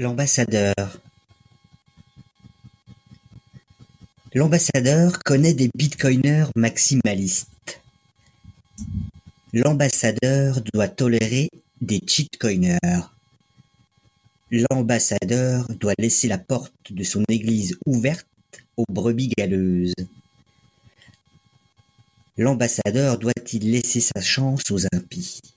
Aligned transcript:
L'ambassadeur 0.00 0.74
L'ambassadeur 4.34 5.20
connaît 5.20 5.54
des 5.54 5.70
bitcoiners 5.72 6.46
maximalistes. 6.56 7.80
L'ambassadeur 9.52 10.60
doit 10.72 10.88
tolérer 10.88 11.48
des 11.80 12.00
cheatcoiners. 12.04 13.08
L'ambassadeur 14.50 15.68
doit 15.78 15.94
laisser 15.96 16.26
la 16.26 16.38
porte 16.38 16.92
de 16.92 17.04
son 17.04 17.22
église 17.28 17.78
ouverte 17.86 18.26
aux 18.76 18.86
brebis 18.88 19.28
galeuses. 19.28 19.94
L'ambassadeur 22.36 23.16
doit-il 23.16 23.70
laisser 23.70 24.00
sa 24.00 24.20
chance 24.20 24.72
aux 24.72 24.86
impies? 24.92 25.53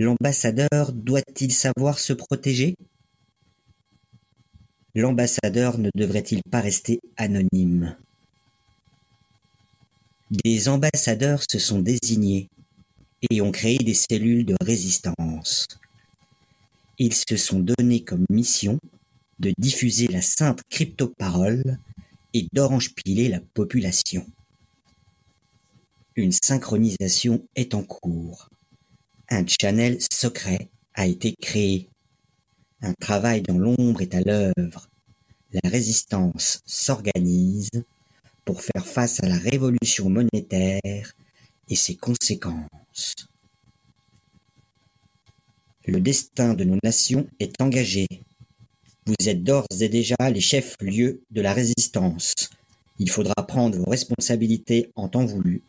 L'ambassadeur 0.00 0.94
doit-il 0.94 1.52
savoir 1.52 1.98
se 1.98 2.14
protéger? 2.14 2.74
L'ambassadeur 4.94 5.76
ne 5.76 5.90
devrait-il 5.94 6.42
pas 6.50 6.62
rester 6.62 7.02
anonyme? 7.18 7.98
Des 10.30 10.70
ambassadeurs 10.70 11.42
se 11.46 11.58
sont 11.58 11.80
désignés 11.80 12.48
et 13.30 13.42
ont 13.42 13.52
créé 13.52 13.76
des 13.76 13.92
cellules 13.92 14.46
de 14.46 14.56
résistance. 14.62 15.66
Ils 16.96 17.12
se 17.12 17.36
sont 17.36 17.60
donnés 17.60 18.02
comme 18.02 18.24
mission 18.30 18.78
de 19.38 19.52
diffuser 19.58 20.08
la 20.08 20.22
sainte 20.22 20.62
crypto-parole 20.70 21.76
et 22.32 22.46
d'orange-piler 22.54 23.28
la 23.28 23.40
population. 23.52 24.26
Une 26.16 26.32
synchronisation 26.32 27.46
est 27.54 27.74
en 27.74 27.82
cours. 27.82 28.49
Un 29.32 29.44
channel 29.46 29.98
secret 30.12 30.70
a 30.94 31.06
été 31.06 31.36
créé. 31.40 31.88
Un 32.82 32.94
travail 32.94 33.42
dans 33.42 33.56
l'ombre 33.56 34.02
est 34.02 34.16
à 34.16 34.22
l'œuvre. 34.22 34.88
La 35.52 35.70
résistance 35.70 36.60
s'organise 36.66 37.70
pour 38.44 38.60
faire 38.60 38.84
face 38.84 39.22
à 39.22 39.28
la 39.28 39.38
révolution 39.38 40.10
monétaire 40.10 41.12
et 41.68 41.76
ses 41.76 41.94
conséquences. 41.94 43.14
Le 45.86 46.00
destin 46.00 46.54
de 46.54 46.64
nos 46.64 46.78
nations 46.82 47.28
est 47.38 47.60
engagé. 47.62 48.08
Vous 49.06 49.28
êtes 49.28 49.44
d'ores 49.44 49.66
et 49.80 49.88
déjà 49.88 50.16
les 50.32 50.40
chefs-lieux 50.40 51.22
de 51.30 51.40
la 51.40 51.52
résistance. 51.52 52.34
Il 52.98 53.08
faudra 53.08 53.46
prendre 53.46 53.78
vos 53.78 53.88
responsabilités 53.88 54.90
en 54.96 55.08
temps 55.08 55.24
voulu. 55.24 55.62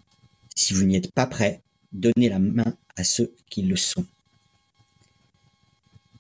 Si 0.55 0.73
vous 0.73 0.83
n'y 0.83 0.95
êtes 0.95 1.11
pas 1.11 1.27
prêt, 1.27 1.61
donnez 1.91 2.29
la 2.29 2.39
main 2.39 2.75
à 2.95 3.03
ceux 3.03 3.33
qui 3.49 3.61
le 3.63 3.75
sont. 3.75 4.05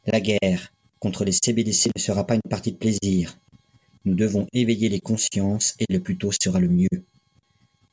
La 0.07 0.19
guerre 0.19 0.73
contre 0.99 1.25
les 1.25 1.31
CBDC 1.31 1.91
ne 1.95 2.01
sera 2.01 2.25
pas 2.25 2.35
une 2.35 2.49
partie 2.49 2.71
de 2.71 2.77
plaisir. 2.77 3.37
Nous 4.05 4.15
devons 4.15 4.47
éveiller 4.53 4.89
les 4.89 4.99
consciences 4.99 5.75
et 5.79 5.85
le 5.91 5.99
plus 5.99 6.17
tôt 6.17 6.31
sera 6.31 6.59
le 6.59 6.69
mieux. 6.69 7.03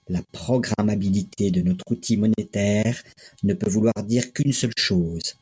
La 0.09 0.23
programmabilité 0.33 1.51
de 1.51 1.61
notre 1.61 1.85
outil 1.91 2.17
monétaire 2.17 3.03
ne 3.43 3.53
peut 3.53 3.69
vouloir 3.69 3.95
dire 4.05 4.33
qu'une 4.33 4.53
seule 4.55 4.73
chose, 4.79 5.37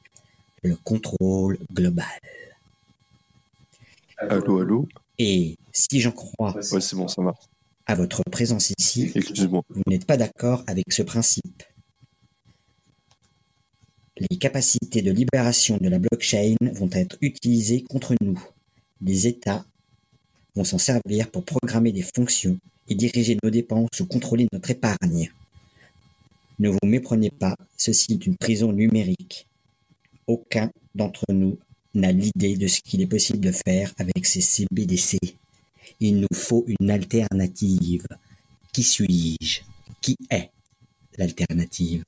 le 0.65 0.75
contrôle 0.77 1.59
global. 1.73 2.07
Allô, 4.19 4.61
allô 4.61 4.89
Et 5.19 5.57
si 5.73 6.01
j'en 6.01 6.11
crois 6.13 6.57
Ouais, 6.57 6.81
c'est 6.81 6.97
bon, 6.97 7.07
ça 7.07 7.23
marche. 7.23 7.45
à 7.87 7.95
votre 7.95 8.23
présence 8.31 8.73
ici, 8.77 9.13
vous 9.39 9.83
n'êtes 9.87 10.05
pas 10.07 10.17
d'accord 10.17 10.65
avec 10.67 10.93
ce 10.93 11.03
principe. 11.03 11.63
Les 14.19 14.39
capacités 14.39 15.03
de 15.03 15.13
libération 15.13 15.77
de 15.77 15.91
la 15.91 15.99
blockchain 15.99 16.57
vont 16.73 16.89
être 16.93 17.19
utilisées 17.21 17.83
contre 17.83 18.15
nous. 18.23 18.43
Les 19.03 19.27
États 19.27 19.67
vont 20.55 20.65
s'en 20.65 20.79
servir 20.79 21.31
pour 21.31 21.45
programmer 21.45 21.93
des 21.93 22.07
fonctions 22.15 22.59
et 22.89 22.95
diriger 22.95 23.37
nos 23.43 23.51
dépenses 23.51 24.01
ou 24.01 24.07
contrôler 24.07 24.47
notre 24.53 24.71
épargne. 24.71 25.31
Ne 26.59 26.71
vous 26.71 26.79
méprenez 26.85 27.29
pas, 27.29 27.57
ceci 27.77 28.15
est 28.15 28.27
une 28.27 28.37
prison 28.37 28.73
numérique. 28.73 29.47
Aucun 30.27 30.71
d'entre 30.95 31.27
nous 31.29 31.59
n'a 31.93 32.11
l'idée 32.11 32.57
de 32.57 32.69
ce 32.69 32.81
qu'il 32.81 33.03
est 33.03 33.07
possible 33.07 33.41
de 33.41 33.53
faire 33.53 33.93
avec 33.99 34.25
ces 34.25 34.41
CBDC. 34.41 35.19
Il 36.01 36.21
nous 36.21 36.35
faut 36.35 36.65
une 36.81 36.91
alternative. 36.91 38.07
Qui 38.73 38.83
suis-je? 38.83 39.61
Qui 40.01 40.17
est 40.31 40.51
l'alternative? 41.19 42.03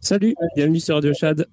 Salut, 0.00 0.34
bienvenue 0.56 0.80
sur 0.80 0.94
Radio 0.96 1.12
Chad. 1.14 1.46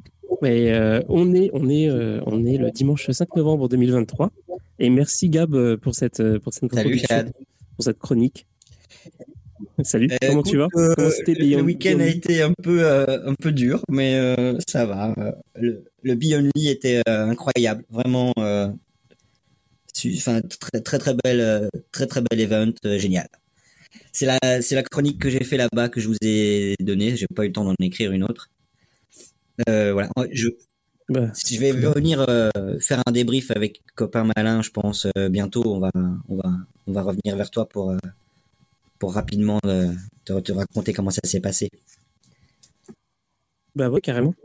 Euh, 0.44 1.02
on, 1.09 1.34
est, 1.34 1.50
on, 1.53 1.69
est, 1.69 1.90
euh, 1.90 2.22
on 2.25 2.46
est 2.46 2.57
le 2.57 2.72
dimanche 2.72 3.09
5 3.09 3.35
novembre 3.35 3.68
2023. 3.69 4.31
Et 4.80 4.90
merci 4.90 5.30
Gab 5.30 5.53
euh, 5.53 5.78
pour 5.78 5.96
cette, 5.96 6.22
pour 6.40 6.53
cette 6.53 6.74
Salut 6.74 7.02
pour 7.75 7.84
cette 7.84 8.00
chronique. 8.00 8.46
Salut, 9.84 10.09
Euh, 10.12 10.28
comment 10.30 10.44
tu 10.44 10.57
vas? 10.57 10.68
euh, 10.75 10.94
Comment 10.96 11.09
Le 11.57 11.62
week-end 11.62 12.00
a 12.00 12.07
été 12.07 12.41
un 12.41 12.53
peu, 12.62 12.84
euh, 12.85 13.28
un 13.30 13.35
peu 13.35 13.52
dur, 13.52 13.84
mais 13.90 14.16
euh, 14.16 14.57
ça 14.68 14.86
va. 14.86 15.13
Le, 15.56 15.84
le 16.03 16.16
Beyond 16.16 16.50
Lee 16.56 16.69
était 16.69 17.01
euh, 17.07 17.25
incroyable, 17.28 17.84
vraiment. 17.90 18.34
euh, 18.40 18.69
Enfin, 20.16 20.40
très 20.41 20.80
très 20.80 20.97
très 20.97 21.13
belle, 21.25 21.69
très 21.91 22.07
très 22.07 22.22
bel 22.22 22.40
event, 22.40 22.72
euh, 22.86 22.97
génial. 22.97 23.28
C'est 24.19 24.25
la, 24.25 24.62
c'est 24.62 24.75
la 24.75 24.84
chronique 24.84 25.18
que 25.18 25.30
j'ai 25.30 25.46
fait 25.46 25.56
là-bas 25.56 25.88
que 25.88 26.02
je 26.02 26.09
vous 26.09 26.18
ai 26.22 26.75
donnée. 26.81 27.16
J'ai 27.16 27.25
pas 27.34 27.46
eu 27.46 27.47
le 27.47 27.53
temps 27.53 27.63
d'en 27.63 27.74
écrire 27.80 28.12
une 28.12 28.25
autre. 28.25 28.50
Euh, 29.69 29.94
voilà. 29.94 30.09
Je, 30.34 30.50
Bah, 31.07 31.31
je 31.47 31.57
vais 31.57 31.72
venir 31.72 32.25
euh, 32.28 32.50
faire 32.81 33.02
un 33.06 33.13
débrief 33.13 33.50
avec 33.52 33.81
copain 33.96 34.30
malin, 34.35 34.62
je 34.62 34.72
pense 34.72 35.07
euh, 35.18 35.30
bientôt. 35.30 35.63
On 35.74 35.80
va, 35.80 35.90
on 36.28 36.35
va, 36.35 36.52
on 36.85 36.91
va 36.91 37.02
revenir 37.02 37.38
vers 37.38 37.50
toi 37.50 37.66
pour, 37.69 37.96
pour 38.97 39.13
rapidement 39.13 39.62
te, 39.62 40.38
te 40.41 40.51
raconter 40.51 40.91
comment 40.91 41.12
ça 41.12 41.22
s'est 41.24 41.40
passé. 41.40 41.69
bah 43.74 43.90
ouais, 43.90 44.01
carrément. 44.01 44.36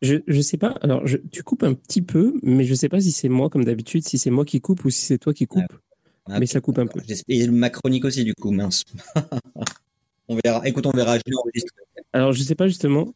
Je, 0.00 0.16
je 0.26 0.40
sais 0.40 0.56
pas, 0.56 0.78
alors 0.80 1.06
je, 1.06 1.18
tu 1.18 1.42
coupes 1.42 1.62
un 1.62 1.74
petit 1.74 2.00
peu, 2.00 2.40
mais 2.42 2.64
je 2.64 2.72
sais 2.74 2.88
pas 2.88 3.02
si 3.02 3.12
c'est 3.12 3.28
moi 3.28 3.50
comme 3.50 3.64
d'habitude, 3.64 4.08
si 4.08 4.16
c'est 4.16 4.30
moi 4.30 4.46
qui 4.46 4.62
coupe 4.62 4.82
ou 4.86 4.90
si 4.90 5.04
c'est 5.04 5.18
toi 5.18 5.34
qui 5.34 5.46
coupe. 5.46 5.62
Ah, 5.70 5.93
Mais 6.28 6.36
ok, 6.38 6.46
ça 6.48 6.60
coupe 6.60 6.78
un 6.78 6.86
peu. 6.86 7.00
Et 7.28 7.48
ma 7.48 7.70
chronique 7.70 8.04
aussi, 8.04 8.24
du 8.24 8.34
coup, 8.34 8.50
mince. 8.50 8.82
on 10.28 10.38
verra. 10.42 10.66
Écoute, 10.66 10.86
on 10.86 10.90
verra. 10.90 11.18
Je. 11.18 11.22
Alors 12.12 12.32
je 12.32 12.42
sais 12.42 12.54
pas 12.54 12.66
justement. 12.66 13.14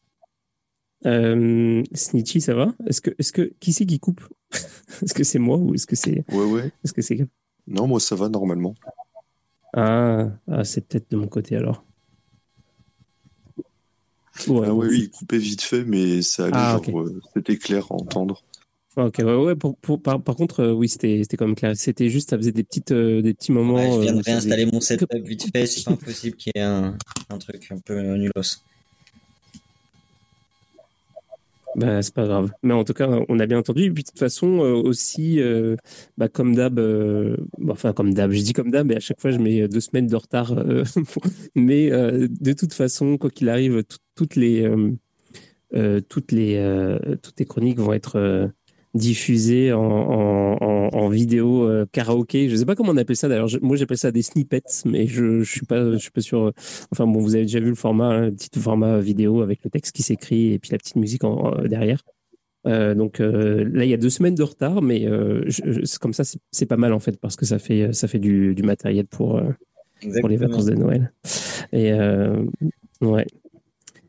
Euh, 1.07 1.83
Snitchy, 1.95 2.41
ça 2.41 2.55
va? 2.55 2.75
Est-ce 2.87 3.01
que, 3.01 3.11
est-ce 3.19 3.33
que, 3.33 3.53
qui 3.61 3.73
c'est 3.73 3.87
qui 3.87 4.01
coupe? 4.01 4.21
Est-ce 5.03 5.15
que 5.15 5.23
c'est 5.25 5.39
moi 5.39 5.57
ou 5.59 5.75
est-ce 5.75 5.87
que 5.87 5.95
c'est, 5.95 6.25
Ouais, 6.33 6.45
ouais. 6.45 6.73
est-ce 6.83 6.93
que 6.93 7.03
c'est 7.03 7.25
Non, 7.67 7.87
moi, 7.87 8.01
ça 8.01 8.17
va 8.17 8.29
normalement. 8.29 8.75
Ah, 9.75 10.31
ah, 10.51 10.65
c'est 10.65 10.81
peut-être 10.89 11.11
de 11.11 11.17
mon 11.17 11.29
côté 11.29 11.57
alors. 11.57 11.85
Ouais, 14.49 14.67
ah, 14.69 14.75
ouais, 14.75 14.89
oui, 14.89 15.01
il 15.03 15.11
coupait 15.11 15.39
vite 15.39 15.63
fait, 15.63 15.85
mais 15.85 16.23
ça 16.23 16.45
allait, 16.45 16.53
Ah, 16.57 16.81
genre, 16.85 17.01
euh, 17.03 17.21
c'était 17.35 17.59
clair 17.59 17.85
à 17.91 17.95
entendre. 17.95 18.43
Ok, 18.99 19.15
ouais, 19.21 19.35
ouais. 19.37 19.55
Pour, 19.55 19.77
pour- 19.79 20.03
par, 20.03 20.21
par 20.21 20.35
contre, 20.35 20.59
euh, 20.61 20.73
oui, 20.73 20.89
c'était, 20.89 21.21
c'était 21.23 21.37
quand 21.37 21.47
même 21.47 21.55
clair. 21.55 21.73
C'était 21.77 22.09
juste, 22.09 22.31
ça 22.31 22.37
faisait 22.37 22.51
des 22.51 22.65
petites, 22.65 22.91
euh, 22.91 23.23
des 23.23 23.33
petits 23.33 23.53
moments. 23.53 23.75
Ouais, 23.77 23.91
je 23.93 24.01
viens 24.01 24.13
euh, 24.13 24.17
de 24.17 24.23
faisait- 24.23 24.31
réinstaller 24.33 24.67
mon 24.67 24.81
setup 24.81 25.09
vite 25.25 25.49
fait. 25.55 25.67
C'est 25.67 25.85
pas 25.85 25.93
impossible 25.93 26.37
qu'il 26.37 26.53
y 26.57 26.59
ait 26.59 26.63
un, 26.63 26.99
un 27.31 27.39
truc 27.39 27.69
un 27.71 27.79
peu 27.79 28.01
nulos. 28.17 28.33
Bah, 31.77 32.03
c'est 32.03 32.15
pas 32.15 32.25
grave. 32.27 32.51
Mais 32.65 32.75
en 32.75 32.83
tout 32.83 32.93
cas, 32.95 33.09
on 33.29 33.39
a 33.39 33.47
bien 33.47 33.59
entendu. 33.59 33.85
Et 33.85 33.91
puis, 33.93 34.03
de 34.03 34.09
toute 34.09 34.19
façon, 34.19 34.65
euh, 34.65 34.73
aussi, 34.75 35.39
euh, 35.39 35.77
bah, 36.17 36.29
comme 36.29 36.57
d'hab, 36.57 36.81
euh, 36.81 37.37
bon, 37.59 37.73
enfin, 37.75 37.93
comme 37.93 38.13
d'hab, 38.13 38.33
je 38.33 38.43
dis 38.43 38.53
comme 38.53 38.73
d'hab, 38.73 38.89
mais 38.89 38.97
à 38.97 39.01
chaque 39.01 39.21
fois, 39.21 39.31
je 39.31 39.39
mets 39.39 39.69
deux 39.69 39.79
semaines 39.81 40.09
de 40.09 40.17
retard. 40.17 40.53
euh, 40.59 40.83
mais 41.55 41.93
euh, 41.93 42.27
de 42.29 42.53
toute 42.53 42.73
façon, 42.73 43.17
quoi 43.17 43.31
qu'il 43.31 43.49
arrive, 43.49 43.85
tout- 43.85 43.99
toutes 44.17 44.35
les, 44.35 44.63
euh, 44.65 44.91
euh, 45.77 46.01
toutes 46.01 46.33
les, 46.33 46.57
euh, 46.57 46.99
toutes 47.23 47.39
les 47.39 47.47
chroniques 47.47 47.79
vont 47.79 47.93
être 47.93 48.51
euh, 48.99 49.01
diffusé 49.01 49.73
en, 49.73 49.81
en, 49.81 50.89
en, 50.93 51.09
vidéo 51.09 51.65
euh, 51.65 51.87
karaoké. 51.91 52.49
Je 52.49 52.57
sais 52.57 52.67
pas 52.67 52.75
comment 52.75 52.93
on 52.93 52.97
appelle 52.97 53.17
ça 53.17 53.29
d'ailleurs. 53.29 53.49
Moi, 53.63 53.77
j'appelle 53.77 53.99
ça 53.99 54.11
des 54.11 54.23
snippets, 54.23 54.63
mais 54.85 55.07
je, 55.07 55.41
je 55.41 55.51
suis 55.51 55.67
pas, 55.67 55.93
je 55.93 55.99
suis 55.99 56.11
pas 56.11 56.21
sûr. 56.21 56.53
Enfin 56.93 57.07
bon, 57.07 57.21
vous 57.21 57.35
avez 57.35 57.45
déjà 57.45 57.61
vu 57.61 57.69
le 57.69 57.75
format, 57.75 58.09
hein, 58.09 58.21
le 58.27 58.33
petit 58.33 58.51
format 58.59 58.99
vidéo 58.99 59.43
avec 59.43 59.61
le 59.65 59.71
texte 59.71 59.95
qui 59.95 60.03
s'écrit 60.03 60.53
et 60.53 60.59
puis 60.59 60.71
la 60.73 60.79
petite 60.79 60.97
musique 60.97 61.25
en, 61.25 61.63
derrière. 61.63 62.03
Euh, 62.67 62.95
donc 62.95 63.21
euh, 63.21 63.65
là, 63.73 63.85
il 63.85 63.91
y 63.91 63.95
a 63.95 63.99
deux 63.99 64.11
semaines 64.11 64.35
de 64.35 64.43
retard, 64.43 64.83
mais 64.83 65.07
euh, 65.07 65.43
je, 65.47 65.99
comme 65.99 66.13
ça, 66.13 66.25
c'est 66.51 66.67
pas 66.67 66.77
mal 66.77 66.93
en 66.93 66.99
fait 66.99 67.19
parce 67.19 67.37
que 67.37 67.47
ça 67.47 67.59
fait 67.59 67.93
ça 67.93 68.09
fait 68.09 68.19
du, 68.19 68.55
du 68.55 68.63
matériel 68.63 69.07
pour 69.07 69.41
pour 70.21 70.29
les 70.29 70.37
vacances 70.37 70.67
de 70.67 70.75
Noël. 70.75 71.13
Et 71.73 71.93
ouais. 73.01 73.27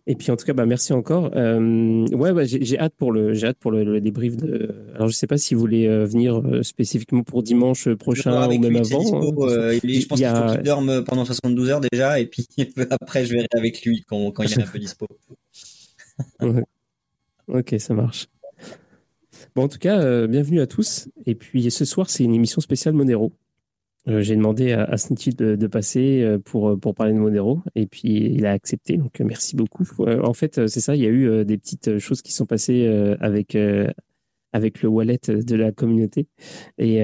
Et 0.10 0.16
puis 0.16 0.32
en 0.32 0.36
tout 0.36 0.46
cas, 0.48 0.54
bah, 0.54 0.66
merci 0.66 0.92
encore. 0.92 1.30
Euh, 1.36 2.04
ouais, 2.08 2.34
bah, 2.34 2.42
j'ai 2.44 2.80
hâte 2.80 2.96
pour 2.98 3.12
le, 3.12 3.36
j'ai 3.36 3.46
hâte 3.46 3.60
pour 3.60 3.70
le, 3.70 4.02
débrief. 4.02 4.38
De... 4.38 4.76
Alors 4.96 5.08
je 5.08 5.14
sais 5.14 5.28
pas 5.28 5.38
si 5.38 5.54
vous 5.54 5.60
voulez 5.60 5.86
euh, 5.86 6.04
venir 6.04 6.40
euh, 6.40 6.64
spécifiquement 6.64 7.22
pour 7.22 7.44
dimanche 7.44 7.88
prochain 7.94 8.50
ou 8.50 8.58
même 8.58 8.76
avant. 8.78 9.02
Hein, 9.02 9.22
je 9.84 10.08
pense 10.08 10.20
qu'il 10.20 10.28
faut 10.28 10.56
qu'il 10.56 10.64
dorme 10.64 11.04
pendant 11.04 11.26
72 11.26 11.70
heures 11.70 11.82
déjà, 11.82 12.20
et 12.20 12.26
puis 12.26 12.48
après 12.90 13.24
je 13.24 13.34
verrai 13.34 13.46
avec 13.56 13.86
lui 13.86 14.04
quand, 14.10 14.32
quand 14.32 14.42
il 14.42 14.54
est 14.54 14.64
un 14.64 14.66
peu 14.66 14.80
dispo. 14.80 15.06
Ok, 17.48 17.76
ça 17.80 17.96
marche. 17.96 18.28
Bon, 19.56 19.64
en 19.64 19.68
tout 19.68 19.80
cas, 19.80 20.28
bienvenue 20.28 20.62
à 20.62 20.68
tous. 20.68 21.08
Et 21.26 21.34
puis 21.34 21.72
ce 21.72 21.84
soir, 21.84 22.08
c'est 22.08 22.24
une 22.24 22.36
émission 22.36 22.62
spéciale 22.62 22.94
Monero. 22.94 23.32
Euh, 24.08 24.22
j'ai 24.22 24.36
demandé 24.36 24.72
à, 24.72 24.84
à 24.84 24.96
de, 24.96 25.68
passer 25.68 26.22
euh, 26.24 26.40
pour, 26.40 26.70
euh, 26.70 26.78
pour 26.78 26.96
parler 26.96 27.12
de 27.14 27.20
Monero 27.20 27.62
et 27.76 27.86
puis 27.86 28.32
il 28.34 28.46
a 28.46 28.52
accepté. 28.52 28.98
Donc 28.98 29.20
merci 29.20 29.56
beaucoup. 29.56 29.86
en 30.06 30.34
fait, 30.34 30.68
c'est 30.68 30.80
ça, 30.80 30.96
il 30.96 31.02
y 31.02 31.06
a 31.06 31.10
eu 31.10 31.46
des 31.46 31.58
petites 31.58 32.00
choses 32.00 32.22
qui 32.22 32.32
sont 32.32 32.46
passées 32.46 32.88
avec, 33.20 33.58
avec 34.54 34.82
le 34.82 34.90
wallet 34.90 35.20
de 35.28 35.56
la 35.56 35.72
communauté. 35.72 36.28
Et, 36.78 37.02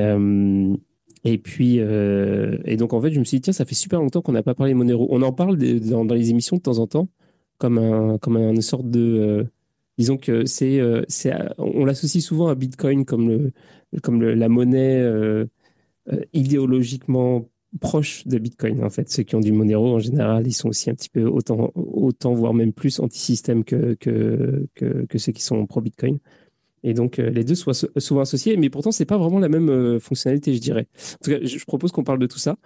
et 1.24 1.38
puis, 1.38 1.78
et 1.78 2.78
donc 2.78 2.94
en 2.94 3.02
fait, 3.02 3.12
je 3.12 3.20
me 3.20 3.26
suis 3.26 3.38
dit, 3.38 3.42
tiens, 3.42 3.54
ça 3.54 3.66
fait 3.66 3.76
super 3.76 4.00
longtemps 4.00 4.22
qu'on 4.22 4.32
n'a 4.32 4.44
pas 4.44 4.56
parlé 4.56 4.74
de 4.74 4.78
Monero. 4.78 5.08
On 5.10 5.22
en 5.22 5.34
parle 5.34 5.58
dans, 5.58 6.04
les 6.06 6.30
émissions 6.30 6.58
de 6.58 6.62
temps 6.62 6.80
en 6.80 6.88
temps 6.88 7.10
comme, 7.58 7.78
un, 7.78 8.18
comme 8.18 8.38
une 8.38 8.62
sorte 8.62 8.90
de. 8.90 9.48
disons 9.98 10.18
que 10.18 10.46
c'est, 10.46 10.80
c'est, 11.08 11.34
on 11.58 11.86
l'associe 11.86 12.24
souvent 12.24 12.48
à 12.48 12.56
Bitcoin 12.56 13.06
comme, 13.06 13.30
le, 13.30 13.54
comme 14.02 14.24
la 14.24 14.50
monnaie 14.50 15.04
idéologiquement 16.34 17.48
proches 17.80 18.26
de 18.28 18.38
Bitcoin. 18.38 18.84
En 18.84 18.90
fait, 18.90 19.10
ceux 19.10 19.24
qui 19.24 19.36
ont 19.36 19.40
du 19.40 19.52
Monero 19.52 19.96
en 19.96 20.00
général, 20.00 20.48
ils 20.48 20.54
sont 20.54 20.70
aussi 20.70 20.90
un 20.90 20.96
petit 20.96 21.10
peu 21.10 21.24
autant, 21.24 21.72
autant 21.76 22.34
voire 22.34 22.54
même 22.54 22.74
plus 22.74 23.00
anti-système 23.00 23.64
que, 23.64 23.96
que, 23.96 24.68
que, 24.76 25.18
ceux 25.18 25.32
qui 25.32 25.44
sont 25.44 25.66
pro-Bitcoin. 25.66 26.20
Et 26.84 26.94
donc, 26.94 27.18
euh, 27.18 27.30
les 27.32 27.44
deux 27.44 27.56
sont 27.56 27.72
souvent 27.98 28.22
associés, 28.22 28.58
mais 28.58 28.70
pourtant, 28.70 28.92
c'est 28.92 29.06
pas 29.06 29.18
vraiment 29.18 29.40
la 29.40 29.50
même 29.50 29.70
euh, 29.70 30.00
fonctionnalité, 30.00 30.54
je 30.54 30.60
dirais. 30.60 30.88
En 31.14 31.24
tout 31.24 31.32
cas, 31.32 31.40
je, 31.42 31.66
propose 31.66 31.92
qu'on 31.92 32.04
parle 32.04 32.20
de 32.20 32.28
tout 32.28 32.38
ça. 32.38 32.58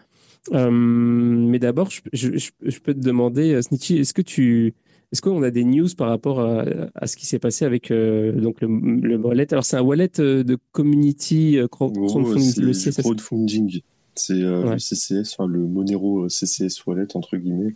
mais 0.52 1.60
d'abord, 1.60 1.90
je, 1.90 2.02
je, 2.38 2.80
peux 2.80 2.94
te 2.94 3.00
demander, 3.00 3.62
Snitchy, 3.62 3.98
est-ce 3.98 4.14
que 4.14 4.22
tu, 4.22 4.74
est-ce 5.12 5.22
qu'on 5.24 5.42
a 5.42 5.50
des 5.50 5.64
news 5.64 5.88
par 5.98 6.10
rapport 6.10 6.40
à, 6.40 6.66
à 6.94 7.08
ce 7.08 7.18
qui 7.18 7.26
s'est 7.26 7.40
passé 7.40 7.66
avec 7.66 7.90
euh, 7.90 8.32
donc 8.40 8.62
le, 8.62 8.68
le, 8.68 9.18
wallet? 9.18 9.52
Alors, 9.52 9.66
c'est 9.66 9.78
un 9.78 9.82
wallet 9.82 10.20
euh, 10.20 10.44
de 10.44 10.58
community 10.72 11.58
euh, 11.58 11.68
crowdfunding, 11.68 12.62
le 12.62 12.74
CCS. 12.74 13.02
Crowdfunding. 13.02 13.82
C'est 14.16 14.36
le 14.36 14.78
CCS, 14.78 15.34
enfin, 15.34 15.48
le 15.48 15.60
Monero 15.60 16.28
CCS 16.30 16.86
wallet, 16.86 17.16
entre 17.16 17.38
guillemets. 17.38 17.74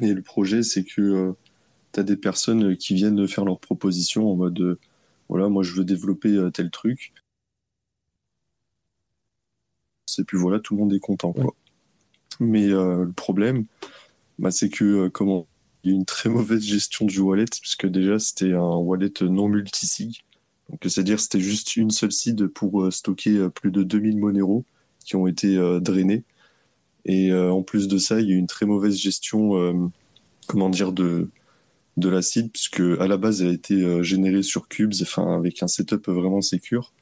Et 0.00 0.14
le 0.14 0.22
projet, 0.22 0.62
c'est 0.62 0.84
que 0.84 1.34
tu 1.92 2.00
as 2.00 2.02
des 2.04 2.16
personnes 2.16 2.76
qui 2.76 2.94
viennent 2.94 3.26
faire 3.28 3.44
leurs 3.44 3.58
propositions 3.58 4.30
en 4.30 4.36
mode 4.36 4.78
voilà, 5.28 5.48
moi 5.48 5.62
je 5.62 5.74
veux 5.74 5.84
développer 5.84 6.38
tel 6.54 6.70
truc. 6.70 7.12
Et 10.18 10.24
puis 10.24 10.38
voilà, 10.38 10.60
tout 10.60 10.74
le 10.74 10.80
monde 10.80 10.92
est 10.92 11.00
content. 11.00 11.32
Quoi. 11.32 11.54
Mais 12.38 12.68
le 12.68 13.10
problème, 13.10 13.64
bah, 14.38 14.52
c'est 14.52 14.68
que 14.68 15.08
comment 15.08 15.46
il 15.84 15.90
y 15.90 15.94
a 15.94 15.96
une 15.96 16.04
très 16.04 16.28
mauvaise 16.28 16.62
gestion 16.62 17.06
du 17.06 17.20
wallet, 17.20 17.46
puisque 17.60 17.86
déjà 17.86 18.18
c'était 18.18 18.52
un 18.52 18.76
wallet 18.76 19.12
non 19.22 19.48
multisig. 19.48 20.22
Donc 20.70 20.80
c'est-à-dire 20.84 21.20
c'était 21.20 21.40
juste 21.40 21.76
une 21.76 21.90
seule 21.90 22.12
seed 22.12 22.46
pour 22.48 22.82
euh, 22.82 22.90
stocker 22.90 23.36
euh, 23.36 23.48
plus 23.50 23.70
de 23.70 23.82
2000 23.82 24.18
Monero 24.18 24.64
qui 25.04 25.16
ont 25.16 25.26
été 25.26 25.56
euh, 25.56 25.80
drainés. 25.80 26.24
Et 27.04 27.34
en 27.34 27.62
plus 27.62 27.88
de 27.88 27.98
ça, 27.98 28.20
il 28.20 28.28
y 28.30 28.32
a 28.32 28.36
une 28.36 28.46
très 28.46 28.64
mauvaise 28.64 28.96
gestion, 28.96 29.90
comment 30.46 30.70
dire, 30.70 30.92
de 30.92 31.30
de 31.96 32.08
la 32.08 32.22
seed, 32.22 32.52
puisque 32.52 32.80
à 33.00 33.08
la 33.08 33.16
base 33.16 33.42
elle 33.42 33.48
a 33.48 33.52
été 33.52 34.04
générée 34.04 34.44
sur 34.44 34.68
Cubes, 34.68 34.94
enfin 35.02 35.36
avec 35.36 35.64
un 35.64 35.66
setup 35.66 36.08
vraiment 36.08 36.42
secure. 36.42 36.92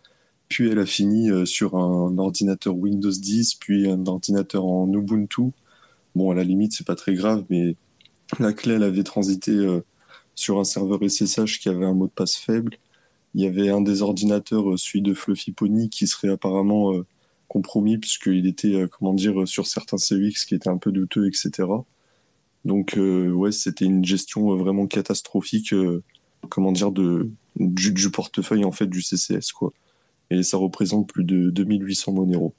Puis 0.49 0.71
elle 0.71 0.79
a 0.79 0.87
fini 0.87 1.29
sur 1.47 1.77
un 1.77 2.17
ordinateur 2.17 2.75
Windows 2.77 3.11
10, 3.11 3.57
puis 3.57 3.91
un 3.91 4.07
ordinateur 4.07 4.65
en 4.65 4.91
Ubuntu. 4.91 5.53
Bon, 6.15 6.31
à 6.31 6.35
la 6.35 6.45
limite, 6.45 6.73
c'est 6.73 6.87
pas 6.87 6.97
très 6.97 7.13
grave, 7.13 7.45
mais 7.51 7.77
la 8.39 8.53
clé, 8.53 8.75
elle 8.75 8.83
avait 8.83 9.03
transité 9.03 9.53
euh, 9.53 9.81
sur 10.35 10.59
un 10.59 10.65
serveur 10.65 11.01
SSH 11.07 11.59
qui 11.61 11.69
avait 11.69 11.85
un 11.85 11.95
mot 11.95 12.07
de 12.07 12.13
passe 12.13 12.37
faible. 12.37 12.77
Il 13.35 13.43
y 13.43 13.47
avait 13.47 13.71
un 13.71 13.81
des 13.81 14.03
ordinateurs, 14.03 14.71
euh, 14.71 14.77
celui 14.77 15.03
de 15.03 15.15
Fluffy 15.15 15.53
Pony, 15.53 15.91
qui 15.91 16.07
serait 16.07 16.29
apparemment 16.29 16.95
euh, 16.95 17.07
compromis 17.49 17.99
puisqu'il 17.99 18.47
était, 18.47 18.87
comment 18.93 19.13
dire, 19.13 19.47
sur 19.49 19.67
certains 19.67 19.97
CX 19.97 20.45
qui 20.47 20.55
étaient 20.55 20.69
un 20.69 20.79
peu 20.79 20.93
douteux, 20.93 21.27
etc. 21.27 21.69
Donc, 22.65 22.97
ouais, 22.97 23.51
c'était 23.51 23.87
une 23.87 24.05
gestion 24.05 24.55
vraiment 24.55 24.87
catastrophique, 24.87 25.75
comment 26.49 26.71
dire, 26.71 26.93
de, 26.93 27.29
du, 27.57 28.11
portefeuille, 28.13 28.65
en 28.65 28.71
fait, 28.71 28.87
du 28.87 29.03
CCS, 29.03 29.53
quoi. 29.53 29.73
Et 30.31 30.45
ça 30.45 30.59
représente 30.59 31.09
plus 31.09 31.25
de 31.25 31.51
2800 31.51 32.13
Monero. 32.13 32.55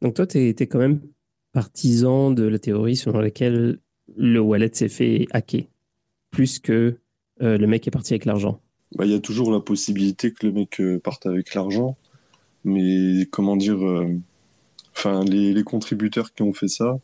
Donc, 0.00 0.14
toi, 0.14 0.26
tu 0.26 0.38
es, 0.38 0.54
quand 0.54 0.78
même 0.78 1.00
partisan 1.52 2.30
de 2.30 2.44
la 2.44 2.58
théorie 2.58 2.96
selon 2.96 3.20
laquelle 3.20 3.78
le 4.16 4.40
wallet 4.40 4.70
s'est 4.72 4.88
fait 4.88 5.26
hacker, 5.32 5.64
plus 6.30 6.58
que 6.58 6.98
euh, 7.42 7.58
le 7.58 7.66
mec 7.66 7.86
est 7.86 7.90
parti 7.90 8.12
avec 8.12 8.24
l'argent. 8.24 8.60
Bah, 8.96 9.06
il 9.06 9.12
y 9.12 9.14
a 9.14 9.20
toujours 9.20 9.52
la 9.52 9.60
possibilité 9.60 10.32
que 10.32 10.46
le 10.46 10.52
mec 10.52 10.80
euh, 10.80 10.98
parte 10.98 11.26
avec 11.26 11.54
l'argent, 11.54 11.96
mais 12.64 13.26
comment 13.30 13.56
dire, 13.56 13.84
euh, 13.84 14.16
enfin 14.92 15.24
les, 15.24 15.62
contributeurs 15.62 16.34
qui 16.34 16.42
ont 16.42 16.52
fait 16.52 16.68
ça, 16.68 16.98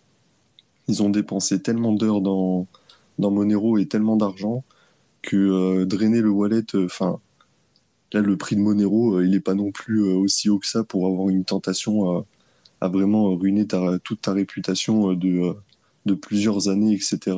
ils 0.88 1.02
ont 1.02 1.10
dépensé 1.10 1.60
tellement 1.62 1.92
d'heures 1.92 2.20
dans, 2.20 2.66
dans 3.18 3.30
Monero 3.30 3.78
et 3.78 3.86
tellement 3.86 4.16
d'argent 4.16 4.64
que 5.22 5.84
drainer 5.84 6.20
le 6.20 6.30
wallet, 6.30 6.64
enfin 6.76 7.18
là 8.12 8.20
le 8.20 8.36
prix 8.36 8.54
de 8.54 8.60
Monero, 8.60 9.20
il 9.20 9.30
n'est 9.30 9.40
pas 9.40 9.54
non 9.54 9.72
plus 9.72 10.00
aussi 10.02 10.48
haut 10.48 10.60
que 10.60 10.66
ça 10.66 10.84
pour 10.84 11.06
avoir 11.06 11.28
une 11.30 11.44
tentation 11.44 12.18
à 12.18 12.24
a 12.86 12.88
vraiment 12.88 13.34
ruiné 13.36 13.66
toute 14.02 14.22
ta 14.22 14.32
réputation 14.32 15.10
euh, 15.10 15.16
de, 15.16 15.40
euh, 15.40 15.54
de 16.06 16.14
plusieurs 16.14 16.68
années, 16.68 16.94
etc. 16.94 17.36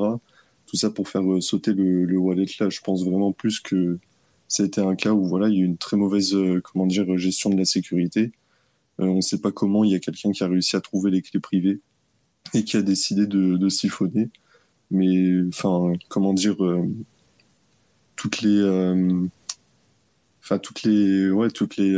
Tout 0.67 0.77
ça 0.77 0.91
pour 0.91 1.09
faire 1.09 1.31
euh, 1.31 1.41
sauter 1.41 1.73
le, 1.73 2.17
wallet 2.17 2.47
là. 2.61 2.71
Je 2.71 2.81
pense 2.81 3.05
vraiment 3.05 3.33
plus 3.33 3.61
que 3.61 3.99
été 4.59 4.81
un 4.81 4.97
cas 4.97 5.13
où 5.13 5.27
voilà, 5.27 5.49
il 5.49 5.55
y 5.55 5.59
a 5.59 5.61
eu 5.61 5.67
une 5.67 5.77
très 5.77 5.97
mauvaise 5.97 6.35
comment 6.65 6.87
dire, 6.87 7.19
gestion 7.19 7.51
de 7.51 7.57
la 7.59 7.67
sécurité. 7.67 8.33
on 8.99 9.17
ne 9.17 9.21
sait 9.21 9.41
pas 9.41 9.53
comment 9.53 9.85
il 9.85 9.91
y 9.93 9.95
a 9.95 9.99
quelqu'un 10.01 10.33
qui 10.33 10.43
a 10.43 10.49
réussi 10.49 10.75
à 10.75 10.81
trouver 10.81 11.11
les 11.11 11.21
clés 11.23 11.39
privées 11.39 11.81
et 12.55 12.65
qui 12.65 12.79
a 12.79 12.83
décidé 12.83 13.27
de, 13.27 13.69
siphonner. 13.69 14.31
Mais 14.91 15.43
enfin, 15.49 15.93
comment 16.09 16.33
dire, 16.33 16.57
toutes 18.17 18.41
les, 18.41 18.63
enfin 20.43 20.59
toutes 20.59 20.83
les, 20.83 21.31
ouais, 21.31 21.51
toutes 21.51 21.77
les, 21.77 21.95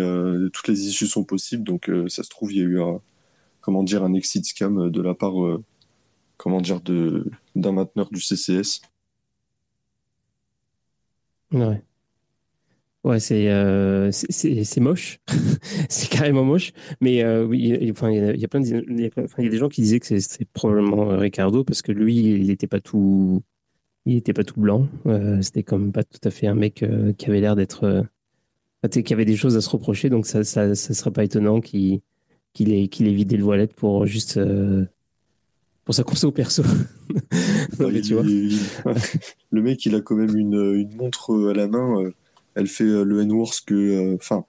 toutes 0.52 0.68
les 0.68 0.88
issues 0.88 1.06
sont 1.06 1.24
possibles. 1.24 1.62
Donc 1.62 1.88
ça 2.08 2.24
se 2.24 2.30
trouve, 2.30 2.52
il 2.52 2.58
y 2.58 2.62
a 2.62 2.64
eu 2.64 2.80
un, 2.82 3.00
comment 3.60 3.82
dire, 3.82 4.02
un 4.04 4.14
exit 4.14 4.44
scam 4.44 4.90
de 4.90 5.02
la 5.02 5.14
part, 5.14 5.44
euh, 5.44 5.62
comment 6.36 6.60
dire, 6.60 6.80
de 6.80 7.30
d'un 7.54 7.72
mainteneur 7.72 8.10
du 8.10 8.20
CCS. 8.20 8.80
Ouais. 11.52 11.82
Ouais, 13.02 13.18
c'est 13.18 13.48
euh, 13.48 14.10
c'est 14.12 14.80
moche, 14.80 15.20
c'est 15.88 16.10
carrément 16.10 16.44
moche. 16.44 16.72
Mais 17.00 17.24
euh, 17.24 17.46
oui, 17.46 17.58
il 17.80 17.86
y, 17.86 17.90
a 17.90 17.94
plein 17.94 18.60
de, 18.60 19.48
des 19.48 19.56
gens 19.56 19.70
qui 19.70 19.80
disaient 19.80 20.00
que 20.00 20.20
c'est 20.20 20.44
probablement 20.52 21.16
Ricardo 21.16 21.64
parce 21.64 21.80
que 21.80 21.92
lui, 21.92 22.18
il 22.18 22.48
n'était 22.48 22.66
pas 22.66 22.80
tout, 22.80 23.42
était 24.04 24.34
pas 24.34 24.44
tout 24.44 24.60
blanc. 24.60 24.86
C'était 25.40 25.62
comme 25.62 25.92
pas 25.92 26.04
tout 26.04 26.20
à 26.24 26.30
fait 26.30 26.46
un 26.46 26.54
mec 26.54 26.84
qui 27.16 27.26
avait 27.26 27.40
l'air 27.40 27.56
d'être, 27.56 28.04
qui 28.90 29.14
avait 29.14 29.24
des 29.24 29.36
choses 29.36 29.56
à 29.56 29.62
se 29.62 29.70
reprocher. 29.70 30.10
Donc 30.10 30.26
ça, 30.26 30.44
ça, 30.44 30.74
ça 30.74 30.92
serait 30.92 31.10
pas 31.10 31.24
étonnant 31.24 31.62
qu'il 31.62 32.02
qu'il 32.52 32.72
ait, 32.72 32.88
qu'il 32.88 33.06
ait 33.08 33.12
vidé 33.12 33.36
le 33.36 33.44
wallet 33.44 33.68
pour 33.68 34.06
juste 34.06 34.36
euh, 34.36 34.84
pour 35.84 35.94
sa 35.94 36.04
conso 36.04 36.30
perso. 36.30 36.62
tu 37.78 38.14
vois. 38.14 38.24
le 39.50 39.62
mec, 39.62 39.84
il 39.86 39.94
a 39.94 40.00
quand 40.00 40.16
même 40.16 40.36
une, 40.36 40.74
une, 40.74 40.94
montre 40.96 41.50
à 41.50 41.54
la 41.54 41.68
main. 41.68 42.02
Euh, 42.02 42.14
elle 42.54 42.66
fait 42.66 42.84
euh, 42.84 43.04
le 43.04 43.20
N-Worth 43.22 43.62
que. 43.66 44.14
Enfin, 44.14 44.44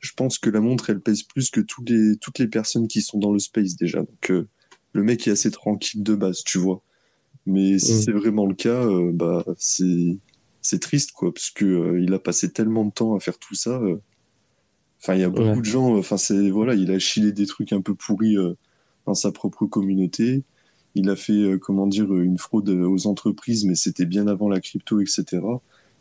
je 0.00 0.12
pense 0.14 0.38
que 0.38 0.50
la 0.50 0.60
montre, 0.60 0.90
elle 0.90 1.00
pèse 1.00 1.22
plus 1.22 1.50
que 1.50 1.60
tous 1.60 1.82
les, 1.84 2.16
toutes 2.16 2.38
les 2.38 2.48
personnes 2.48 2.86
qui 2.88 3.00
sont 3.00 3.18
dans 3.18 3.32
le 3.32 3.38
space 3.38 3.76
déjà. 3.76 4.00
Donc, 4.00 4.46
le 4.92 5.02
mec 5.02 5.26
est 5.26 5.32
assez 5.32 5.50
tranquille 5.50 6.02
de 6.02 6.14
base, 6.14 6.42
tu 6.44 6.58
vois. 6.58 6.82
Mais 7.46 7.78
si 7.78 7.94
mm. 7.94 7.96
c'est 8.02 8.12
vraiment 8.12 8.46
le 8.46 8.54
cas, 8.54 8.86
bah, 9.12 9.44
c'est 9.58 10.18
c'est 10.60 10.80
triste, 10.80 11.12
quoi, 11.12 11.32
parce 11.32 11.50
que 11.50 11.98
il 12.00 12.12
a 12.12 12.18
passé 12.18 12.50
tellement 12.50 12.84
de 12.84 12.90
temps 12.90 13.14
à 13.14 13.20
faire 13.20 13.38
tout 13.38 13.54
ça. 13.54 13.80
Enfin, 15.00 15.14
il 15.14 15.20
y 15.20 15.24
a 15.24 15.28
beaucoup 15.28 15.60
de 15.60 15.64
gens. 15.64 15.96
Enfin, 15.96 16.16
c'est 16.16 16.50
voilà, 16.50 16.74
il 16.74 16.90
a 16.90 16.98
chillé 16.98 17.32
des 17.32 17.46
trucs 17.46 17.72
un 17.72 17.80
peu 17.80 17.94
pourris 17.94 18.36
dans 19.06 19.14
sa 19.14 19.32
propre 19.32 19.66
communauté. 19.66 20.42
Il 20.94 21.10
a 21.10 21.16
fait, 21.16 21.58
comment 21.60 21.86
dire, 21.86 22.14
une 22.14 22.38
fraude 22.38 22.70
aux 22.70 23.06
entreprises, 23.06 23.64
mais 23.66 23.74
c'était 23.74 24.06
bien 24.06 24.26
avant 24.26 24.48
la 24.48 24.60
crypto, 24.60 25.00
etc. 25.00 25.42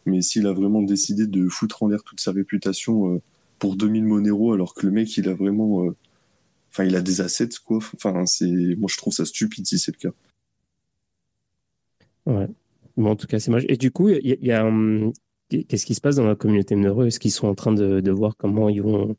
Mais 0.05 0.21
s'il 0.21 0.47
a 0.47 0.53
vraiment 0.53 0.81
décidé 0.81 1.27
de 1.27 1.47
foutre 1.49 1.83
en 1.83 1.87
l'air 1.87 2.03
toute 2.03 2.19
sa 2.19 2.31
réputation 2.31 3.21
pour 3.59 3.75
2000 3.75 4.05
Monero, 4.05 4.53
alors 4.53 4.73
que 4.73 4.85
le 4.85 4.93
mec, 4.93 5.15
il 5.17 5.27
a 5.29 5.33
vraiment 5.33 5.93
enfin, 6.75 6.83
il 6.83 6.95
a 6.95 7.01
des 7.01 7.21
assets, 7.21 7.49
quoi. 7.65 7.77
Enfin, 7.77 8.25
c'est, 8.25 8.75
moi, 8.77 8.87
je 8.91 8.97
trouve 8.97 9.13
ça 9.13 9.25
stupide 9.25 9.65
si 9.65 9.79
c'est 9.79 9.93
le 9.93 10.09
cas. 10.09 10.15
Ouais. 12.25 12.47
Bon, 12.97 13.11
en 13.11 13.15
tout 13.15 13.27
cas, 13.27 13.39
c'est 13.39 13.51
moche. 13.51 13.63
Et 13.69 13.77
du 13.77 13.91
coup, 13.91 14.09
il 14.09 14.37
y, 14.41 14.51
a, 14.51 14.65
hum, 14.65 15.13
qu'est-ce 15.49 15.85
qui 15.85 15.95
se 15.95 16.01
passe 16.01 16.15
dans 16.15 16.25
la 16.25 16.35
communauté 16.35 16.75
Monero 16.75 17.03
Est-ce 17.03 17.19
qu'ils 17.19 17.31
sont 17.31 17.47
en 17.47 17.55
train 17.55 17.73
de, 17.73 18.11
voir 18.11 18.35
comment 18.37 18.69
ils 18.69 18.81
vont, 18.81 19.15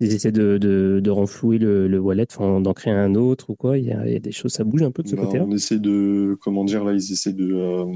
ils 0.00 0.14
essaient 0.14 0.32
de, 0.32 0.58
de, 0.58 1.10
renflouer 1.10 1.58
le, 1.58 1.98
wallet, 1.98 2.26
d'en 2.38 2.72
créer 2.72 2.92
un 2.92 3.14
autre 3.14 3.50
ou 3.50 3.54
quoi? 3.54 3.78
Il 3.78 3.86
y, 3.86 3.92
a, 3.92 4.18
des 4.18 4.32
choses, 4.32 4.52
ça 4.52 4.64
bouge 4.64 4.82
un 4.82 4.90
peu 4.90 5.02
de 5.02 5.08
ce 5.08 5.16
bah, 5.16 5.22
côté-là? 5.22 5.44
On 5.46 5.52
essaie 5.52 5.78
de, 5.78 6.36
comment 6.40 6.64
dire 6.64 6.84
là, 6.84 6.92
ils 6.92 7.12
essaient 7.12 7.32
de. 7.32 7.52
Euh, 7.54 7.86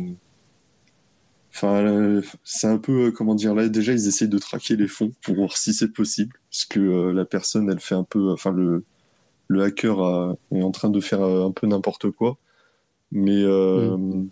enfin, 1.53 2.21
c'est 2.45 2.67
un 2.67 2.79
peu, 2.79 3.11
comment 3.11 3.35
dire 3.35 3.55
là, 3.55 3.69
déjà 3.69 3.93
ils 3.93 4.07
essaient 4.09 4.29
de 4.29 4.39
traquer 4.39 4.77
les 4.77 4.89
fonds 4.89 5.13
pour 5.23 5.35
voir 5.37 5.57
si 5.57 5.73
c'est 5.73 5.93
possible, 5.93 6.35
parce 6.51 6.65
que 6.65 6.81
euh, 6.81 7.13
la 7.13 7.25
personne, 7.25 7.71
elle 7.71 7.81
fait 7.81 7.95
un 7.95 8.05
peu, 8.05 8.31
enfin 8.31 8.53
le, 8.53 8.85
le 9.49 9.63
hacker 9.63 10.37
est 10.53 10.63
en 10.63 10.71
train 10.71 10.91
de 10.91 11.01
faire 11.01 11.23
euh, 11.23 11.47
un 11.47 11.53
peu 11.53 11.67
n'importe 11.67 12.11
quoi. 12.11 12.39
Mais 13.13 13.43
euh, 13.43 13.97
mm. 13.97 14.29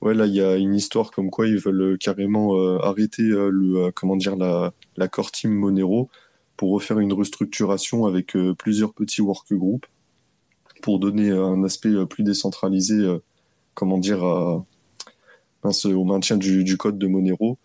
Ouais, 0.00 0.14
là, 0.14 0.26
il 0.26 0.34
y 0.34 0.40
a 0.40 0.56
une 0.56 0.74
histoire 0.74 1.10
comme 1.10 1.30
quoi 1.30 1.46
ils 1.46 1.58
veulent 1.58 1.98
carrément 1.98 2.56
euh, 2.56 2.78
arrêter 2.78 3.22
le, 3.22 3.90
comment 3.92 4.16
dire, 4.16 4.36
la, 4.36 4.72
la 4.96 5.08
core 5.08 5.30
team 5.30 5.52
Monero 5.52 6.08
pour 6.56 6.72
refaire 6.72 6.98
une 6.98 7.12
restructuration 7.12 8.06
avec 8.06 8.36
plusieurs 8.58 8.92
petits 8.92 9.22
workgroups 9.22 9.86
pour 10.82 10.98
donner 10.98 11.30
un 11.30 11.64
aspect 11.64 11.90
plus 12.08 12.22
décentralisé, 12.22 13.18
comment 13.74 13.96
dire, 13.98 14.22
au 14.22 16.04
maintien 16.04 16.36
du, 16.36 16.76
code 16.76 16.98
de 16.98 17.06
Monero. 17.06 17.56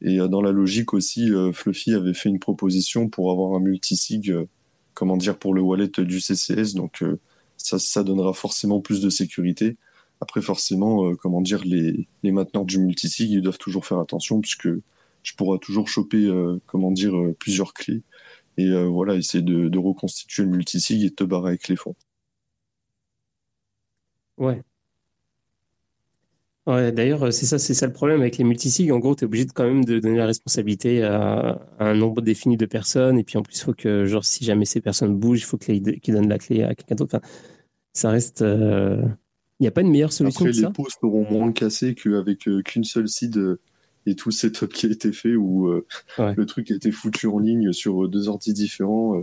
Et 0.00 0.16
dans 0.16 0.40
la 0.40 0.50
logique 0.50 0.94
aussi, 0.94 1.30
Fluffy 1.52 1.92
avait 1.92 2.14
fait 2.14 2.30
une 2.30 2.38
proposition 2.38 3.08
pour 3.08 3.30
avoir 3.30 3.54
un 3.54 3.60
multisig 3.60 4.34
comment 4.98 5.16
dire, 5.16 5.38
pour 5.38 5.54
le 5.54 5.60
wallet 5.60 5.90
du 5.98 6.20
CCS. 6.20 6.74
Donc, 6.74 7.02
euh, 7.02 7.20
ça 7.56 8.02
donnera 8.02 8.32
forcément 8.32 8.80
plus 8.80 9.00
de 9.00 9.10
sécurité. 9.10 9.76
Après, 10.20 10.40
forcément, 10.42 11.10
euh, 11.10 11.14
comment 11.16 11.40
dire, 11.40 11.64
les, 11.64 12.08
les 12.22 12.32
mainteneurs 12.32 12.64
du 12.64 12.78
multisig, 12.78 13.30
ils 13.30 13.42
doivent 13.42 13.58
toujours 13.58 13.86
faire 13.86 13.98
attention 13.98 14.40
puisque 14.40 14.68
je 15.22 15.34
pourrais 15.36 15.58
toujours 15.58 15.88
choper, 15.88 16.26
euh, 16.26 16.60
comment 16.66 16.90
dire, 16.90 17.14
plusieurs 17.38 17.74
clés 17.74 18.02
et 18.58 18.70
voilà, 18.86 19.14
essayer 19.14 19.42
de, 19.42 19.78
reconstituer 19.78 20.42
le 20.42 20.50
multisig 20.50 21.04
et 21.04 21.10
te 21.10 21.22
barrer 21.24 21.50
avec 21.50 21.68
les 21.68 21.76
fonds. 21.76 21.94
Ouais, 26.68 26.92
d'ailleurs, 26.92 27.22
euh, 27.22 27.30
c'est 27.30 27.46
ça, 27.46 27.58
c'est 27.58 27.72
ça 27.72 27.86
le 27.86 27.94
problème 27.94 28.20
avec 28.20 28.36
les 28.36 28.44
multisigs. 28.44 28.92
En 28.92 28.98
gros, 28.98 29.14
tu 29.14 29.24
es 29.24 29.26
obligé 29.26 29.46
de 29.46 29.52
quand 29.52 29.64
même 29.64 29.86
de 29.86 29.98
donner 30.00 30.18
la 30.18 30.26
responsabilité 30.26 31.02
à, 31.02 31.58
un 31.78 31.94
nombre 31.94 32.20
défini 32.20 32.58
de 32.58 32.66
personnes. 32.66 33.18
Et 33.18 33.24
puis 33.24 33.38
en 33.38 33.42
plus, 33.42 33.62
faut 33.62 33.72
que, 33.72 34.04
genre, 34.04 34.22
si 34.22 34.44
jamais 34.44 34.66
ces 34.66 34.82
personnes 34.82 35.16
bougent, 35.16 35.40
il 35.40 35.44
faut 35.44 35.56
qu'ils 35.56 35.82
donnent 35.82 36.28
la 36.28 36.38
clé 36.38 36.62
à 36.64 36.74
quelqu'un 36.74 36.94
d'autre. 36.96 37.20
ça 37.94 38.10
reste. 38.10 38.42
Euh, 38.42 39.02
il 39.60 39.64
n'y 39.64 39.68
a 39.68 39.70
pas 39.70 39.80
une 39.80 39.90
meilleure 39.90 40.12
solution 40.12 40.44
Après, 40.46 40.52
que 40.52 40.66
les 40.66 40.72
posts 40.72 40.98
seront 41.00 41.30
moins 41.30 41.52
cassés 41.52 41.94
qu'avec 41.94 42.46
euh, 42.48 42.62
qu'une 42.62 42.84
seule 42.84 43.08
seed 43.08 43.58
et 44.06 44.14
tout 44.14 44.28
le 44.28 44.34
setup 44.34 44.72
qui 44.72 44.86
a 44.86 44.90
été 44.90 45.12
fait 45.12 45.34
où 45.34 45.68
le 46.18 46.46
truc 46.46 46.70
a 46.70 46.74
été 46.74 46.90
foutu 46.90 47.26
en 47.26 47.38
ligne 47.38 47.72
sur 47.72 48.08
deux 48.08 48.28
ordi 48.28 48.54
différents. 48.54 49.22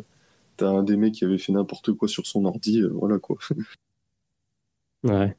T'as 0.57 0.69
un 0.69 0.83
des 0.83 0.95
mecs 0.95 1.13
qui 1.13 1.25
avait 1.25 1.39
fait 1.39 1.53
n'importe 1.53 1.93
quoi 1.93 2.07
sur 2.07 2.27
son 2.27 2.45
ordi, 2.45 2.83
voilà 2.91 3.17
quoi. 3.17 3.37
Ouais. 5.03 5.35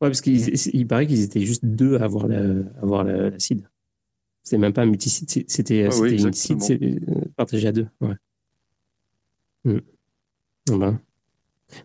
Ouais, 0.00 0.10
parce 0.10 0.20
qu'il 0.20 0.86
paraît 0.86 1.06
qu'ils 1.06 1.22
étaient 1.22 1.40
juste 1.40 1.64
deux 1.64 1.96
à 1.96 2.04
avoir 2.04 2.28
la, 2.28 2.40
avoir 2.82 3.04
la, 3.04 3.38
seed. 3.38 3.66
C'était 4.42 4.58
même 4.58 4.72
pas 4.72 4.82
un 4.82 4.86
multi-seed, 4.86 5.44
c'était 5.48 5.88
ah 5.90 6.06
une 6.06 6.32
seed 6.32 6.62
euh, 6.72 7.20
partagée 7.36 7.68
à 7.68 7.72
deux. 7.72 7.86
Ouais. 8.00 8.14
Hmm. 9.64 9.80
Ben. 10.66 11.00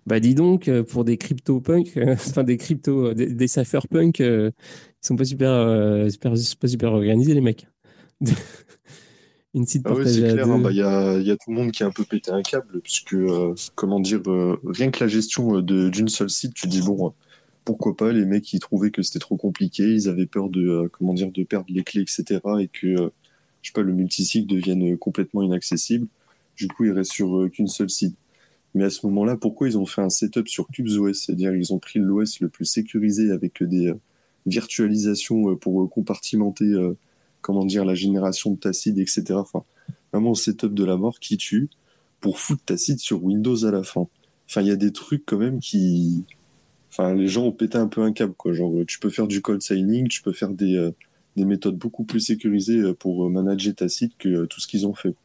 Bah 0.06 0.20
dis 0.20 0.36
donc, 0.36 0.68
euh, 0.68 0.84
pour 0.84 1.06
des 1.06 1.18
crypto-punk, 1.18 1.98
euh, 1.98 2.14
enfin 2.14 2.44
des 2.44 2.58
crypto, 2.58 3.14
des, 3.14 3.34
des 3.34 3.48
cypherpunk, 3.48 4.20
ils 4.20 4.52
sont 5.02 5.16
pas 5.16 5.26
super, 5.26 6.12
super, 6.12 6.34
pas 6.60 6.68
super 6.68 6.92
organisés 6.94 7.34
les 7.34 7.42
mecs. 7.42 7.68
une 9.54 9.66
seed 9.66 9.82
ah 9.86 9.90
partagée 9.90 10.28
à 10.28 10.32
hein. 10.44 10.58
deux. 10.58 10.64
Bah, 10.64 10.72
il 10.72 10.78
y, 10.78 10.82
a, 10.82 11.18
y, 11.18 11.32
a, 11.32 11.38
tout 11.38 11.50
le 11.50 11.56
monde 11.56 11.72
qui 11.72 11.84
a 11.84 11.88
un 11.88 11.92
peu 11.92 12.04
pété 12.04 12.32
un 12.32 12.42
câble, 12.42 12.82
puisque, 12.82 13.16
comment 13.76 14.00
dire, 14.00 14.22
rien 14.64 14.92
que 14.92 15.04
la 15.04 15.08
gestion 15.08 15.62
d'une 15.62 16.10
seule 16.10 16.30
seed, 16.30 16.54
tu 16.54 16.68
dis 16.68 16.82
bon 16.82 17.14
pourquoi 17.70 17.96
pas 17.96 18.12
les 18.12 18.26
mecs 18.26 18.46
qui 18.46 18.58
trouvaient 18.58 18.90
que 18.90 19.04
c'était 19.04 19.20
trop 19.20 19.38
compliqué, 19.38 19.84
ils 19.84 20.10
avaient 20.10 20.26
peur 20.26 20.50
de 20.50 20.68
euh, 20.68 20.90
comment 20.92 21.14
dire 21.14 21.32
de 21.32 21.44
perdre 21.44 21.68
les 21.70 21.84
clés 21.84 22.02
etc 22.02 22.40
et 22.60 22.68
que 22.68 22.88
euh, 22.88 23.10
je 23.62 23.70
sais 23.70 23.74
pas 23.74 23.84
le 23.84 23.94
multisig 23.94 24.48
devienne 24.48 24.98
complètement 24.98 25.44
inaccessible. 25.44 26.08
Du 26.56 26.68
coup 26.68 26.86
ils 26.86 26.92
restent 26.92 27.12
sur 27.12 27.38
euh, 27.38 27.48
qu'une 27.48 27.68
seule 27.68 27.92
site. 27.92 28.16
Mais 28.76 28.84
à 28.86 28.90
ce 28.90 29.06
moment-là, 29.08 29.36
pourquoi 29.36 29.68
ils 29.68 29.78
ont 29.78 29.86
fait 29.86 30.02
un 30.02 30.10
setup 30.10 30.48
sur 30.48 30.68
CubesOS 30.68 31.14
C'est-à-dire 31.14 31.56
ils 31.56 31.74
ont 31.74 31.80
pris 31.80 32.00
l'OS 32.00 32.40
le 32.40 32.50
plus 32.50 32.66
sécurisé 32.66 33.32
avec 33.32 33.64
des 33.64 33.94
virtualisations 34.46 35.56
pour 35.56 35.90
compartimenter 35.90 36.74
comment 37.42 37.66
dire 37.66 37.84
la 37.84 37.96
génération 37.96 38.52
de 38.52 38.58
ta 38.58 38.72
seed 38.72 39.00
etc. 39.00 39.24
Enfin 39.32 39.64
vraiment 40.14 40.36
setup 40.36 40.74
de 40.74 40.84
la 40.84 40.98
mort 40.98 41.20
qui 41.20 41.38
tue 41.38 41.70
pour 42.20 42.40
foutre 42.40 42.64
ta 42.64 42.78
seed 42.78 43.00
sur 43.00 43.24
Windows 43.24 43.66
à 43.66 43.72
la 43.72 43.84
fin. 43.84 44.08
Enfin 44.48 44.62
il 44.62 44.68
y 44.68 44.72
a 44.72 44.76
des 44.76 44.92
trucs 44.92 45.26
quand 45.26 45.38
même 45.38 45.60
qui 45.60 46.26
enfin, 46.90 47.14
les 47.14 47.28
gens 47.28 47.46
ont 47.46 47.52
pété 47.52 47.78
un 47.78 47.88
peu 47.88 48.02
un 48.02 48.12
câble, 48.12 48.34
quoi. 48.34 48.54
Genre, 48.54 48.86
tu 48.88 49.00
peux 49.00 49.10
faire 49.10 49.28
du 49.28 49.42
cold 49.42 49.62
signing, 49.62 50.08
tu 50.08 50.22
peux 50.22 50.34
faire 50.34 50.50
des, 50.50 50.76
euh, 50.76 50.92
des 51.36 51.46
méthodes 51.46 51.78
beaucoup 51.78 52.04
plus 52.04 52.20
sécurisées 52.20 52.80
euh, 52.80 52.94
pour 52.94 53.26
euh, 53.26 53.30
manager 53.30 53.76
ta 53.76 53.90
site 53.90 54.18
que 54.18 54.46
tout 54.46 54.60
ce 54.60 54.68
qu'ils 54.68 54.88
ont 54.88 54.94
fait. 54.94 55.16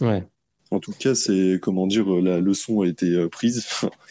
Ouais. 0.00 0.26
En 0.72 0.80
tout 0.80 0.92
cas, 0.92 1.14
c'est, 1.14 1.58
comment 1.60 1.86
dire, 1.86 2.08
la 2.20 2.40
leçon 2.40 2.80
a 2.80 2.86
été 2.86 3.28
prise. 3.30 3.66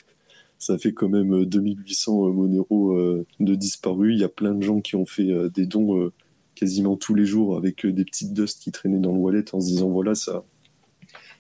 Ça 0.59 0.77
fait 0.77 0.93
quand 0.93 1.09
même 1.09 1.43
2800 1.45 2.33
Monero 2.33 2.95
de 3.39 3.55
disparus. 3.55 4.15
Il 4.15 4.21
y 4.21 4.23
a 4.23 4.29
plein 4.29 4.53
de 4.53 4.61
gens 4.61 4.79
qui 4.79 4.95
ont 4.95 5.07
fait 5.07 5.49
des 5.49 5.65
dons 5.65 6.11
quasiment 6.53 6.97
tous 6.97 7.15
les 7.15 7.25
jours 7.25 7.57
avec 7.57 7.85
des 7.85 8.05
petites 8.05 8.33
dust 8.33 8.61
qui 8.61 8.71
traînaient 8.71 8.99
dans 8.99 9.11
le 9.11 9.17
wallet 9.17 9.43
en 9.53 9.59
se 9.59 9.65
disant 9.65 9.89
voilà, 9.89 10.13
ça, 10.13 10.43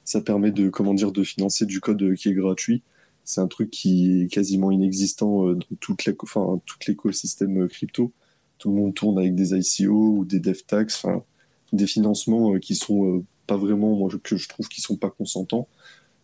ça 0.03 0.21
permet 0.21 0.51
de, 0.51 0.69
comment 0.69 0.95
dire, 0.95 1.11
de 1.11 1.23
financer 1.23 1.67
du 1.67 1.79
code 1.79 2.15
qui 2.15 2.29
est 2.29 2.33
gratuit 2.33 2.81
c'est 3.23 3.41
un 3.41 3.47
truc 3.47 3.69
qui 3.71 4.23
est 4.23 4.27
quasiment 4.27 4.71
inexistant 4.71 5.47
euh, 5.47 5.55
dans 5.55 5.65
toute 5.79 5.99
tout 6.65 6.77
l'écosystème 6.87 7.63
euh, 7.63 7.67
crypto. 7.67 8.11
Tout 8.57 8.69
le 8.71 8.75
monde 8.75 8.93
tourne 8.93 9.17
avec 9.17 9.35
des 9.35 9.55
ICO 9.55 10.17
ou 10.17 10.25
des 10.25 10.39
dev 10.39 10.57
tax, 10.67 11.03
enfin, 11.03 11.23
des 11.73 11.87
financements 11.87 12.53
euh, 12.53 12.59
qui 12.59 12.75
sont 12.75 13.23
vraiment, 13.57 13.95
moi, 13.95 14.09
que 14.23 14.37
je 14.37 14.49
trouve 14.49 14.67
qui 14.67 14.81
sont 14.81 14.97
pas 14.97 15.09
consentants. 15.09 15.67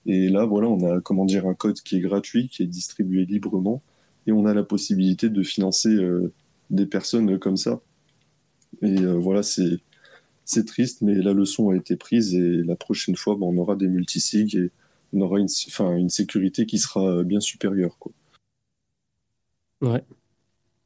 Et 0.05 0.29
là, 0.29 0.45
voilà, 0.45 0.67
on 0.67 0.97
a, 0.97 1.01
comment 1.01 1.25
dire, 1.25 1.47
un 1.47 1.53
code 1.53 1.81
qui 1.81 1.97
est 1.97 1.99
gratuit, 1.99 2.49
qui 2.49 2.63
est 2.63 2.67
distribué 2.67 3.25
librement, 3.25 3.81
et 4.25 4.31
on 4.31 4.45
a 4.45 4.53
la 4.53 4.63
possibilité 4.63 5.29
de 5.29 5.43
financer 5.43 5.97
des 6.69 6.85
personnes 6.85 7.39
comme 7.39 7.57
ça. 7.57 7.81
Et 8.81 8.95
voilà, 8.95 9.43
c'est, 9.43 9.79
c'est 10.45 10.65
triste, 10.65 11.01
mais 11.01 11.15
la 11.15 11.33
leçon 11.33 11.69
a 11.69 11.75
été 11.75 11.95
prise, 11.95 12.35
et 12.35 12.63
la 12.63 12.75
prochaine 12.75 13.15
fois, 13.15 13.35
ben, 13.35 13.45
on 13.47 13.57
aura 13.57 13.75
des 13.75 13.87
multisigs, 13.87 14.55
et 14.55 14.71
on 15.13 15.21
aura 15.21 15.39
une, 15.39 15.47
une 15.97 16.09
sécurité 16.09 16.65
qui 16.65 16.79
sera 16.79 17.23
bien 17.23 17.39
supérieure. 17.39 17.97
Quoi. 17.99 18.11
Ouais. 19.81 20.03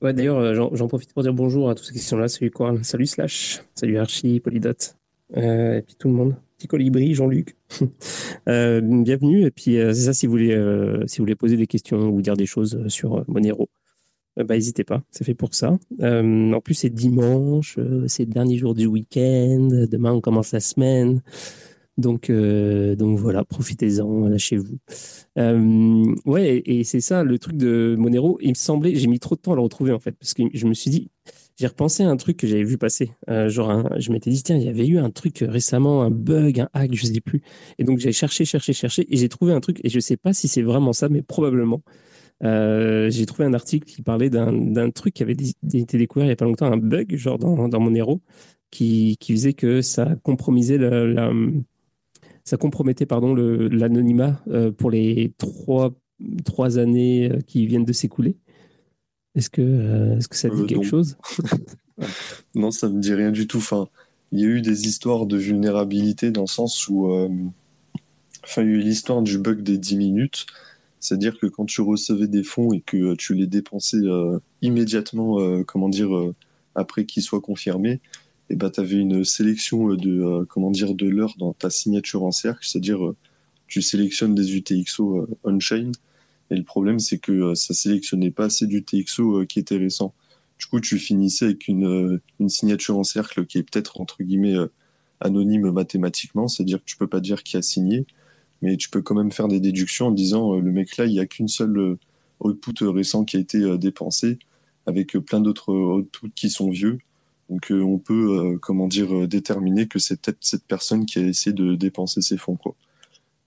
Ouais, 0.02 0.14
d'ailleurs, 0.14 0.38
euh, 0.40 0.56
j'en 0.56 0.88
profite 0.88 1.14
pour 1.14 1.22
dire 1.22 1.34
bonjour 1.34 1.70
à 1.70 1.76
tous 1.76 1.84
ceux 1.84 1.94
qui 1.94 2.00
sont 2.00 2.18
là. 2.18 2.28
Salut 2.28 2.50
Coral, 2.50 2.84
salut 2.84 3.06
Slash, 3.06 3.62
salut 3.76 4.00
Archie, 4.00 4.40
Polydot, 4.40 4.70
euh, 4.70 4.74
et 5.36 5.82
puis 5.86 5.96
tout 5.98 6.08
le 6.08 6.14
monde. 6.14 6.36
Petit 6.58 6.68
colibri, 6.68 7.14
Jean-Luc. 7.14 7.56
euh, 8.50 8.82
bienvenue. 8.82 9.46
Et 9.46 9.52
puis, 9.52 9.78
euh, 9.78 9.94
c'est 9.94 10.06
ça, 10.06 10.14
si 10.14 10.28
vous, 10.28 10.34
voulez, 10.34 10.56
si 11.08 11.18
vous 11.18 11.24
voulez 11.24 11.36
poser 11.36 11.58
des 11.58 11.68
questions 11.68 12.10
ou 12.10 12.22
dire 12.22 12.36
des 12.36 12.46
choses 12.46 12.88
sur 12.88 13.24
Monero, 13.28 13.70
bah, 14.38 14.56
n'hésitez 14.56 14.84
pas, 14.84 15.04
c'est 15.12 15.24
fait 15.24 15.34
pour 15.34 15.54
ça. 15.56 15.78
en 16.02 16.62
plus, 16.64 16.74
c'est 16.74 16.90
dimanche, 16.90 17.78
c'est 18.08 18.26
le 18.26 18.32
dernier 18.32 18.58
jour 18.58 18.74
du 18.74 18.86
week-end. 18.86 19.86
Demain, 19.90 20.14
on 20.14 20.22
commence 20.22 20.52
la 20.52 20.60
semaine. 20.60 21.22
Donc, 21.98 22.30
euh, 22.30 22.96
donc 22.96 23.18
voilà, 23.18 23.44
profitez-en, 23.44 24.28
lâchez-vous. 24.28 24.78
Euh, 25.38 26.16
ouais, 26.26 26.62
et, 26.66 26.84
c'est 26.84 27.02
ça 27.02 27.24
le 27.24 27.38
truc 27.38 27.58
de 27.58 27.96
Monero. 27.98 28.38
Il 28.42 28.50
me 28.50 28.56
semblait, 28.56 28.96
j'ai 28.96 29.08
mis 29.08 29.20
trop 29.20 29.36
de 29.36 29.42
temps 29.42 29.54
à 29.54 29.56
le 29.56 29.62
retrouver 29.62 29.92
en 29.92 30.00
fait, 30.00 30.14
parce 30.14 30.34
que 30.34 30.44
je 30.54 30.66
me 30.66 30.74
suis 30.74 30.90
dit, 30.90 31.10
j'ai 31.62 31.68
repensé 31.68 32.02
à 32.02 32.10
un 32.10 32.18
truc 32.18 32.38
que 32.38 32.48
j'avais 32.48 32.64
vu 32.64 32.80
passer. 32.80 33.12
Euh, 33.30 33.48
genre, 33.48 33.88
je 34.00 34.12
m'étais 34.12 34.32
dit, 34.32 34.42
tiens, 34.42 34.58
il 34.58 34.64
y 34.64 34.68
avait 34.68 34.88
eu 34.88 34.98
un 34.98 35.12
truc 35.12 35.46
récemment, 35.48 36.02
un 36.02 36.10
bug, 36.10 36.60
un 36.60 36.70
hack, 36.74 36.96
je 36.96 37.06
sais 37.06 37.22
plus. 37.22 37.44
Et 37.78 37.84
donc 37.84 38.00
j'ai 38.00 38.12
cherché, 38.12 38.46
cherché, 38.46 38.74
cherché, 38.74 39.06
et 39.14 39.18
j'ai 39.18 39.30
trouvé 39.30 39.54
un 39.54 39.60
truc, 39.60 39.80
et 39.84 39.90
je 39.90 40.00
sais 40.00 40.18
pas 40.18 40.34
si 40.34 40.48
c'est 40.48 40.64
vraiment 40.64 40.92
ça, 40.92 41.08
mais 41.08 41.22
probablement. 41.22 41.84
j'ai 42.42 43.26
trouvé 43.28 43.46
un 43.46 43.54
article 43.54 43.86
qui 43.88 44.02
parlait 44.02 44.32
d'un 44.32 44.90
truc 44.90 45.14
qui 45.14 45.22
avait 45.22 45.34
été 45.34 45.98
découvert 46.00 46.26
il 46.26 46.30
n'y 46.30 46.34
a 46.34 46.36
pas 46.36 46.46
longtemps, 46.46 46.66
un 46.72 46.78
bug, 46.78 47.16
genre 47.16 47.38
dans, 47.38 47.68
dans 47.70 47.80
Monero, 47.80 48.22
qui, 48.72 49.18
qui, 49.20 49.34
faisait 49.34 49.54
que 49.54 49.84
ça 49.84 50.16
compromisait 50.24 50.80
compromettait 52.60 53.06
pardon 53.06 53.36
l'anonymat 53.36 54.44
pour 54.78 54.90
les 54.90 55.34
trois, 55.38 55.92
trois 56.44 56.80
années 56.80 57.32
qui 57.46 57.68
viennent 57.68 57.86
de 57.86 57.94
s'écouler. 57.94 58.38
Est-ce 59.36 59.50
que, 59.50 60.18
est-ce 60.18 60.28
que 60.28 60.36
ça 60.36 60.50
dit 60.50 60.66
quelque 60.66 60.86
chose? 60.86 61.18
Non, 62.56 62.72
ça 62.72 62.90
me 62.90 63.00
dit 63.00 63.14
rien 63.14 63.32
du 63.32 63.48
tout. 63.48 63.58
Enfin, 63.58 63.88
il 64.32 64.40
y 64.40 64.44
a 64.44 64.48
eu 64.48 64.62
des 64.62 64.88
histoires 64.88 65.26
de 65.26 65.38
vulnérabilité 65.38 66.32
dans 66.32 66.42
le 66.42 66.48
sens 66.48 66.88
où, 66.88 67.12
euh, 67.12 67.30
enfin, 68.44 68.64
il 68.64 68.70
y 68.70 68.72
a 68.72 68.76
eu 68.76 68.80
l'histoire 68.80 69.22
du 69.22 69.38
bug 69.38 69.62
des 69.62 69.78
10 69.78 69.98
minutes. 69.98 70.46
C'est-à-dire 71.00 71.38
que 71.40 71.48
quand 71.48 71.66
tu 71.66 71.82
recevais 71.82 72.28
des 72.28 72.44
fonds 72.44 72.74
et 72.74 72.82
que 72.82 73.16
tu 73.16 73.34
les 73.34 73.48
dépensais 73.48 73.98
euh, 73.98 74.40
immédiatement, 74.62 75.40
euh, 75.40 75.64
comment 75.64 75.90
dire, 75.90 76.10
après 76.76 77.06
qu'ils 77.06 77.24
soient 77.24 77.42
confirmés, 77.42 78.00
et 78.50 78.54
eh 78.54 78.56
ben, 78.58 78.70
tu 78.70 78.82
avais 78.82 78.98
une 78.98 79.24
sélection 79.24 79.94
de, 79.94 80.44
comment 80.50 80.72
dire, 80.72 80.94
de 80.94 81.08
l'heure 81.08 81.36
dans 81.40 81.54
ta 81.54 81.70
signature 81.70 82.24
en 82.24 82.32
cercle. 82.32 82.66
C'est-à-dire, 82.68 83.14
tu 83.68 83.82
sélectionnes 83.82 84.36
des 84.36 84.58
UTXO 84.58 85.28
on-chain. 85.46 85.92
Et 86.52 86.56
le 86.56 86.64
problème, 86.64 87.00
c'est 87.00 87.18
que 87.18 87.56
ça 87.56 87.74
sélectionnait 87.74 88.30
pas 88.30 88.46
assez 88.46 88.68
d'UTXO 88.68 89.46
qui 89.48 89.60
étaient 89.60 89.78
récents. 89.78 90.14
Du 90.62 90.68
coup, 90.68 90.80
tu 90.80 91.00
finissais 91.00 91.46
avec 91.46 91.68
une, 91.68 92.22
une 92.40 92.50
signature 92.50 92.96
en 92.96 93.04
cercle 93.04 93.48
qui 93.48 93.58
est 93.58 93.64
peut-être, 93.64 94.00
entre 94.00 94.22
guillemets, 94.22 94.56
euh, 94.56 94.68
anonyme 95.20 95.72
mathématiquement, 95.72 96.48
c'est-à 96.48 96.66
dire 96.68 96.78
que 96.80 96.86
tu 96.86 96.98
peux 96.98 97.08
pas 97.08 97.20
dire 97.20 97.42
qui 97.42 97.58
a 97.58 97.64
signé, 97.64 98.06
mais 98.62 98.78
tu 98.78 98.90
peux 98.92 99.02
quand 99.02 99.16
même 99.16 99.32
faire 99.32 99.48
des 99.48 99.60
déductions 99.60 100.08
en 100.08 100.12
disant 100.12 100.54
euh, 100.56 100.62
le 100.62 100.72
mec 100.72 100.98
là, 100.98 101.06
il 101.06 101.14
n'y 101.14 101.20
a 101.20 101.26
qu'une 101.26 101.48
seule 101.48 101.78
euh, 101.80 102.00
output 102.42 102.74
récent 102.82 103.26
qui 103.26 103.38
a 103.38 103.40
été 103.40 103.78
dépensé, 103.80 104.38
avec 104.86 105.14
plein 105.18 105.42
d'autres 105.42 105.74
outputs 105.74 106.32
qui 106.36 106.52
sont 106.52 106.70
vieux. 106.70 107.00
Donc 107.50 107.68
on 107.72 107.98
peut, 107.98 108.58
comment 108.62 108.88
dire, 108.88 109.28
déterminer 109.28 109.88
que 109.88 110.00
c'est 110.00 110.22
peut-être 110.22 110.38
cette 110.42 110.64
personne 110.64 111.06
qui 111.06 111.20
a 111.20 111.24
essayé 111.24 111.54
de 111.54 111.76
dépenser 111.76 112.22
ses 112.22 112.38
fonds. 112.38 112.56
Quoi. 112.56 112.76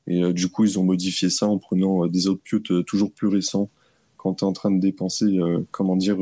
Et 0.07 0.33
du 0.33 0.49
coup, 0.49 0.65
ils 0.65 0.79
ont 0.79 0.85
modifié 0.85 1.31
ça 1.31 1.47
en 1.47 1.59
prenant 1.59 2.07
des 2.07 2.29
outputs 2.29 2.85
toujours 2.87 3.13
plus 3.13 3.29
récents 3.29 3.71
quand 4.17 4.35
tu 4.35 4.45
es 4.45 4.47
en 4.47 4.53
train 4.53 4.71
de 4.71 4.81
dépenser, 4.81 5.39
comment 5.71 5.97
dire, 5.97 6.19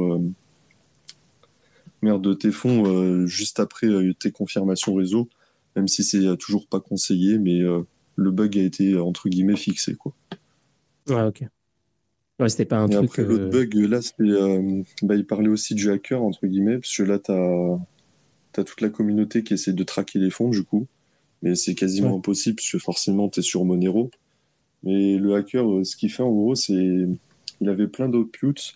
de 2.03 2.35
tes 2.35 2.51
fonds 2.51 2.85
euh, 2.87 3.27
juste 3.27 3.61
après 3.61 3.87
euh, 3.87 4.13
tes 4.15 4.31
confirmations 4.31 4.95
réseau, 4.95 5.29
même 5.77 5.89
si 5.89 6.03
c'est 6.03 6.27
euh, 6.27 6.37
toujours 6.37 6.67
pas 6.67 6.81
conseillé, 6.81 7.39
mais 7.39 7.61
le 8.17 8.31
bug 8.31 8.59
a 8.59 8.63
été 8.63 8.99
entre 8.99 9.29
guillemets 9.29 9.57
fixé 9.57 9.95
quoi. 9.95 10.13
Ouais, 11.09 11.23
ok. 11.23 11.45
Ouais, 12.39 12.49
c'était 12.49 12.65
pas 12.65 12.79
un 12.79 12.89
Et 12.89 12.95
truc. 12.95 13.11
Après, 13.11 13.25
l'autre 13.25 13.51
bug, 13.51 13.75
là, 13.75 14.03
c'était. 14.03 14.25
bah, 15.03 15.15
il 15.15 15.27
parlait 15.27 15.49
aussi 15.49 15.75
du 15.75 15.91
hacker, 15.91 16.23
entre 16.23 16.47
guillemets, 16.47 16.79
parce 16.79 16.97
que 16.97 17.03
là, 17.03 17.19
tu 17.19 17.31
as... 17.31 18.65
toute 18.65 18.81
la 18.81 18.89
communauté 18.89 19.45
qui 19.45 19.55
essaie 19.55 19.73
de 19.73 19.85
traquer 19.85 20.19
les 20.19 20.31
fonds, 20.31 20.49
du 20.49 20.65
coup. 20.65 20.87
Mais 21.43 21.55
c'est 21.55 21.75
quasiment 21.75 22.17
impossible, 22.17 22.57
parce 22.57 22.71
que 22.71 22.79
forcément, 22.79 23.29
tu 23.29 23.41
es 23.41 23.43
sur 23.43 23.65
Monero. 23.65 24.11
Mais 24.85 25.17
le 25.17 25.35
hacker, 25.35 25.85
ce 25.85 25.97
qu'il 25.97 26.11
fait, 26.11 26.23
en 26.23 26.31
gros, 26.31 26.55
c'est. 26.55 27.09
Il 27.61 27.69
avait 27.69 27.87
plein 27.87 28.09
d'outputs 28.09 28.75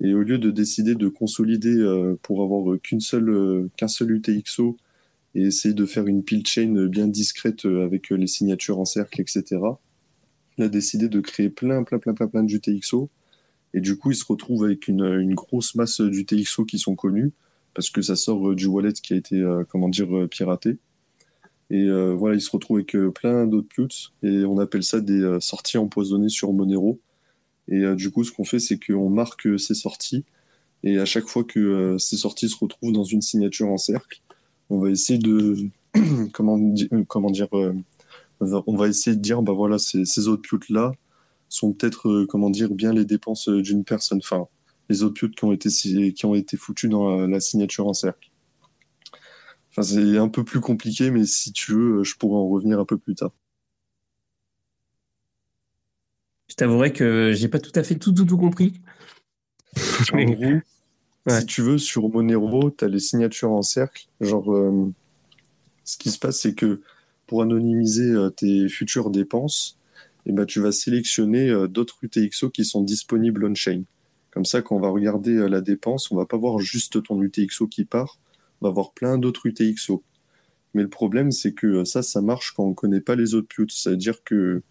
et 0.00 0.14
au 0.14 0.22
lieu 0.22 0.38
de 0.38 0.50
décider 0.50 0.94
de 0.94 1.08
consolider 1.08 1.74
euh, 1.74 2.18
pour 2.22 2.42
avoir 2.42 2.78
qu'une 2.80 3.00
seule, 3.00 3.30
euh, 3.30 3.70
qu'un 3.76 3.88
seul 3.88 4.10
UTXO 4.10 4.76
et 5.34 5.42
essayer 5.42 5.74
de 5.74 5.86
faire 5.86 6.06
une 6.06 6.22
pile 6.22 6.46
chain 6.46 6.86
bien 6.86 7.08
discrète 7.08 7.64
euh, 7.64 7.84
avec 7.84 8.10
les 8.10 8.26
signatures 8.26 8.78
en 8.78 8.84
cercle, 8.84 9.20
etc., 9.20 9.44
il 10.58 10.64
a 10.64 10.68
décidé 10.68 11.08
de 11.10 11.20
créer 11.20 11.50
plein, 11.50 11.82
plein, 11.82 11.98
plein, 11.98 12.14
plein, 12.14 12.28
plein 12.28 12.42
d'UTXO. 12.42 13.10
Et 13.74 13.80
du 13.80 13.96
coup, 13.96 14.10
il 14.10 14.16
se 14.16 14.24
retrouve 14.24 14.64
avec 14.64 14.88
une, 14.88 15.04
une 15.04 15.34
grosse 15.34 15.74
masse 15.74 16.00
d'UTXO 16.00 16.64
qui 16.64 16.78
sont 16.78 16.94
connus 16.94 17.32
parce 17.74 17.90
que 17.90 18.00
ça 18.00 18.16
sort 18.16 18.54
du 18.54 18.64
wallet 18.64 18.94
qui 18.94 19.12
a 19.12 19.16
été, 19.16 19.44
comment 19.68 19.90
dire, 19.90 20.08
piraté. 20.30 20.78
Et 21.70 21.88
voilà, 21.88 22.36
il 22.36 22.40
se 22.40 22.50
retrouve 22.50 22.76
avec 22.76 22.96
plein 23.14 23.46
d'autres 23.46 23.68
putes 23.68 24.12
et 24.22 24.44
on 24.44 24.58
appelle 24.58 24.84
ça 24.84 25.00
des 25.00 25.38
sorties 25.40 25.78
empoisonnées 25.78 26.28
sur 26.28 26.52
Monero. 26.52 27.00
Et 27.68 27.80
euh, 27.80 27.94
du 27.94 28.10
coup, 28.10 28.24
ce 28.24 28.32
qu'on 28.32 28.44
fait, 28.44 28.58
c'est 28.58 28.78
qu'on 28.78 29.10
marque 29.10 29.46
euh, 29.46 29.58
ces 29.58 29.74
sorties. 29.74 30.24
Et 30.82 30.98
à 30.98 31.04
chaque 31.04 31.26
fois 31.26 31.44
que 31.44 31.58
euh, 31.58 31.98
ces 31.98 32.16
sorties 32.16 32.48
se 32.48 32.56
retrouvent 32.56 32.92
dans 32.92 33.04
une 33.04 33.22
signature 33.22 33.68
en 33.68 33.78
cercle, 33.78 34.20
on 34.70 34.78
va 34.78 34.90
essayer 34.90 35.18
de 35.18 35.68
comment, 36.32 36.58
comment 37.08 37.30
dire 37.30 37.48
on 38.40 38.76
va 38.76 38.88
essayer 38.88 39.16
de 39.16 39.22
dire 39.22 39.40
bah 39.40 39.52
voilà 39.52 39.78
ces, 39.78 40.04
ces 40.04 40.28
outputs 40.28 40.70
là 40.70 40.92
sont 41.48 41.72
peut-être 41.72 42.26
comment 42.28 42.50
dire 42.50 42.68
bien 42.70 42.92
les 42.92 43.06
dépenses 43.06 43.48
d'une 43.48 43.82
personne 43.82 44.18
enfin 44.18 44.46
les 44.90 45.04
outputs 45.04 45.30
qui 45.30 45.44
ont 45.44 45.52
été 45.52 45.70
qui 45.70 46.26
ont 46.26 46.34
été 46.34 46.58
foutus 46.58 46.90
dans 46.90 47.26
la, 47.26 47.40
signature 47.40 47.86
en 47.86 47.94
cercle 47.94 48.28
enfin 49.76 49.82
c'est 49.82 50.18
un 50.18 50.28
peu 50.28 50.44
plus 50.44 50.60
compliqué 50.60 51.10
mais 51.10 51.24
si 51.24 51.52
tu 51.52 51.72
veux 51.72 52.04
je 52.04 52.16
pourrais 52.16 52.38
en 52.38 52.48
revenir 52.48 52.80
un 52.80 52.84
peu 52.84 52.98
plus 52.98 53.14
tard 53.14 53.32
je 56.48 56.54
t'avouerai 56.54 56.92
que 56.92 57.32
j'ai 57.34 57.48
pas 57.48 57.58
tout 57.58 57.72
à 57.74 57.82
fait 57.82 57.96
tout, 57.96 58.12
tout, 58.12 58.24
tout 58.24 58.38
compris. 58.38 58.80
En 60.12 60.24
gros, 60.24 60.60
si 61.28 61.46
tu 61.46 61.60
veux, 61.60 61.76
sur 61.76 62.08
Monero, 62.08 62.70
tu 62.70 62.84
as 62.84 62.88
les 62.88 63.00
signatures 63.00 63.50
en 63.50 63.60
cercle. 63.60 64.06
Genre, 64.20 64.54
euh, 64.54 64.90
ce 65.84 65.98
qui 65.98 66.10
se 66.10 66.18
passe, 66.18 66.40
c'est 66.40 66.54
que 66.54 66.80
pour 67.26 67.42
anonymiser 67.42 68.10
euh, 68.10 68.30
tes 68.30 68.68
futures 68.68 69.10
dépenses, 69.10 69.78
eh 70.24 70.32
ben, 70.32 70.46
tu 70.46 70.60
vas 70.60 70.72
sélectionner 70.72 71.50
euh, 71.50 71.68
d'autres 71.68 71.98
UTXO 72.02 72.50
qui 72.50 72.64
sont 72.64 72.82
disponibles 72.82 73.44
on-chain. 73.44 73.82
Comme 74.30 74.44
ça, 74.44 74.62
quand 74.62 74.76
on 74.76 74.80
va 74.80 74.88
regarder 74.88 75.48
la 75.48 75.60
dépense, 75.60 76.10
on 76.10 76.16
va 76.16 76.26
pas 76.26 76.36
voir 76.36 76.58
juste 76.58 77.02
ton 77.02 77.20
UTXO 77.20 77.66
qui 77.66 77.84
part, 77.84 78.18
va 78.60 78.70
voir 78.70 78.92
plein 78.92 79.18
d'autres 79.18 79.46
UTXO. 79.46 80.02
Mais 80.74 80.82
le 80.82 80.88
problème, 80.88 81.32
c'est 81.32 81.52
que 81.52 81.84
ça, 81.84 82.02
ça 82.02 82.20
marche 82.20 82.52
quand 82.52 82.64
on 82.64 82.74
connaît 82.74 83.00
pas 83.00 83.16
les 83.16 83.34
autres 83.34 83.48
putes. 83.48 83.72
C'est-à-dire 83.72 84.22
que 84.24 84.62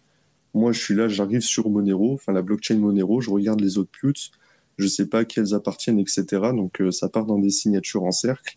moi, 0.56 0.72
je 0.72 0.80
suis 0.80 0.94
là, 0.94 1.08
j'arrive 1.08 1.42
sur 1.42 1.68
Monero, 1.68 2.14
enfin 2.14 2.32
la 2.32 2.42
blockchain 2.42 2.78
Monero, 2.78 3.20
je 3.20 3.28
regarde 3.28 3.60
les 3.60 3.76
autres 3.76 3.90
putes, 3.90 4.30
je 4.78 4.86
sais 4.86 5.06
pas 5.06 5.24
quelles 5.24 5.52
appartiennent, 5.52 5.98
etc. 5.98 6.24
Donc 6.54 6.80
euh, 6.80 6.90
ça 6.90 7.08
part 7.08 7.26
dans 7.26 7.38
des 7.38 7.50
signatures 7.50 8.04
en 8.04 8.12
cercle. 8.12 8.56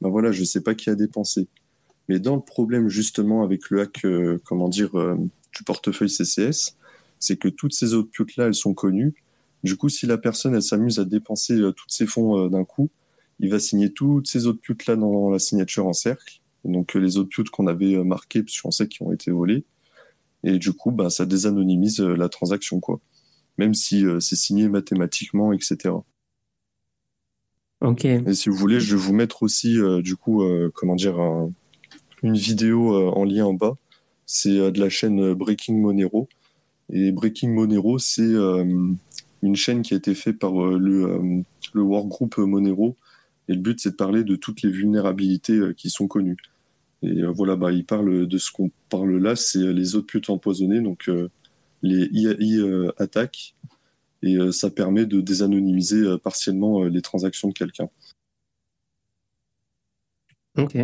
Ben 0.00 0.08
voilà, 0.08 0.32
je 0.32 0.44
sais 0.44 0.62
pas 0.62 0.74
qui 0.74 0.88
a 0.88 0.94
dépensé. 0.94 1.48
Mais 2.08 2.18
dans 2.18 2.36
le 2.36 2.42
problème 2.42 2.88
justement 2.88 3.42
avec 3.42 3.70
le 3.70 3.82
hack, 3.82 4.04
euh, 4.04 4.38
comment 4.44 4.68
dire, 4.68 4.98
euh, 4.98 5.16
du 5.52 5.64
portefeuille 5.64 6.10
CCS, 6.10 6.76
c'est 7.18 7.36
que 7.36 7.48
toutes 7.48 7.74
ces 7.74 7.92
autres 7.92 8.10
putes 8.10 8.36
là, 8.36 8.46
elles 8.46 8.54
sont 8.54 8.74
connues. 8.74 9.14
Du 9.62 9.76
coup, 9.76 9.88
si 9.88 10.06
la 10.06 10.16
personne 10.18 10.54
elle 10.54 10.62
s'amuse 10.62 10.98
à 10.98 11.04
dépenser 11.04 11.58
tous 11.76 11.88
ses 11.88 12.06
fonds 12.06 12.48
d'un 12.48 12.64
coup, 12.64 12.90
il 13.40 13.50
va 13.50 13.58
signer 13.58 13.92
toutes 13.92 14.28
ces 14.28 14.46
autres 14.46 14.60
putes 14.60 14.86
là 14.86 14.96
dans 14.96 15.30
la 15.30 15.38
signature 15.38 15.86
en 15.86 15.92
cercle. 15.92 16.40
Donc 16.64 16.94
les 16.94 17.18
autres 17.18 17.28
putes 17.28 17.50
qu'on 17.50 17.66
avait 17.66 18.02
marquées, 18.04 18.42
parce 18.42 18.60
qu'on 18.60 18.70
sait 18.70 18.88
qu'ils 18.88 19.06
ont 19.06 19.12
été 19.12 19.30
volées 19.30 19.64
et 20.44 20.58
du 20.58 20.72
coup, 20.72 20.90
bah, 20.90 21.10
ça 21.10 21.24
désanonymise 21.24 22.00
euh, 22.00 22.14
la 22.14 22.28
transaction, 22.28 22.78
quoi. 22.78 23.00
Même 23.56 23.74
si 23.74 24.04
euh, 24.04 24.20
c'est 24.20 24.36
signé 24.36 24.68
mathématiquement, 24.68 25.52
etc. 25.52 25.94
Ok. 27.80 28.04
Et 28.04 28.34
si 28.34 28.50
vous 28.50 28.56
voulez, 28.56 28.78
je 28.78 28.94
vais 28.94 29.00
vous 29.00 29.14
mettre 29.14 29.42
aussi, 29.42 29.78
euh, 29.78 30.02
du 30.02 30.16
coup, 30.16 30.42
comment 30.74 30.94
dire, 30.94 31.16
une 32.22 32.36
vidéo 32.36 32.94
en 33.12 33.24
lien 33.24 33.44
en 33.44 33.54
bas. 33.54 33.76
C'est 34.26 34.72
de 34.72 34.80
la 34.80 34.88
chaîne 34.88 35.34
Breaking 35.34 35.76
Monero. 35.76 36.28
Et 36.90 37.12
Breaking 37.12 37.50
Monero, 37.50 37.98
c'est 37.98 38.32
une 39.42 39.56
chaîne 39.56 39.82
qui 39.82 39.92
a 39.92 39.98
été 39.98 40.14
faite 40.14 40.38
par 40.38 40.54
le, 40.54 41.44
le 41.74 41.82
workgroup 41.82 42.38
Monero. 42.38 42.96
Et 43.48 43.54
le 43.54 43.60
but, 43.60 43.80
c'est 43.80 43.90
de 43.90 43.96
parler 43.96 44.24
de 44.24 44.36
toutes 44.36 44.62
les 44.62 44.70
vulnérabilités 44.70 45.60
qui 45.76 45.90
sont 45.90 46.08
connues. 46.08 46.38
Et 47.04 47.22
euh, 47.22 47.30
voilà, 47.30 47.56
bah, 47.56 47.70
il 47.70 47.84
parle 47.84 48.26
de 48.26 48.38
ce 48.38 48.50
qu'on 48.50 48.70
parle 48.88 49.16
là, 49.18 49.36
c'est 49.36 49.72
les 49.72 49.94
autres 49.94 50.06
putes 50.06 50.30
empoisonnées, 50.30 50.80
donc 50.80 51.08
euh, 51.08 51.28
les 51.82 52.06
IAI 52.12 52.58
euh, 52.58 52.92
attaques, 52.96 53.54
et 54.22 54.38
ça 54.52 54.70
permet 54.70 55.04
de 55.04 55.20
désanonymiser 55.20 56.16
partiellement 56.22 56.84
les 56.84 57.02
transactions 57.02 57.48
de 57.48 57.52
quelqu'un. 57.52 57.90
Ok. 60.56 60.78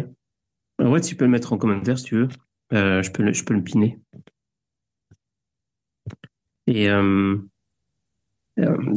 Ouais, 0.78 1.00
tu 1.00 1.16
peux 1.16 1.24
le 1.24 1.30
mettre 1.30 1.54
en 1.54 1.58
commentaire 1.58 1.98
si 1.98 2.04
tu 2.04 2.16
veux. 2.16 2.28
je, 2.70 3.10
peux 3.10 3.22
le, 3.22 3.32
je 3.32 3.44
peux 3.44 3.54
le 3.54 3.64
piner. 3.64 3.98
Et 6.66 6.88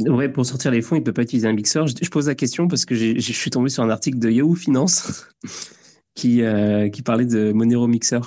ouais, 0.08 0.28
pour 0.28 0.46
sortir 0.46 0.70
les 0.70 0.82
fonds, 0.82 0.96
il 0.96 1.00
ne 1.00 1.04
peut 1.04 1.12
pas 1.12 1.22
utiliser 1.22 1.48
un 1.48 1.52
mixeur. 1.52 1.86
Je, 1.86 1.94
je 2.00 2.10
pose 2.10 2.28
la 2.28 2.34
question 2.34 2.68
parce 2.68 2.84
que 2.84 2.94
je 2.94 3.20
suis 3.20 3.50
tombé 3.50 3.68
sur 3.68 3.82
un 3.82 3.90
article 3.90 4.18
de 4.18 4.30
Yahoo 4.30 4.54
Finance 4.54 5.28
qui, 6.14 6.42
euh, 6.42 6.88
qui 6.88 7.02
parlait 7.02 7.26
de 7.26 7.52
Monero 7.52 7.86
Mixer 7.86 8.20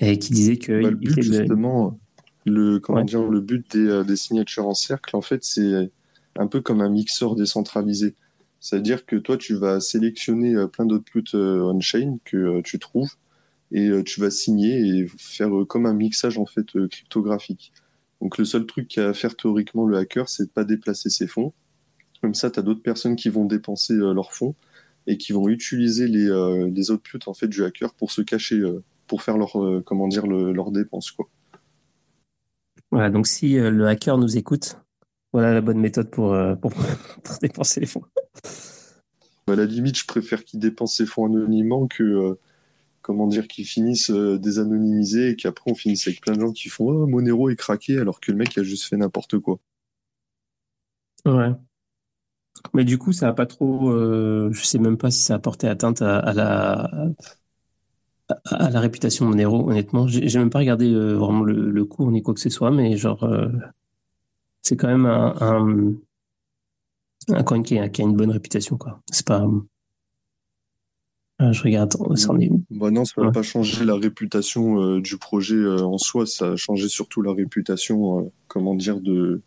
et 0.00 0.18
qui 0.18 0.32
disait 0.32 0.56
que 0.56 0.82
bah, 0.82 0.90
le 0.90 0.96
but, 0.96 1.20
justement, 1.20 1.98
le, 2.46 2.78
comment 2.78 3.04
dire, 3.04 3.22
le 3.22 3.40
but 3.40 3.70
des, 3.70 3.86
euh, 3.86 4.02
des, 4.02 4.16
signatures 4.16 4.66
en 4.66 4.74
cercle, 4.74 5.14
en 5.14 5.20
fait, 5.20 5.44
c'est 5.44 5.90
un 6.36 6.46
peu 6.46 6.60
comme 6.60 6.80
un 6.80 6.88
mixeur 6.88 7.36
décentralisé. 7.36 8.14
C'est-à-dire 8.60 9.06
que 9.06 9.16
toi, 9.16 9.36
tu 9.36 9.54
vas 9.54 9.80
sélectionner 9.80 10.54
euh, 10.54 10.66
plein 10.66 10.86
d'outputs 10.86 11.34
on-chain 11.34 12.18
que 12.24 12.60
tu 12.62 12.78
trouves 12.78 13.10
et 13.72 13.88
tu 14.04 14.20
vas 14.20 14.30
signer 14.32 14.80
et 14.80 15.06
faire 15.16 15.50
comme 15.68 15.86
un 15.86 15.94
mixage 15.94 16.38
en 16.38 16.46
fait 16.46 16.66
cryptographique. 16.88 17.72
Donc 18.20 18.38
le 18.38 18.44
seul 18.44 18.66
truc 18.66 18.88
qu'a 18.88 19.08
à 19.08 19.14
faire 19.14 19.36
théoriquement 19.36 19.86
le 19.86 19.96
hacker, 19.96 20.28
c'est 20.28 20.44
de 20.44 20.50
pas 20.50 20.64
déplacer 20.64 21.10
ses 21.10 21.26
fonds. 21.26 21.52
Comme 22.20 22.34
ça, 22.34 22.50
tu 22.50 22.60
as 22.60 22.62
d'autres 22.62 22.82
personnes 22.82 23.16
qui 23.16 23.30
vont 23.30 23.46
dépenser 23.46 23.94
leurs 23.94 24.32
fonds 24.32 24.54
et 25.06 25.16
qui 25.16 25.32
vont 25.32 25.48
utiliser 25.48 26.06
les, 26.06 26.28
les 26.70 26.90
outputs 26.90 27.26
en 27.26 27.32
fait, 27.32 27.48
du 27.48 27.64
hacker 27.64 27.94
pour 27.94 28.10
se 28.12 28.20
cacher, 28.20 28.62
pour 29.06 29.22
faire 29.22 29.38
leur, 29.38 29.56
comment 29.86 30.06
dire, 30.06 30.26
leurs 30.26 30.70
dépenses. 30.70 31.10
Quoi. 31.12 31.30
Voilà, 32.90 33.08
donc 33.08 33.26
si 33.26 33.54
le 33.54 33.86
hacker 33.86 34.18
nous 34.18 34.36
écoute, 34.36 34.76
voilà 35.32 35.54
la 35.54 35.62
bonne 35.62 35.80
méthode 35.80 36.10
pour, 36.10 36.36
pour, 36.60 36.72
dépenser 37.40 37.80
les 37.80 37.86
fonds. 37.86 38.04
À 39.46 39.56
la 39.56 39.64
limite, 39.64 39.96
je 39.98 40.06
préfère 40.06 40.44
qu'il 40.44 40.60
dépense 40.60 40.96
ses 40.96 41.06
fonds 41.06 41.24
anonymement 41.24 41.86
que 41.86 42.38
comment 43.10 43.26
dire, 43.26 43.48
qu'ils 43.48 43.66
finissent 43.66 44.12
euh, 44.12 44.38
désanonymisés 44.38 45.30
et 45.30 45.36
qu'après 45.36 45.68
on 45.68 45.74
finisse 45.74 46.06
avec 46.06 46.20
plein 46.20 46.34
de 46.34 46.40
gens 46.40 46.52
qui 46.52 46.68
font 46.68 46.86
oh, 46.88 47.06
Monero 47.08 47.50
est 47.50 47.56
craqué 47.56 47.98
alors 47.98 48.20
que 48.20 48.30
le 48.30 48.38
mec 48.38 48.56
a 48.56 48.62
juste 48.62 48.84
fait 48.84 48.96
n'importe 48.96 49.40
quoi. 49.40 49.58
Ouais. 51.26 51.50
Mais 52.72 52.84
du 52.84 52.98
coup, 52.98 53.12
ça 53.12 53.28
a 53.28 53.32
pas 53.32 53.46
trop. 53.46 53.90
Euh, 53.90 54.50
je 54.52 54.64
sais 54.64 54.78
même 54.78 54.96
pas 54.96 55.10
si 55.10 55.22
ça 55.22 55.34
a 55.34 55.38
porté 55.40 55.66
atteinte 55.66 56.02
à, 56.02 56.32
la 56.32 56.88
à, 58.44 58.70
la 58.70 58.80
réputation 58.80 59.24
de 59.24 59.30
Monero. 59.30 59.68
Honnêtement, 59.68 60.06
j'ai 60.06 60.38
même 60.38 60.50
pas 60.50 60.60
regardé 60.60 60.92
euh, 60.94 61.14
vraiment 61.16 61.42
le, 61.42 61.84
cours 61.84 62.12
ni 62.12 62.22
quoi 62.22 62.32
que 62.34 62.40
ce 62.40 62.48
soit, 62.50 62.70
mais 62.70 62.96
genre 62.96 63.28
c'est 64.62 64.76
quand 64.76 64.86
même 64.86 65.06
un, 65.06 65.96
coin 67.42 67.62
qui 67.62 67.76
a, 67.76 67.88
qui 67.88 68.02
a, 68.02 68.04
une 68.04 68.14
bonne 68.16 68.30
réputation 68.30 68.76
quoi. 68.76 69.00
C'est 69.10 69.26
pas 69.26 69.44
je 71.40 71.62
regarde, 71.62 71.92
ça 72.16 72.30
en 72.30 72.38
est 72.38 72.50
où 72.50 72.62
bah 72.70 72.90
Non, 72.90 73.04
ça 73.04 73.20
n'a 73.22 73.30
pas 73.30 73.42
changé 73.42 73.84
la 73.84 73.96
réputation 73.96 74.82
euh, 74.82 75.00
du 75.00 75.16
projet 75.16 75.56
euh, 75.56 75.82
en 75.82 75.96
soi, 75.96 76.26
ça 76.26 76.52
a 76.52 76.56
changé 76.56 76.88
surtout 76.88 77.22
la 77.22 77.32
réputation, 77.32 78.20
euh, 78.20 78.30
comment 78.46 78.74
dire, 78.74 79.00
de, 79.00 79.40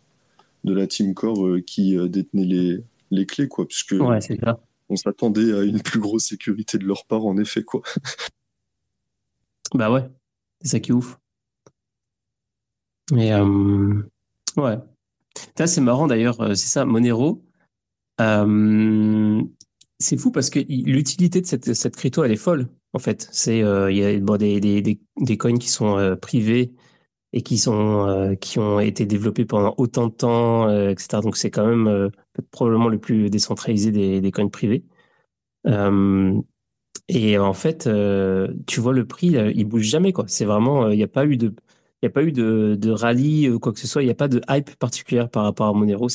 de 0.64 0.74
la 0.74 0.88
Team 0.88 1.14
Core 1.14 1.58
qui 1.66 1.96
détenait 2.08 2.44
les, 2.44 2.84
les 3.12 3.26
clés, 3.26 3.46
quoi, 3.46 3.66
puisque 3.66 3.92
ouais, 3.92 4.20
c'est 4.20 4.40
on 4.88 4.96
s'attendait 4.96 5.54
à 5.54 5.62
une 5.62 5.80
plus 5.80 6.00
grosse 6.00 6.26
sécurité 6.26 6.78
de 6.78 6.84
leur 6.84 7.06
part, 7.06 7.24
en 7.24 7.38
effet, 7.38 7.62
quoi. 7.62 7.82
bah 9.74 9.90
ouais, 9.90 10.06
c'est 10.60 10.68
ça 10.68 10.80
qui 10.80 10.90
est 10.90 10.94
ouf. 10.94 11.18
Mais 13.12 13.34
ouais. 14.56 14.78
Ça, 15.56 15.66
c'est 15.66 15.80
marrant 15.80 16.06
d'ailleurs, 16.06 16.38
c'est 16.56 16.66
ça, 16.66 16.84
Monero 16.84 17.44
c'est 19.98 20.16
fou 20.16 20.30
parce 20.30 20.50
que 20.50 20.58
l'utilité 20.60 21.40
de 21.40 21.46
cette, 21.46 21.96
crypto, 21.96 22.24
elle 22.24 22.32
est 22.32 22.36
folle, 22.36 22.68
en 22.92 22.98
fait. 22.98 23.28
C'est, 23.32 23.62
euh, 23.62 23.90
il 23.90 23.98
y 23.98 24.04
a 24.04 24.18
des, 24.80 25.36
coins 25.38 25.58
qui 25.58 25.68
sont 25.68 25.98
euh, 25.98 26.16
privés 26.16 26.72
et 27.32 27.42
qui 27.42 27.58
sont, 27.58 28.06
euh, 28.08 28.34
qui 28.34 28.58
ont 28.58 28.80
été 28.80 29.06
développés 29.06 29.44
pendant 29.44 29.74
autant 29.78 30.08
de 30.08 30.12
temps, 30.12 30.88
etc. 30.88 31.22
Donc, 31.22 31.36
c'est 31.36 31.50
quand 31.50 31.66
même 31.66 32.10
probablement 32.50 32.88
le 32.88 32.98
plus 32.98 33.30
décentralisé 33.30 33.90
des, 33.92 34.32
coins 34.32 34.48
privés. 34.48 34.84
et 37.08 37.38
en 37.38 37.52
fait, 37.52 37.88
tu 38.66 38.80
vois, 38.80 38.92
le 38.92 39.06
prix, 39.06 39.36
il 39.54 39.64
bouge 39.64 39.84
jamais, 39.84 40.12
quoi. 40.12 40.24
C'est 40.28 40.44
vraiment, 40.44 40.90
il 40.90 40.96
n'y 40.96 41.02
a 41.02 41.08
pas 41.08 41.26
eu 41.26 41.36
de, 41.36 41.54
il 42.02 42.06
a 42.06 42.10
pas 42.10 42.22
eu 42.22 42.32
de, 42.32 42.76
de 42.78 42.90
rallye 42.90 43.48
ou 43.50 43.58
quoi 43.58 43.72
que 43.72 43.80
ce 43.80 43.86
soit. 43.86 44.02
Il 44.02 44.06
n'y 44.06 44.10
a 44.12 44.14
pas 44.14 44.28
de 44.28 44.40
hype 44.48 44.74
particulière 44.76 45.30
par 45.30 45.44
rapport 45.44 45.66
à 45.68 45.72
Monero. 45.72 46.08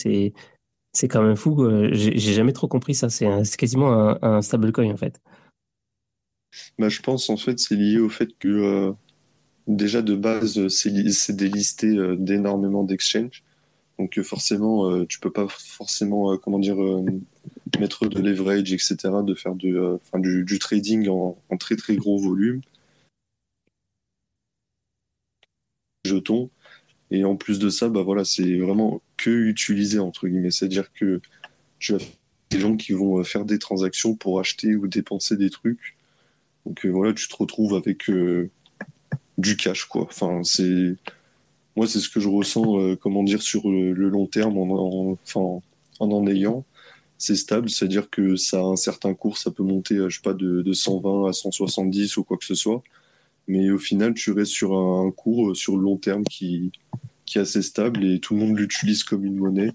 C'est 1.00 1.08
quand 1.08 1.24
même 1.24 1.38
fou. 1.38 1.66
J'ai 1.94 2.34
jamais 2.34 2.52
trop 2.52 2.68
compris 2.68 2.94
ça. 2.94 3.10
C'est 3.10 3.56
quasiment 3.58 4.22
un, 4.22 4.42
stablecoin 4.42 4.92
en 4.92 4.98
fait. 4.98 5.22
Bah, 6.78 6.90
je 6.90 7.00
pense 7.02 7.30
en 7.30 7.38
fait 7.38 7.58
c'est 7.58 7.76
lié 7.76 8.00
au 8.00 8.10
fait 8.10 8.38
que 8.38 8.48
euh, 8.48 8.92
déjà 9.68 10.02
de 10.02 10.16
base 10.16 10.68
c'est 10.68 11.36
délisté 11.36 11.88
euh, 11.88 12.18
d'énormément 12.18 12.84
d'exchanges. 12.84 13.44
Donc 13.98 14.18
euh, 14.18 14.24
forcément 14.24 15.06
tu 15.06 15.22
peux 15.22 15.32
pas 15.32 15.48
forcément 15.48 16.36
comment 16.38 16.60
dire 16.60 16.78
mettre 17.80 18.08
de 18.08 18.20
leverage 18.20 18.74
etc. 18.74 18.98
de 19.24 19.34
faire 19.36 19.56
du, 19.56 20.60
trading 20.60 21.08
en, 21.08 21.38
en, 21.50 21.58
très 21.58 21.78
très 21.78 21.96
gros 21.96 22.18
volume. 22.18 22.60
Jetons. 26.06 26.50
Et 27.12 27.24
en 27.24 27.36
plus 27.36 27.60
de 27.60 27.70
ça, 27.70 27.90
bah 27.90 28.04
voilà, 28.04 28.24
c'est 28.24 28.58
vraiment 28.58 29.02
que 29.18 29.30
utilisé 29.30 30.00
entre 30.00 30.28
guillemets. 30.28 30.52
C'est-à-dire 30.52 30.92
que 30.94 31.22
tu 31.80 31.96
as 31.96 32.00
des 32.52 32.60
gens 32.60 32.76
qui 32.76 32.94
vont 32.94 33.20
euh, 33.20 33.24
faire 33.24 33.46
des 33.46 33.60
transactions 33.60 34.16
pour 34.16 34.40
acheter 34.40 34.76
ou 34.76 34.88
dépenser 34.88 35.38
des 35.38 35.50
trucs. 35.50 35.98
Donc 36.66 36.86
euh, 36.86 36.90
voilà, 36.90 37.14
tu 37.14 37.28
te 37.28 37.36
retrouves 37.36 37.76
avec 37.76 38.10
euh, 38.10 38.50
du 39.38 39.58
cash 39.58 39.86
quoi. 39.86 40.04
Enfin, 40.04 40.42
c'est 40.44 40.96
moi 41.76 41.88
c'est 41.88 42.00
ce 42.00 42.10
que 42.10 42.20
je 42.20 42.30
ressens 42.30 42.96
comment 42.98 43.24
dire 43.24 43.42
sur 43.42 43.70
le, 43.70 43.94
long 43.94 44.28
terme 44.28 44.58
en, 44.58 45.18
en 45.36 45.62
en 46.00 46.28
ayant. 46.28 46.66
C'est 47.18 47.36
stable, 47.36 47.70
c'est-à-dire 47.70 48.10
que 48.10 48.36
ça 48.38 48.60
a 48.60 48.64
un 48.64 48.76
certain 48.78 49.14
cours, 49.14 49.38
ça 49.38 49.52
peut 49.52 49.64
monter, 49.64 49.98
je 50.08 50.16
sais 50.16 50.22
pas, 50.22 50.34
de, 50.34 50.62
de 50.62 50.74
120 50.74 51.28
à 51.30 51.34
170 51.34 52.16
ou 52.18 52.24
quoi 52.24 52.38
que 52.38 52.46
ce 52.46 52.56
soit 52.56 52.82
mais 53.50 53.72
au 53.72 53.80
final, 53.80 54.14
tu 54.14 54.32
restes 54.32 54.52
sur 54.52 54.78
un, 54.78 55.10
cours 55.10 55.58
sur 55.58 55.76
le 55.76 55.82
long 55.82 55.98
terme 55.98 56.24
qui, 56.24 56.72
qui 57.30 57.38
est 57.38 57.42
assez 57.42 57.62
stable 57.62 58.04
et 58.04 58.20
tout 58.20 58.34
le 58.34 58.40
monde 58.42 58.58
l'utilise 58.58 59.04
comme 59.04 59.24
une 59.24 59.36
monnaie. 59.36 59.72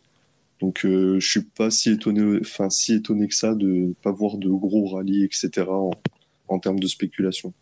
Donc, 0.60 0.84
euh, 0.84 1.18
je 1.20 1.28
suis 1.28 1.42
pas 1.42 1.70
si 1.70 1.90
étonné, 1.90 2.40
enfin 2.40 2.70
si 2.70 2.94
étonné 2.94 3.28
que 3.28 3.34
ça 3.34 3.54
de 3.54 3.94
pas 4.02 4.10
voir 4.12 4.38
de 4.38 4.48
gros 4.48 4.86
rallyes, 4.86 5.24
etc. 5.24 5.66
en, 6.48 6.58
termes 6.58 6.80
de 6.80 6.86
spéculation. 6.86 7.52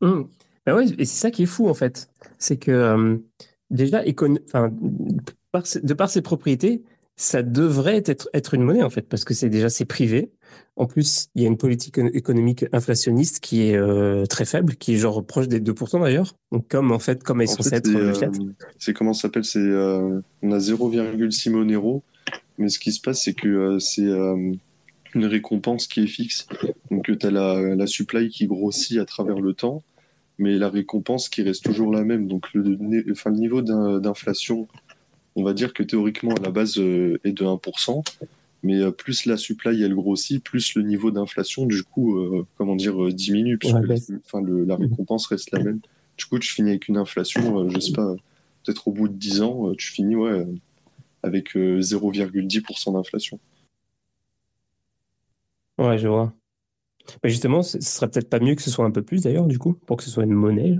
Mmh. 0.00 0.22
Ben 0.66 0.74
ouais, 0.74 0.86
et 0.98 1.04
c'est 1.04 1.20
ça 1.20 1.30
qui 1.30 1.44
est 1.44 1.46
fou 1.46 1.68
en 1.68 1.74
fait, 1.74 2.10
c'est 2.38 2.56
que 2.56 2.70
euh, 2.70 3.16
déjà, 3.70 4.02
de 4.04 5.94
par 5.94 6.10
ses 6.10 6.22
propriétés, 6.22 6.82
ça 7.16 7.42
devrait 7.42 8.02
être, 8.06 8.28
être 8.32 8.54
une 8.54 8.62
monnaie 8.62 8.82
en 8.82 8.90
fait, 8.90 9.02
parce 9.02 9.24
que 9.24 9.34
c'est 9.34 9.48
déjà 9.48 9.68
c'est 9.68 9.84
privé. 9.84 10.32
En 10.76 10.86
plus, 10.86 11.28
il 11.34 11.42
y 11.42 11.44
a 11.44 11.48
une 11.48 11.58
politique 11.58 11.98
économique 11.98 12.64
inflationniste 12.72 13.40
qui 13.40 13.62
est 13.62 13.76
euh, 13.76 14.24
très 14.26 14.44
faible, 14.44 14.76
qui 14.76 14.94
est 14.94 14.96
genre 14.96 15.24
proche 15.24 15.48
des 15.48 15.60
2% 15.60 16.00
d'ailleurs. 16.02 16.34
Donc 16.52 16.68
comme 16.68 16.92
en 16.92 16.98
fait, 16.98 17.22
comme 17.22 17.42
ils 17.42 17.48
sont 17.48 17.62
censés 17.62 17.76
être 17.76 17.88
euh, 17.88 18.12
C'est 18.78 18.94
comment 18.94 19.12
ça 19.12 19.22
s'appelle 19.22 19.44
C'est 19.44 19.58
euh, 19.58 20.20
on 20.42 20.52
a 20.52 20.58
0,6 20.58 21.50
Monero, 21.50 22.02
mais 22.58 22.68
ce 22.68 22.78
qui 22.78 22.92
se 22.92 23.00
passe, 23.00 23.24
c'est 23.24 23.34
que 23.34 23.78
c'est 23.78 24.08
une 25.14 25.26
récompense 25.26 25.86
qui 25.86 26.00
est 26.02 26.06
fixe. 26.06 26.46
Donc 26.90 27.04
tu 27.18 27.26
as 27.26 27.30
la, 27.30 27.74
la 27.74 27.86
supply 27.86 28.28
qui 28.28 28.46
grossit 28.46 28.98
à 28.98 29.04
travers 29.04 29.40
le 29.40 29.52
temps, 29.52 29.82
mais 30.38 30.56
la 30.56 30.70
récompense 30.70 31.28
qui 31.28 31.42
reste 31.42 31.64
toujours 31.64 31.92
la 31.92 32.04
même. 32.04 32.26
Donc 32.26 32.46
le, 32.54 32.78
enfin, 33.12 33.30
le 33.30 33.36
niveau 33.36 33.60
d'inflation 33.60 34.66
on 35.36 35.42
va 35.42 35.52
dire 35.52 35.72
que 35.72 35.82
théoriquement, 35.82 36.34
à 36.34 36.40
la 36.40 36.50
base, 36.50 36.78
euh, 36.78 37.20
est 37.24 37.32
de 37.32 37.44
1%, 37.44 38.04
mais 38.62 38.80
euh, 38.80 38.90
plus 38.90 39.26
la 39.26 39.36
supply, 39.36 39.82
elle 39.82 39.94
grossit, 39.94 40.42
plus 40.42 40.74
le 40.74 40.82
niveau 40.82 41.10
d'inflation, 41.10 41.66
du 41.66 41.82
coup, 41.82 42.18
euh, 42.18 42.46
comment 42.56 42.76
dire, 42.76 43.12
diminue, 43.12 43.58
puisque 43.58 43.74
la 43.74 44.40
mhm. 44.40 44.72
récompense 44.74 45.26
reste 45.26 45.50
la 45.52 45.62
même. 45.62 45.80
Du 46.16 46.26
coup, 46.26 46.38
tu 46.38 46.52
finis 46.52 46.70
avec 46.70 46.88
une 46.88 46.98
inflation, 46.98 47.68
je 47.68 47.80
sais 47.80 47.92
pas, 47.92 48.14
peut-être 48.64 48.88
au 48.88 48.92
bout 48.92 49.08
de 49.08 49.14
10 49.14 49.40
ans, 49.42 49.72
tu 49.76 49.90
finis 49.90 50.16
ouais, 50.16 50.46
avec 51.22 51.54
0,10% 51.54 52.92
d'inflation. 52.92 53.40
Ouais, 55.78 55.96
je 55.96 56.08
vois. 56.08 56.34
Mais 57.24 57.30
justement, 57.30 57.62
ce 57.62 57.80
serait 57.80 58.10
peut-être 58.10 58.28
pas 58.28 58.38
mieux 58.38 58.54
que 58.54 58.60
ce 58.60 58.70
soit 58.70 58.84
un 58.84 58.90
peu 58.90 59.02
plus 59.02 59.22
d'ailleurs, 59.22 59.46
du 59.46 59.58
coup, 59.58 59.72
pour 59.72 59.96
que 59.96 60.02
ce 60.02 60.10
soit 60.10 60.24
une 60.24 60.34
monnaie. 60.34 60.78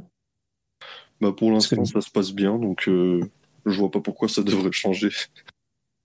Bah 1.22 1.32
pour 1.32 1.50
l'instant, 1.50 1.84
ça 1.86 2.02
se 2.02 2.10
passe 2.10 2.32
bien, 2.32 2.58
donc 2.58 2.82
je 2.86 3.78
vois 3.78 3.90
pas 3.90 4.00
pourquoi 4.00 4.28
ça 4.28 4.42
devrait 4.42 4.72
changer. 4.72 5.10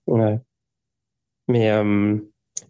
Ouais. 0.06 0.40
Mais 1.48 1.70
euh, 1.70 2.16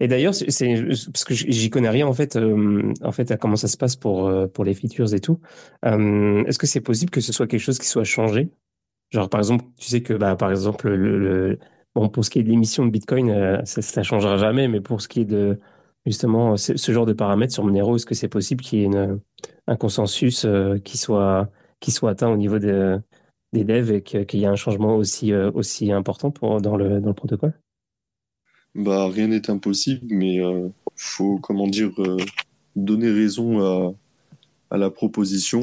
et 0.00 0.08
d'ailleurs, 0.08 0.34
c'est 0.34 0.74
parce 1.12 1.24
que 1.24 1.34
j'y 1.34 1.70
connais 1.70 1.88
rien 1.88 2.06
en 2.06 2.12
fait, 2.12 2.36
euh, 2.36 2.92
en 3.02 3.12
fait, 3.12 3.30
à 3.30 3.36
comment 3.36 3.56
ça 3.56 3.68
se 3.68 3.76
passe 3.76 3.96
pour 3.96 4.26
euh, 4.28 4.46
pour 4.46 4.64
les 4.64 4.74
features 4.74 5.14
et 5.14 5.20
tout. 5.20 5.40
Est-ce 5.82 6.58
que 6.58 6.66
c'est 6.66 6.80
possible 6.80 7.10
que 7.10 7.20
ce 7.20 7.32
soit 7.32 7.46
quelque 7.46 7.60
chose 7.60 7.78
qui 7.78 7.86
soit 7.86 8.04
changé? 8.04 8.50
Genre 9.10 9.28
par 9.28 9.40
exemple, 9.40 9.64
tu 9.78 9.88
sais 9.88 10.02
que 10.02 10.12
bah 10.14 10.36
par 10.36 10.50
exemple 10.50 10.90
le, 10.90 11.58
bon 11.94 12.08
pour 12.08 12.24
ce 12.24 12.30
qui 12.30 12.40
est 12.40 12.42
de 12.42 12.50
l'émission 12.50 12.84
de 12.84 12.90
Bitcoin, 12.90 13.64
ça, 13.64 13.82
ça 13.82 14.02
changera 14.02 14.36
jamais, 14.36 14.68
mais 14.68 14.80
pour 14.80 15.00
ce 15.00 15.08
qui 15.08 15.20
est 15.20 15.24
de 15.24 15.58
justement 16.04 16.56
ce, 16.56 16.92
genre 16.92 17.06
de 17.06 17.12
paramètres 17.12 17.52
sur 17.52 17.64
Monero, 17.64 17.96
est-ce 17.96 18.06
que 18.06 18.14
c'est 18.14 18.28
possible 18.28 18.62
qu'il 18.62 18.80
y 18.80 18.82
ait 18.82 18.86
une, 18.86 19.20
un 19.66 19.76
consensus 19.76 20.46
qui 20.84 20.98
soit 20.98 21.50
qui 21.80 21.90
soit 21.92 22.10
atteint 22.10 22.28
au 22.28 22.36
niveau 22.36 22.58
de 22.58 23.00
des 23.52 23.64
devs 23.64 23.90
et 23.90 24.02
qu'il 24.02 24.40
y 24.40 24.46
a 24.46 24.50
un 24.50 24.56
changement 24.56 24.96
aussi, 24.96 25.32
euh, 25.32 25.50
aussi 25.52 25.92
important 25.92 26.30
pour, 26.30 26.60
dans, 26.60 26.76
le, 26.76 27.00
dans 27.00 27.08
le 27.08 27.14
protocole? 27.14 27.54
Bah, 28.76 29.08
Rien 29.08 29.28
n'est 29.28 29.50
impossible, 29.50 30.06
mais 30.08 30.40
euh, 30.40 30.68
faut, 30.94 31.38
comment 31.38 31.66
dire, 31.66 31.92
euh, 31.98 32.18
donner 32.76 33.10
raison 33.10 33.60
à, 33.60 33.94
à, 34.70 34.76
la 34.78 34.90
proposition. 34.90 35.62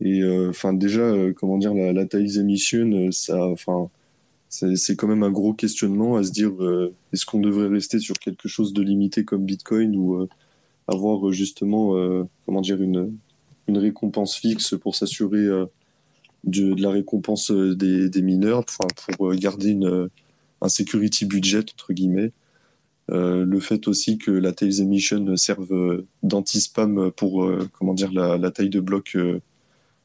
Et 0.00 0.20
enfin 0.48 0.72
déjà, 0.72 1.14
comment 1.36 1.58
dire, 1.58 1.74
la, 1.74 1.92
la 1.92 2.06
Emission, 2.12 3.12
ça, 3.12 3.46
enfin, 3.46 3.88
c'est 4.48 4.96
quand 4.96 5.06
même 5.06 5.22
un 5.22 5.30
gros 5.30 5.52
questionnement 5.54 6.16
à 6.16 6.24
se 6.24 6.32
dire 6.32 6.50
est-ce 7.12 7.24
qu'on 7.24 7.38
devrait 7.38 7.68
rester 7.68 8.00
sur 8.00 8.18
quelque 8.18 8.48
chose 8.48 8.72
de 8.72 8.82
limité 8.82 9.24
comme 9.24 9.44
Bitcoin 9.44 9.94
ou 9.94 10.26
avoir 10.88 11.30
justement, 11.30 11.94
comment 12.44 12.62
dire, 12.62 12.82
une, 12.82 13.16
une 13.68 13.78
récompense 13.78 14.34
fixe 14.34 14.74
pour 14.76 14.96
s'assurer 14.96 15.46
de, 16.42 16.82
la 16.82 16.90
récompense 16.90 17.52
des, 17.52 18.08
des 18.08 18.22
mineurs, 18.22 18.64
pour 19.16 19.32
garder 19.36 19.68
une, 19.68 20.10
un 20.62 20.68
security 20.68 21.26
budget, 21.26 21.60
entre 21.60 21.92
guillemets. 21.92 22.32
le 23.08 23.60
fait 23.60 23.88
aussi 23.88 24.18
que 24.18 24.30
la 24.30 24.52
Tails 24.52 24.80
Emission 24.80 25.36
serve 25.36 26.04
d'anti-spam 26.22 27.10
pour 27.12 27.50
comment 27.72 27.94
dire 27.94 28.12
la, 28.12 28.50
taille 28.50 28.70
de 28.70 28.80
bloc 28.80 29.16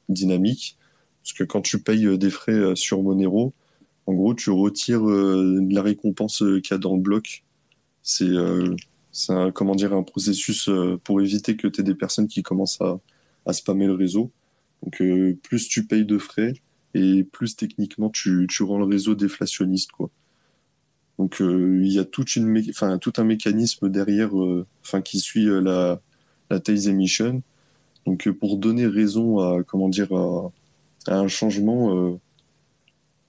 dynamique. 0.10 0.78
Parce 1.24 1.34
que 1.34 1.44
quand 1.44 1.62
tu 1.62 1.80
payes 1.80 2.18
des 2.18 2.30
frais 2.30 2.76
sur 2.76 3.02
Monero, 3.04 3.54
en 4.08 4.14
gros, 4.14 4.34
tu 4.34 4.50
retires 4.50 5.04
la 5.04 5.82
récompense 5.82 6.40
qu'il 6.40 6.72
y 6.72 6.74
a 6.74 6.78
dans 6.78 6.96
le 6.96 7.02
bloc. 7.02 7.44
C'est 8.02 8.32
un, 9.30 9.52
un 9.52 10.04
processus 10.04 10.70
euh, 10.70 11.00
pour 11.04 11.22
éviter 11.22 11.58
que 11.58 11.68
tu 11.68 11.82
aies 11.82 11.84
des 11.84 11.96
personnes 11.96 12.28
qui 12.28 12.44
commencent 12.44 12.82
à, 12.82 13.00
à 13.46 13.54
spammer 13.54 13.88
le 13.88 13.94
réseau. 13.94 14.32
Donc, 14.84 15.02
euh, 15.02 15.38
plus 15.44 15.68
tu 15.68 15.86
payes 15.86 16.06
de 16.06 16.18
frais 16.18 16.54
et 16.94 17.24
plus 17.24 17.56
techniquement 17.56 18.10
tu, 18.10 18.48
tu 18.50 18.64
rends 18.64 18.78
le 18.78 18.86
réseau 18.86 19.16
déflationniste. 19.16 19.92
Quoi. 19.92 20.10
Donc, 21.18 21.42
euh, 21.42 21.82
il 21.84 21.92
y 21.92 22.00
a 22.00 22.06
toute 22.06 22.36
une 22.36 22.62
enfin, 22.70 22.98
tout 22.98 23.14
un 23.18 23.24
mécanisme 23.24 23.90
derrière 23.90 24.32
enfin, 24.84 25.02
qui 25.02 25.20
suit 25.20 25.46
la, 25.46 26.02
la 26.50 26.60
Tails 26.60 26.88
Emission. 26.90 27.42
Donc, 28.06 28.30
pour 28.30 28.58
donner 28.58 28.88
raison 28.88 29.40
à, 29.40 29.64
comment 29.64 29.90
dire, 29.90 30.14
à, 30.14 30.52
à 31.08 31.20
un 31.20 31.28
changement, 31.28 32.18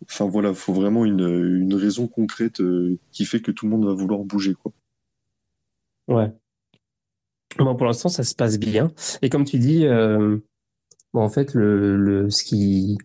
enfin 0.04 0.26
voilà, 0.26 0.50
il 0.50 0.54
faut 0.54 0.72
vraiment 0.72 1.04
une, 1.04 1.28
une 1.60 1.74
raison 1.74 2.06
concrète 2.06 2.62
qui 3.10 3.24
fait 3.24 3.40
que 3.40 3.50
tout 3.50 3.66
le 3.66 3.72
monde 3.72 3.86
va 3.86 3.92
vouloir 3.92 4.20
bouger. 4.20 4.54
Quoi. 4.54 4.72
Ouais. 6.08 6.32
Bon, 7.58 7.74
pour 7.74 7.86
l'instant, 7.86 8.08
ça 8.08 8.22
se 8.22 8.34
passe 8.34 8.58
bien. 8.58 8.92
Et 9.22 9.30
comme 9.30 9.44
tu 9.44 9.58
dis, 9.58 9.84
euh, 9.86 10.38
bon, 11.12 11.22
en 11.22 11.28
fait, 11.28 11.54
le, 11.54 11.96
le, 11.96 12.30
ce 12.30 12.44
qui, 12.44 12.98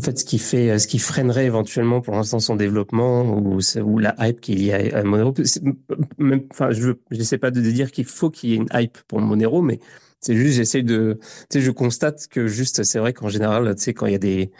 en 0.00 0.02
fait, 0.02 0.18
ce 0.18 0.24
qui 0.24 0.38
fait, 0.38 0.78
ce 0.78 0.86
qui 0.86 0.98
freinerait 0.98 1.44
éventuellement 1.44 2.00
pour 2.00 2.14
l'instant 2.14 2.38
son 2.38 2.56
développement 2.56 3.20
ou, 3.24 3.60
ou 3.84 3.98
la 3.98 4.14
hype 4.18 4.40
qu'il 4.40 4.62
y 4.62 4.72
a 4.72 4.96
à 4.96 5.02
Monero, 5.02 5.34
même, 6.16 6.40
enfin, 6.50 6.70
je 6.70 6.92
n'essaie 7.10 7.36
pas 7.36 7.50
de 7.50 7.60
dire 7.60 7.92
qu'il 7.92 8.06
faut 8.06 8.30
qu'il 8.30 8.48
y 8.48 8.52
ait 8.54 8.56
une 8.56 8.68
hype 8.72 8.96
pour 9.08 9.20
Monero, 9.20 9.60
mais 9.60 9.78
c'est 10.18 10.34
juste, 10.34 10.54
j'essaie 10.56 10.82
de, 10.82 11.18
tu 11.20 11.28
sais, 11.50 11.60
je 11.60 11.70
constate 11.70 12.28
que 12.28 12.46
juste, 12.46 12.82
c'est 12.82 12.98
vrai 12.98 13.12
qu'en 13.12 13.28
général, 13.28 13.74
tu 13.74 13.82
sais, 13.82 13.92
quand 13.92 14.06
il 14.06 14.12
y 14.12 14.14
a 14.14 14.18
des, 14.18 14.50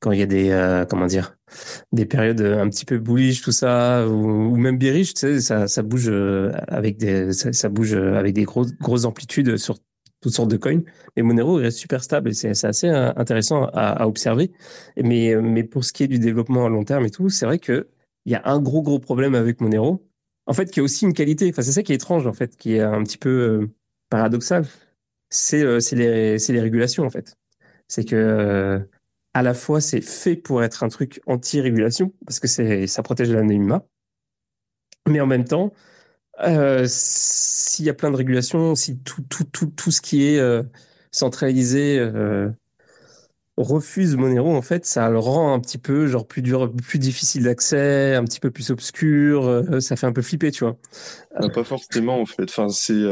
quand 0.00 0.12
il 0.12 0.18
y 0.18 0.22
a 0.22 0.26
des 0.26 0.48
euh, 0.48 0.86
comment 0.86 1.06
dire 1.06 1.36
des 1.92 2.06
périodes 2.06 2.40
un 2.40 2.68
petit 2.70 2.84
peu 2.84 2.98
bullish 2.98 3.42
tout 3.42 3.52
ça 3.52 4.06
ou, 4.06 4.56
même 4.56 4.78
bearish 4.78 5.14
tu 5.14 5.20
sais 5.20 5.40
ça, 5.40 5.68
ça 5.68 5.82
bouge 5.82 6.08
euh, 6.08 6.52
avec 6.68 6.98
des 6.98 7.32
ça, 7.32 7.68
bouge 7.70 7.94
avec 7.94 8.34
des 8.34 8.44
grosses 8.44 8.74
grosses 8.74 9.06
amplitudes 9.06 9.56
sur 9.56 9.78
toutes 10.20 10.32
sortes 10.32 10.50
de 10.50 10.56
coins. 10.56 10.82
Mais 11.16 11.22
Monero 11.22 11.54
reste 11.54 11.78
super 11.78 12.02
stable 12.02 12.30
et 12.30 12.34
c'est 12.34 12.64
assez 12.64 12.88
euh, 12.88 13.12
intéressant 13.16 13.66
à, 13.72 14.06
observer. 14.06 14.52
Mais 15.02 15.34
mais 15.36 15.64
pour 15.64 15.84
ce 15.84 15.92
qui 15.92 16.04
est 16.04 16.08
du 16.08 16.18
développement 16.18 16.66
à 16.66 16.68
long 16.68 16.84
terme 16.84 17.04
et 17.06 17.10
tout 17.10 17.28
c'est 17.28 17.46
vrai 17.46 17.58
que 17.58 17.88
il 18.24 18.32
y 18.32 18.34
a 18.34 18.42
un 18.44 18.60
gros 18.60 18.82
gros 18.82 18.98
problème 18.98 19.34
avec 19.34 19.60
Monero. 19.60 20.04
En 20.46 20.52
fait 20.52 20.70
qui 20.70 20.80
a 20.80 20.82
aussi 20.82 21.04
une 21.04 21.12
qualité. 21.12 21.48
Enfin 21.50 21.62
c'est 21.62 21.72
ça 21.72 21.82
qui 21.82 21.92
est 21.92 21.96
étrange 21.96 22.26
en 22.26 22.32
fait 22.32 22.56
qui 22.56 22.74
est 22.74 22.80
un 22.80 23.02
petit 23.04 23.18
peu 23.18 23.68
paradoxal. 24.10 24.66
C'est 25.30 25.62
les 25.62 26.60
régulations 26.60 27.04
en 27.04 27.10
fait. 27.10 27.36
C'est 27.88 28.04
que 28.04 28.80
à 29.34 29.42
la 29.42 29.54
fois 29.54 29.80
c'est 29.80 30.00
fait 30.00 30.36
pour 30.36 30.62
être 30.62 30.82
un 30.82 30.88
truc 30.88 31.20
anti-régulation 31.26 32.12
parce 32.26 32.40
que 32.40 32.48
ça 32.86 33.02
protège 33.02 33.30
l'anonymat, 33.30 33.84
mais 35.06 35.20
en 35.20 35.26
même 35.26 35.44
temps, 35.44 35.72
euh, 36.40 36.84
s'il 36.86 37.86
y 37.86 37.90
a 37.90 37.94
plein 37.94 38.10
de 38.10 38.16
régulations, 38.16 38.74
si 38.74 38.98
tout 38.98 39.22
tout 39.28 39.44
tout 39.44 39.66
tout 39.66 39.90
ce 39.90 40.00
qui 40.00 40.26
est 40.26 40.38
euh, 40.38 40.62
centralisé 41.10 41.98
euh, 41.98 42.50
refuse 43.56 44.16
Monero, 44.16 44.54
en 44.54 44.60
fait, 44.60 44.84
ça 44.84 45.08
le 45.08 45.18
rend 45.18 45.54
un 45.54 45.60
petit 45.60 45.78
peu 45.78 46.06
genre 46.06 46.26
plus 46.26 46.42
dur, 46.42 46.70
plus 46.72 46.98
difficile 46.98 47.44
d'accès, 47.44 48.14
un 48.14 48.24
petit 48.24 48.40
peu 48.40 48.50
plus 48.50 48.70
obscur. 48.70 49.64
ça 49.80 49.96
fait 49.96 50.06
un 50.06 50.12
peu 50.12 50.20
flipper, 50.20 50.50
tu 50.50 50.64
vois. 50.64 50.76
pas 51.54 51.64
forcément, 51.64 52.20
en 52.20 52.26
fait. 52.26 52.44
Enfin, 52.44 52.68
c'est 52.68 53.02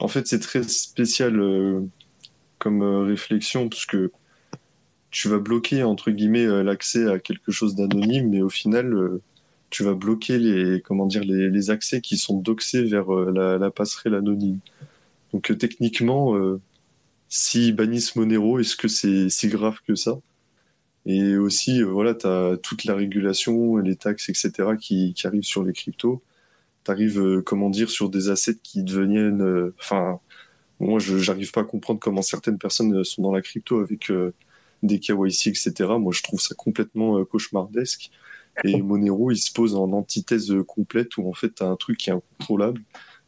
en 0.00 0.08
fait 0.08 0.26
c'est 0.26 0.40
très 0.40 0.62
spécial 0.64 1.40
comme 2.58 2.82
réflexion 2.82 3.68
parce 3.68 3.86
que 3.86 4.12
tu 5.10 5.28
vas 5.28 5.38
bloquer 5.38 5.82
entre 5.82 6.10
guillemets 6.10 6.46
l'accès 6.62 7.10
à 7.10 7.18
quelque 7.18 7.50
chose 7.50 7.74
d'anonyme, 7.74 8.30
mais 8.30 8.42
au 8.42 8.48
final, 8.48 9.20
tu 9.74 9.82
vas 9.82 9.94
bloquer 9.94 10.38
les 10.38 10.80
comment 10.82 11.06
dire 11.06 11.24
les, 11.24 11.70
accès 11.70 12.00
qui 12.00 12.16
sont 12.16 12.38
doxés 12.38 12.84
vers 12.84 13.12
euh, 13.12 13.58
la, 13.58 13.70
passerelle 13.72 14.14
anonyme. 14.14 14.60
Donc 15.32 15.52
techniquement, 15.58 16.36
s'ils 17.28 17.74
bannissent 17.74 18.14
Monero, 18.14 18.60
est-ce 18.60 18.76
que 18.76 18.86
c'est 18.88 19.28
si 19.28 19.48
grave 19.48 19.80
que 19.86 19.96
ça? 19.96 20.20
Et 21.06 21.36
aussi, 21.36 21.82
voilà, 21.82 22.14
tu 22.14 22.26
as 22.26 22.56
toute 22.62 22.84
la 22.84 22.94
régulation, 22.94 23.78
les 23.78 23.96
taxes, 23.96 24.28
etc. 24.28 24.52
qui, 24.80 25.14
arrivent 25.24 25.42
sur 25.42 25.64
les 25.64 25.72
cryptos. 25.72 26.22
Tu 26.84 26.90
arrives, 26.92 27.42
comment 27.44 27.68
dire, 27.70 27.90
sur 27.90 28.10
des 28.10 28.28
assets 28.30 28.58
qui 28.62 28.84
deviennent... 28.84 29.72
Enfin, 29.80 30.20
moi, 30.80 31.00
je 31.00 31.16
n'arrive 31.16 31.50
pas 31.52 31.62
à 31.62 31.64
comprendre 31.64 31.98
comment 32.00 32.22
certaines 32.22 32.58
personnes 32.58 33.02
sont 33.04 33.22
dans 33.22 33.32
la 33.32 33.42
crypto 33.42 33.80
avec 33.80 34.10
des 34.84 35.00
KYC, 35.00 35.48
etc. 35.48 35.72
Moi, 35.98 36.12
je 36.12 36.22
trouve 36.22 36.40
ça 36.40 36.54
complètement 36.54 37.18
euh, 37.18 37.24
cauchemardesque. 37.24 38.10
Et 38.62 38.80
Monero, 38.80 39.30
il 39.30 39.36
se 39.36 39.52
pose 39.52 39.74
en 39.74 39.92
antithèse 39.92 40.54
complète 40.66 41.16
où 41.16 41.28
en 41.28 41.32
fait, 41.32 41.56
tu 41.56 41.62
as 41.62 41.66
un 41.66 41.76
truc 41.76 41.98
qui 41.98 42.10
est 42.10 42.12
incontrôlable. 42.12 42.82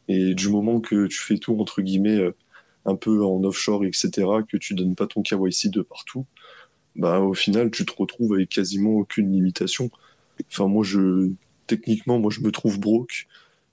Et 0.08 0.34
du 0.34 0.48
moment 0.48 0.80
que 0.80 1.06
tu 1.06 1.18
fais 1.18 1.38
tout, 1.38 1.58
entre 1.60 1.82
guillemets, 1.82 2.16
euh, 2.16 2.32
un 2.84 2.94
peu 2.94 3.24
en 3.24 3.42
offshore, 3.42 3.84
etc., 3.84 4.10
que 4.48 4.56
tu 4.56 4.74
donnes 4.74 4.94
pas 4.94 5.06
ton 5.06 5.22
KYC 5.22 5.70
de 5.70 5.82
partout, 5.82 6.26
bah, 6.94 7.20
au 7.20 7.34
final, 7.34 7.70
tu 7.70 7.84
te 7.84 7.92
retrouves 7.96 8.34
avec 8.34 8.50
quasiment 8.50 8.92
aucune 8.92 9.32
limitation. 9.32 9.90
Enfin, 10.50 10.68
moi, 10.68 10.84
je, 10.84 11.30
techniquement, 11.66 12.18
moi, 12.20 12.30
je 12.30 12.40
me 12.40 12.52
trouve 12.52 12.78
broke, 12.78 13.26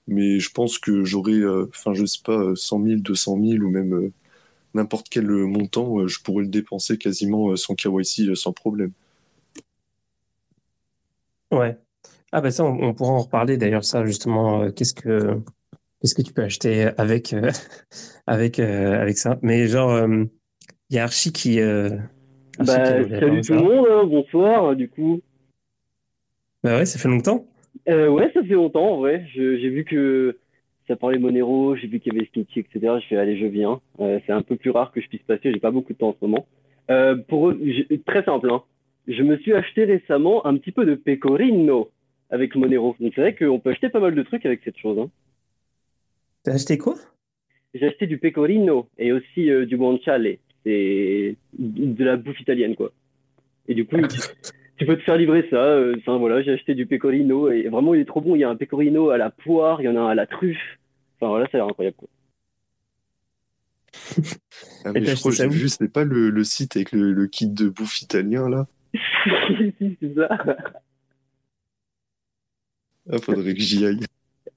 mais 0.08 0.40
je 0.40 0.50
pense 0.50 0.78
que 0.78 1.04
j'aurais, 1.04 1.32
euh, 1.34 1.66
enfin, 1.70 1.94
je 1.94 2.04
sais 2.04 2.20
pas, 2.24 2.54
100 2.56 2.84
000, 2.84 3.00
200 3.00 3.38
000 3.42 3.64
ou 3.64 3.70
même 3.70 4.12
n'importe 4.74 5.08
quel 5.08 5.28
montant, 5.28 6.00
euh, 6.00 6.08
je 6.08 6.20
pourrais 6.20 6.42
le 6.42 6.50
dépenser 6.50 6.98
quasiment 6.98 7.50
euh, 7.50 7.56
sans 7.56 7.74
KYC, 7.74 8.28
euh, 8.28 8.34
sans 8.34 8.52
problème. 8.52 8.92
Ouais. 11.58 11.76
Ah 12.32 12.40
bah 12.40 12.50
ça, 12.50 12.64
on, 12.64 12.94
pourra 12.94 13.12
en 13.12 13.20
reparler 13.20 13.56
d'ailleurs, 13.56 13.84
ça 13.84 14.04
justement, 14.04 14.70
qu'est-ce 14.72 14.94
que 14.94 15.38
qu'est-ce 16.00 16.14
que 16.14 16.22
tu 16.22 16.32
peux 16.32 16.42
acheter 16.42 16.90
avec 16.96 17.34
avec 18.26 18.58
avec 18.58 19.16
ça 19.16 19.38
Mais 19.42 19.68
genre, 19.68 20.08
il 20.90 20.96
y 20.96 20.98
a 20.98 21.04
Archie 21.04 21.32
qui. 21.32 21.60
bah, 21.60 22.66
salut 22.66 23.40
tout 23.40 23.54
le 23.54 23.62
monde, 23.62 23.86
hein, 23.88 24.04
bonsoir, 24.04 24.74
du 24.74 24.88
coup. 24.88 25.20
Bah 26.64 26.78
ouais, 26.78 26.86
ça 26.86 26.98
fait 26.98 27.08
longtemps. 27.08 27.46
ouais, 27.86 28.30
ça 28.34 28.42
fait 28.42 28.54
longtemps, 28.54 28.94
en 28.94 28.98
vrai. 28.98 29.26
J'ai 29.32 29.68
vu 29.68 29.84
que 29.84 30.36
ça 30.86 30.96
parlait 30.96 31.18
Monero, 31.18 31.76
j'ai 31.76 31.86
vu 31.86 32.00
qu'il 32.00 32.12
y 32.12 32.16
avait 32.16 32.26
Sketchy, 32.26 32.60
etc. 32.60 32.94
Je 33.00 33.06
fais 33.08 33.16
allez, 33.16 33.38
je 33.38 33.46
viens. 33.46 33.78
Euh, 34.00 34.20
c'est 34.26 34.32
un 34.32 34.42
peu 34.42 34.56
plus 34.56 34.70
rare 34.70 34.92
que 34.92 35.00
je 35.00 35.08
puisse 35.08 35.22
passer, 35.22 35.52
j'ai 35.52 35.60
pas 35.60 35.70
beaucoup 35.70 35.92
de 35.92 35.98
temps 35.98 36.10
en 36.10 36.16
ce 36.18 36.24
moment. 36.24 36.46
Euh, 36.90 37.16
pour 37.16 37.54
très 38.06 38.24
simple, 38.24 38.50
hein. 38.50 38.62
Je 39.06 39.22
me 39.22 39.36
suis 39.38 39.52
acheté 39.52 39.84
récemment 39.84 40.46
un 40.46 40.56
petit 40.56 40.72
peu 40.72 40.84
de 40.84 40.94
pecorino 40.94 41.90
avec 42.30 42.56
Monero. 42.56 42.96
Donc 43.00 43.12
c'est 43.14 43.20
vrai 43.20 43.34
qu'on 43.34 43.60
peut 43.60 43.70
acheter 43.70 43.88
pas 43.88 44.00
mal 44.00 44.14
de 44.14 44.22
trucs 44.22 44.46
avec 44.46 44.62
cette 44.64 44.78
chose. 44.78 44.98
Hein. 44.98 45.10
T'as 46.42 46.54
acheté 46.54 46.78
quoi? 46.78 46.96
J'ai 47.74 47.86
acheté 47.86 48.06
du 48.06 48.18
pecorino 48.18 48.88
et 48.98 49.12
aussi 49.12 49.50
euh, 49.50 49.66
du 49.66 49.76
guanciale. 49.76 50.36
C'est 50.64 51.36
de 51.58 52.04
la 52.04 52.16
bouffe 52.16 52.40
italienne, 52.40 52.76
quoi. 52.76 52.90
Et 53.68 53.74
du 53.74 53.84
coup, 53.84 53.96
tu 54.76 54.86
peux 54.86 54.96
te 54.96 55.02
faire 55.02 55.16
livrer 55.16 55.46
ça. 55.50 55.56
Euh, 55.56 55.96
enfin 55.98 56.18
voilà, 56.18 56.42
j'ai 56.42 56.52
acheté 56.52 56.74
du 56.74 56.86
pecorino 56.86 57.50
et 57.50 57.68
vraiment 57.68 57.94
il 57.94 58.00
est 58.00 58.06
trop 58.06 58.20
bon. 58.20 58.36
Il 58.36 58.40
y 58.40 58.44
a 58.44 58.50
un 58.50 58.56
pecorino 58.56 59.10
à 59.10 59.18
la 59.18 59.30
poire, 59.30 59.80
il 59.80 59.84
y 59.84 59.88
en 59.88 59.96
a 59.96 60.00
un 60.00 60.08
à 60.08 60.14
la 60.14 60.26
truffe. 60.26 60.78
Enfin 61.16 61.28
voilà, 61.28 61.46
ça 61.46 61.56
a 61.56 61.60
l'air 61.60 61.66
incroyable. 61.66 61.96
Quoi. 61.96 62.08
Ah, 64.84 64.92
mais 64.92 65.04
je 65.04 65.14
crois 65.16 65.30
que 65.30 65.36
j'ai 65.36 65.48
vu, 65.48 65.68
c'est 65.68 65.88
pas 65.88 66.04
le, 66.04 66.30
le, 66.30 66.44
site 66.44 66.76
avec 66.76 66.92
le, 66.92 67.12
le, 67.12 67.26
kit 67.26 67.48
de 67.48 67.68
bouffe 67.68 68.02
italien 68.02 68.48
là? 68.48 68.66
C'est 70.00 70.14
ça. 70.14 70.28
Ah, 73.10 73.18
faudrait 73.18 73.54
que 73.54 73.60
j'y 73.60 73.84
aille. 73.84 74.00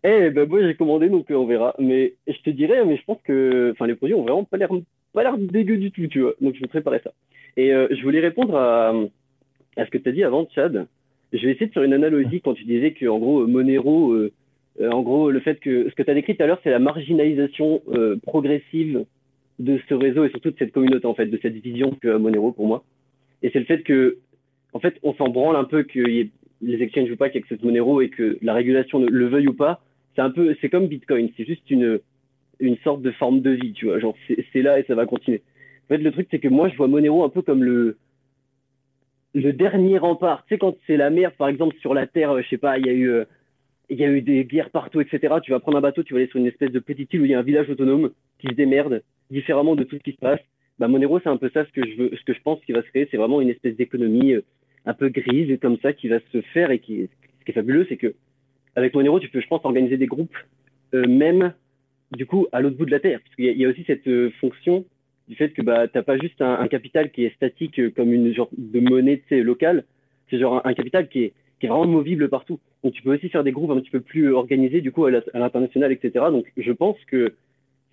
Eh 0.03 0.29
ben 0.29 0.47
moi 0.47 0.61
j'ai 0.61 0.75
commandé 0.75 1.09
donc 1.09 1.29
euh, 1.31 1.35
on 1.35 1.45
verra. 1.45 1.75
Mais 1.79 2.13
je 2.27 2.39
te 2.43 2.49
dirais, 2.49 2.85
mais 2.85 2.97
je 2.97 3.03
pense 3.03 3.21
que 3.23 3.71
enfin 3.73 3.87
les 3.87 3.95
produits 3.95 4.15
ont 4.15 4.23
vraiment 4.23 4.43
pas 4.43 4.57
l'air 4.57 4.69
pas 5.13 5.23
l'air 5.23 5.37
dégueu 5.37 5.77
du 5.77 5.91
tout, 5.91 6.07
tu 6.07 6.21
vois. 6.21 6.33
Donc 6.39 6.55
je 6.55 6.61
vais 6.61 6.67
préparer 6.67 7.01
ça. 7.03 7.11
Et 7.57 7.73
euh, 7.73 7.87
je 7.91 8.01
voulais 8.03 8.19
répondre 8.19 8.55
à 8.55 8.93
à 9.75 9.85
ce 9.85 9.91
que 9.91 9.97
tu 9.97 10.09
as 10.09 10.11
dit 10.11 10.23
avant, 10.23 10.47
Chad. 10.53 10.87
Je 11.33 11.45
vais 11.45 11.51
essayer 11.51 11.67
de 11.67 11.73
faire 11.73 11.83
une 11.83 11.93
analogie 11.93 12.41
quand 12.41 12.53
tu 12.53 12.63
disais 12.63 12.93
que, 12.93 13.05
en 13.05 13.19
gros, 13.19 13.45
Monero, 13.45 14.13
euh, 14.13 14.31
euh, 14.79 14.89
en 14.91 15.01
gros, 15.01 15.29
le 15.29 15.39
fait 15.41 15.59
que 15.59 15.89
ce 15.89 15.95
que 15.95 16.03
tu 16.03 16.09
as 16.09 16.13
décrit 16.13 16.37
tout 16.37 16.43
à 16.43 16.47
l'heure, 16.47 16.61
c'est 16.63 16.71
la 16.71 16.79
marginalisation 16.79 17.81
progressive 18.23 19.05
de 19.59 19.79
ce 19.89 19.93
réseau 19.93 20.23
et 20.23 20.29
surtout 20.29 20.51
de 20.51 20.55
cette 20.57 20.71
communauté, 20.71 21.05
en 21.05 21.15
fait, 21.15 21.25
de 21.25 21.39
cette 21.41 21.55
vision 21.55 21.91
que 22.01 22.15
Monero 22.15 22.51
pour 22.53 22.65
moi. 22.65 22.85
Et 23.43 23.49
c'est 23.51 23.59
le 23.59 23.65
fait 23.65 23.83
que, 23.83 24.17
en 24.73 24.79
fait, 24.79 24.97
on 25.03 25.13
s'en 25.13 25.29
branle 25.29 25.55
un 25.55 25.63
peu 25.63 25.83
que 25.83 25.99
les 25.99 26.83
exchanges 26.83 27.11
ou 27.11 27.15
pas 27.15 27.29
qui 27.29 27.37
acceptent 27.37 27.63
Monero 27.63 28.01
et 28.01 28.09
que 28.09 28.37
la 28.41 28.53
régulation 28.53 28.99
le 28.99 29.27
veuille 29.27 29.47
ou 29.47 29.53
pas. 29.53 29.81
C'est 30.15 30.21
un 30.21 30.31
peu, 30.31 30.55
c'est 30.61 30.69
comme 30.69 30.87
Bitcoin, 30.87 31.29
c'est 31.37 31.45
juste 31.45 31.69
une, 31.69 31.99
une 32.59 32.77
sorte 32.77 33.01
de 33.01 33.11
forme 33.11 33.41
de 33.41 33.51
vie, 33.51 33.73
tu 33.73 33.85
vois. 33.85 33.99
Genre, 33.99 34.15
c'est 34.51 34.61
là 34.61 34.79
et 34.79 34.83
ça 34.83 34.95
va 34.95 35.05
continuer. 35.05 35.43
En 35.85 35.87
fait, 35.89 35.97
le 35.99 36.11
truc, 36.11 36.27
c'est 36.31 36.39
que 36.39 36.47
moi, 36.47 36.69
je 36.69 36.75
vois 36.75 36.87
Monero 36.87 37.23
un 37.23 37.29
peu 37.29 37.41
comme 37.41 37.63
le, 37.63 37.97
le 39.33 39.53
dernier 39.53 39.97
rempart. 39.97 40.43
Tu 40.47 40.55
sais, 40.55 40.57
quand 40.57 40.75
c'est 40.85 40.97
la 40.97 41.09
mer, 41.09 41.33
par 41.33 41.47
exemple, 41.47 41.77
sur 41.77 41.93
la 41.93 42.07
Terre, 42.07 42.41
je 42.41 42.49
sais 42.49 42.57
pas, 42.57 42.77
il 42.77 42.85
y 42.87 42.89
a 42.89 42.93
eu, 42.93 43.23
il 43.89 43.97
y 43.97 44.03
a 44.03 44.09
eu 44.09 44.21
des 44.21 44.43
guerres 44.43 44.69
partout, 44.69 44.99
etc. 45.01 45.35
Tu 45.43 45.51
vas 45.51 45.59
prendre 45.59 45.77
un 45.77 45.81
bateau, 45.81 46.03
tu 46.03 46.13
vas 46.13 46.19
aller 46.19 46.29
sur 46.29 46.39
une 46.39 46.47
espèce 46.47 46.71
de 46.71 46.79
petite 46.79 47.13
île 47.13 47.21
où 47.21 47.25
il 47.25 47.31
y 47.31 47.35
a 47.35 47.39
un 47.39 47.43
village 47.43 47.69
autonome 47.69 48.11
qui 48.39 48.47
se 48.47 48.53
démerde 48.53 49.03
différemment 49.29 49.75
de 49.75 49.83
tout 49.83 49.97
ce 49.97 50.03
qui 50.03 50.13
se 50.13 50.17
passe. 50.17 50.39
Bah, 50.79 50.87
Monero, 50.87 51.19
c'est 51.19 51.29
un 51.29 51.37
peu 51.37 51.49
ça 51.53 51.65
ce 51.65 51.71
que 51.71 51.87
je 51.87 51.95
veux, 51.95 52.11
ce 52.15 52.23
que 52.23 52.33
je 52.33 52.41
pense 52.41 52.59
qui 52.65 52.71
va 52.71 52.81
se 52.81 52.87
créer. 52.87 53.07
C'est 53.09 53.17
vraiment 53.17 53.41
une 53.41 53.49
espèce 53.49 53.75
d'économie 53.75 54.35
un 54.87 54.93
peu 54.93 55.09
grise 55.09 55.59
comme 55.61 55.77
ça 55.79 55.93
qui 55.93 56.07
va 56.07 56.19
se 56.31 56.41
faire 56.53 56.71
et 56.71 56.79
qui, 56.79 57.09
ce 57.39 57.45
qui 57.45 57.51
est 57.51 57.53
fabuleux, 57.53 57.85
c'est 57.89 57.97
que 57.97 58.15
avec 58.75 58.93
Monero, 58.93 59.19
tu 59.19 59.29
peux, 59.29 59.41
je 59.41 59.47
pense, 59.47 59.65
organiser 59.65 59.97
des 59.97 60.05
groupes, 60.05 60.37
euh, 60.93 61.05
même 61.07 61.53
du 62.11 62.25
coup 62.25 62.47
à 62.51 62.61
l'autre 62.61 62.77
bout 62.77 62.85
de 62.85 62.91
la 62.91 62.99
terre, 62.99 63.19
parce 63.21 63.35
qu'il 63.35 63.45
y, 63.45 63.65
a 63.65 63.69
aussi 63.69 63.83
cette 63.85 64.07
euh, 64.07 64.31
fonction 64.39 64.85
du 65.27 65.35
fait 65.35 65.49
que 65.49 65.61
bah 65.61 65.89
t'as 65.89 66.03
pas 66.03 66.17
juste 66.17 66.41
un, 66.41 66.67
capital 66.69 67.11
qui 67.11 67.25
est 67.25 67.35
statique 67.35 67.79
euh, 67.79 67.89
comme 67.89 68.13
une 68.13 68.33
genre 68.33 68.49
de 68.57 68.79
monnaie 68.79 69.21
locale, 69.31 69.83
c'est 70.29 70.39
genre 70.39 70.65
un, 70.65 70.69
un, 70.69 70.73
capital 70.73 71.09
qui 71.09 71.23
est, 71.23 71.33
qui 71.59 71.65
est 71.65 71.69
vraiment 71.69 71.85
movible 71.85 72.29
partout. 72.29 72.59
Donc 72.83 72.93
tu 72.93 73.01
peux 73.01 73.13
aussi 73.13 73.27
faire 73.27 73.43
des 73.43 73.51
groupes 73.51 73.71
un 73.71 73.81
petit 73.81 73.89
peu 73.89 73.99
plus 73.99 74.31
organisés 74.33 74.79
du 74.79 74.93
coup 74.93 75.05
à 75.05 75.11
l'international, 75.11 75.91
etc. 75.91 76.25
Donc 76.31 76.45
je 76.55 76.71
pense 76.71 76.97
que 77.07 77.33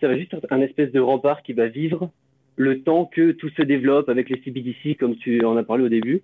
ça 0.00 0.06
va 0.06 0.16
juste 0.16 0.34
être 0.34 0.46
un 0.52 0.60
espèce 0.60 0.92
de 0.92 1.00
rempart 1.00 1.42
qui 1.42 1.54
va 1.54 1.66
vivre 1.66 2.10
le 2.56 2.82
temps 2.82 3.06
que 3.06 3.32
tout 3.32 3.48
se 3.48 3.62
développe 3.62 4.08
avec 4.08 4.28
les 4.28 4.40
CBDC 4.42 4.96
comme 4.96 5.16
tu 5.16 5.44
en 5.44 5.56
as 5.56 5.64
parlé 5.64 5.82
au 5.82 5.88
début. 5.88 6.22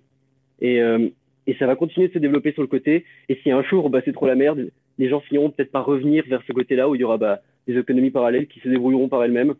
Et, 0.61 0.81
euh, 0.81 1.09
et 1.47 1.55
ça 1.55 1.65
va 1.67 1.75
continuer 1.75 2.07
de 2.07 2.13
se 2.13 2.19
développer 2.19 2.51
sur 2.53 2.61
le 2.61 2.67
côté. 2.67 3.05
Et 3.29 3.35
si 3.43 3.51
un 3.51 3.63
jour, 3.63 3.89
bah, 3.89 4.01
c'est 4.05 4.13
trop 4.13 4.27
la 4.27 4.35
merde, 4.35 4.69
les 4.97 5.09
gens 5.09 5.19
finiront 5.19 5.49
peut-être 5.49 5.71
par 5.71 5.85
revenir 5.85 6.23
vers 6.27 6.41
ce 6.47 6.53
côté-là 6.53 6.87
où 6.89 6.95
il 6.95 7.01
y 7.01 7.03
aura 7.03 7.17
bah, 7.17 7.41
des 7.67 7.77
économies 7.77 8.11
parallèles 8.11 8.47
qui 8.47 8.59
se 8.59 8.69
débrouilleront 8.69 9.09
par 9.09 9.23
elles-mêmes. 9.23 9.55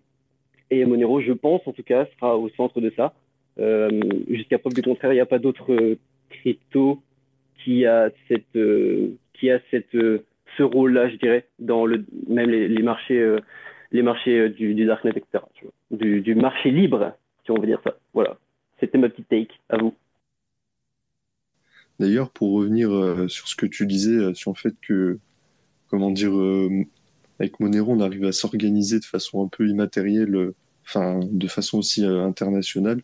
Et 0.70 0.86
Monero, 0.86 1.20
je 1.20 1.34
pense 1.34 1.68
en 1.68 1.74
tout 1.74 1.84
cas, 1.84 2.06
sera 2.18 2.38
au 2.38 2.50
centre 2.50 2.80
de 2.80 2.92
ça. 2.96 3.12
Euh, 3.60 3.90
Jusqu'à 4.30 4.60
preuve 4.60 4.74
du 4.74 4.82
contraire, 4.82 5.12
il 5.12 5.16
n'y 5.16 5.22
a 5.22 5.26
pas 5.26 5.40
d'autre 5.40 5.74
euh, 5.74 5.98
crypto 6.30 7.02
qui 7.64 7.86
a 7.86 8.10
cette, 8.28 8.56
euh, 8.56 9.10
qui 9.34 9.52
a 9.52 9.60
cette, 9.70 9.94
euh, 9.96 10.24
ce 10.58 10.64
rôle-là, 10.64 11.10
je 11.10 11.16
dirais, 11.18 11.46
dans 11.60 11.86
le, 11.86 12.06
même 12.28 12.50
les, 12.50 12.68
les 12.68 12.84
marchés, 12.84 13.20
euh, 13.20 13.40
les 13.92 14.02
marchés 14.02 14.50
du, 14.50 14.74
du 14.74 14.86
darknet, 14.86 15.12
etc. 15.12 15.44
Du, 15.92 16.22
du 16.22 16.36
marché 16.36 16.72
libre, 16.72 17.14
si 17.44 17.52
on 17.52 17.56
veut 17.60 17.68
dire 17.68 17.82
ça. 17.84 17.96
Voilà. 18.14 18.38
C'était 18.80 18.98
ma 18.98 19.10
petite 19.10 19.28
take. 19.28 19.60
À 19.70 19.78
vous. 19.78 19.94
D'ailleurs, 22.02 22.32
pour 22.32 22.54
revenir 22.54 22.92
euh, 22.92 23.28
sur 23.28 23.48
ce 23.48 23.56
que 23.56 23.68
tu 23.68 23.86
disais, 23.86 24.16
euh, 24.16 24.34
sur 24.34 24.52
le 24.52 24.58
fait 24.58 24.74
que, 24.82 25.20
comment 25.88 26.10
dire, 26.10 26.36
euh, 26.36 26.84
avec 27.40 27.60
Monero, 27.60 27.92
on 27.92 28.00
arrive 28.00 28.26
à 28.26 28.32
s'organiser 28.32 29.00
de 29.00 29.06
façon 29.06 29.46
un 29.46 29.48
peu 29.48 29.70
immatérielle, 29.70 30.52
enfin, 30.84 31.20
de 31.22 31.48
façon 31.48 31.78
aussi 31.78 32.04
internationale. 32.04 33.04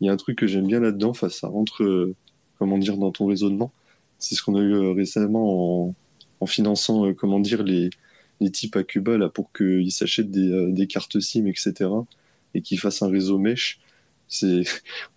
Il 0.00 0.06
y 0.06 0.10
a 0.10 0.12
un 0.12 0.16
truc 0.16 0.38
que 0.38 0.46
j'aime 0.46 0.68
bien 0.68 0.78
là-dedans, 0.78 1.12
ça 1.12 1.48
rentre, 1.48 2.14
comment 2.58 2.78
dire, 2.78 2.96
dans 2.98 3.10
ton 3.10 3.26
raisonnement. 3.26 3.72
C'est 4.18 4.36
ce 4.36 4.42
qu'on 4.44 4.54
a 4.54 4.60
eu 4.60 4.92
récemment 4.92 5.88
en, 5.88 5.94
en 6.40 6.46
finançant, 6.46 7.12
comment 7.14 7.40
dire, 7.40 7.64
les, 7.64 7.90
les 8.40 8.50
types 8.50 8.76
à 8.76 8.84
Cuba 8.84 9.18
là, 9.18 9.28
pour 9.28 9.52
qu'ils 9.52 9.92
s'achètent 9.92 10.30
des, 10.30 10.72
des 10.72 10.86
cartes 10.86 11.18
SIM, 11.20 11.46
etc. 11.46 11.90
et 12.54 12.62
qu'ils 12.62 12.78
fassent 12.78 13.02
un 13.02 13.10
réseau 13.10 13.38
mesh. 13.38 13.80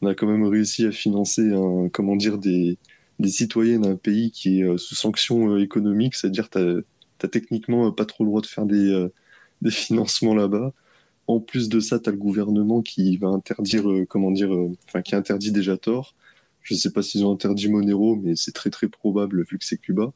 On 0.02 0.08
a 0.08 0.15
quand 0.15 0.28
même 0.28 0.45
réussi 0.45 0.86
à 0.86 0.91
financer 0.91 1.52
comment 1.91 2.15
dire, 2.15 2.38
des, 2.39 2.78
des 3.19 3.30
citoyens 3.30 3.80
d'un 3.80 3.95
pays 3.95 4.32
qui 4.32 4.62
est 4.62 4.78
sous 4.78 4.95
sanction 4.95 5.58
économique, 5.58 6.15
c'est-à-dire 6.15 6.49
tu 6.49 6.60
n'as 6.60 7.30
techniquement 7.30 7.91
pas 7.91 8.06
trop 8.06 8.23
le 8.23 8.30
droit 8.30 8.41
de 8.41 8.47
faire 8.47 8.65
des, 8.65 8.91
euh, 8.91 9.12
des 9.62 9.71
financements 9.71 10.36
là-bas. 10.36 10.73
En 11.28 11.39
plus 11.39 11.69
de 11.69 11.80
ça, 11.80 11.99
tu 11.99 12.10
as 12.10 12.12
le 12.12 12.17
gouvernement 12.17 12.82
qui 12.82 13.17
va 13.17 13.30
interdire, 13.30 13.89
euh, 13.89 14.06
comment 14.06 14.32
dire, 14.32 14.54
euh, 14.54 14.71
enfin 14.88 15.02
qui 15.02 15.15
interdit 15.15 15.52
déjà 15.52 15.78
tort. 15.78 16.15
Je 16.62 16.73
ne 16.73 16.80
sais 16.80 16.91
pas 16.91 17.02
s'ils 17.02 17.26
ont 17.26 17.34
interdit 17.34 17.69
Monero, 17.69 18.15
mais 18.15 18.36
c'est 18.36 18.54
très 18.54 18.69
très 18.69 18.88
probable 18.89 19.43
vu 19.49 19.58
que 19.58 19.65
c'est 19.65 19.78
Cuba. 19.78 20.13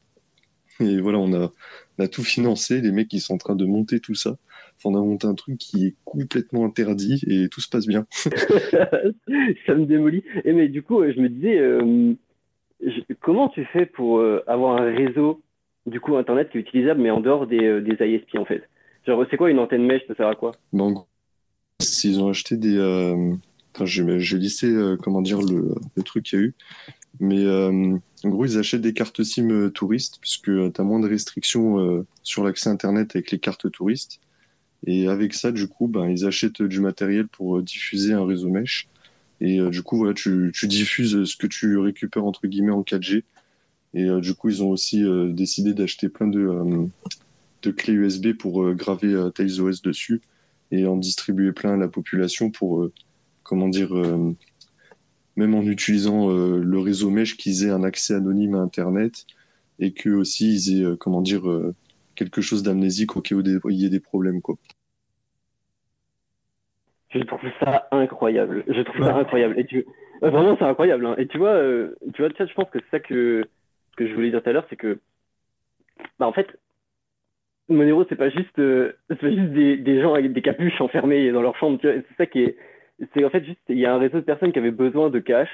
Et 0.80 1.00
voilà, 1.00 1.18
on 1.18 1.32
a, 1.32 1.52
on 1.98 2.04
a 2.04 2.08
tout 2.08 2.22
financé, 2.22 2.80
les 2.80 2.92
mecs 2.92 3.12
ils 3.12 3.20
sont 3.20 3.34
en 3.34 3.38
train 3.38 3.56
de 3.56 3.64
monter 3.64 4.00
tout 4.00 4.14
ça. 4.14 4.36
Enfin, 4.76 4.90
on 4.90 5.02
a 5.02 5.04
monté 5.04 5.26
un 5.26 5.34
truc 5.34 5.58
qui 5.58 5.86
est 5.86 5.94
complètement 6.04 6.64
interdit 6.64 7.20
et 7.26 7.48
tout 7.48 7.60
se 7.60 7.68
passe 7.68 7.86
bien. 7.86 8.06
ça 8.12 9.74
me 9.74 9.86
démolit. 9.86 10.22
Et 10.44 10.52
mais 10.52 10.68
du 10.68 10.82
coup, 10.82 11.02
je 11.02 11.20
me 11.20 11.28
disais, 11.28 11.58
euh, 11.58 12.14
comment 13.20 13.48
tu 13.48 13.64
fais 13.66 13.86
pour 13.86 14.18
euh, 14.18 14.42
avoir 14.46 14.80
un 14.80 14.94
réseau 14.94 15.42
du 15.86 16.00
coup 16.00 16.16
internet 16.16 16.50
qui 16.50 16.58
est 16.58 16.60
utilisable 16.60 17.00
mais 17.00 17.10
en 17.10 17.20
dehors 17.20 17.46
des, 17.46 17.64
euh, 17.64 18.06
ISP 18.06 18.36
en 18.36 18.44
fait? 18.44 18.62
Genre 19.06 19.24
c'est 19.30 19.36
quoi 19.36 19.50
une 19.50 19.58
antenne 19.58 19.84
mesh? 19.84 20.02
Ça 20.06 20.14
sert 20.14 20.28
à 20.28 20.34
quoi? 20.34 20.52
En 20.72 20.92
gros, 20.92 21.06
s'ils 21.80 22.20
ont 22.20 22.28
acheté 22.28 22.56
des, 22.56 22.76
euh... 22.76 23.34
enfin, 23.74 23.84
je, 23.84 24.18
je 24.18 24.36
listais 24.36 24.72
comment 25.02 25.22
dire 25.22 25.40
le, 25.40 25.74
le 25.96 26.02
truc 26.02 26.24
qu'il 26.24 26.38
y 26.38 26.42
a 26.42 26.44
eu, 26.44 26.54
mais 27.20 27.46
en 27.48 28.28
gros 28.28 28.44
ils 28.44 28.58
achètent 28.58 28.82
des 28.82 28.92
cartes 28.92 29.22
SIM 29.22 29.70
touristes 29.70 30.18
puisque 30.20 30.50
tu 30.50 30.80
as 30.80 30.84
moins 30.84 31.00
de 31.00 31.08
restrictions 31.08 32.04
sur 32.22 32.44
l'accès 32.44 32.68
internet 32.68 33.16
avec 33.16 33.30
les 33.30 33.38
cartes 33.38 33.70
touristes. 33.70 34.20
Et 34.86 35.08
avec 35.08 35.34
ça, 35.34 35.50
du 35.50 35.66
coup, 35.66 35.88
ben, 35.88 36.08
ils 36.08 36.24
achètent 36.24 36.62
du 36.62 36.78
matériel 36.78 37.26
pour 37.26 37.60
diffuser 37.62 38.12
un 38.12 38.24
réseau 38.24 38.48
mesh. 38.48 38.88
Et 39.40 39.60
euh, 39.60 39.70
du 39.70 39.82
coup, 39.82 39.96
voilà, 39.96 40.14
tu, 40.14 40.50
tu, 40.54 40.66
diffuses 40.66 41.24
ce 41.24 41.36
que 41.36 41.46
tu 41.46 41.78
récupères 41.78 42.24
entre 42.24 42.46
guillemets 42.46 42.72
en 42.72 42.82
4G. 42.82 43.24
Et 43.94 44.04
euh, 44.04 44.20
du 44.20 44.34
coup, 44.34 44.48
ils 44.48 44.62
ont 44.62 44.70
aussi 44.70 45.04
euh, 45.04 45.32
décidé 45.32 45.74
d'acheter 45.74 46.08
plein 46.08 46.26
de, 46.26 46.88
de, 47.62 47.70
clés 47.70 47.94
USB 47.94 48.32
pour 48.32 48.72
graver 48.74 49.30
Tails 49.34 49.60
OS 49.60 49.82
dessus 49.82 50.20
et 50.70 50.86
en 50.86 50.96
distribuer 50.96 51.52
plein 51.52 51.74
à 51.74 51.76
la 51.76 51.88
population 51.88 52.50
pour, 52.50 52.88
comment 53.42 53.68
dire, 53.68 53.94
même 55.36 55.54
en 55.54 55.62
utilisant 55.62 56.28
le 56.28 56.78
réseau 56.78 57.10
mesh, 57.10 57.36
qu'ils 57.38 57.64
aient 57.64 57.70
un 57.70 57.84
accès 57.84 58.14
anonyme 58.14 58.54
à 58.54 58.58
Internet 58.58 59.24
et 59.78 59.92
que 59.92 60.10
aussi 60.10 60.52
ils 60.52 60.82
aient, 60.82 60.96
comment 60.98 61.22
dire, 61.22 61.44
quelque 62.16 62.42
chose 62.42 62.62
d'amnésique 62.62 63.16
au 63.16 63.22
cas 63.22 63.34
où 63.34 63.42
il 63.70 63.76
y 63.76 63.86
ait 63.86 63.90
des 63.90 64.00
problèmes, 64.00 64.42
quoi. 64.42 64.58
Je 67.10 67.20
trouve 67.20 67.40
ça 67.60 67.88
incroyable. 67.90 68.64
Je 68.68 68.82
trouve 68.82 69.04
ça 69.04 69.16
incroyable. 69.16 69.58
Et 69.58 69.64
tu... 69.64 69.86
Vraiment, 70.20 70.56
c'est 70.58 70.64
incroyable. 70.64 71.06
Hein. 71.06 71.14
Et 71.18 71.26
tu 71.26 71.38
vois, 71.38 71.50
euh, 71.50 71.94
tu 72.14 72.22
vois, 72.22 72.30
je 72.38 72.54
pense 72.54 72.68
que 72.70 72.78
c'est 72.80 72.90
ça 72.90 73.00
que, 73.00 73.44
que 73.96 74.06
je 74.06 74.14
voulais 74.14 74.30
dire 74.30 74.42
tout 74.42 74.50
à 74.50 74.52
l'heure, 74.52 74.66
c'est 74.68 74.76
que, 74.76 74.98
bah, 76.18 76.26
en 76.26 76.32
fait, 76.32 76.48
Monero, 77.68 78.04
c'est 78.08 78.16
pas 78.16 78.30
juste, 78.30 78.58
euh, 78.58 78.92
pas 79.08 79.30
juste 79.30 79.52
des, 79.52 79.76
des, 79.76 80.00
gens 80.00 80.14
avec 80.14 80.32
des 80.32 80.42
capuches 80.42 80.80
enfermés 80.80 81.30
dans 81.30 81.42
leur 81.42 81.56
chambre. 81.56 81.78
C'est 81.82 82.04
ça 82.16 82.26
qui 82.26 82.42
est, 82.42 82.56
c'est 83.14 83.24
en 83.24 83.30
fait 83.30 83.44
juste, 83.44 83.60
il 83.68 83.78
y 83.78 83.86
a 83.86 83.94
un 83.94 83.98
réseau 83.98 84.18
de 84.18 84.24
personnes 84.24 84.52
qui 84.52 84.58
avaient 84.58 84.70
besoin 84.70 85.10
de 85.10 85.18
cash. 85.18 85.48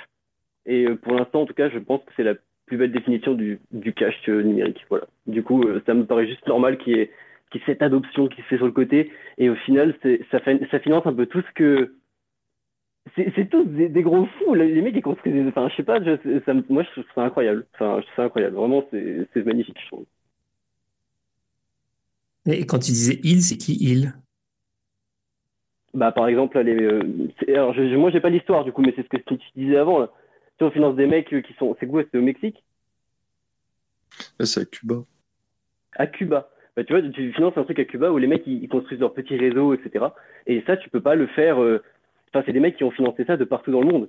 Et 0.66 0.86
euh, 0.86 0.96
pour 0.96 1.14
l'instant, 1.14 1.42
en 1.42 1.46
tout 1.46 1.54
cas, 1.54 1.68
je 1.68 1.78
pense 1.78 2.00
que 2.04 2.12
c'est 2.16 2.22
la 2.22 2.34
plus 2.66 2.76
belle 2.76 2.92
définition 2.92 3.34
du, 3.34 3.60
du 3.72 3.92
cash 3.92 4.16
euh, 4.28 4.42
numérique. 4.42 4.84
Voilà. 4.88 5.06
Du 5.26 5.42
coup, 5.42 5.62
euh, 5.62 5.82
ça 5.86 5.94
me 5.94 6.06
paraît 6.06 6.26
juste 6.26 6.46
normal 6.46 6.78
qu'il 6.78 6.96
y 6.96 7.00
ait 7.00 7.10
qui 7.54 7.64
cette 7.66 7.82
adoption 7.82 8.28
qui 8.28 8.42
se 8.42 8.46
fait 8.46 8.56
sur 8.56 8.66
le 8.66 8.72
côté. 8.72 9.12
Et 9.38 9.48
au 9.48 9.54
final, 9.54 9.96
ça, 10.30 10.40
fait, 10.40 10.60
ça 10.70 10.80
finance 10.80 11.06
un 11.06 11.14
peu 11.14 11.26
tout 11.26 11.42
ce 11.42 11.52
que. 11.54 11.94
C'est 13.16 13.50
tous 13.50 13.64
des, 13.64 13.90
des, 13.90 14.02
gros 14.02 14.26
fous. 14.26 14.54
Les 14.54 14.80
mecs, 14.80 14.96
ils 14.96 15.02
construisent 15.02 15.34
des. 15.34 15.46
Enfin, 15.48 15.68
je 15.68 15.76
sais 15.76 15.82
pas, 15.82 16.02
je, 16.02 16.40
ça, 16.46 16.54
moi, 16.68 16.82
je 16.82 16.90
trouve 16.90 17.04
ça 17.14 17.22
incroyable. 17.22 17.66
Enfin, 17.74 18.00
je 18.00 18.06
trouve 18.06 18.16
ça 18.16 18.24
incroyable. 18.24 18.56
Vraiment, 18.56 18.84
c'est 18.90 19.44
magnifique, 19.44 19.78
je 19.80 19.86
trouve. 19.88 20.06
Et 22.46 22.66
quand 22.66 22.78
tu 22.78 22.92
disais 22.92 23.20
il, 23.22 23.42
c'est 23.42 23.56
qui 23.56 23.76
il? 23.80 24.14
Bah, 25.92 26.12
par 26.12 26.26
exemple, 26.26 26.58
les, 26.60 26.82
euh, 26.82 27.28
alors, 27.48 27.72
je, 27.74 27.94
moi, 27.94 28.10
j'ai 28.10 28.20
pas 28.20 28.30
l'histoire, 28.30 28.64
du 28.64 28.72
coup, 28.72 28.82
mais 28.82 28.92
c'est 28.96 29.04
ce 29.04 29.08
que 29.08 29.18
tu 29.18 29.38
disais 29.54 29.76
avant. 29.76 29.98
Là. 30.00 30.10
Tu 30.58 30.64
on 30.64 30.70
finance 30.70 30.96
des 30.96 31.06
mecs 31.06 31.28
qui 31.28 31.54
sont. 31.58 31.76
C'est 31.78 31.86
quoi 31.86 32.02
C'est 32.10 32.18
au 32.18 32.22
Mexique? 32.22 32.64
C'est 34.40 34.60
à 34.60 34.64
Cuba. 34.64 35.04
À 35.96 36.06
Cuba 36.06 36.48
bah, 36.76 36.84
tu 36.84 36.92
vois, 36.92 37.02
tu 37.02 37.32
finances 37.32 37.56
un 37.56 37.64
truc 37.64 37.78
à 37.78 37.84
Cuba 37.84 38.10
où 38.10 38.18
les 38.18 38.26
mecs 38.26 38.46
ils, 38.46 38.68
construisent 38.68 39.00
leur 39.00 39.14
petit 39.14 39.36
réseau, 39.36 39.74
etc. 39.74 40.06
Et 40.46 40.62
ça, 40.66 40.76
tu 40.76 40.90
peux 40.90 41.00
pas 41.00 41.14
le 41.14 41.26
faire. 41.26 41.62
Euh... 41.62 41.82
Enfin, 42.28 42.42
c'est 42.46 42.52
des 42.52 42.60
mecs 42.60 42.76
qui 42.76 42.84
ont 42.84 42.90
financé 42.90 43.24
ça 43.24 43.36
de 43.36 43.44
partout 43.44 43.70
dans 43.70 43.80
le 43.80 43.86
monde. 43.86 44.08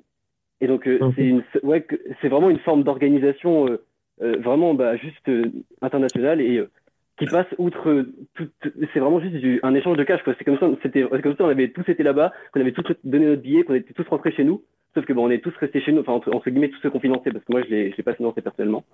Et 0.61 0.67
donc, 0.67 0.87
euh, 0.87 0.99
c'est 1.15 1.25
une, 1.25 1.43
ouais, 1.63 1.85
c'est 2.21 2.29
vraiment 2.29 2.49
une 2.49 2.59
forme 2.59 2.83
d'organisation 2.83 3.67
euh, 3.67 3.85
euh, 4.21 4.37
vraiment 4.37 4.73
bah, 4.73 4.95
juste 4.95 5.27
euh, 5.27 5.51
internationale 5.81 6.39
et 6.39 6.57
euh, 6.57 6.71
qui 7.17 7.25
passe 7.25 7.47
outre 7.57 8.05
tout. 8.33 8.47
C'est 8.93 8.99
vraiment 8.99 9.19
juste 9.19 9.35
du, 9.35 9.59
un 9.63 9.75
échange 9.75 9.97
de 9.97 10.03
cash. 10.03 10.23
Quoi. 10.23 10.35
C'est 10.37 10.45
comme 10.45 10.57
ça, 10.57 10.69
c'était 10.81 11.03
comme 11.21 11.35
ça, 11.35 11.43
on 11.43 11.49
avait 11.49 11.69
tous 11.69 11.87
été 11.89 12.01
là-bas, 12.03 12.31
qu'on 12.53 12.61
avait 12.61 12.71
tous 12.71 12.85
donné 13.03 13.25
notre 13.25 13.41
billet, 13.41 13.63
qu'on 13.63 13.73
était 13.73 13.93
tous 13.93 14.07
rentrés 14.07 14.31
chez 14.31 14.43
nous. 14.43 14.63
Sauf 14.93 15.05
que 15.05 15.13
bon, 15.13 15.27
on 15.27 15.29
est 15.29 15.43
tous 15.43 15.55
restés 15.57 15.81
chez 15.81 15.91
nous, 15.91 16.01
enfin 16.01 16.13
entre, 16.13 16.33
entre 16.33 16.49
guillemets 16.49 16.69
tous 16.69 16.79
ceux 16.81 16.89
qu'on 16.89 17.01
finançait, 17.01 17.31
parce 17.31 17.43
que 17.43 17.51
moi 17.51 17.61
je 17.63 17.69
l'ai, 17.69 17.91
je 17.91 17.97
l'ai 17.97 18.03
pas 18.03 18.13
financé 18.13 18.41
personnellement. 18.41 18.85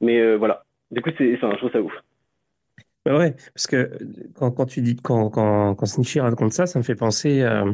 Mais 0.00 0.36
voilà. 0.36 0.62
Du 0.90 1.02
coup, 1.02 1.10
c'est, 1.18 1.34
enfin, 1.34 1.50
je 1.52 1.58
trouve 1.58 1.72
ça 1.72 1.82
ouf. 1.82 1.92
Bah 3.06 3.16
ouais, 3.16 3.34
parce 3.54 3.66
que 3.66 3.96
quand, 4.34 4.50
quand 4.50 4.66
tu 4.66 4.82
dis 4.82 4.94
quand 4.94 5.30
quand 5.30 5.74
quand 5.74 5.86
Snitchy 5.86 6.20
raconte 6.20 6.52
ça, 6.52 6.66
ça 6.66 6.78
me 6.78 6.84
fait 6.84 6.94
penser 6.94 7.40
euh, 7.40 7.72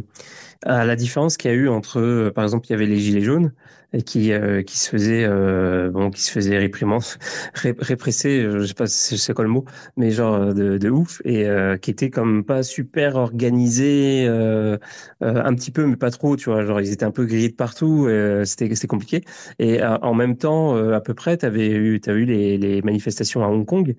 à 0.65 0.85
la 0.85 0.97
différence 0.97 1.37
qu'il 1.37 1.51
y 1.51 1.55
a 1.55 1.57
eu 1.57 1.69
entre, 1.69 2.01
euh, 2.01 2.31
par 2.33 2.45
exemple, 2.45 2.67
il 2.69 2.71
y 2.73 2.75
avait 2.75 2.87
les 2.87 2.99
gilets 2.99 3.23
jaunes 3.23 3.53
et 3.93 4.03
qui 4.03 4.33
euh, 4.33 4.63
qui 4.63 4.79
se 4.79 4.91
faisaient 4.91 5.25
euh, 5.25 5.91
bon 5.91 6.11
qui 6.11 6.23
se 6.23 6.31
faisaient 6.33 6.59
réprimand, 6.59 7.01
ré- 7.55 7.75
euh, 7.81 8.61
je 8.61 8.67
sais 8.67 8.75
pas 8.75 8.87
c'est 8.87 9.35
quoi 9.35 9.45
le 9.45 9.51
mot, 9.51 9.65
mais 9.97 10.11
genre 10.13 10.35
euh, 10.37 10.53
de, 10.55 10.79
de 10.79 10.91
ouf 10.91 11.23
et 11.25 11.47
euh, 11.47 11.77
qui 11.79 11.91
étaient 11.93 12.11
comme 12.11 12.45
pas 12.45 12.63
super 12.63 13.17
organisés, 13.17 14.27
euh, 14.29 14.79
euh, 15.23 15.43
un 15.45 15.55
petit 15.55 15.71
peu 15.73 15.87
mais 15.87 15.97
pas 15.97 16.11
trop, 16.11 16.37
tu 16.37 16.51
vois, 16.51 16.65
genre 16.65 16.81
ils 16.81 16.93
étaient 16.93 17.05
un 17.05 17.11
peu 17.11 17.25
grillés 17.27 17.49
de 17.51 17.55
partout, 17.57 18.07
euh, 18.09 18.45
c'était 18.45 18.75
c'était 18.75 18.87
compliqué. 18.89 19.23
Et 19.59 19.83
euh, 19.83 19.99
en 20.03 20.15
même 20.15 20.37
temps 20.37 20.77
euh, 20.77 20.95
à 20.95 21.01
peu 21.01 21.15
près 21.15 21.37
t'avais 21.37 21.69
eu 21.71 22.01
t'as 22.01 22.13
eu 22.15 22.25
les 22.25 22.59
les 22.59 22.83
manifestations 22.83 23.43
à 23.45 23.49
Hong 23.49 23.67
Kong 23.67 23.95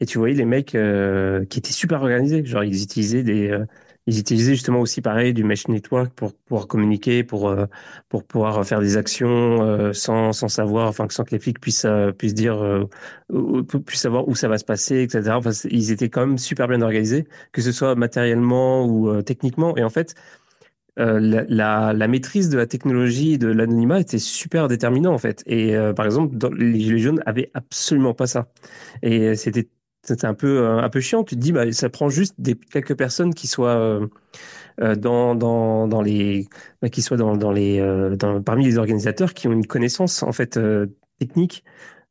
et 0.00 0.06
tu 0.06 0.18
voyais 0.18 0.34
les 0.34 0.44
mecs 0.44 0.71
euh, 0.74 1.44
qui 1.46 1.58
étaient 1.58 1.72
super 1.72 2.02
organisés, 2.02 2.44
genre 2.44 2.64
ils 2.64 2.82
utilisaient 2.82 3.22
des 3.22 3.50
euh, 3.50 3.64
ils 4.06 4.18
utilisaient 4.18 4.54
justement 4.54 4.80
aussi 4.80 5.00
pareil 5.00 5.32
du 5.32 5.44
mesh 5.44 5.68
network 5.68 6.12
pour 6.14 6.34
pouvoir 6.34 6.66
communiquer, 6.66 7.22
pour 7.24 7.48
euh, 7.48 7.66
pour 8.08 8.24
pouvoir 8.24 8.64
faire 8.66 8.80
des 8.80 8.96
actions 8.96 9.92
sans 9.92 10.32
sans 10.32 10.48
savoir, 10.48 10.88
enfin 10.88 11.06
sans 11.10 11.24
que 11.24 11.30
les 11.32 11.38
flics 11.38 11.60
puissent 11.60 11.86
puissent 12.18 12.34
dire 12.34 12.88
puissent 13.86 14.00
savoir 14.00 14.28
où 14.28 14.34
ça 14.34 14.48
va 14.48 14.58
se 14.58 14.64
passer, 14.64 15.02
etc. 15.02 15.38
Ils 15.70 15.92
étaient 15.92 16.08
quand 16.08 16.26
même 16.26 16.38
super 16.38 16.68
bien 16.68 16.82
organisés, 16.82 17.24
que 17.52 17.62
ce 17.62 17.72
soit 17.72 17.94
matériellement 17.94 18.84
ou 18.86 19.22
techniquement. 19.22 19.76
Et 19.76 19.84
en 19.84 19.90
fait, 19.90 20.14
la, 20.96 22.08
maîtrise 22.08 22.48
de 22.48 22.58
la 22.58 22.66
technologie 22.66 23.38
de 23.38 23.48
l'anonymat 23.48 24.00
était 24.00 24.18
super 24.18 24.68
déterminant 24.68 25.12
en 25.14 25.18
fait. 25.18 25.42
Et 25.46 25.76
par 25.96 26.06
exemple, 26.06 26.36
les 26.56 26.80
Gilets 26.80 26.98
jaunes 26.98 27.22
avaient 27.26 27.50
absolument 27.54 28.14
pas 28.14 28.26
ça. 28.26 28.48
Et 29.02 29.36
c'était 29.36 29.68
c'était 30.02 30.26
un 30.26 30.34
peu 30.34 30.58
euh, 30.58 30.78
un 30.78 30.88
peu 30.90 31.00
chiant. 31.00 31.24
Tu 31.24 31.36
te 31.36 31.40
dis, 31.40 31.52
bah 31.52 31.70
ça 31.72 31.88
prend 31.90 32.08
juste 32.08 32.34
des 32.38 32.54
quelques 32.56 32.96
personnes 32.96 33.34
qui 33.34 33.46
soient 33.46 33.76
euh, 33.78 34.06
euh, 34.80 34.96
dans, 34.96 35.34
dans, 35.34 35.88
dans 35.88 36.02
les, 36.02 36.48
bah, 36.82 36.88
qui 36.88 37.02
soient 37.02 37.16
dans, 37.16 37.36
dans 37.36 37.52
les, 37.52 37.80
euh, 37.80 38.16
parmi 38.44 38.64
les 38.64 38.78
organisateurs 38.78 39.34
qui 39.34 39.48
ont 39.48 39.52
une 39.52 39.66
connaissance 39.66 40.22
en 40.22 40.32
fait 40.32 40.56
euh, 40.56 40.86
technique, 41.18 41.64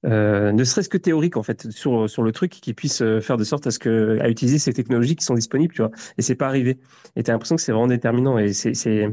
euh, 0.05 0.51
ne 0.51 0.63
serait-ce 0.63 0.89
que 0.89 0.97
théorique 0.97 1.37
en 1.37 1.43
fait 1.43 1.71
sur 1.71 2.09
sur 2.09 2.23
le 2.23 2.31
truc, 2.31 2.51
qui 2.51 2.73
puissent 2.73 3.01
euh, 3.03 3.21
faire 3.21 3.37
de 3.37 3.43
sorte 3.43 3.67
à 3.67 3.71
ce 3.71 3.79
que 3.79 4.19
à 4.21 4.29
utiliser 4.29 4.59
ces 4.59 4.73
technologies 4.73 5.15
qui 5.15 5.25
sont 5.25 5.35
disponibles, 5.35 5.73
tu 5.73 5.81
vois. 5.83 5.91
Et 6.17 6.21
c'est 6.23 6.35
pas 6.35 6.47
arrivé. 6.47 6.79
Et 7.15 7.23
t'as 7.23 7.33
l'impression 7.33 7.55
que 7.55 7.61
c'est 7.61 7.71
vraiment 7.71 7.87
déterminant. 7.87 8.37
Et 8.39 8.53
c'est 8.53 8.73
c'est 8.73 9.09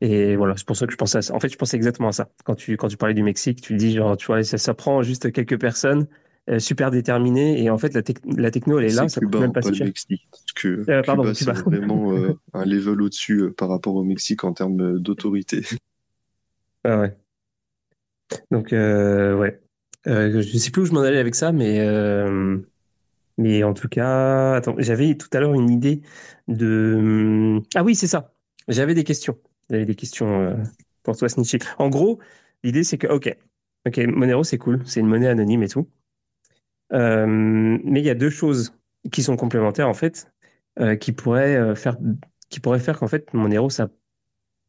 et 0.00 0.36
voilà, 0.36 0.54
c'est 0.56 0.66
pour 0.66 0.76
ça 0.76 0.86
que 0.86 0.92
je 0.92 0.96
pensais 0.96 1.18
à 1.18 1.22
ça. 1.22 1.34
En 1.34 1.40
fait, 1.40 1.48
je 1.50 1.56
pensais 1.58 1.76
exactement 1.76 2.08
à 2.08 2.12
ça. 2.12 2.28
Quand 2.44 2.54
tu 2.54 2.76
quand 2.76 2.88
tu 2.88 2.96
parlais 2.96 3.14
du 3.14 3.22
Mexique, 3.22 3.60
tu 3.60 3.76
dis 3.76 3.94
genre, 3.94 4.16
tu 4.16 4.26
vois, 4.26 4.42
ça, 4.44 4.58
ça 4.58 4.74
prend 4.74 5.02
juste 5.02 5.32
quelques 5.32 5.58
personnes 5.60 6.06
super 6.58 6.90
déterminées 6.90 7.62
et 7.62 7.70
en 7.70 7.78
fait 7.78 7.94
la, 7.94 8.02
tec- 8.02 8.18
la 8.24 8.50
techno 8.50 8.78
elle 8.78 8.86
est 8.86 8.94
là, 8.94 9.08
ça 9.08 9.20
coûte 9.20 9.30
Cuba, 9.30 9.40
même 9.40 9.52
pas 9.52 9.60
pas 9.60 9.66
si 9.66 9.70
le 9.70 9.76
cher. 9.76 9.86
Mexique. 9.86 10.28
Parce 10.30 10.52
que 10.54 10.90
Euh, 10.90 11.02
pardon, 11.02 11.32
Cuba, 11.32 11.52
vraiment 11.52 12.12
euh, 12.12 12.32
un 12.54 12.64
level 12.64 13.02
au-dessus 13.02 13.40
euh, 13.42 13.52
par 13.52 13.68
rapport 13.68 13.94
au 13.94 14.04
Mexique 14.04 14.44
en 14.44 14.52
termes 14.52 14.80
euh, 14.80 14.98
d'autorité. 14.98 15.62
Ah 16.84 16.98
ouais. 17.00 17.16
Donc, 18.50 18.72
euh, 18.72 19.36
ouais. 19.36 19.60
Euh, 20.06 20.40
je 20.40 20.58
sais 20.58 20.70
plus 20.70 20.82
où 20.82 20.86
je 20.86 20.92
m'en 20.92 21.00
allais 21.02 21.18
avec 21.18 21.34
ça, 21.34 21.52
mais, 21.52 21.80
euh, 21.80 22.58
mais 23.38 23.62
en 23.64 23.74
tout 23.74 23.88
cas, 23.88 24.54
attends, 24.54 24.76
j'avais 24.78 25.16
tout 25.16 25.28
à 25.32 25.40
l'heure 25.40 25.54
une 25.54 25.70
idée 25.70 26.02
de. 26.48 27.60
Ah 27.74 27.84
oui, 27.84 27.94
c'est 27.94 28.06
ça. 28.06 28.34
J'avais 28.68 28.94
des 28.94 29.04
questions. 29.04 29.38
J'avais 29.70 29.84
des 29.86 29.94
questions 29.96 30.42
euh, 30.42 30.56
pour 31.02 31.16
toi, 31.16 31.28
Snitchy. 31.28 31.58
En 31.78 31.88
gros, 31.90 32.20
l'idée, 32.64 32.84
c'est 32.84 32.98
que, 32.98 33.06
ok, 33.08 33.36
ok, 33.86 33.98
Monero, 34.08 34.44
c'est 34.44 34.58
cool, 34.58 34.82
c'est 34.86 35.00
une 35.00 35.06
monnaie 35.08 35.28
anonyme 35.28 35.62
et 35.62 35.68
tout. 35.68 35.88
Euh, 36.92 37.26
mais 37.26 38.00
il 38.00 38.06
y 38.06 38.10
a 38.10 38.14
deux 38.14 38.30
choses 38.30 38.74
qui 39.12 39.22
sont 39.22 39.36
complémentaires, 39.36 39.88
en 39.88 39.94
fait, 39.94 40.32
euh, 40.80 40.96
qui 40.96 41.12
pourraient 41.12 41.56
euh, 41.56 41.74
faire, 41.74 41.96
qui 42.48 42.60
pourraient 42.60 42.80
faire 42.80 42.98
qu'en 42.98 43.08
fait, 43.08 43.32
Monero, 43.34 43.70
ça 43.70 43.88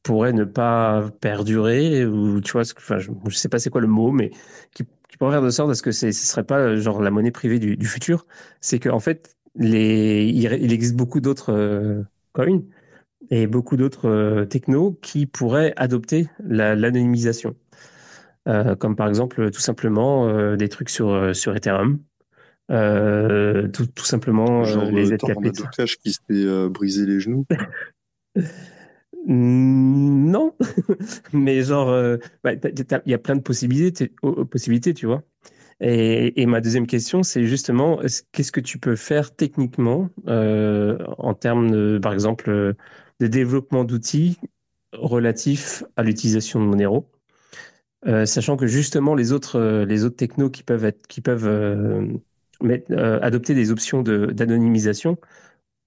pourrait 0.03 0.33
ne 0.33 0.45
pas 0.45 1.09
perdurer 1.21 2.05
ou 2.05 2.41
tu 2.41 2.53
vois 2.53 2.63
enfin 2.75 2.97
je, 2.97 3.11
je 3.27 3.35
sais 3.35 3.49
pas 3.49 3.59
c'est 3.59 3.69
quoi 3.69 3.81
le 3.81 3.87
mot 3.87 4.11
mais 4.11 4.31
qui, 4.73 4.83
pourrait 5.19 5.33
faire 5.33 5.43
de 5.43 5.51
sorte 5.51 5.69
à 5.69 5.75
ce 5.75 5.83
que 5.83 5.91
ce 5.91 6.11
serait 6.11 6.43
pas 6.43 6.75
genre 6.75 7.03
la 7.03 7.11
monnaie 7.11 7.29
privée 7.29 7.59
du, 7.59 7.85
futur. 7.85 8.25
C'est 8.61 8.79
que 8.79 8.89
en 8.89 8.99
fait 8.99 9.37
les 9.55 10.25
il, 10.25 10.73
existe 10.73 10.95
beaucoup 10.95 11.19
d'autres 11.19 12.03
coins 12.33 12.63
et 13.29 13.45
beaucoup 13.45 13.77
d'autres 13.77 14.45
technos 14.49 14.93
qui 15.03 15.27
pourraient 15.27 15.73
adopter 15.77 16.29
la- 16.43 16.75
l'anonymisation. 16.75 17.55
Comme 18.45 18.95
par 18.95 19.07
exemple 19.07 19.51
tout 19.51 19.61
simplement 19.61 20.55
des 20.55 20.69
trucs 20.69 20.89
sur 20.89 21.35
sur 21.35 21.55
Ethereum 21.55 21.99
tout, 22.71 23.85
tout 23.87 24.05
simplement 24.05 24.61
euh, 24.61 24.65
Genre, 24.65 24.91
les 24.91 25.11
euh, 25.11 25.17
ZKP 25.17 25.51
Cash 25.75 25.97
qui 25.97 26.13
s'est 26.13 26.19
euh, 26.31 26.69
brisé 26.69 27.05
les 27.05 27.19
genoux. 27.19 27.45
Non, 29.27 30.55
mais 31.33 31.61
genre, 31.61 31.89
euh, 31.89 32.17
bah, 32.43 32.53
il 32.53 33.11
y 33.11 33.13
a 33.13 33.17
plein 33.19 33.35
de 33.35 33.41
possibilités, 33.41 34.11
possibilités, 34.49 34.93
tu 34.93 35.05
vois. 35.05 35.23
Et, 35.81 36.41
et 36.41 36.45
ma 36.47 36.61
deuxième 36.61 36.87
question, 36.87 37.23
c'est 37.23 37.45
justement, 37.45 38.01
est-ce- 38.01 38.23
qu'est-ce 38.31 38.51
que 38.53 38.61
tu 38.61 38.79
peux 38.79 38.95
faire 38.95 39.35
techniquement 39.35 40.09
euh, 40.27 40.97
en 41.19 41.33
termes, 41.35 41.71
de, 41.71 41.99
par 42.01 42.13
exemple, 42.13 42.49
euh, 42.49 42.73
de 43.19 43.27
développement 43.27 43.83
d'outils 43.83 44.39
relatifs 44.93 45.83
à 45.97 46.03
l'utilisation 46.03 46.61
de 46.61 46.65
Monero, 46.67 47.09
euh, 48.07 48.25
sachant 48.25 48.57
que 48.57 48.67
justement 48.67 49.15
les 49.15 49.31
autres, 49.31 49.57
euh, 49.59 49.85
les 49.85 50.05
autres 50.05 50.15
technos 50.15 50.49
qui 50.49 50.63
peuvent 50.63 50.85
être, 50.85 51.05
qui 51.07 51.21
peuvent 51.21 51.47
euh, 52.63 52.77
euh, 52.91 53.19
adopter 53.21 53.53
des 53.55 53.71
options 53.71 54.01
d'anonymisation 54.03 55.17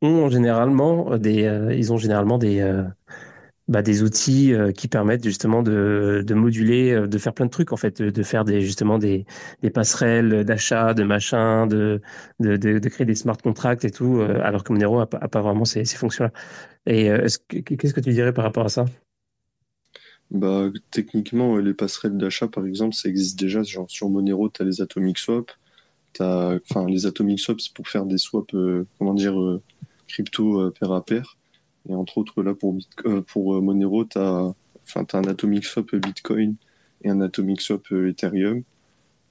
ont 0.03 0.29
généralement 0.31 1.18
des, 1.18 1.45
euh, 1.47 1.75
ils 1.75 1.93
ont 1.93 1.99
généralement 1.99 2.39
des 2.39 2.61
euh, 2.61 2.85
bah, 3.68 3.83
des 3.83 4.03
outils 4.03 4.53
euh, 4.55 4.72
qui 4.72 4.89
permettent 4.89 5.25
justement 5.25 5.62
de, 5.62 6.22
de 6.27 6.35
moduler, 6.35 6.93
euh, 6.93 7.07
de 7.07 7.18
faire 7.18 7.33
plein 7.35 7.47
de 7.47 7.51
trucs 7.51 7.72
en 7.72 7.77
fait, 7.79 8.03
de, 8.03 8.22
faire 8.22 8.45
des 8.45 8.61
justement 8.61 8.99
des, 8.99 9.25
des 9.62 9.70
passerelles 9.70 10.45
d'achat, 10.45 10.95
de 10.95 11.03
machin, 11.05 11.66
de, 11.66 12.01
de, 12.41 12.89
créer 12.89 13.07
des 13.07 13.14
smart 13.14 13.37
contracts 13.39 13.85
et 13.85 13.91
tout, 13.91 14.18
euh, 14.20 14.41
alors 14.43 14.64
que 14.64 14.72
Monero 14.72 15.01
a, 15.01 15.07
pas- 15.09 15.29
pas 15.29 15.41
vraiment 15.43 15.64
ces, 15.64 15.85
ces 15.87 15.97
fonctions-là. 15.97 16.33
Et 16.87 17.11
euh, 17.11 17.25
est-ce 17.25 17.39
que- 17.41 17.59
qu'est-ce 17.61 17.95
que 17.95 18.01
tu 18.01 18.12
dirais 18.12 18.33
par 18.35 18.45
rapport 18.45 18.66
à 18.66 18.70
ça? 18.70 18.87
Bah, 20.31 20.70
techniquement, 20.91 21.57
euh, 21.57 21.61
les 21.61 21.75
passerelles 21.75 22.16
d'achat, 22.18 22.49
par 22.49 22.66
exemple, 22.66 22.95
ça 22.95 23.09
existe 23.09 23.39
déjà. 23.39 23.62
Genre, 23.62 23.91
sur 23.91 24.09
Monero, 24.11 24.49
tu 24.51 24.62
as 24.62 24.64
les 24.64 24.81
Atomic 24.83 25.18
Swap. 25.18 25.51
Enfin, 26.20 26.86
les 26.88 27.06
Atomic 27.06 27.40
Swap, 27.40 27.60
c'est 27.60 27.72
pour 27.72 27.88
faire 27.88 28.06
des 28.06 28.18
swaps, 28.18 28.54
euh, 28.54 28.86
comment 28.98 29.14
dire, 29.14 29.38
euh, 29.40 29.62
crypto 30.08 30.60
euh, 30.60 30.70
pair 30.78 30.92
à 30.92 31.04
pair. 31.04 31.36
Et 31.88 31.94
entre 31.94 32.18
autres, 32.18 32.42
là, 32.42 32.54
pour, 32.54 32.76
pour 33.26 33.62
Monero, 33.62 34.04
tu 34.04 34.18
as, 34.18 34.54
un 34.96 35.24
Atomic 35.24 35.64
Swap 35.64 35.94
Bitcoin 35.96 36.56
et 37.02 37.10
un 37.10 37.20
Atomic 37.20 37.60
Swap 37.60 37.90
Ethereum. 37.92 38.62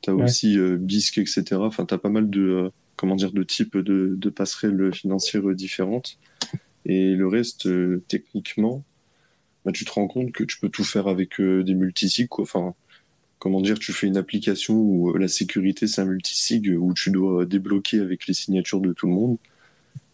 Tu 0.01 0.09
as 0.09 0.15
Ouais. 0.15 0.23
aussi 0.23 0.57
euh, 0.59 0.77
BISC, 0.77 1.17
etc. 1.17 1.43
Enfin, 1.55 1.85
tu 1.85 1.93
as 1.93 1.97
pas 1.97 2.09
mal 2.09 2.29
de, 2.29 2.41
euh, 2.41 2.69
comment 2.97 3.15
dire, 3.15 3.31
de 3.31 3.43
types 3.43 3.77
de, 3.77 4.15
de 4.17 4.29
passerelles 4.29 4.93
financières 4.93 5.47
différentes. 5.55 6.17
Et 6.85 7.15
le 7.15 7.27
reste, 7.27 7.65
euh, 7.67 8.03
techniquement, 8.09 8.83
bah, 9.65 9.71
tu 9.71 9.85
te 9.85 9.91
rends 9.91 10.07
compte 10.07 10.31
que 10.33 10.43
tu 10.43 10.59
peux 10.59 10.69
tout 10.69 10.83
faire 10.83 11.07
avec 11.07 11.39
des 11.41 11.73
multisigs, 11.73 12.27
quoi. 12.27 12.43
Enfin, 12.43 12.75
comment 13.43 13.59
dire, 13.59 13.77
tu 13.77 13.91
fais 13.91 14.07
une 14.07 14.15
application 14.15 14.73
où 14.73 15.09
euh, 15.09 15.19
la 15.19 15.27
sécurité 15.27 15.85
c'est 15.85 15.99
un 15.99 16.05
multisig 16.05 16.73
où 16.79 16.93
tu 16.93 17.11
dois 17.11 17.45
débloquer 17.45 17.99
avec 17.99 18.25
les 18.25 18.33
signatures 18.33 18.79
de 18.79 18.93
tout 18.93 19.05
le 19.05 19.11
monde. 19.11 19.37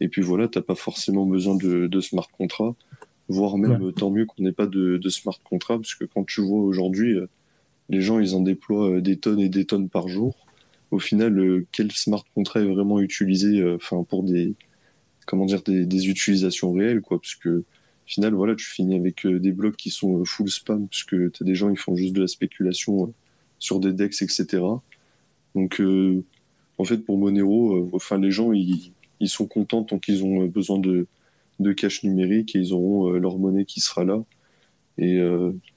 Et 0.01 0.07
puis 0.07 0.23
voilà, 0.23 0.47
t'as 0.47 0.63
pas 0.63 0.73
forcément 0.73 1.27
besoin 1.27 1.55
de, 1.55 1.85
de 1.85 2.01
smart 2.01 2.27
contract, 2.31 2.75
voire 3.27 3.59
même 3.59 3.93
tant 3.93 4.09
mieux 4.09 4.25
qu'on 4.25 4.41
n'ait 4.41 4.51
pas 4.51 4.65
de, 4.65 4.97
de 4.97 5.09
smart 5.09 5.39
contract, 5.43 5.81
parce 5.81 5.93
que 5.93 6.05
quand 6.05 6.25
tu 6.25 6.41
vois 6.41 6.61
aujourd'hui, 6.61 7.19
euh, 7.19 7.27
les 7.89 8.01
gens 8.01 8.17
ils 8.17 8.33
en 8.33 8.41
déploient 8.41 8.95
euh, 8.95 8.99
des 8.99 9.17
tonnes 9.17 9.41
et 9.41 9.49
des 9.49 9.65
tonnes 9.65 9.89
par 9.89 10.07
jour. 10.07 10.35
Au 10.89 10.97
final, 10.97 11.65
quel 11.71 11.91
smart 11.91 12.25
contract 12.33 12.65
est 12.65 12.73
vraiment 12.73 12.99
utilisé, 12.99 13.63
enfin 13.75 14.03
pour 14.09 14.23
des, 14.23 14.55
comment 15.27 15.45
dire, 15.45 15.61
des, 15.61 15.85
des 15.85 16.09
utilisations 16.09 16.73
réelles, 16.73 17.01
quoi, 17.01 17.21
parce 17.21 17.35
que 17.35 17.63
final, 18.09 18.33
voilà, 18.33 18.55
tu 18.55 18.65
finis 18.65 18.95
avec 18.95 19.25
euh, 19.25 19.39
des 19.39 19.51
blocs 19.51 19.77
qui 19.77 19.91
sont 19.91 20.19
euh, 20.19 20.25
full 20.25 20.49
spam, 20.49 20.87
parce 20.87 21.03
que 21.03 21.29
t'as 21.29 21.45
des 21.45 21.53
gens, 21.53 21.69
ils 21.69 21.77
font 21.77 21.95
juste 21.95 22.13
de 22.13 22.21
la 22.21 22.27
spéculation 22.27 23.05
euh, 23.05 23.13
sur 23.59 23.79
des 23.79 23.93
DEX, 23.93 24.23
etc. 24.23 24.63
Donc, 25.53 25.81
en 26.77 26.83
fait, 26.85 26.97
pour 26.99 27.17
Monero, 27.17 27.89
enfin, 27.93 28.17
les 28.17 28.31
gens, 28.31 28.53
ils, 28.53 28.93
sont 29.25 29.47
contents 29.47 29.83
tant 29.83 29.99
qu'ils 29.99 30.23
ont 30.23 30.45
besoin 30.45 30.79
de, 30.79 31.07
de 31.59 31.73
cash 31.73 32.03
numérique 32.03 32.55
et 32.55 32.59
ils 32.59 32.73
auront 32.73 33.09
leur 33.11 33.37
monnaie 33.37 33.65
qui 33.65 33.81
sera 33.81 34.05
là. 34.05 34.23
Et 34.97 35.19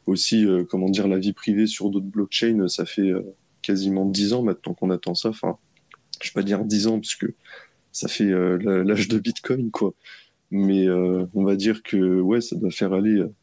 aussi, 0.06 0.46
comment 0.68 0.90
dire, 0.90 1.08
la 1.08 1.18
vie 1.18 1.32
privée 1.32 1.66
sur 1.66 1.90
d'autres 1.90 2.06
blockchains, 2.06 2.68
ça 2.68 2.84
fait 2.84 3.10
quasiment 3.62 4.04
10 4.04 4.34
ans 4.34 4.42
maintenant 4.42 4.74
qu'on 4.74 4.90
attend 4.90 5.14
ça. 5.14 5.30
Enfin, 5.30 5.56
je 6.20 6.28
vais 6.28 6.34
pas 6.34 6.42
dire 6.42 6.64
10 6.64 6.86
ans, 6.86 7.00
parce 7.00 7.16
que 7.16 7.34
ça 7.90 8.06
fait 8.06 8.30
l'âge 8.60 9.08
de 9.08 9.18
Bitcoin, 9.18 9.72
quoi. 9.72 9.94
Mais 10.52 10.86
euh, 10.86 11.26
on 11.34 11.44
va 11.44 11.56
dire 11.56 11.82
que 11.82 12.20
ouais, 12.20 12.40
ça 12.40 12.56
doit 12.56 12.70
faire 12.70 12.92
aller 12.92 13.16
euh, 13.18 13.34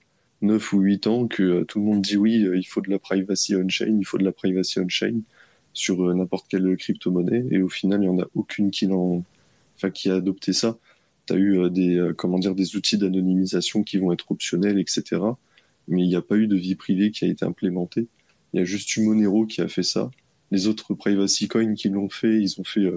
9 0.42 0.74
ou 0.74 0.80
8 0.80 1.08
ans 1.08 1.28
que 1.28 1.44
euh, 1.44 1.66
tout 1.66 1.80
le 1.80 1.86
monde 1.86 2.02
dit 2.02 2.18
oui, 2.18 2.44
euh, 2.46 2.58
il 2.58 2.64
faut 2.64 2.82
de 2.82 2.90
la 2.90 3.00
privacy 3.00 3.56
on-chain, 3.56 3.98
il 4.00 4.06
faut 4.06 4.18
de 4.18 4.24
la 4.24 4.32
privacy 4.32 4.80
on-chain 4.80 5.22
sur 5.74 6.04
euh, 6.08 6.14
n'importe 6.14 6.48
quelle 6.50 6.76
crypto-monnaie. 6.78 7.46
Et 7.52 7.62
au 7.62 7.70
final, 7.70 8.02
il 8.04 8.10
n'y 8.10 8.16
en 8.16 8.22
a 8.22 8.28
aucune 8.36 8.72
qui 8.72 8.86
l'en 8.88 9.24
enfin, 9.76 9.90
qui 9.92 10.10
a 10.10 10.16
adopté 10.16 10.54
ça. 10.54 10.78
Tu 11.28 11.34
as 11.34 11.38
eu 11.38 11.70
des, 11.70 12.12
comment 12.18 12.40
dire, 12.40 12.56
des 12.56 12.76
outils 12.76 12.98
d'anonymisation 12.98 13.84
qui 13.84 13.98
vont 13.98 14.12
être 14.12 14.32
optionnels, 14.32 14.80
etc. 14.80 15.22
Mais 15.88 16.04
il 16.04 16.10
n'y 16.10 16.16
a 16.16 16.22
pas 16.22 16.36
eu 16.36 16.48
de 16.48 16.56
vie 16.56 16.76
privée 16.76 17.12
qui 17.12 17.26
a 17.26 17.28
été 17.28 17.46
implémentée. 17.46 18.08
Il 18.54 18.60
y 18.60 18.62
a 18.62 18.66
juste 18.66 18.96
eu 18.98 19.02
Monero 19.02 19.46
qui 19.46 19.62
a 19.62 19.68
fait 19.68 19.84
ça. 19.84 20.12
Les 20.52 20.68
autres 20.68 20.96
privacy 20.96 21.48
coins 21.48 21.76
qui 21.76 21.90
l'ont 21.90 22.10
fait, 22.10 22.42
ils 22.42 22.60
ont 22.60 22.64
fait 22.64 22.92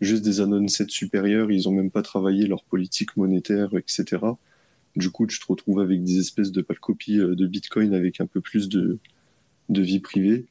juste 0.00 0.24
des 0.24 0.40
annonces 0.40 0.82
supérieures, 0.88 1.50
ils 1.50 1.68
ont 1.68 1.72
même 1.72 1.90
pas 1.90 2.02
travaillé 2.02 2.46
leur 2.46 2.64
politique 2.64 3.16
monétaire, 3.16 3.70
etc. 3.74 4.18
Du 4.96 5.10
coup, 5.10 5.26
tu 5.26 5.38
te 5.38 5.46
retrouves 5.46 5.80
avec 5.80 6.02
des 6.04 6.18
espèces 6.18 6.52
de 6.52 6.62
copies 6.62 7.18
de 7.18 7.46
Bitcoin 7.46 7.94
avec 7.94 8.20
un 8.20 8.26
peu 8.26 8.40
plus 8.40 8.68
de, 8.68 8.98
de 9.68 9.82
vie 9.82 10.00
privée. 10.00 10.46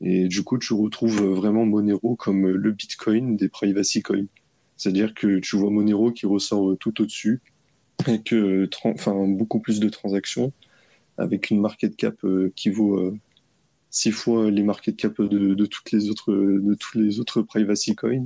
Et 0.00 0.28
du 0.28 0.42
coup, 0.42 0.58
tu 0.58 0.74
retrouves 0.74 1.22
vraiment 1.22 1.64
Monero 1.64 2.16
comme 2.16 2.48
le 2.48 2.72
Bitcoin 2.72 3.36
des 3.36 3.48
privacy 3.48 4.02
coins. 4.02 4.26
C'est-à-dire 4.76 5.14
que 5.14 5.38
tu 5.38 5.56
vois 5.56 5.70
Monero 5.70 6.10
qui 6.10 6.26
ressort 6.26 6.76
tout 6.78 7.00
au-dessus, 7.00 7.40
avec 8.06 8.34
enfin, 8.84 9.28
beaucoup 9.28 9.60
plus 9.60 9.78
de 9.78 9.88
transactions, 9.88 10.52
avec 11.18 11.50
une 11.50 11.60
market 11.60 11.96
cap 11.96 12.16
euh, 12.24 12.52
qui 12.56 12.70
vaut 12.70 12.98
euh, 12.98 13.16
six 13.90 14.10
fois 14.10 14.50
les 14.50 14.62
market 14.62 14.96
cap 14.96 15.20
de, 15.20 15.66
toutes 15.66 15.92
les 15.92 16.10
autres, 16.10 16.32
de 16.32 16.74
tous 16.74 16.98
les 16.98 17.20
autres 17.20 17.42
privacy 17.42 17.94
coins. 17.94 18.24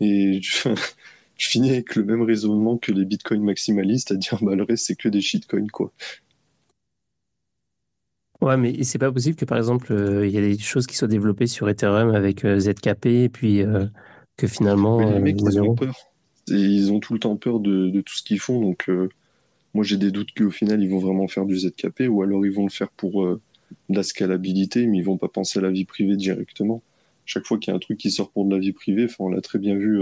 Et 0.00 0.40
tu, 1.36 1.48
finis 1.48 1.70
avec 1.70 1.96
le 1.96 2.04
même 2.04 2.22
raisonnement 2.22 2.78
que 2.78 2.92
les 2.92 3.04
bitcoins 3.04 3.42
maximalistes, 3.42 4.12
à 4.12 4.16
dire 4.16 4.38
bah, 4.42 4.54
le 4.54 4.64
reste 4.64 4.86
c'est 4.86 4.96
que 4.96 5.08
des 5.08 5.20
shitcoins 5.20 5.68
quoi. 5.68 5.92
Ouais, 8.40 8.58
mais 8.58 8.82
c'est 8.84 8.98
pas 8.98 9.10
possible 9.10 9.36
que 9.36 9.46
par 9.46 9.56
exemple, 9.56 9.92
euh, 9.92 10.26
il 10.26 10.32
y 10.32 10.36
a 10.36 10.40
des 10.42 10.58
choses 10.58 10.86
qui 10.86 10.96
soient 10.96 11.08
développées 11.08 11.46
sur 11.46 11.68
Ethereum 11.68 12.14
avec 12.14 12.44
euh, 12.44 12.58
ZKP 12.58 13.06
et 13.06 13.28
puis 13.30 13.62
euh, 13.62 13.86
que 14.36 14.46
finalement. 14.46 14.98
les 14.98 15.18
mecs, 15.18 15.40
ils 15.40 15.62
ont 15.62 15.74
peur. 15.74 15.96
ils 16.48 16.92
ont 16.92 17.00
tout 17.00 17.14
le 17.14 17.20
temps 17.20 17.36
peur 17.36 17.58
de, 17.58 18.00
tout 18.02 18.14
ce 18.14 18.22
qu'ils 18.22 18.40
font. 18.40 18.60
Donc, 18.60 18.90
moi, 19.72 19.82
j'ai 19.82 19.96
des 19.96 20.10
doutes 20.10 20.34
qu'au 20.36 20.50
final, 20.50 20.82
ils 20.82 20.90
vont 20.90 20.98
vraiment 20.98 21.26
faire 21.26 21.46
du 21.46 21.56
ZKP 21.56 22.02
ou 22.08 22.22
alors 22.22 22.44
ils 22.44 22.52
vont 22.52 22.64
le 22.64 22.70
faire 22.70 22.90
pour 22.90 23.24
de 23.24 23.40
la 23.88 24.02
scalabilité, 24.02 24.86
mais 24.86 24.98
ils 24.98 25.04
vont 25.04 25.16
pas 25.16 25.28
penser 25.28 25.58
à 25.58 25.62
la 25.62 25.70
vie 25.70 25.86
privée 25.86 26.16
directement. 26.16 26.82
Chaque 27.24 27.46
fois 27.46 27.58
qu'il 27.58 27.70
y 27.70 27.72
a 27.72 27.76
un 27.76 27.80
truc 27.80 27.98
qui 27.98 28.10
sort 28.10 28.30
pour 28.30 28.44
de 28.44 28.54
la 28.54 28.60
vie 28.60 28.72
privée, 28.72 29.06
on 29.18 29.28
l'a 29.28 29.40
très 29.40 29.58
bien 29.58 29.76
vu 29.76 30.00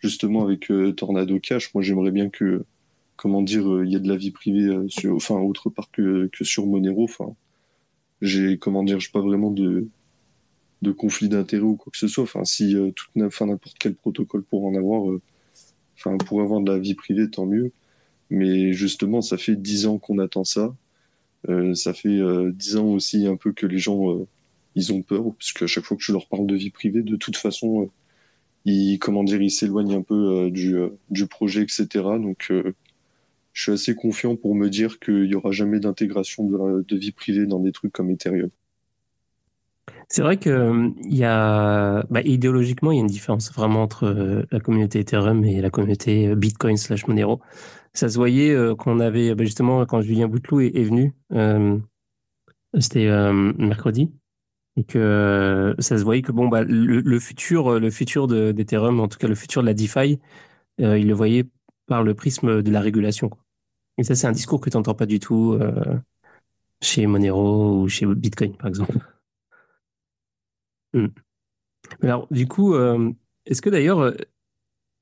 justement 0.00 0.44
avec 0.44 0.70
Tornado 0.96 1.38
Cash. 1.40 1.72
Moi, 1.74 1.82
j'aimerais 1.82 2.10
bien 2.10 2.28
que 2.28 2.64
comment 3.16 3.42
dire, 3.42 3.64
il 3.84 3.90
y 3.90 3.96
ait 3.96 4.00
de 4.00 4.08
la 4.08 4.16
vie 4.16 4.30
privée, 4.30 4.76
sur, 4.88 5.16
enfin, 5.16 5.36
autre 5.36 5.70
part 5.70 5.90
que, 5.90 6.28
que 6.32 6.44
sur 6.44 6.66
Monero. 6.66 7.04
Enfin, 7.04 7.34
j'ai 8.20 8.58
comment 8.58 8.82
dire, 8.82 9.00
j'ai 9.00 9.10
pas 9.12 9.20
vraiment 9.20 9.50
de 9.50 9.88
de 10.82 10.92
conflit 10.92 11.28
d'intérêt 11.28 11.62
ou 11.64 11.76
quoi 11.76 11.90
que 11.90 11.98
ce 11.98 12.08
soit. 12.08 12.24
Enfin, 12.24 12.44
si 12.44 12.76
euh, 12.76 12.92
enfin 13.20 13.46
n'importe 13.46 13.76
quel 13.78 13.94
protocole 13.94 14.44
pour 14.44 14.66
en 14.66 14.74
avoir, 14.76 15.10
euh, 15.10 15.20
enfin 15.96 16.16
pour 16.18 16.42
avoir 16.42 16.60
de 16.60 16.70
la 16.70 16.78
vie 16.78 16.94
privée, 16.94 17.30
tant 17.30 17.46
mieux. 17.46 17.72
Mais 18.30 18.72
justement, 18.72 19.22
ça 19.22 19.38
fait 19.38 19.56
dix 19.56 19.86
ans 19.86 19.98
qu'on 19.98 20.18
attend 20.18 20.44
ça. 20.44 20.74
Euh, 21.48 21.74
ça 21.74 21.92
fait 21.94 22.20
dix 22.52 22.76
ans 22.76 22.86
aussi 22.86 23.26
un 23.26 23.36
peu 23.36 23.52
que 23.52 23.66
les 23.66 23.78
gens 23.78 24.26
ils 24.74 24.92
ont 24.92 25.02
peur 25.02 25.24
parce 25.38 25.52
qu'à 25.52 25.66
chaque 25.66 25.84
fois 25.84 25.96
que 25.96 26.02
je 26.02 26.12
leur 26.12 26.26
parle 26.28 26.46
de 26.46 26.56
vie 26.56 26.70
privée, 26.70 27.02
de 27.02 27.16
toute 27.16 27.36
façon, 27.36 27.90
ils 28.64 28.98
comment 28.98 29.24
dire, 29.24 29.42
ils 29.42 29.50
s'éloignent 29.50 29.96
un 29.96 30.02
peu 30.02 30.50
du 30.50 30.76
du 31.10 31.26
projet, 31.26 31.62
etc. 31.62 31.86
Donc 32.18 32.50
je 33.54 33.62
suis 33.62 33.72
assez 33.72 33.94
confiant 33.94 34.36
pour 34.36 34.54
me 34.54 34.68
dire 34.68 34.98
qu'il 34.98 35.28
n'y 35.28 35.34
aura 35.34 35.52
jamais 35.52 35.80
d'intégration 35.80 36.44
de, 36.44 36.96
vie 36.96 37.12
privée 37.12 37.46
dans 37.46 37.60
des 37.60 37.72
trucs 37.72 37.92
comme 37.92 38.10
Ethereum. 38.10 38.50
C'est 40.08 40.22
vrai 40.22 40.36
que 40.36 40.90
il 41.04 41.16
y 41.16 41.24
a, 41.24 42.04
bah, 42.10 42.20
idéologiquement, 42.22 42.90
il 42.90 42.96
y 42.96 42.98
a 42.98 43.00
une 43.00 43.06
différence 43.06 43.50
vraiment 43.52 43.82
entre 43.82 44.04
euh, 44.04 44.42
la 44.50 44.60
communauté 44.60 45.00
Ethereum 45.00 45.44
et 45.44 45.60
la 45.60 45.70
communauté 45.70 46.28
euh, 46.28 46.34
Bitcoin 46.34 46.76
slash 46.76 47.06
Monero. 47.06 47.40
Ça 47.94 48.08
se 48.08 48.16
voyait 48.16 48.50
euh, 48.50 48.74
qu'on 48.74 49.00
avait, 49.00 49.34
bah, 49.34 49.44
justement, 49.44 49.86
quand 49.86 50.02
Julien 50.02 50.26
Bouteloup 50.26 50.60
est, 50.60 50.82
venu, 50.82 51.14
c'était 52.78 53.08
mercredi, 53.32 54.10
et 54.76 54.84
que 54.84 55.74
ça 55.78 55.98
se 55.98 56.04
voyait 56.04 56.22
que 56.22 56.32
bon, 56.32 56.48
bah, 56.48 56.64
le, 56.64 57.18
futur, 57.20 57.78
le 57.78 57.90
futur 57.90 58.26
d'Ethereum, 58.26 59.00
en 59.00 59.08
tout 59.08 59.18
cas 59.18 59.28
le 59.28 59.34
futur 59.34 59.62
de 59.62 59.66
la 59.66 59.74
DeFi, 59.74 60.18
il 60.78 61.06
le 61.06 61.14
voyait 61.14 61.44
par 61.86 62.02
le 62.02 62.14
prisme 62.14 62.62
de 62.62 62.70
la 62.70 62.80
régulation. 62.80 63.30
Et 63.98 64.04
ça, 64.04 64.14
c'est 64.14 64.26
un 64.26 64.32
discours 64.32 64.60
que 64.60 64.70
tu 64.70 64.76
n'entends 64.76 64.94
pas 64.94 65.06
du 65.06 65.20
tout 65.20 65.56
euh, 65.60 65.98
chez 66.80 67.06
Monero 67.06 67.82
ou 67.82 67.88
chez 67.88 68.06
Bitcoin, 68.06 68.56
par 68.56 68.68
exemple. 68.68 68.98
Hmm. 70.92 71.08
Alors, 72.02 72.26
du 72.30 72.46
coup, 72.46 72.74
euh, 72.74 73.12
est-ce 73.46 73.62
que 73.62 73.70
d'ailleurs, 73.70 74.00
euh, 74.00 74.14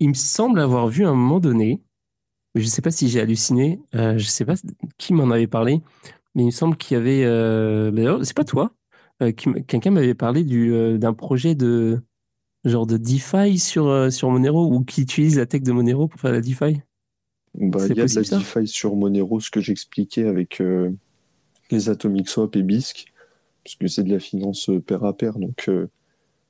il 0.01 0.09
me 0.09 0.14
semble 0.14 0.61
avoir 0.61 0.89
vu 0.89 1.05
à 1.05 1.11
un 1.11 1.14
moment 1.14 1.41
donné, 1.41 1.81
je 2.55 2.62
ne 2.62 2.66
sais 2.66 2.83
pas 2.83 2.91
si 2.91 3.09
j'ai 3.09 3.20
halluciné, 3.20 3.81
je 3.93 4.14
ne 4.14 4.18
sais 4.18 4.45
pas 4.45 4.55
qui 4.99 5.14
m'en 5.14 5.31
avait 5.31 5.47
parlé, 5.47 5.81
mais 6.35 6.43
il 6.43 6.47
me 6.47 6.51
semble 6.51 6.77
qu'il 6.77 6.97
y 6.97 7.01
avait, 7.01 7.25
d'ailleurs, 7.93 8.25
c'est 8.27 8.37
pas 8.37 8.45
toi, 8.45 8.75
quelqu'un 9.31 9.91
m'avait 9.91 10.14
parlé 10.14 10.45
d'un 10.99 11.14
projet 11.14 11.55
de 11.55 12.01
genre 12.64 12.87
de 12.87 12.97
DeFi 12.97 13.59
sur, 13.59 14.12
sur 14.12 14.31
Monero 14.31 14.73
ou 14.73 14.85
qui 14.85 15.03
utilise 15.03 15.39
la 15.39 15.47
tech 15.47 15.62
de 15.62 15.73
Monero 15.73 16.09
pour 16.09 16.20
faire 16.20 16.33
la 16.33 16.41
DeFi? 16.41 16.81
Bah, 17.55 17.81
il 17.87 17.97
y 17.97 18.01
a 18.01 18.07
de 18.07 18.14
la 18.14 18.39
DeFi 18.39 18.66
sur 18.66 18.97
Monero, 18.97 19.41
ce 19.41 19.51
que 19.51 19.61
j'expliquais 19.61 20.27
avec 20.27 20.61
euh, 20.61 20.91
les 21.70 21.91
Atomic 21.91 22.29
Swap 22.29 22.57
et 22.57 22.62
BISC, 22.62 23.07
parce 23.62 23.77
que 23.77 23.89
c'est 23.89 24.05
de 24.05 24.11
la 24.11 24.18
finance 24.18 24.70
euh, 24.70 24.81
pair 24.81 25.05
à 25.05 25.14
pair. 25.14 25.39
Donc, 25.39 25.66
euh, 25.68 25.89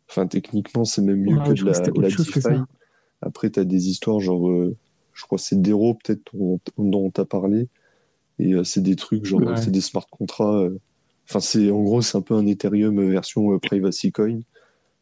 enfin, 0.09 0.27
techniquement, 0.27 0.85
c'est 0.85 1.03
même 1.03 1.21
mieux 1.21 1.39
que 1.39 1.53
de 1.55 1.65
la, 1.65 1.73
la 1.73 2.09
DeFi. 2.09 2.41
Après, 3.21 3.51
tu 3.51 3.59
as 3.59 3.65
des 3.65 3.89
histoires 3.89 4.21
genre, 4.21 4.49
je 5.13 5.25
crois 5.25 5.39
que 5.39 5.45
c'est 5.45 5.61
Dero 5.61 5.95
peut-être 5.95 6.33
dont, 6.33 6.61
on 6.79 7.11
t'a 7.11 7.25
parlé. 7.25 7.69
Et 8.39 8.55
c'est 8.65 8.83
des 8.83 8.97
trucs 8.97 9.25
genre, 9.25 9.57
c'est 9.59 9.71
des 9.71 9.81
smart 9.81 10.07
contrats. 10.11 10.69
Enfin, 11.29 11.41
c'est 11.41 11.71
en 11.71 11.83
gros, 11.83 12.03
c'est 12.03 12.19
un 12.19 12.23
peu 12.23 12.35
un 12.35 12.47
Ethereum 12.47 13.11
version 13.11 13.59
privacy 13.59 14.13
coin. 14.13 14.41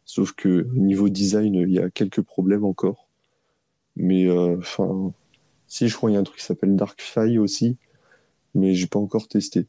Sauf 0.04 0.32
que 0.32 0.66
niveau 0.74 1.08
design, 1.08 1.54
il 1.54 1.70
y 1.70 1.78
a 1.78 1.90
quelques 1.90 2.22
problèmes 2.22 2.64
encore. 2.64 3.08
Mais 3.96 4.30
enfin, 4.30 5.12
si, 5.66 5.88
je 5.88 5.96
crois 5.96 6.10
qu'il 6.10 6.14
y 6.14 6.16
a 6.16 6.20
un 6.20 6.24
truc 6.24 6.38
qui 6.38 6.44
s'appelle 6.44 6.76
DarkFi 6.76 7.38
aussi, 7.38 7.76
mais 8.54 8.74
j'ai 8.74 8.86
pas 8.86 8.98
encore 8.98 9.28
testé. 9.28 9.66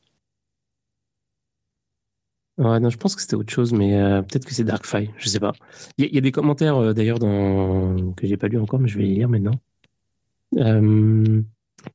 Ouais, 2.57 2.79
non, 2.79 2.89
je 2.89 2.97
pense 2.97 3.15
que 3.15 3.21
c'était 3.21 3.35
autre 3.35 3.51
chose, 3.51 3.73
mais 3.73 3.99
euh, 3.99 4.21
peut-être 4.21 4.45
que 4.45 4.53
c'est 4.53 4.63
DarkFi, 4.63 5.09
je 5.17 5.29
sais 5.29 5.39
pas. 5.39 5.53
Il 5.97 6.13
y, 6.13 6.17
a 6.17 6.21
des 6.21 6.31
commentaires 6.31 6.77
euh, 6.77 6.93
d'ailleurs 6.93 7.17
dans... 7.17 8.13
que 8.13 8.27
j'ai 8.27 8.37
pas 8.37 8.47
lu 8.47 8.59
encore, 8.59 8.79
mais 8.79 8.87
je 8.87 8.97
vais 8.97 9.05
les 9.05 9.15
lire 9.15 9.29
maintenant. 9.29 9.59
Euh, 10.57 11.41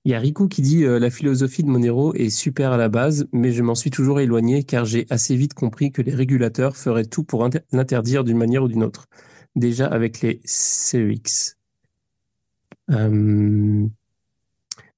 il 0.04 0.12
y 0.12 0.14
a 0.14 0.22
qui 0.22 0.62
dit 0.62 0.84
La 0.84 1.10
philosophie 1.10 1.62
de 1.62 1.68
Monero 1.68 2.14
est 2.14 2.30
super 2.30 2.72
à 2.72 2.76
la 2.76 2.88
base, 2.88 3.26
mais 3.32 3.52
je 3.52 3.62
m'en 3.62 3.74
suis 3.74 3.90
toujours 3.90 4.20
éloigné 4.20 4.64
car 4.64 4.84
j'ai 4.84 5.06
assez 5.10 5.36
vite 5.36 5.54
compris 5.54 5.92
que 5.92 6.02
les 6.02 6.14
régulateurs 6.14 6.76
feraient 6.76 7.04
tout 7.04 7.24
pour 7.24 7.48
l'interdire 7.72 8.24
d'une 8.24 8.38
manière 8.38 8.62
ou 8.62 8.68
d'une 8.68 8.84
autre. 8.84 9.06
Déjà 9.54 9.86
avec 9.86 10.20
les 10.20 10.40
CEX. 10.44 11.56
Euh, 12.90 13.86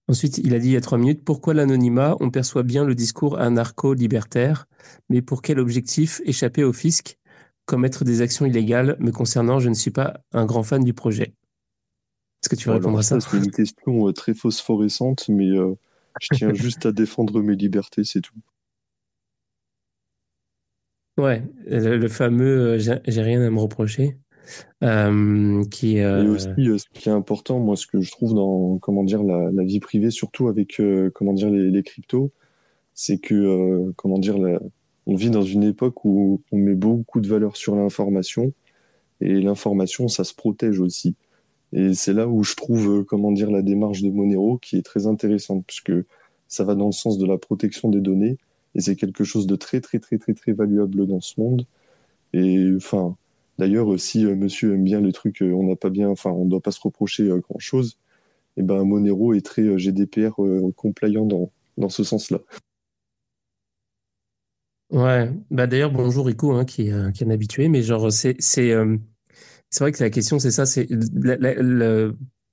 ensuite, 0.09 0.39
il 0.39 0.55
a 0.55 0.59
dit 0.59 0.69
il 0.69 0.73
y 0.73 0.77
a 0.77 0.81
trois 0.81 0.99
minutes, 0.99 1.25
pourquoi 1.25 1.55
l'anonymat 1.55 2.17
On 2.21 2.31
perçoit 2.31 2.63
bien 2.63 2.85
le 2.85 2.95
discours 2.95 3.39
anarcho-libertaire, 3.39 4.67
mais 5.09 5.23
pour 5.23 5.43
quel 5.43 5.59
objectif 5.59 6.21
Échapper 6.25 6.65
au 6.65 6.73
fisc 6.73 7.17
Commettre 7.67 8.05
des 8.05 8.23
actions 8.23 8.47
illégales 8.47 8.97
Me 8.99 9.11
concernant, 9.11 9.59
je 9.59 9.69
ne 9.69 9.75
suis 9.75 9.91
pas 9.91 10.21
un 10.33 10.47
grand 10.47 10.63
fan 10.63 10.83
du 10.83 10.95
projet. 10.95 11.35
Est-ce 12.43 12.49
que 12.49 12.57
tu 12.57 12.69
veux 12.69 12.75
répondre 12.75 12.99
à 12.99 13.03
ça, 13.03 13.21
C'est 13.21 13.37
une 13.37 13.51
question 13.51 14.09
euh, 14.09 14.13
très 14.13 14.35
phosphorescente, 14.35 15.29
mais 15.29 15.49
euh, 15.49 15.75
je 16.21 16.29
tiens 16.35 16.53
juste 16.55 16.87
à 16.87 16.93
défendre 16.93 17.43
mes 17.43 17.57
libertés, 17.57 18.05
c'est 18.05 18.21
tout. 18.21 18.35
Ouais, 21.17 21.43
le, 21.67 22.07
fameux 22.07 22.79
j'ai 22.79 23.23
rien 23.23 23.43
à 23.43 23.51
me 23.51 23.59
reprocher. 23.59 24.17
Euh, 24.83 25.63
qui, 25.65 26.01
euh, 26.01 26.25
Et 26.25 26.29
aussi, 26.29 26.49
euh, 26.59 26.79
ce 26.79 26.85
qui 26.93 27.09
est 27.09 27.13
important, 27.13 27.59
moi, 27.59 27.77
ce 27.77 27.87
que 27.87 28.01
je 28.01 28.11
trouve 28.11 28.35
dans 28.35 28.79
comment 28.79 29.03
dire 29.03 29.23
la, 29.23 29.51
la 29.53 29.65
vie 29.65 29.81
privée, 29.81 30.11
surtout 30.11 30.49
avec 30.49 30.81
comment 31.15 31.33
dire 31.33 31.51
les, 31.51 31.71
les 31.71 31.83
cryptos, 31.83 32.33
c'est 32.95 33.19
que 33.19 33.93
comment 33.97 34.19
dire 34.19 34.39
la, 34.39 34.61
on 35.07 35.17
vit 35.17 35.31
dans 35.31 35.43
une 35.43 35.65
époque 35.65 36.05
où 36.05 36.43
on 36.53 36.57
met 36.57 36.75
beaucoup 36.75 37.21
de 37.21 37.29
valeur 37.29 37.57
sur 37.57 37.75
l'information 37.77 38.53
et 39.21 39.41
l'information, 39.41 40.09
ça 40.09 40.25
se 40.25 40.35
protège 40.35 40.81
aussi. 40.81 41.17
Et 41.73 41.95
c'est 41.95 42.15
là 42.15 42.29
où 42.29 42.43
je 42.45 42.55
trouve 42.55 43.05
comment 43.05 43.33
dire 43.33 43.51
la 43.51 43.63
démarche 43.63 44.03
de 44.03 44.11
Monero 44.11 44.59
qui 44.59 44.77
est 44.77 44.83
très 44.83 45.07
intéressante 45.07 45.65
puisque 45.67 45.93
ça 46.49 46.65
va 46.65 46.75
dans 46.75 46.87
le 46.87 46.93
sens 46.93 47.19
de 47.19 47.27
la 47.27 47.37
protection 47.39 47.91
des 47.91 48.01
données 48.01 48.39
et 48.75 48.81
c'est 48.81 48.97
quelque 48.97 49.25
chose 49.25 49.47
de 49.47 49.57
très 49.57 49.81
très 49.81 49.99
très 49.99 50.19
très 50.19 50.35
très 50.35 50.53
valuable 50.53 51.07
dans 51.07 51.21
ce 51.21 51.41
monde. 51.41 51.67
Et 52.33 52.69
enfin, 52.77 53.17
D'ailleurs, 53.59 53.99
si 53.99 54.25
euh, 54.25 54.37
monsieur 54.37 54.75
aime 54.75 54.85
bien 54.85 55.01
les 55.01 55.13
trucs, 55.13 55.43
euh, 55.43 55.53
on 55.53 55.65
n'a 55.65 55.77
pas 55.77 55.91
bien, 55.91 56.09
enfin, 56.09 56.31
on 56.31 56.45
ne 56.45 56.51
doit 56.51 56.61
pas 56.61 56.71
se 56.71 56.81
reprocher 56.81 57.25
euh, 57.25 57.39
grand 57.39 57.59
chose. 57.59 57.99
Et 58.57 58.61
eh 58.61 58.63
ben, 58.63 58.85
Monero 58.85 59.35
est 59.35 59.45
très 59.45 59.79
GDPR 59.79 60.35
compliant 60.75 61.27
dans, 61.27 61.51
dans 61.77 61.89
ce 61.89 62.03
sens-là. 62.03 62.41
Ouais, 64.91 65.31
bah 65.51 65.69
d'ailleurs 65.69 65.93
bonjour 65.93 66.27
Rico 66.27 66.53
hein, 66.53 66.65
qui, 66.65 66.91
qui 67.15 67.23
est 67.23 67.27
un 67.27 67.31
habitué, 67.31 67.69
mais 67.69 67.83
genre 67.83 68.11
c'est 68.11 68.75
c'est 69.71 69.85
vrai 69.85 69.93
que 69.93 70.03
la 70.03 70.11
question, 70.11 70.39
c'est 70.39 70.51
ça, 70.51 70.67
c'est 70.67 70.89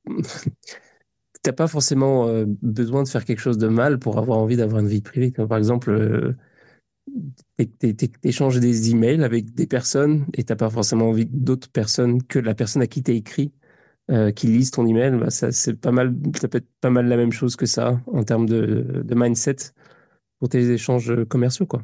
t'as 1.41 1.53
pas 1.53 1.67
forcément 1.67 2.27
euh, 2.27 2.45
besoin 2.47 3.03
de 3.03 3.07
faire 3.07 3.23
quelque 3.25 3.39
chose 3.39 3.57
de 3.57 3.67
mal 3.67 3.99
pour 3.99 4.17
avoir 4.17 4.39
envie 4.39 4.57
d'avoir 4.57 4.81
une 4.81 4.87
vie 4.87 5.01
privée. 5.01 5.31
Par 5.31 5.57
exemple, 5.57 5.91
euh, 5.91 6.33
t'échanges 8.21 8.59
des 8.59 8.91
emails 8.91 9.23
avec 9.23 9.53
des 9.53 9.67
personnes 9.67 10.25
et 10.33 10.43
t'as 10.43 10.55
pas 10.55 10.69
forcément 10.69 11.09
envie 11.09 11.25
d'autres 11.25 11.69
personnes 11.69 12.23
que 12.23 12.39
la 12.39 12.55
personne 12.55 12.81
à 12.81 12.87
qui 12.87 13.03
t'as 13.03 13.13
écrit 13.13 13.53
euh, 14.11 14.31
qui 14.31 14.47
lisent 14.47 14.71
ton 14.71 14.85
email. 14.87 15.11
Bah 15.19 15.29
ça, 15.29 15.51
c'est 15.51 15.75
pas 15.75 15.91
mal, 15.91 16.15
ça 16.39 16.47
peut 16.47 16.59
être 16.59 16.69
pas 16.81 16.89
mal 16.89 17.07
la 17.07 17.17
même 17.17 17.31
chose 17.31 17.55
que 17.55 17.65
ça 17.65 18.01
en 18.07 18.23
termes 18.23 18.47
de, 18.47 19.03
de 19.05 19.15
mindset 19.15 19.55
pour 20.39 20.49
tes 20.49 20.71
échanges 20.71 21.25
commerciaux, 21.25 21.65
quoi. 21.65 21.83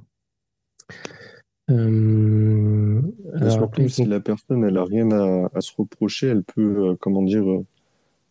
Euh, 1.72 3.02
surtout 3.50 3.88
si 3.88 4.06
la 4.06 4.20
personne 4.20 4.64
elle 4.64 4.78
a 4.78 4.84
rien 4.84 5.12
à, 5.12 5.50
à 5.54 5.62
se 5.62 5.72
reprocher, 5.78 6.28
elle 6.28 6.44
peut 6.44 6.90
euh, 6.90 6.96
comment 7.00 7.22
dire 7.22 7.50
euh, 7.50 7.66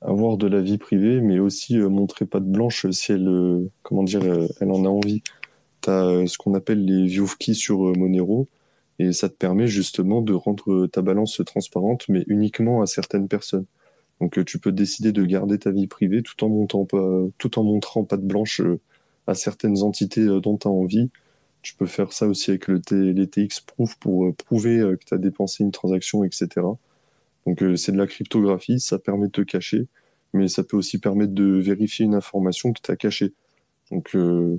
avoir 0.01 0.37
de 0.37 0.47
la 0.47 0.61
vie 0.61 0.79
privée, 0.79 1.21
mais 1.21 1.39
aussi 1.39 1.79
euh, 1.79 1.89
montrer 1.89 2.27
pas 2.27 2.41
de 2.41 2.47
blanche 2.47 2.89
si 2.91 3.13
elle, 3.13 3.69
comment 3.83 4.03
dire, 4.03 4.23
elle 4.61 4.71
en 4.71 4.85
a 4.85 4.89
envie. 4.89 5.23
Tu 5.83 5.91
as 5.91 6.27
ce 6.27 6.39
qu'on 6.39 6.55
appelle 6.55 6.85
les 6.85 7.07
view 7.07 7.27
keys 7.39 7.55
sur 7.55 7.79
Monero, 7.97 8.49
et 8.99 9.13
ça 9.13 9.29
te 9.29 9.35
permet 9.35 9.67
justement 9.67 10.21
de 10.23 10.35
rendre 10.35 10.87
ta 10.87 11.03
balance 11.03 11.41
transparente, 11.47 12.07
mais 12.09 12.25
uniquement 12.27 12.83
à 12.83 12.87
certaines 12.87 13.29
personnes. 13.29 13.67
Donc 14.21 14.45
tu 14.45 14.59
peux 14.59 14.73
décider 14.73 15.13
de 15.13 15.25
garder 15.25 15.59
ta 15.59 15.71
vie 15.71 15.87
privée 15.87 16.23
tout 16.23 16.45
en, 16.45 16.51
montant 16.51 16.87
tout 17.39 17.59
en 17.59 17.65
montrant 17.65 18.05
pas 18.05 18.19
de 18.19 18.27
blanche 18.27 18.61
à 19.27 19.35
certaines 19.35 19.83
entités 19.83 20.27
dont 20.27 20.59
tu 20.59 20.69
as 20.69 20.71
envie. 20.71 21.11
Tu 21.63 21.75
peux 21.75 21.87
faire 21.87 22.13
ça 22.13 22.27
aussi 22.27 22.51
avec 22.51 22.69
le 22.69 22.81
T, 22.81 22.95
les 23.13 23.27
TX 23.29 23.61
Proof 23.67 23.97
pour 23.97 24.35
prouver 24.35 24.79
que 24.99 25.05
tu 25.05 25.15
as 25.15 25.19
dépensé 25.19 25.63
une 25.63 25.73
transaction, 25.73 26.25
etc. 26.25 26.63
Donc 27.47 27.63
euh, 27.63 27.77
c'est 27.77 27.93
de 27.93 27.99
la 27.99 28.07
cryptographie, 28.07 28.81
ça 28.81 28.99
permet 28.99 29.27
de 29.27 29.33
te 29.33 29.41
cacher, 29.43 29.89
mais 30.33 30.49
ça 30.49 30.63
peut 30.63 30.77
aussi 30.77 30.99
permettre 30.99 31.33
de 31.33 31.45
vérifier 31.45 32.05
une 32.05 32.15
information 32.15 32.73
que 32.73 32.81
tu 32.83 32.91
as 32.91 32.97
cachée. 32.97 33.33
Donc 33.91 34.15
euh, 34.15 34.59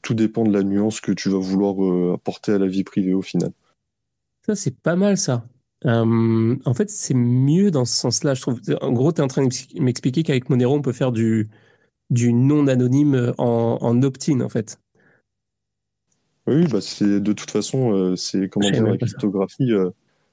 tout 0.00 0.14
dépend 0.14 0.44
de 0.44 0.52
la 0.52 0.62
nuance 0.62 1.00
que 1.00 1.12
tu 1.12 1.28
vas 1.28 1.38
vouloir 1.38 1.82
euh, 1.82 2.14
apporter 2.14 2.52
à 2.52 2.58
la 2.58 2.66
vie 2.66 2.84
privée 2.84 3.14
au 3.14 3.22
final. 3.22 3.52
Ça, 4.46 4.56
c'est 4.56 4.76
pas 4.76 4.96
mal 4.96 5.16
ça. 5.16 5.44
en 5.84 6.74
fait, 6.74 6.90
c'est 6.90 7.14
mieux 7.14 7.70
dans 7.70 7.84
ce 7.84 7.94
sens-là, 7.94 8.34
je 8.34 8.42
trouve. 8.42 8.60
En 8.80 8.92
gros, 8.92 9.12
tu 9.12 9.20
es 9.20 9.24
en 9.24 9.28
train 9.28 9.46
de 9.46 9.80
m'expliquer 9.80 10.24
qu'avec 10.24 10.50
Monero, 10.50 10.74
on 10.74 10.82
peut 10.82 10.92
faire 10.92 11.12
du, 11.12 11.48
du 12.10 12.32
non 12.32 12.66
anonyme 12.66 13.32
en, 13.38 13.78
en 13.80 14.02
opt-in, 14.02 14.40
en 14.40 14.48
fait. 14.48 14.80
Oui, 16.46 16.66
bah 16.66 16.80
c'est 16.80 17.20
de 17.20 17.32
toute 17.32 17.50
façon, 17.50 18.16
c'est 18.16 18.48
comment 18.48 18.70
dire 18.70 18.84
la 18.84 18.96
cryptographie 18.96 19.72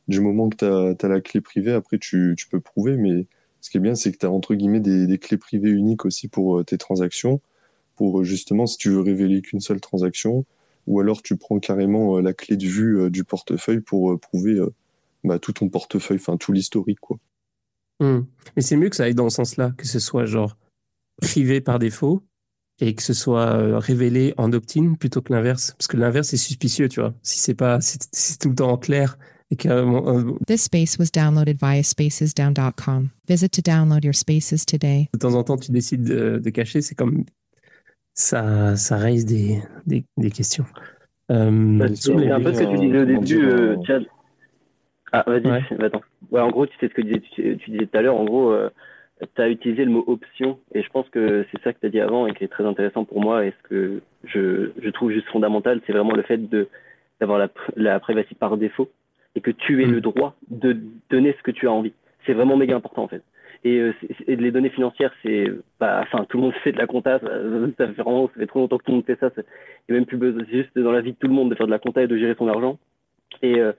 du 0.10 0.20
moment 0.20 0.50
que 0.50 0.58
tu 0.58 1.06
as, 1.06 1.08
la 1.08 1.22
clé 1.22 1.40
privée, 1.40 1.72
après 1.72 1.98
tu, 1.98 2.34
tu, 2.38 2.48
peux 2.48 2.60
prouver. 2.60 2.98
Mais 2.98 3.28
ce 3.62 3.70
qui 3.70 3.78
est 3.78 3.80
bien, 3.80 3.96
c'est 3.96 4.12
que 4.12 4.18
tu 4.18 4.26
as 4.26 4.32
entre 4.32 4.56
guillemets 4.56 4.80
des, 4.80 5.08
des, 5.08 5.18
clés 5.18 5.38
privées 5.38 5.70
uniques 5.70 6.04
aussi 6.04 6.28
pour 6.28 6.60
euh, 6.60 6.64
tes 6.64 6.78
transactions. 6.78 7.40
Pour 7.96 8.20
euh, 8.20 8.24
justement, 8.24 8.66
si 8.66 8.78
tu 8.78 8.90
veux 8.90 9.02
révéler 9.02 9.42
qu'une 9.42 9.62
seule 9.62 9.80
transaction, 9.80 10.46
ou 10.88 11.00
alors 11.00 11.22
tu 11.22 11.38
prends 11.38 11.60
carrément 11.60 12.18
euh, 12.18 12.22
la 12.22 12.34
clé 12.34 12.58
de 12.58 12.66
vue 12.66 13.10
du 13.12 13.24
portefeuille 13.24 13.82
pour 13.82 14.20
prouver 14.20 14.60
bah, 15.24 15.38
tout 15.38 15.54
ton 15.54 15.70
portefeuille, 15.70 16.18
enfin 16.18 16.38
tout 16.38 16.52
l'historique. 16.52 17.00
quoi. 17.00 17.18
Mmh. 18.00 18.22
Mais 18.56 18.62
c'est 18.62 18.78
mieux 18.78 18.90
que 18.90 18.96
ça 18.96 19.04
aille 19.04 19.16
dans 19.16 19.30
ce 19.30 19.36
sens-là, 19.36 19.74
que 19.78 19.86
ce 19.86 20.00
soit 20.00 20.26
genre 20.26 20.58
privé 21.22 21.62
par 21.62 21.78
défaut 21.78 22.24
et 22.82 22.94
que 22.96 23.04
ce 23.04 23.14
soit 23.14 23.80
révélé 23.80 24.34
en 24.38 24.52
opt-in 24.54 24.94
plutôt 24.94 25.22
que 25.22 25.34
l'inverse. 25.34 25.74
Parce 25.78 25.88
que 25.88 25.98
l'inverse 25.98 26.34
est 26.34 26.38
suspicieux, 26.38 26.90
tu 26.90 27.00
vois. 27.00 27.14
Si 27.24 27.40
c'est 27.40 27.56
pas, 27.56 27.82
si 27.82 27.98
c'est 28.12 28.40
tout 28.40 28.50
le 28.50 28.56
temps 28.56 28.72
en 28.72 28.78
clair 28.78 29.18
This 30.48 30.64
space 30.64 31.00
was 31.00 31.10
downloaded 31.12 31.58
via 31.58 31.82
spacesdown.com. 31.82 33.10
Visit 33.28 33.52
to 33.54 33.62
download 33.62 34.04
your 34.04 34.14
spaces 34.14 34.64
today. 34.64 35.10
De 35.14 35.20
temps 35.20 35.34
en 35.34 35.44
temps, 35.44 35.58
tu 35.58 35.72
décides 35.72 36.04
de, 36.04 36.38
de 36.38 36.50
cacher, 36.52 36.82
c'est 36.82 36.94
comme 36.94 37.26
ça, 38.14 38.76
ça 38.76 38.98
raise 38.98 39.26
des, 39.26 39.60
des, 39.88 40.06
des 40.18 40.30
questions. 40.30 40.66
Euh, 41.32 41.88
c'est 41.96 42.32
un 42.32 42.42
peu 42.42 42.54
ce 42.54 42.60
que 42.60 42.70
tu 42.70 42.78
disais 42.78 43.00
au 43.00 43.06
début, 43.06 43.46
euh, 43.46 43.76
Chad. 43.88 44.06
Ah, 45.12 45.24
vas-y, 45.26 45.48
ouais. 45.48 45.84
attends. 45.84 46.02
Ouais, 46.30 46.42
en 46.42 46.50
gros, 46.50 46.68
tu 46.68 46.78
sais 46.80 46.88
ce 46.88 46.94
que 46.94 47.02
tu 47.02 47.08
disais, 47.08 47.58
tu, 47.58 47.72
disais 47.72 47.88
tout 47.88 47.98
à 47.98 48.02
l'heure. 48.02 48.18
En 48.18 48.26
gros, 48.26 48.52
euh, 48.52 48.70
tu 49.20 49.42
as 49.42 49.50
utilisé 49.50 49.86
le 49.86 49.92
mot 49.92 50.04
option, 50.08 50.60
et 50.74 50.82
je 50.82 50.90
pense 50.90 51.10
que 51.10 51.46
c'est 51.52 51.62
ça 51.64 51.74
que 51.74 51.80
tu 51.80 51.86
as 51.86 51.90
dit 51.90 52.00
avant 52.00 52.28
et 52.28 52.34
qui 52.34 52.44
est 52.44 52.50
très 52.50 52.66
intéressant 52.66 53.06
pour 53.06 53.22
moi. 53.22 53.46
Et 53.46 53.52
ce 53.52 53.68
que 53.70 54.02
je, 54.26 54.72
je 54.82 54.90
trouve 54.90 55.12
juste 55.12 55.28
fondamental, 55.28 55.82
c'est 55.86 55.94
vraiment 55.94 56.14
le 56.14 56.24
fait 56.24 56.40
d'avoir 57.20 57.40
la, 57.40 57.50
la 57.76 58.00
privacy 58.00 58.36
par 58.36 58.58
défaut 58.58 58.90
et 59.36 59.42
que 59.42 59.52
tu 59.52 59.84
aies 59.84 59.88
mm. 59.88 59.92
le 59.92 60.02
droit 60.02 60.36
de 60.50 60.78
donner 61.10 61.36
ce 61.38 61.44
que 61.44 61.52
tu 61.52 61.68
as 61.68 61.72
envie. 61.72 61.94
C'est 62.26 62.34
vraiment 62.34 62.58
méga 62.58 62.76
important 62.76 63.04
en 63.04 63.08
fait. 63.08 63.24
Et, 63.66 63.78
euh, 63.78 63.94
et 64.28 64.36
les 64.38 64.52
données 64.52 64.70
financières, 64.70 65.14
c'est, 65.22 65.52
bah, 65.80 66.00
enfin, 66.02 66.26
tout 66.30 66.38
le 66.38 66.44
monde 66.44 66.54
fait 66.64 66.72
de 66.72 66.78
la 66.78 66.88
compta. 66.88 67.20
Ça, 67.20 67.28
ça, 67.78 67.88
fait 67.88 68.02
vraiment, 68.02 68.28
ça 68.28 68.40
fait 68.40 68.48
trop 68.48 68.60
longtemps 68.60 68.78
que 68.78 68.84
tout 68.84 68.92
le 68.92 68.98
monde 68.98 69.06
fait 69.06 69.20
ça. 69.20 69.30
Il 69.36 69.44
n'y 69.92 69.96
a 69.96 70.00
même 70.00 70.06
plus 70.06 70.18
besoin, 70.18 70.44
juste 70.50 70.78
dans 70.78 70.92
la 70.92 71.02
vie 71.02 71.12
de 71.12 71.18
tout 71.18 71.28
le 71.28 71.34
monde 71.34 71.50
de 71.50 71.56
faire 71.56 71.66
de 71.66 71.72
la 71.72 71.80
compta 71.80 72.02
et 72.02 72.08
de 72.08 72.18
gérer 72.18 72.36
son 72.38 72.48
argent. 72.48 72.78
Et 73.42 73.60
euh, 73.60 73.74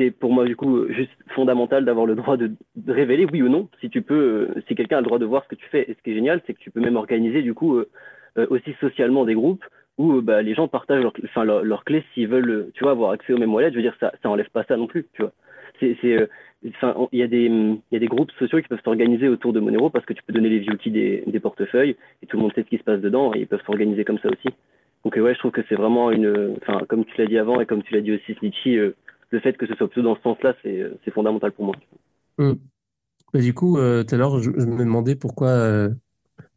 c'est 0.00 0.10
pour 0.10 0.32
moi 0.32 0.46
du 0.46 0.56
coup 0.56 0.86
juste 0.88 1.12
fondamental 1.34 1.84
d'avoir 1.84 2.06
le 2.06 2.14
droit 2.14 2.38
de, 2.38 2.52
révéler 2.88 3.26
oui 3.30 3.42
ou 3.42 3.48
non 3.48 3.68
si 3.80 3.90
tu 3.90 4.00
peux, 4.00 4.14
euh, 4.56 4.62
si 4.66 4.74
quelqu'un 4.74 4.96
a 4.96 5.00
le 5.00 5.06
droit 5.06 5.18
de 5.18 5.26
voir 5.26 5.44
ce 5.44 5.48
que 5.48 5.54
tu 5.54 5.66
fais. 5.68 5.90
Et 5.90 5.94
ce 5.94 6.02
qui 6.02 6.12
est 6.12 6.14
génial, 6.14 6.40
c'est 6.46 6.54
que 6.54 6.58
tu 6.58 6.70
peux 6.70 6.80
même 6.80 6.96
organiser 6.96 7.42
du 7.42 7.52
coup 7.52 7.76
euh, 7.76 7.88
euh 8.38 8.46
aussi 8.48 8.72
socialement 8.80 9.24
des 9.24 9.34
groupes 9.34 9.64
où 9.98 10.22
bah, 10.22 10.40
les 10.40 10.54
gens 10.54 10.68
partagent 10.68 11.02
leurs 11.02 11.12
enfin, 11.24 11.44
leur, 11.44 11.62
leur 11.62 11.84
clés 11.84 12.04
s'ils 12.14 12.28
veulent, 12.28 12.70
tu 12.72 12.84
vois, 12.84 12.92
avoir 12.92 13.10
accès 13.10 13.34
au 13.34 13.38
même 13.38 13.52
wallet. 13.52 13.70
Je 13.70 13.76
veux 13.76 13.82
dire, 13.82 13.96
ça, 14.00 14.12
ça 14.22 14.30
enlève 14.30 14.48
pas 14.48 14.64
ça 14.64 14.76
non 14.78 14.86
plus, 14.86 15.06
tu 15.12 15.22
vois. 15.22 15.32
C'est, 15.78 16.28
enfin, 16.68 16.94
il 17.12 17.18
y 17.18 17.22
a 17.22 17.26
des, 17.26 17.46
il 17.46 17.92
y 17.92 17.96
a 17.96 17.98
des 17.98 18.06
groupes 18.06 18.30
sociaux 18.32 18.60
qui 18.60 18.68
peuvent 18.68 18.82
s'organiser 18.84 19.28
autour 19.28 19.52
de 19.52 19.60
Monero 19.60 19.90
parce 19.90 20.04
que 20.04 20.12
tu 20.12 20.22
peux 20.22 20.32
donner 20.32 20.48
les 20.50 20.58
views 20.58 20.76
des, 20.86 21.40
portefeuilles 21.40 21.96
et 22.22 22.26
tout 22.26 22.36
le 22.36 22.42
monde 22.42 22.52
sait 22.54 22.62
ce 22.62 22.68
qui 22.68 22.78
se 22.78 22.82
passe 22.82 23.00
dedans 23.00 23.32
et 23.34 23.40
ils 23.40 23.46
peuvent 23.46 23.62
s'organiser 23.64 24.04
comme 24.04 24.18
ça 24.18 24.28
aussi. 24.28 24.54
Donc 25.04 25.16
ouais, 25.16 25.34
je 25.34 25.38
trouve 25.38 25.52
que 25.52 25.62
c'est 25.68 25.74
vraiment 25.74 26.10
une, 26.10 26.54
enfin, 26.60 26.84
comme 26.86 27.04
tu 27.06 27.18
l'as 27.18 27.26
dit 27.26 27.38
avant 27.38 27.60
et 27.60 27.66
comme 27.66 27.82
tu 27.82 27.94
l'as 27.94 28.02
dit 28.02 28.12
aussi, 28.12 28.34
Snitchy, 28.34 28.78
le 29.30 29.40
fait 29.40 29.56
que 29.56 29.66
ce 29.66 29.74
soit 29.74 29.88
plutôt 29.88 30.08
dans 30.08 30.16
ce 30.16 30.22
sens-là, 30.22 30.54
c'est, 30.62 30.84
c'est 31.04 31.10
fondamental 31.10 31.52
pour 31.52 31.66
moi. 31.66 31.76
Mais 33.32 33.40
du 33.40 33.54
coup, 33.54 33.78
euh, 33.78 34.02
tout 34.02 34.14
à 34.14 34.18
l'heure, 34.18 34.40
je, 34.40 34.50
me 34.50 34.78
demandais 34.78 35.14
pourquoi 35.14 35.90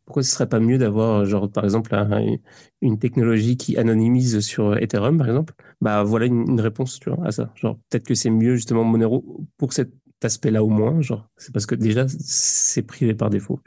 pourquoi 0.05 0.23
ce 0.23 0.31
serait 0.31 0.49
pas 0.49 0.59
mieux 0.59 0.77
d'avoir, 0.77 1.25
genre, 1.25 1.49
par 1.49 1.63
exemple, 1.63 1.95
un, 1.95 2.37
une 2.81 2.99
technologie 2.99 3.55
qui 3.57 3.77
anonymise 3.77 4.39
sur 4.41 4.77
Ethereum, 4.77 5.17
par 5.17 5.27
exemple 5.27 5.53
Bah, 5.81 6.03
voilà 6.03 6.25
une, 6.25 6.59
réponse, 6.59 6.99
à 7.23 7.31
ça. 7.31 7.53
Peut-être 7.61 8.05
que 8.05 8.15
c'est 8.15 8.29
mieux, 8.29 8.55
justement, 8.55 8.83
Monero 8.83 9.23
pour 9.57 9.71
cet 9.73 9.93
aspect-là 10.21 10.63
au 10.63 10.69
moins. 10.69 10.99
C'est 11.37 11.53
parce 11.53 11.65
que 11.65 11.75
déjà, 11.75 12.05
c'est 12.07 12.83
privé 12.83 13.13
par 13.13 13.29
défaut. 13.29 13.59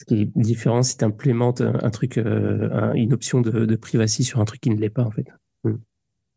Ce 0.00 0.04
qui 0.06 0.22
est 0.22 0.30
différent 0.34 0.82
si 0.82 0.96
tu 0.96 1.04
implémentes 1.04 1.62
truc, 1.92 2.18
euh, 2.18 2.68
un, 2.72 2.92
une 2.94 3.12
option 3.12 3.40
de, 3.40 3.64
de 3.64 3.76
privacy 3.76 4.24
sur 4.24 4.40
un 4.40 4.44
truc 4.44 4.60
qui 4.60 4.70
ne 4.70 4.76
l'est 4.76 4.90
pas, 4.90 5.04
en 5.04 5.10
fait. 5.12 5.26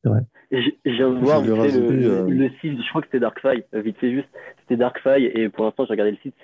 Vrai. 0.06 0.22
Je 0.52 0.70
viens 0.86 1.10
de 1.10 1.18
voir 1.18 1.42
le, 1.42 1.54
euh... 1.54 2.30
le, 2.30 2.50
site, 2.62 2.80
je 2.80 2.90
crois 2.90 3.02
que 3.02 3.08
c'était 3.08 3.20
DarkFi, 3.20 3.64
euh, 3.74 3.82
vite 3.82 3.98
fait 3.98 4.12
juste. 4.12 4.28
C'était 4.62 4.78
DarkFi 4.78 5.26
et 5.26 5.50
pour 5.50 5.66
l'instant 5.66 5.86
j'ai 5.86 5.94
regardé 5.94 6.12
le 6.12 6.18
site, 6.18 6.36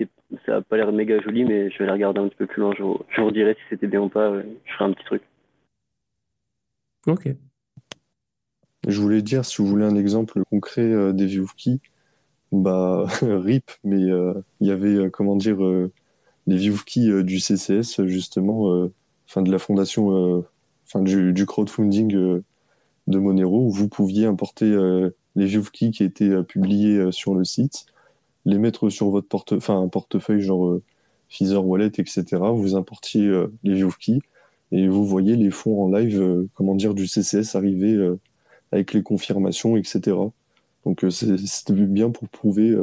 ça 0.45 0.57
a 0.57 0.61
pas 0.61 0.77
l'air 0.77 0.91
méga 0.91 1.19
joli, 1.21 1.45
mais 1.45 1.69
je 1.69 1.77
vais 1.77 1.85
le 1.85 1.91
regarder 1.91 2.19
un 2.19 2.27
petit 2.27 2.37
peu 2.37 2.47
plus 2.47 2.61
loin. 2.61 2.73
Je, 2.75 2.83
je 3.15 3.21
vous 3.21 3.31
dirai 3.31 3.53
si 3.53 3.61
c'était 3.69 3.87
bien 3.87 4.01
ou 4.01 4.09
pas. 4.09 4.33
Je 4.33 4.73
ferai 4.73 4.85
un 4.85 4.93
petit 4.93 5.05
truc. 5.05 5.21
Ok. 7.05 7.29
Je 8.87 8.99
voulais 8.99 9.21
dire, 9.21 9.45
si 9.45 9.61
vous 9.61 9.67
voulez 9.67 9.85
un 9.85 9.95
exemple 9.95 10.41
concret 10.49 10.81
euh, 10.81 11.13
des 11.13 11.27
ViewKey, 11.27 11.79
bah 12.51 13.05
RIP, 13.21 13.69
mais 13.83 14.09
euh, 14.09 14.33
il 14.59 14.67
y 14.67 14.71
avait, 14.71 14.95
euh, 14.95 15.09
comment 15.09 15.35
dire, 15.35 15.59
les 16.47 16.57
ViewKey 16.57 17.23
du 17.23 17.39
CCS, 17.39 18.05
justement, 18.07 18.89
enfin 19.27 19.43
de 19.43 19.51
la 19.51 19.59
fondation, 19.59 20.43
enfin 20.87 21.01
du, 21.03 21.33
du 21.33 21.45
crowdfunding 21.45 22.41
de 23.11 23.19
Monero 23.19 23.69
vous 23.69 23.87
pouviez 23.87 24.25
importer 24.25 24.65
euh, 24.65 25.11
les 25.35 25.45
ViewKey 25.45 25.91
qui 25.91 26.03
étaient 26.03 26.29
euh, 26.29 26.43
publiés 26.43 26.97
euh, 26.97 27.11
sur 27.11 27.35
le 27.35 27.43
site, 27.43 27.85
les 28.45 28.57
mettre 28.57 28.89
sur 28.89 29.09
votre 29.09 29.27
porte 29.27 29.53
enfin, 29.53 29.79
un 29.79 29.87
portefeuille 29.87 30.41
genre 30.41 30.79
Feather 31.29 31.65
Wallet, 31.65 31.91
etc. 31.97 32.23
Vous 32.55 32.75
importiez 32.75 33.29
les 33.63 33.75
ViewKey 33.75 34.19
et 34.71 34.87
vous 34.87 35.05
voyez 35.05 35.35
les 35.35 35.51
fonds 35.51 35.83
en 35.83 35.91
live, 35.91 36.47
comment 36.55 36.75
dire, 36.75 36.95
du 36.95 37.05
CCS 37.07 37.55
arriver 37.55 37.95
avec 38.71 38.93
les 38.93 39.03
confirmations, 39.03 39.77
etc. 39.77 40.17
Donc 40.85 41.05
c'était 41.11 41.73
bien 41.73 42.09
pour 42.09 42.27
prouver, 42.29 42.75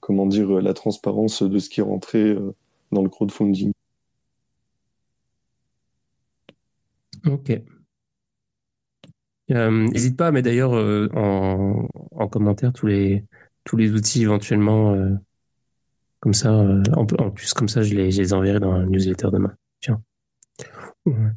comment 0.00 0.26
dire, 0.26 0.62
la 0.62 0.74
transparence 0.74 1.42
de 1.42 1.58
ce 1.58 1.68
qui 1.68 1.80
est 1.80 1.84
rentré 1.84 2.38
dans 2.92 3.02
le 3.02 3.08
crowdfunding. 3.10 3.72
Ok. 7.26 7.60
N'hésite 9.48 10.14
euh, 10.14 10.16
pas, 10.16 10.30
mais 10.30 10.42
d'ailleurs 10.42 10.74
euh, 10.74 11.08
en, 11.14 11.86
en, 12.12 12.28
commentaire 12.28 12.72
tous 12.72 12.86
les 12.86 13.24
tous 13.64 13.76
les 13.76 13.92
outils 13.92 14.22
éventuellement 14.22 14.94
euh, 14.94 15.10
comme 16.20 16.32
ça. 16.32 16.52
En, 16.96 17.30
plus 17.30 17.52
comme 17.52 17.68
ça, 17.68 17.82
je 17.82 17.94
les, 17.94 18.10
je 18.10 18.22
les 18.22 18.32
enverrai 18.32 18.60
dans 18.60 18.72
la 18.78 18.86
newsletter 18.86 19.28
demain. 19.30 19.54
Tiens. 19.80 20.02
Ouais. 21.04 21.32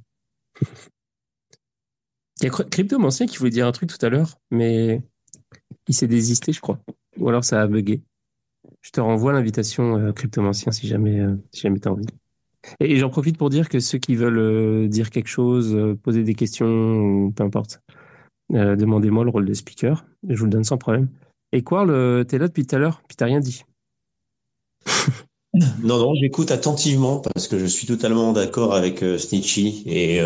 Il 2.39 2.45
y 2.45 2.47
a 2.47 2.49
Crypto 2.49 3.01
Ancien 3.01 3.25
qui 3.25 3.37
voulait 3.37 3.51
dire 3.51 3.67
un 3.67 3.71
truc 3.71 3.89
tout 3.89 4.05
à 4.05 4.09
l'heure, 4.09 4.39
mais 4.51 5.01
il 5.87 5.93
s'est 5.93 6.07
désisté, 6.07 6.53
je 6.53 6.61
crois. 6.61 6.79
ou 7.17 7.27
alors 7.27 7.43
ça 7.43 7.61
a 7.61 7.67
bugué. 7.67 8.03
Je 8.81 8.91
te 8.91 9.01
renvoie 9.01 9.33
l'invitation 9.33 9.97
euh, 9.97 10.13
cryptomancien 10.13 10.71
si 10.71 10.87
jamais, 10.87 11.21
si 11.51 11.61
jamais 11.61 11.79
tu 11.79 11.87
as 11.89 11.91
envie. 11.91 12.05
Et, 12.79 12.97
j'en 12.97 13.09
profite 13.09 13.37
pour 13.37 13.49
dire 13.49 13.69
que 13.69 13.79
ceux 13.79 13.97
qui 13.97 14.15
veulent 14.15 14.39
euh, 14.39 14.87
dire 14.87 15.09
quelque 15.09 15.27
chose, 15.27 15.75
euh, 15.75 15.95
poser 15.95 16.23
des 16.23 16.35
questions, 16.35 17.31
peu 17.31 17.43
importe, 17.43 17.81
euh, 18.53 18.75
demandez-moi 18.75 19.23
le 19.23 19.29
rôle 19.29 19.45
de 19.45 19.53
speaker. 19.53 20.05
Je 20.27 20.37
vous 20.37 20.45
le 20.45 20.51
donne 20.51 20.63
sans 20.63 20.77
problème. 20.77 21.09
Et 21.51 21.63
Quarl, 21.63 22.25
t'es 22.25 22.37
là 22.37 22.47
depuis 22.47 22.65
tout 22.65 22.75
à 22.75 22.79
l'heure, 22.79 23.01
puis 23.07 23.15
t'as 23.15 23.25
rien 23.25 23.39
dit. 23.39 23.63
Non, 25.81 25.97
non, 25.97 26.13
j'écoute 26.13 26.51
attentivement 26.51 27.19
parce 27.19 27.47
que 27.47 27.57
je 27.57 27.65
suis 27.65 27.87
totalement 27.87 28.31
d'accord 28.31 28.75
avec 28.75 28.99
Snitchy 28.99 29.81
et 29.87 30.21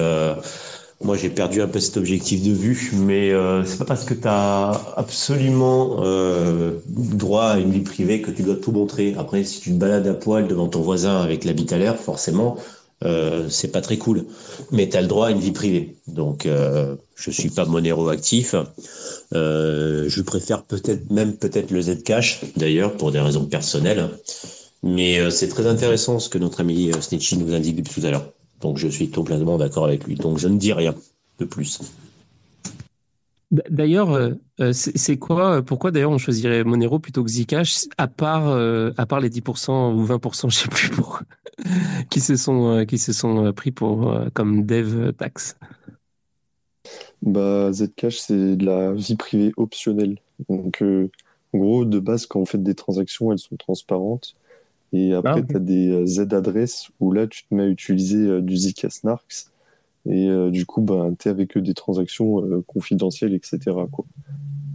moi 1.03 1.17
j'ai 1.17 1.29
perdu 1.29 1.61
un 1.61 1.67
peu 1.67 1.79
cet 1.79 1.97
objectif 1.97 2.43
de 2.43 2.51
vue, 2.51 2.91
mais 2.93 3.31
euh, 3.31 3.65
c'est 3.65 3.77
pas 3.77 3.85
parce 3.85 4.05
que 4.05 4.13
tu 4.13 4.27
as 4.27 4.71
absolument 4.95 5.97
euh, 6.03 6.73
droit 6.87 7.45
à 7.45 7.59
une 7.59 7.71
vie 7.71 7.81
privée 7.81 8.21
que 8.21 8.31
tu 8.31 8.43
dois 8.43 8.55
tout 8.55 8.71
montrer. 8.71 9.15
Après, 9.17 9.43
si 9.43 9.59
tu 9.59 9.71
te 9.71 9.75
balades 9.75 10.07
à 10.07 10.13
poil 10.13 10.47
devant 10.47 10.67
ton 10.67 10.81
voisin 10.81 11.21
avec 11.21 11.45
la 11.45 11.53
bite 11.53 11.73
à 11.73 11.77
l'air, 11.77 11.97
forcément, 11.97 12.57
euh, 13.03 13.47
c'est 13.49 13.71
pas 13.71 13.81
très 13.81 13.97
cool. 13.97 14.25
Mais 14.71 14.89
tu 14.89 14.97
as 14.97 15.01
le 15.01 15.07
droit 15.07 15.27
à 15.27 15.31
une 15.31 15.39
vie 15.39 15.51
privée. 15.51 15.95
Donc, 16.07 16.45
euh, 16.45 16.95
je 17.15 17.31
suis 17.31 17.49
pas 17.49 17.65
Monero 17.65 18.09
actif. 18.09 18.55
Euh, 19.33 20.05
je 20.07 20.21
préfère 20.21 20.63
peut-être 20.63 21.09
même 21.09 21.35
peut-être 21.35 21.71
le 21.71 21.81
Zcash, 21.81 22.41
d'ailleurs, 22.55 22.95
pour 22.97 23.11
des 23.11 23.19
raisons 23.19 23.45
personnelles. 23.45 24.09
Mais 24.83 25.19
euh, 25.19 25.29
c'est 25.29 25.47
très 25.47 25.67
intéressant 25.67 26.19
ce 26.19 26.29
que 26.29 26.37
notre 26.37 26.61
ami 26.61 26.91
euh, 26.91 27.01
Snitchy 27.01 27.37
nous 27.37 27.53
indique 27.53 27.77
depuis 27.77 28.01
tout 28.01 28.07
à 28.07 28.11
l'heure. 28.11 28.31
Donc 28.61 28.77
je 28.77 28.87
suis 28.87 29.09
complètement 29.09 29.57
d'accord 29.57 29.85
avec 29.85 30.05
lui. 30.05 30.15
Donc 30.15 30.37
je 30.37 30.47
ne 30.47 30.57
dis 30.57 30.73
rien 30.73 30.95
de 31.39 31.45
plus. 31.45 31.79
D'ailleurs, 33.69 34.11
euh, 34.11 34.31
euh, 34.61 34.71
c'est 34.71 35.17
quoi, 35.17 35.61
pourquoi 35.61 35.91
d'ailleurs 35.91 36.11
on 36.11 36.17
choisirait 36.17 36.63
Monero 36.63 36.99
plutôt 36.99 37.21
que 37.21 37.29
Zcash, 37.29 37.81
à 37.97 38.07
part, 38.07 38.47
euh, 38.47 38.91
à 38.95 39.05
part 39.05 39.19
les 39.19 39.29
10% 39.29 39.93
ou 39.93 40.05
20%, 40.05 40.49
je 40.49 40.55
sais 40.55 40.69
plus 40.69 40.89
pour, 40.89 41.21
qui 42.09 42.21
se 42.21 42.37
sont, 42.37 42.69
euh, 42.69 42.85
qui 42.85 42.97
se 42.97 43.11
sont 43.11 43.45
euh, 43.45 43.51
pris 43.51 43.71
pour, 43.71 44.09
euh, 44.09 44.29
comme 44.33 44.65
dev 44.65 45.11
tax. 45.13 45.57
Bah, 47.21 47.73
Zcash, 47.73 48.19
c'est 48.19 48.55
de 48.55 48.65
la 48.65 48.93
vie 48.93 49.17
privée 49.17 49.51
optionnelle. 49.57 50.17
Donc, 50.47 50.81
euh, 50.81 51.09
en 51.53 51.57
gros, 51.57 51.85
de 51.85 51.99
base, 51.99 52.25
quand 52.25 52.39
on 52.39 52.45
fait 52.45 52.61
des 52.61 52.75
transactions, 52.75 53.33
elles 53.33 53.39
sont 53.39 53.57
transparentes. 53.57 54.35
Et 54.93 55.13
après, 55.13 55.41
Ah, 55.41 55.43
tu 55.47 55.55
as 55.55 55.59
des 55.59 55.91
euh, 55.91 56.05
Z-adresses 56.05 56.89
où 56.99 57.11
là, 57.11 57.27
tu 57.27 57.43
te 57.45 57.53
mets 57.55 57.63
à 57.63 57.67
utiliser 57.67 58.17
euh, 58.17 58.41
du 58.41 58.57
Zk 58.57 58.87
Snarks. 58.89 59.51
Et 60.05 60.27
euh, 60.29 60.49
du 60.49 60.65
coup, 60.65 60.81
bah, 60.81 61.09
tu 61.19 61.27
es 61.27 61.31
avec 61.31 61.57
eux 61.57 61.61
des 61.61 61.73
transactions 61.73 62.43
euh, 62.43 62.63
confidentielles, 62.65 63.33
etc. 63.33 63.59
Quoi. 63.91 64.05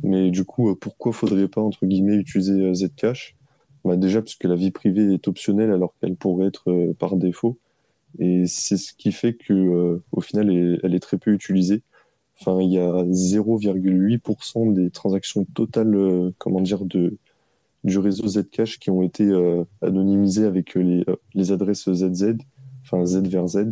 Mais 0.02 0.30
du 0.30 0.44
coup, 0.44 0.70
euh, 0.70 0.74
pourquoi 0.74 1.12
faudrait 1.12 1.48
pas, 1.48 1.60
entre 1.60 1.84
guillemets, 1.84 2.16
utiliser 2.16 2.72
Zcash? 2.74 3.34
Bah, 3.84 3.96
déjà, 3.96 4.22
parce 4.22 4.36
que 4.36 4.48
la 4.48 4.54
vie 4.54 4.70
privée 4.70 5.14
est 5.14 5.28
optionnelle 5.28 5.70
alors 5.70 5.94
qu'elle 6.00 6.16
pourrait 6.16 6.46
être 6.46 6.92
par 6.98 7.16
défaut. 7.16 7.58
Et 8.18 8.46
c'est 8.46 8.76
ce 8.76 8.92
qui 8.94 9.12
fait 9.12 9.34
que, 9.34 10.00
au 10.12 10.20
final, 10.20 10.50
elle, 10.50 10.80
elle 10.82 10.94
est 10.94 11.00
très 11.00 11.18
peu 11.18 11.32
utilisée. 11.32 11.82
Enfin, 12.40 12.60
il 12.60 12.72
y 12.72 12.78
a 12.78 13.04
0,8% 13.04 14.72
des 14.72 14.90
transactions 14.90 15.44
totales, 15.54 16.32
comment 16.38 16.60
dire, 16.60 16.84
de, 16.84 17.16
du 17.86 17.98
réseau 17.98 18.26
Zcash 18.26 18.78
qui 18.80 18.90
ont 18.90 19.02
été 19.02 19.24
euh, 19.24 19.64
anonymisées 19.80 20.44
avec 20.44 20.76
euh, 20.76 20.80
les, 20.80 21.04
euh, 21.08 21.16
les 21.34 21.52
adresses 21.52 21.88
ZZ, 21.88 22.36
enfin 22.82 23.06
Z 23.06 23.28
vers 23.28 23.46
Z. 23.46 23.68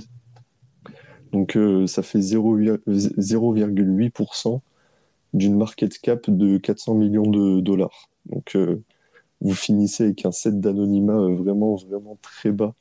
Donc, 1.32 1.58
ça 1.88 2.04
fait 2.04 2.20
0,8 2.20 2.78
0,8% 2.86 4.60
d'une 5.32 5.56
market 5.56 5.98
cap 5.98 6.30
de 6.30 6.58
400 6.58 6.94
millions 6.94 7.28
de 7.28 7.60
dollars. 7.60 8.08
Donc, 8.26 8.56
vous 9.40 9.54
finissez 9.54 10.04
avec 10.04 10.24
un 10.24 10.30
set 10.30 10.60
d'anonymat 10.60 11.18
vraiment, 11.34 11.74
vraiment 11.74 12.16
très 12.22 12.52
bas 12.52 12.72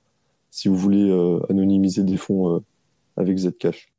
si 0.51 0.67
vous 0.67 0.75
voulez 0.75 1.11
anonymiser 1.49 2.03
des 2.03 2.15
fonds 2.15 2.63
avec 3.17 3.39
Zcash. 3.39 3.91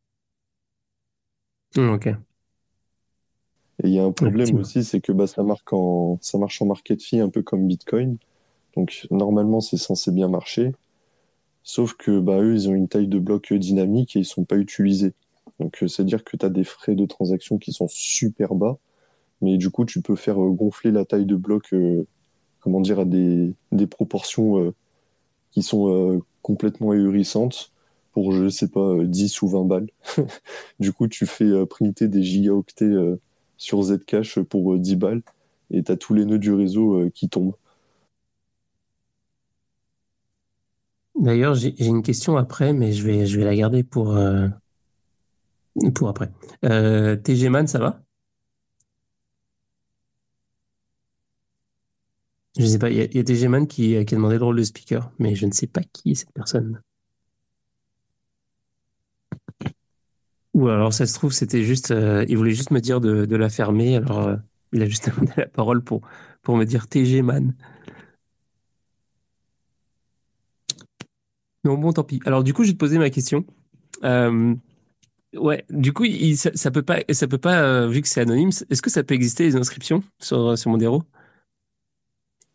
Hum, 1.77 1.95
ok. 1.95 2.11
Et 3.83 3.89
il 3.89 3.95
y 3.95 3.99
a 3.99 4.05
un 4.05 4.13
problème 4.13 4.57
aussi, 4.57 4.85
c'est 4.85 5.01
que 5.01 5.13
bah, 5.13 5.27
ça, 5.27 5.43
marque 5.43 5.73
en, 5.73 6.19
ça 6.21 6.39
marche 6.39 6.63
en 6.63 6.67
market 6.67 7.03
fee 7.03 7.21
un 7.21 7.29
peu 7.29 7.43
comme 7.43 7.67
Bitcoin. 7.67 8.19
Donc 8.77 9.07
normalement, 9.11 9.61
c'est 9.61 9.77
censé 9.77 10.11
bien 10.13 10.29
marcher. 10.29 10.73
Sauf 11.63 11.95
que 11.95 12.21
bah, 12.21 12.41
eux, 12.41 12.55
ils 12.55 12.69
ont 12.69 12.75
une 12.75 12.89
taille 12.89 13.09
de 13.09 13.19
bloc 13.19 13.53
dynamique 13.53 14.17
et 14.17 14.21
ils 14.21 14.25
sont 14.25 14.45
pas 14.45 14.57
utilisés. 14.57 15.13
Donc 15.61 15.83
euh, 15.83 15.89
c'est-à-dire 15.89 16.25
que 16.25 16.37
tu 16.37 16.47
as 16.47 16.51
des 16.51 16.65
frais 16.65 16.95
de 16.95 17.07
transaction 17.07 17.59
qui 17.59 17.73
sont 17.73 17.89
super 17.89 18.55
bas. 18.55 18.79
Mais 19.41 19.57
du 19.57 19.71
coup, 19.71 19.85
tu 19.85 20.01
peux 20.03 20.17
faire 20.17 20.43
euh, 20.43 20.51
gonfler 20.51 20.91
la 20.93 21.05
taille 21.05 21.27
de 21.27 21.37
bloc, 21.37 21.73
euh, 21.73 22.07
comment 22.61 22.81
dire, 22.81 23.01
à 23.01 23.05
des, 23.05 23.55
des 23.73 23.87
proportions 23.87 24.59
euh, 24.59 24.75
qui 25.53 25.63
sont 25.63 25.89
euh, 25.93 26.21
complètement 26.43 26.91
ahurissantes 26.93 27.73
pour, 28.13 28.33
je 28.33 28.49
sais 28.49 28.69
pas, 28.69 28.81
euh, 28.81 29.05
10 29.07 29.43
ou 29.43 29.49
20 29.49 29.65
balles. 29.65 29.91
Du 30.81 30.93
coup, 30.93 31.09
tu 31.09 31.27
fais 31.27 31.45
euh, 31.45 31.67
printer 31.67 32.09
des 32.09 32.23
gigaoctets 32.23 32.85
euh, 32.85 33.21
sur 33.57 33.83
Zcash 33.83 34.41
pour 34.41 34.75
euh, 34.75 34.79
10 34.79 34.97
balles 34.97 35.23
et 35.71 35.83
tu 35.83 35.93
as 35.93 35.97
tous 35.97 36.15
les 36.15 36.25
nœuds 36.25 36.39
du 36.39 36.53
réseau 36.53 37.01
euh, 37.01 37.11
qui 37.11 37.29
tombent. 37.29 37.55
D'ailleurs, 41.17 41.55
j'ai 41.55 41.75
une 41.85 42.03
question 42.03 42.37
après, 42.37 42.73
mais 42.73 42.93
je 42.93 43.05
vais, 43.05 43.27
je 43.27 43.39
vais 43.39 43.45
la 43.45 43.55
garder 43.55 43.85
pour, 43.85 44.17
euh, 44.17 44.49
pour 45.95 46.09
après. 46.09 46.31
Euh, 46.65 47.17
TG 47.17 47.49
Man, 47.49 47.67
ça 47.67 47.79
va? 47.79 48.01
Je 52.59 52.67
sais 52.67 52.79
pas, 52.79 52.91
il 52.91 52.97
y 52.97 53.01
a, 53.01 53.21
a 53.21 53.25
TG 53.25 53.49
Man 53.49 53.67
qui, 53.67 54.05
qui 54.05 54.15
a 54.15 54.17
demandé 54.17 54.39
le 54.39 54.45
rôle 54.45 54.57
de 54.57 54.63
speaker, 54.65 55.11
mais 55.19 55.35
je 55.35 55.47
ne 55.47 55.53
sais 55.53 55.67
pas 55.67 55.83
qui 55.93 56.13
est 56.13 56.15
cette 56.15 56.33
personne. 56.33 56.81
Ou 60.55 60.69
alors, 60.69 60.93
ça 60.93 61.05
se 61.07 61.15
trouve, 61.15 61.33
c'était 61.33 61.65
juste, 61.65 61.91
euh, 61.91 62.25
il 62.29 62.37
voulait 62.37 62.53
juste 62.53 62.71
me 62.71 62.81
dire 62.81 63.01
de, 63.01 63.37
la 63.37 63.49
fermer, 63.49 63.97
alors 63.97 64.21
euh, 64.21 64.37
il 64.73 64.83
a 64.83 64.87
juste 64.87 65.11
demandé 65.11 65.33
la 65.37 65.47
parole 65.47 65.83
pour, 65.83 66.03
pour 66.43 66.57
me 66.57 66.65
dire 66.65 66.87
TG 66.87 67.23
Man. 67.23 67.55
Non, 71.65 71.77
bon, 71.77 71.93
tant 71.93 72.05
pis. 72.05 72.21
Alors, 72.25 72.45
du 72.45 72.55
coup, 72.55 72.63
je 72.63 72.69
vais 72.69 72.75
te 72.75 72.79
poser 72.79 72.99
ma 72.99 73.11
question. 73.11 73.45
Euh, 74.05 74.55
ouais, 75.35 75.65
du 75.71 75.93
coup, 75.93 76.05
ça, 76.37 76.71
peut 76.71 76.83
pas, 76.83 77.01
ça 77.11 77.27
peut 77.27 77.39
pas, 77.39 77.87
vu 77.89 78.01
que 78.01 78.09
c'est 78.09 78.21
anonyme, 78.21 78.51
est-ce 78.71 78.83
que 78.83 78.91
ça 78.91 79.03
peut 79.03 79.15
exister 79.15 79.45
les 79.45 79.57
inscriptions 79.57 80.05
sur, 80.21 80.57
sur 80.57 80.71
Mondero? 80.71 81.03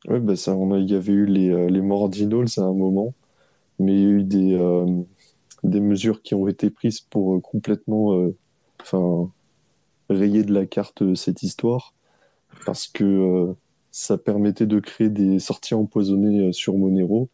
Ouais, 0.08 0.22
bah 0.22 0.38
ça, 0.38 0.56
il 0.56 0.90
y 0.90 0.96
avait 0.96 1.12
eu 1.12 1.26
les, 1.26 1.70
les 1.70 1.82
Mordinals 1.82 2.48
à 2.58 2.62
un 2.62 2.74
moment, 2.74 3.14
mais 3.80 3.94
il 3.94 4.00
y 4.02 4.06
a 4.06 4.10
eu 4.10 4.24
des, 4.24 4.58
des 5.64 5.80
mesures 5.80 6.22
qui 6.22 6.36
ont 6.36 6.48
été 6.48 6.70
prises 6.70 7.02
pour 7.02 7.36
euh, 7.36 7.40
complètement 7.40 8.14
euh, 8.14 8.36
enfin, 8.82 9.32
rayer 10.10 10.44
de 10.44 10.54
la 10.54 10.66
carte 10.66 11.02
euh, 11.02 11.16
cette 11.16 11.44
histoire, 11.44 11.94
parce 12.66 12.88
que 12.88 13.56
ça 13.92 14.18
permettait 14.18 14.66
de 14.66 14.80
créer 14.80 15.10
des 15.10 15.40
sorties 15.40 15.74
empoisonnées 15.74 16.52
sur 16.54 16.78
Monero, 16.78 17.30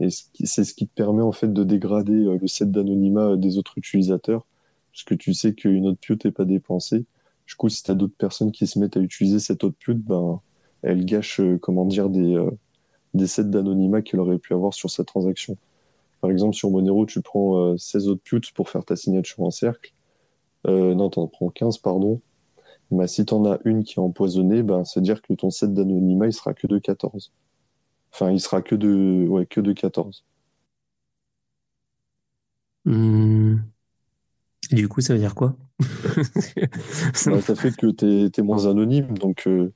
et 0.00 0.08
c'est 0.10 0.64
ce 0.64 0.74
qui 0.74 0.86
te 0.86 0.94
permet 0.94 1.22
en 1.22 1.32
fait 1.32 1.52
de 1.52 1.64
dégrader 1.64 2.12
le 2.12 2.46
set 2.46 2.70
d'anonymat 2.70 3.36
des 3.36 3.58
autres 3.58 3.78
utilisateurs, 3.78 4.46
puisque 4.90 5.16
tu 5.18 5.34
sais 5.34 5.54
qu'une 5.54 5.86
autre 5.86 6.00
pute 6.00 6.24
n'est 6.24 6.32
pas 6.32 6.44
dépensée. 6.44 7.04
Du 7.46 7.54
coup, 7.56 7.68
si 7.68 7.82
tu 7.82 7.90
as 7.90 7.94
d'autres 7.94 8.16
personnes 8.16 8.52
qui 8.52 8.66
se 8.66 8.78
mettent 8.78 8.96
à 8.96 9.00
utiliser 9.00 9.38
cette 9.38 9.64
autre 9.64 9.76
pute, 9.78 10.02
ben, 10.02 10.40
elle 10.82 11.04
gâche, 11.04 11.40
comment 11.60 11.84
dire, 11.84 12.10
des, 12.10 12.36
des 13.14 13.26
sets 13.26 13.44
d'anonymat 13.44 14.02
qu'elle 14.02 14.20
aurait 14.20 14.38
pu 14.38 14.52
avoir 14.52 14.74
sur 14.74 14.90
sa 14.90 15.04
transaction. 15.04 15.56
Par 16.24 16.30
exemple, 16.30 16.54
sur 16.54 16.70
Monero, 16.70 17.04
tu 17.04 17.20
prends 17.20 17.72
euh, 17.72 17.76
16 17.76 18.08
autres 18.08 18.22
putes 18.22 18.50
pour 18.52 18.70
faire 18.70 18.82
ta 18.82 18.96
signature 18.96 19.40
en 19.40 19.50
cercle. 19.50 19.92
Euh, 20.66 20.94
non, 20.94 21.10
t'en 21.10 21.26
prends 21.26 21.50
15, 21.50 21.76
pardon. 21.76 22.22
Mais 22.90 23.06
si 23.08 23.26
t'en 23.26 23.44
as 23.44 23.58
une 23.66 23.84
qui 23.84 23.96
est 23.96 24.02
empoisonnée, 24.02 24.62
ben, 24.62 24.86
c'est-à-dire 24.86 25.20
que 25.20 25.34
ton 25.34 25.50
set 25.50 25.74
d'anonymat, 25.74 26.28
il 26.28 26.32
sera 26.32 26.54
que 26.54 26.66
de 26.66 26.78
14. 26.78 27.30
Enfin, 28.10 28.30
il 28.30 28.40
sera 28.40 28.62
que 28.62 28.74
de, 28.74 29.26
ouais, 29.28 29.44
que 29.44 29.60
de 29.60 29.74
14. 29.74 30.24
Hmm. 32.86 33.56
Du 34.72 34.88
coup, 34.88 35.02
ça 35.02 35.12
veut 35.12 35.20
dire 35.20 35.34
quoi? 35.34 35.54
Bah, 37.26 37.42
ça 37.42 37.54
fait 37.54 37.76
que 37.76 37.88
t'es, 37.90 38.30
t'es 38.30 38.40
moins 38.40 38.64
anonyme. 38.64 39.18
Donc 39.18 39.46
euh, 39.46 39.74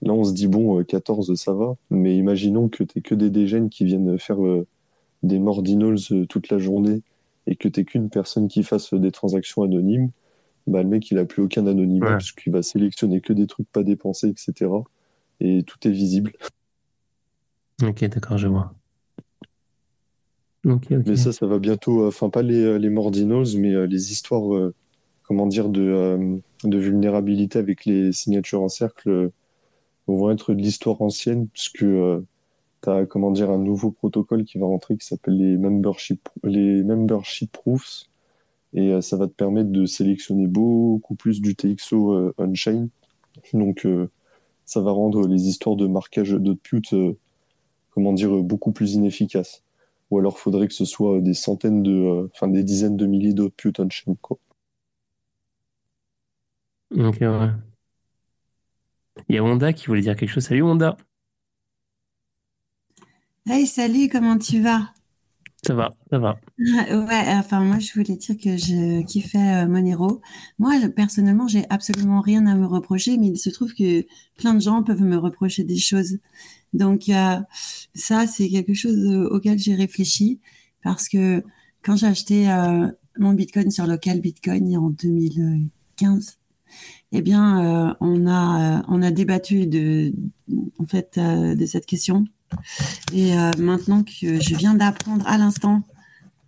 là, 0.00 0.14
on 0.14 0.24
se 0.24 0.32
dit, 0.32 0.48
bon, 0.48 0.80
euh, 0.80 0.84
14, 0.84 1.34
ça 1.34 1.52
va. 1.52 1.76
Mais 1.90 2.16
imaginons 2.16 2.70
que 2.70 2.82
t'es 2.82 3.02
que 3.02 3.14
des 3.14 3.28
dégènes 3.28 3.68
qui 3.68 3.84
viennent 3.84 4.18
faire 4.18 4.42
euh, 4.42 4.66
des 5.22 5.38
mordinals 5.38 5.96
euh, 6.12 6.26
toute 6.26 6.48
la 6.50 6.58
journée 6.58 7.02
et 7.46 7.56
que 7.56 7.68
t'es 7.68 7.84
qu'une 7.84 8.08
personne 8.10 8.48
qui 8.48 8.62
fasse 8.62 8.94
des 8.94 9.10
transactions 9.10 9.62
anonymes. 9.62 10.10
Bah, 10.66 10.82
le 10.82 10.88
mec, 10.88 11.10
il 11.10 11.18
a 11.18 11.24
plus 11.24 11.42
aucun 11.42 11.66
anonymat 11.66 12.06
Ouais. 12.06 12.12
parce 12.12 12.32
qu'il 12.32 12.52
va 12.52 12.62
sélectionner 12.62 13.20
que 13.20 13.32
des 13.32 13.46
trucs 13.46 13.68
pas 13.70 13.82
dépensés, 13.82 14.28
etc. 14.28 14.70
Et 15.40 15.64
tout 15.64 15.78
est 15.88 15.90
visible. 15.90 16.32
Ok, 17.82 18.04
d'accord, 18.04 18.38
je 18.38 18.46
vois. 18.48 18.72
Mais 20.64 21.16
ça, 21.16 21.32
ça 21.32 21.46
va 21.46 21.58
bientôt. 21.58 22.02
euh, 22.04 22.08
Enfin, 22.08 22.30
pas 22.30 22.42
les, 22.42 22.62
euh, 22.62 22.76
les 22.78 22.90
Mordinals, 22.90 23.56
mais 23.58 23.86
les 23.88 24.12
histoires, 24.12 24.54
euh, 24.54 24.72
comment 25.24 25.48
dire, 25.48 25.68
de, 25.68 25.82
euh, 25.82 26.36
de 26.62 26.78
vulnérabilité 26.78 27.58
avec 27.58 27.84
les 27.84 28.12
signatures 28.12 28.62
en 28.62 28.68
cercle 28.68 29.08
euh, 29.10 29.28
vont 30.06 30.30
être 30.30 30.54
de 30.54 30.60
l'histoire 30.62 31.02
ancienne, 31.02 31.48
puisque 31.48 31.84
tu 32.82 32.90
as 32.90 33.06
comment 33.06 33.30
dire, 33.30 33.50
un 33.50 33.58
nouveau 33.58 33.90
protocole 33.90 34.44
qui 34.44 34.58
va 34.58 34.66
rentrer 34.66 34.96
qui 34.96 35.06
s'appelle 35.06 35.36
les 35.36 35.56
membership, 35.56 36.28
les 36.42 36.82
membership 36.82 37.52
proofs. 37.52 38.04
Et 38.74 39.00
ça 39.02 39.18
va 39.18 39.26
te 39.26 39.32
permettre 39.32 39.70
de 39.70 39.84
sélectionner 39.84 40.46
beaucoup 40.46 41.14
plus 41.14 41.42
du 41.42 41.54
TXO 41.54 42.32
on-chain. 42.38 42.88
Donc, 43.52 43.86
ça 44.64 44.80
va 44.80 44.90
rendre 44.90 45.28
les 45.28 45.46
histoires 45.46 45.76
de 45.76 45.86
marquage 45.86 46.30
d'output, 46.30 47.16
comment 47.90 48.14
dire, 48.14 48.42
beaucoup 48.42 48.72
plus 48.72 48.94
inefficaces. 48.94 49.62
Ou 50.10 50.18
alors, 50.18 50.38
faudrait 50.38 50.68
que 50.68 50.74
ce 50.74 50.86
soit 50.86 51.20
des 51.20 51.34
centaines 51.34 51.82
de, 51.82 52.30
enfin, 52.34 52.48
des 52.48 52.64
dizaines 52.64 52.96
de 52.96 53.04
milliers 53.04 53.34
d'outputs 53.34 53.78
on-chain, 53.78 54.14
quoi. 54.22 54.38
Ok, 56.90 57.18
ouais. 57.20 57.50
Il 59.28 59.34
y 59.34 59.38
a 59.38 59.44
Honda 59.44 59.74
qui 59.74 59.86
voulait 59.86 60.00
dire 60.00 60.16
quelque 60.16 60.30
chose. 60.30 60.44
Salut 60.44 60.62
Honda. 60.62 60.96
Hey, 63.46 63.66
salut, 63.66 64.08
comment 64.08 64.38
tu 64.38 64.60
vas? 64.60 64.92
Ça 65.66 65.74
va, 65.74 65.92
ça 66.10 66.18
va. 66.18 66.38
Ouais, 66.58 67.24
enfin, 67.28 67.64
moi, 67.64 67.78
je 67.78 67.92
voulais 67.92 68.16
dire 68.16 68.36
que 68.36 68.56
je 68.56 69.02
kiffais 69.04 69.64
euh, 69.64 69.68
Monero. 69.68 70.20
Moi, 70.58 70.74
personnellement, 70.94 71.48
j'ai 71.48 71.64
absolument 71.68 72.20
rien 72.20 72.46
à 72.46 72.54
me 72.54 72.66
reprocher, 72.66 73.16
mais 73.18 73.28
il 73.28 73.38
se 73.38 73.50
trouve 73.50 73.74
que 73.74 74.06
plein 74.36 74.54
de 74.54 74.60
gens 74.60 74.82
peuvent 74.82 75.02
me 75.02 75.16
reprocher 75.16 75.64
des 75.64 75.78
choses. 75.78 76.18
Donc, 76.72 77.08
euh, 77.08 77.36
ça, 77.94 78.26
c'est 78.26 78.48
quelque 78.48 78.74
chose 78.74 78.96
euh, 78.96 79.28
auquel 79.28 79.58
j'ai 79.58 79.74
réfléchi 79.74 80.40
parce 80.82 81.08
que 81.08 81.42
quand 81.82 81.96
j'ai 81.96 82.06
acheté 82.06 82.46
mon 83.18 83.32
Bitcoin 83.32 83.70
sur 83.70 83.86
local 83.86 84.20
Bitcoin 84.20 84.76
en 84.76 84.90
2015, 84.90 86.38
eh 87.12 87.22
bien, 87.22 87.90
euh, 87.90 87.94
on 88.00 88.26
a 88.26 88.82
on 88.88 89.02
a 89.02 89.10
débattu 89.10 89.66
de 89.66 90.12
en 90.78 90.86
fait 90.86 91.18
euh, 91.18 91.54
de 91.54 91.66
cette 91.66 91.86
question. 91.86 92.24
Et 93.14 93.34
maintenant 93.58 94.02
que 94.02 94.40
je 94.40 94.54
viens 94.54 94.74
d'apprendre 94.74 95.26
à 95.26 95.38
l'instant 95.38 95.82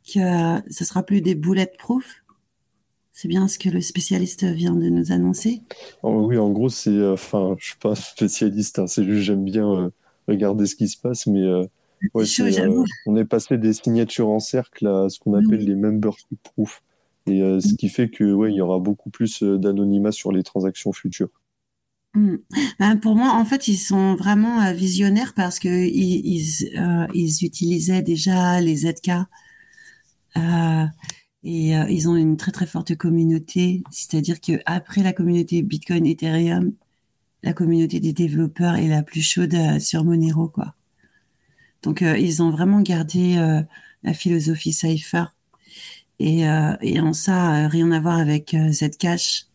que 0.07 0.61
ce 0.71 0.85
sera 0.85 1.03
plus 1.03 1.21
des 1.21 1.35
boulettes 1.35 1.77
proof, 1.79 2.23
c'est 3.13 3.29
bien 3.29 3.49
ce 3.49 3.59
que 3.59 3.69
le 3.69 3.81
spécialiste 3.81 4.45
vient 4.45 4.75
de 4.75 4.89
nous 4.89 5.13
annoncer. 5.13 5.63
Oh, 6.03 6.27
oui, 6.27 6.37
en 6.39 6.51
gros, 6.51 6.69
c'est 6.69 7.07
enfin, 7.07 7.55
je 7.59 7.67
suis 7.67 7.79
pas 7.79 7.95
spécialiste, 7.95 8.79
hein, 8.79 8.87
c'est 8.87 9.05
juste 9.05 9.23
j'aime 9.23 9.45
bien 9.45 9.93
regarder 10.29 10.67
ce 10.67 10.75
qui 10.75 10.89
se 10.89 10.99
passe, 10.99 11.27
mais 11.27 11.45
on 13.07 13.17
est 13.17 13.25
passé 13.25 13.59
des 13.59 13.73
signatures 13.73 14.29
en 14.29 14.41
cercle 14.41 14.87
à 14.87 15.09
ce 15.09 15.19
qu'on 15.19 15.35
appelle 15.35 15.65
les 15.65 15.75
membership 15.75 16.39
proof. 16.43 16.83
Et 17.27 17.41
euh, 17.43 17.59
ce 17.61 17.75
qui 17.75 17.89
fait 17.89 18.11
que 18.11 18.33
ouais, 18.33 18.53
il 18.53 18.57
y 18.57 18.61
aura 18.61 18.79
beaucoup 18.79 19.09
plus 19.09 19.43
euh, 19.43 19.57
d'anonymat 19.57 20.13
sur 20.13 20.31
les 20.31 20.43
transactions 20.43 20.93
futures. 20.93 21.31
Hmm. 22.15 22.37
Ben, 22.79 22.97
pour 22.97 23.17
moi, 23.17 23.33
en 23.33 23.45
fait, 23.45 23.67
ils 23.69 23.77
sont 23.77 24.15
vraiment 24.15 24.63
euh, 24.63 24.73
visionnaires 24.73 25.35
parce 25.35 25.59
que 25.59 25.69
ils, 25.69 26.71
ils, 27.15 27.45
utilisaient 27.45 28.03
déjà 28.03 28.61
les 28.61 28.77
ZK 28.77 29.11
euh, 30.37 30.87
et 31.43 31.71
ils 31.73 32.09
ont 32.09 32.17
une 32.17 32.37
très 32.37 32.53
très 32.53 32.67
forte 32.67 32.95
communauté. 32.97 33.83
C'est-à-dire 33.91 34.41
que 34.41 34.61
après 34.65 35.03
la 35.03 35.13
communauté 35.13 35.63
Bitcoin, 35.63 36.07
Ethereum, 36.07 36.73
la 37.43 37.53
communauté 37.53 38.01
des 38.01 38.13
développeurs 38.13 38.77
est 38.77 38.89
la 38.89 39.03
plus 39.03 39.21
chaude 39.23 39.57
sur 39.81 40.05
Monero, 40.05 40.49
quoi. 40.49 40.75
Donc, 41.83 42.01
ils 42.01 42.43
ont 42.43 42.51
vraiment 42.51 42.81
gardé 42.81 43.37
la 44.03 44.15
philosophie 44.15 44.73
Cypher 44.73 45.25
et, 46.19 46.49
euh, 46.49 46.77
et 46.81 47.01
en 47.01 47.13
ça, 47.13 47.65
euh, 47.65 47.69
rien 47.69 47.91
à 47.93 48.01
voir 48.01 48.19
avec 48.19 48.55
euh, 48.55 48.73
Zcash. 48.73 49.47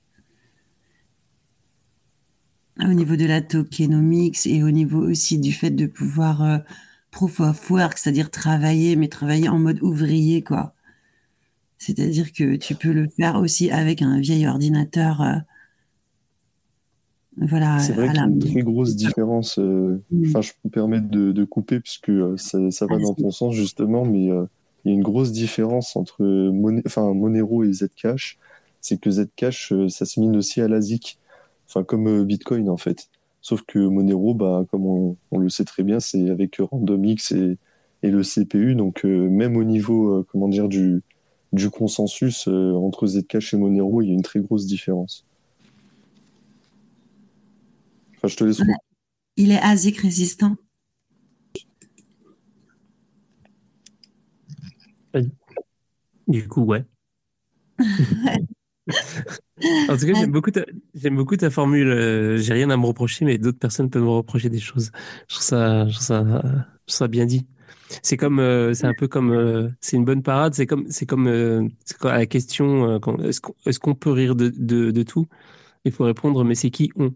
Au 2.82 2.94
niveau 2.94 3.16
de 3.16 3.26
la 3.26 3.42
tokenomics 3.42 4.46
et 4.46 4.64
au 4.64 4.72
niveau 4.72 5.00
aussi 5.00 5.38
du 5.38 5.52
fait 5.52 5.72
de 5.72 5.86
pouvoir 5.86 6.42
euh, 6.42 6.58
proof 7.12 7.40
of 7.42 7.70
work, 7.70 7.98
c'est-à-dire 7.98 8.32
travailler, 8.32 8.96
mais 8.96 9.10
travailler 9.10 9.50
en 9.50 9.60
mode 9.60 9.82
ouvrier, 9.82 10.44
quoi. 10.44 10.74
C'est-à-dire 11.78 12.32
que 12.32 12.56
tu 12.56 12.76
peux 12.76 12.92
le 12.92 13.08
faire 13.10 13.36
aussi 13.36 13.70
avec 13.72 14.02
un 14.02 14.20
vieil 14.20 14.48
ordinateur. 14.48 15.22
Euh, 15.22 15.36
voilà. 17.38 17.80
C'est 17.80 17.94
vrai 17.94 18.08
qu'il 18.08 18.18
y 18.18 18.20
a 18.20 18.26
une 18.26 18.40
très 18.40 18.62
grosse 18.62 18.96
différence. 18.96 19.58
Mm. 19.58 20.00
Enfin, 20.28 20.42
je 20.42 20.52
me 20.64 20.70
permets 20.70 21.02
de, 21.02 21.32
de 21.32 21.44
couper 21.44 21.80
puisque 21.80 22.12
ça, 22.38 22.72
ça 22.72 22.86
va 22.86 22.98
dans 22.98 23.14
ton 23.14 23.32
sens 23.32 23.56
justement, 23.56 24.06
mais 24.06 24.26
il 24.86 24.92
y 24.92 24.92
a 24.92 24.94
une 24.94 25.04
grosse 25.04 25.32
différence 25.32 25.96
entre 25.96 26.24
enfin, 26.86 27.14
Monero 27.14 27.64
et 27.64 27.74
Zcash, 27.74 28.38
c'est 28.82 29.00
que 29.00 29.12
Zcash, 29.12 29.72
euh, 29.74 29.90
ça 29.90 30.06
se 30.06 30.20
mine 30.20 30.36
aussi 30.38 30.62
à 30.62 30.68
la 30.68 30.82
ZIC, 30.82 31.19
enfin 31.70 31.84
comme 31.84 32.08
euh, 32.08 32.26
Bitcoin 32.26 32.70
en 32.70 32.78
fait. 32.78 33.10
Sauf 33.42 33.62
que 33.66 33.80
Monero, 33.80 34.34
bah, 34.34 34.66
comme 34.70 34.86
on, 34.86 35.38
le 35.38 35.48
sait 35.50 35.64
très 35.64 35.84
bien, 35.84 36.02
c'est 36.02 36.30
avec 36.30 36.58
RandomX 36.60 37.32
et, 37.32 37.58
et 38.04 38.12
le 38.12 38.22
CPU, 38.22 38.76
donc 38.76 39.06
euh, 39.06 39.30
même 39.30 39.56
au 39.56 39.64
niveau, 39.64 40.26
comment 40.30 40.50
dire, 40.50 40.68
du, 40.68 41.02
du 41.54 41.70
consensus 41.70 42.48
entre 42.50 43.08
Zcash 43.08 43.54
et 43.54 43.58
Monero, 43.58 44.02
il 44.02 44.10
y 44.10 44.12
a 44.12 44.14
une 44.14 44.24
très 44.24 44.42
grosse 44.42 44.66
différence. 44.66 45.26
Enfin, 48.18 48.28
je 48.28 48.36
te 48.36 48.44
laisse. 48.44 48.62
Il 49.38 49.52
est 49.52 49.60
ASIC 49.60 50.00
résistant. 50.00 50.58
Du 56.28 56.48
coup, 56.48 56.62
ouais. 56.62 56.86
en 59.88 59.98
tout 59.98 60.06
cas, 60.06 60.14
j'aime 60.14 60.32
beaucoup, 60.32 60.52
ta, 60.52 60.66
j'aime 60.96 61.16
beaucoup 61.16 61.36
ta 61.38 61.50
formule. 61.50 61.90
Euh, 61.90 62.38
j'ai 62.38 62.54
rien 62.54 62.70
à 62.70 62.78
me 62.78 62.86
reprocher, 62.86 63.26
mais 63.26 63.38
d'autres 63.38 63.60
personnes 63.60 63.90
peuvent 63.90 64.04
me 64.04 64.10
reprocher 64.10 64.50
des 64.50 64.60
choses. 64.60 64.92
Je 65.28 65.36
trouve 65.36 65.44
ça, 65.46 65.88
je 65.88 65.94
trouve 65.94 66.06
ça, 66.06 66.24
je 66.24 66.30
trouve 66.30 66.64
ça 66.88 67.08
bien 67.08 67.26
dit. 67.26 67.48
C'est 68.04 68.18
comme, 68.18 68.40
euh, 68.40 68.74
c'est 68.74 68.88
un 68.88 68.94
peu 68.94 69.08
comme, 69.08 69.32
euh, 69.32 69.70
c'est 69.82 69.98
une 69.98 70.06
bonne 70.06 70.24
parade. 70.24 70.54
C'est 70.54 70.66
comme, 70.68 70.90
c'est 70.92 71.06
comme, 71.06 71.70
c'est 71.86 72.06
à 72.06 72.18
la 72.20 72.26
question, 72.26 72.96
est-ce 73.24 73.42
qu'on, 73.42 73.56
est-ce 73.66 73.80
qu'on 73.80 73.96
peut 73.96 74.12
rire 74.12 74.36
de, 74.36 74.50
de, 74.56 74.92
de 74.92 75.04
tout? 75.04 75.28
Il 75.86 75.92
faut 75.92 76.06
répondre, 76.06 76.44
mais 76.46 76.56
c'est 76.56 76.72
qui 76.72 76.92
on? 76.98 77.14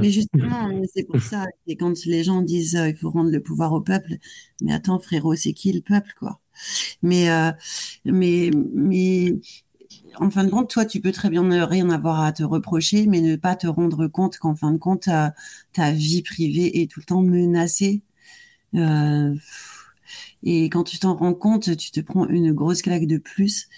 Mais 0.00 0.10
justement, 0.10 0.70
c'est 0.92 1.04
pour 1.04 1.20
ça. 1.22 1.46
Et 1.66 1.76
quand 1.76 2.04
les 2.06 2.24
gens 2.24 2.42
disent 2.42 2.78
il 2.88 2.96
faut 2.96 3.10
rendre 3.10 3.30
le 3.30 3.40
pouvoir 3.40 3.72
au 3.72 3.80
peuple, 3.80 4.14
mais 4.60 4.72
attends, 4.72 4.98
frérot, 4.98 5.36
c'est 5.36 5.52
qui 5.52 5.72
le 5.72 5.80
peuple, 5.80 6.12
quoi? 6.18 6.40
Mais, 7.02 7.30
euh, 7.30 7.52
mais, 8.04 8.50
mais 8.74 9.34
en 10.18 10.30
fin 10.30 10.44
de 10.44 10.50
compte, 10.50 10.70
toi, 10.70 10.84
tu 10.84 11.00
peux 11.00 11.12
très 11.12 11.30
bien 11.30 11.42
ne 11.42 11.60
rien 11.62 11.90
avoir 11.90 12.20
à 12.20 12.32
te 12.32 12.42
reprocher, 12.42 13.06
mais 13.06 13.20
ne 13.20 13.36
pas 13.36 13.56
te 13.56 13.66
rendre 13.66 14.06
compte 14.06 14.38
qu'en 14.38 14.54
fin 14.54 14.72
de 14.72 14.78
compte, 14.78 15.08
ta, 15.72 15.92
vie 15.92 16.22
privée 16.22 16.82
est 16.82 16.90
tout 16.90 17.00
le 17.00 17.06
temps 17.06 17.22
menacée. 17.22 18.02
Euh, 18.74 19.34
et 20.42 20.64
quand 20.64 20.84
tu 20.84 20.98
t'en 20.98 21.14
rends 21.16 21.34
compte, 21.34 21.76
tu 21.76 21.90
te 21.90 22.00
prends 22.00 22.26
une 22.28 22.52
grosse 22.52 22.82
claque 22.82 23.06
de 23.06 23.18
plus. 23.18 23.68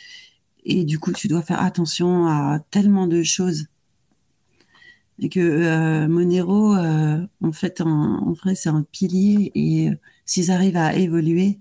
Et 0.64 0.84
du 0.84 0.98
coup, 0.98 1.12
tu 1.12 1.28
dois 1.28 1.42
faire 1.42 1.62
attention 1.62 2.26
à 2.26 2.60
tellement 2.70 3.06
de 3.06 3.22
choses. 3.22 3.66
Et 5.18 5.28
que 5.28 5.40
euh, 5.40 6.08
Monero, 6.08 6.76
en 6.76 7.52
fait, 7.52 7.80
en, 7.80 8.32
vrai, 8.32 8.54
c'est 8.54 8.68
un 8.68 8.82
pilier. 8.92 9.52
Et 9.54 9.90
s'ils 10.24 10.50
arrivent 10.50 10.76
à 10.76 10.94
évoluer, 10.96 11.60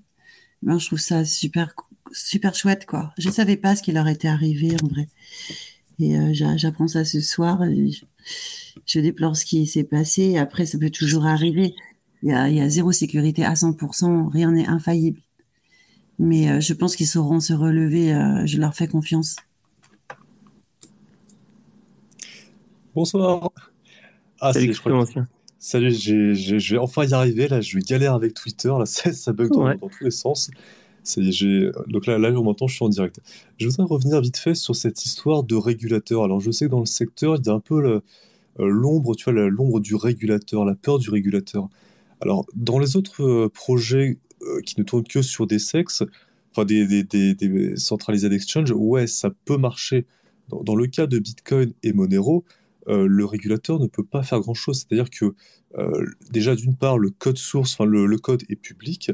ben, 0.61 0.79
je 0.79 0.87
trouve 0.87 0.99
ça 0.99 1.25
super, 1.25 1.75
super 2.15 2.55
chouette, 2.55 2.85
quoi. 2.85 3.13
Je 3.17 3.29
savais 3.29 3.57
pas 3.57 3.75
ce 3.75 3.83
qui 3.83 3.91
leur 3.91 4.07
était 4.07 4.27
arrivé, 4.27 4.75
en 4.81 4.87
vrai. 4.87 5.07
Et 5.99 6.17
euh, 6.17 6.31
j'apprends 6.33 6.87
ça 6.87 7.05
ce 7.05 7.21
soir. 7.21 7.61
je, 8.85 8.99
déplore 8.99 9.35
ce 9.35 9.45
qui 9.45 9.65
s'est 9.67 9.83
passé. 9.83 10.37
Après, 10.37 10.65
ça 10.65 10.77
peut 10.77 10.89
toujours 10.89 11.25
arriver. 11.25 11.75
Il 12.23 12.29
y 12.29 12.33
a, 12.33 12.49
il 12.49 12.55
y 12.55 12.61
a 12.61 12.69
zéro 12.69 12.91
sécurité 12.91 13.43
à 13.43 13.53
100%. 13.53 14.31
Rien 14.31 14.51
n'est 14.51 14.67
infaillible. 14.67 15.19
Mais 16.17 16.49
euh, 16.49 16.59
je 16.59 16.73
pense 16.73 16.95
qu'ils 16.95 17.07
sauront 17.07 17.39
se 17.39 17.53
relever. 17.53 18.13
Euh, 18.13 18.45
je 18.45 18.57
leur 18.57 18.73
fais 18.73 18.87
confiance. 18.87 19.35
Bonsoir. 22.93 23.51
Ah, 24.39 24.53
Salut, 24.53 24.73
Salut, 25.59 25.91
je 25.91 26.73
vais 26.73 26.77
enfin 26.77 27.05
y 27.05 27.13
arriver. 27.13 27.47
Là, 27.47 27.59
je 27.59 27.79
galère 27.79 28.13
avec 28.13 28.33
Twitter. 28.33 28.69
Là, 28.69 28.85
ça, 28.85 29.11
ça 29.11 29.33
bug 29.33 29.51
dans, 29.51 29.77
tous 29.77 30.03
les 30.03 30.11
sens. 30.11 30.49
Donc 31.87 32.07
là, 32.07 32.17
là, 32.17 32.31
m'entend, 32.31 32.67
je 32.67 32.75
suis 32.75 32.85
en 32.85 32.89
direct. 32.89 33.19
Je 33.57 33.67
voudrais 33.67 33.85
revenir 33.85 34.21
vite 34.21 34.37
fait 34.37 34.55
sur 34.55 34.75
cette 34.75 35.05
histoire 35.05 35.43
de 35.43 35.55
régulateur. 35.55 36.23
Alors, 36.23 36.39
je 36.39 36.51
sais 36.51 36.65
que 36.65 36.71
dans 36.71 36.79
le 36.79 36.85
secteur, 36.85 37.35
il 37.37 37.45
y 37.45 37.49
a 37.49 37.53
un 37.53 37.59
peu 37.59 38.01
euh, 38.59 38.67
l'ombre, 38.67 39.15
tu 39.15 39.25
vois, 39.25 39.33
l'ombre 39.49 39.79
du 39.79 39.95
régulateur, 39.95 40.65
la 40.65 40.75
peur 40.75 40.99
du 40.99 41.09
régulateur. 41.09 41.69
Alors, 42.21 42.45
dans 42.55 42.79
les 42.79 42.95
autres 42.95 43.23
euh, 43.23 43.49
projets 43.49 44.17
euh, 44.41 44.61
qui 44.61 44.79
ne 44.79 44.83
tournent 44.83 45.07
que 45.07 45.21
sur 45.21 45.47
des 45.47 45.59
sexes, 45.59 46.03
enfin 46.51 46.65
des, 46.65 47.03
des, 47.03 47.33
des, 47.33 47.75
centralisés 47.75 48.29
d'exchange, 48.29 48.71
ouais, 48.71 49.07
ça 49.07 49.29
peut 49.45 49.57
marcher. 49.57 50.05
dans, 50.49 50.75
le 50.75 50.87
cas 50.87 51.07
de 51.07 51.19
Bitcoin 51.19 51.73
et 51.83 51.93
Monero, 51.93 52.45
le 52.87 53.25
régulateur 53.25 53.79
ne 53.79 53.87
peut 53.87 54.03
pas 54.03 54.21
faire 54.21 54.39
grand-chose. 54.39 54.85
C'est-à-dire 54.87 55.09
que 55.09 55.33
déjà, 56.31 56.55
d'une 56.55 56.75
part, 56.75 56.99
le 56.99 57.09
code 57.09 57.37
source, 57.37 57.73
enfin 57.73 57.85
le, 57.85 58.17
code 58.17 58.43
est 58.47 58.55
public, 58.55 59.11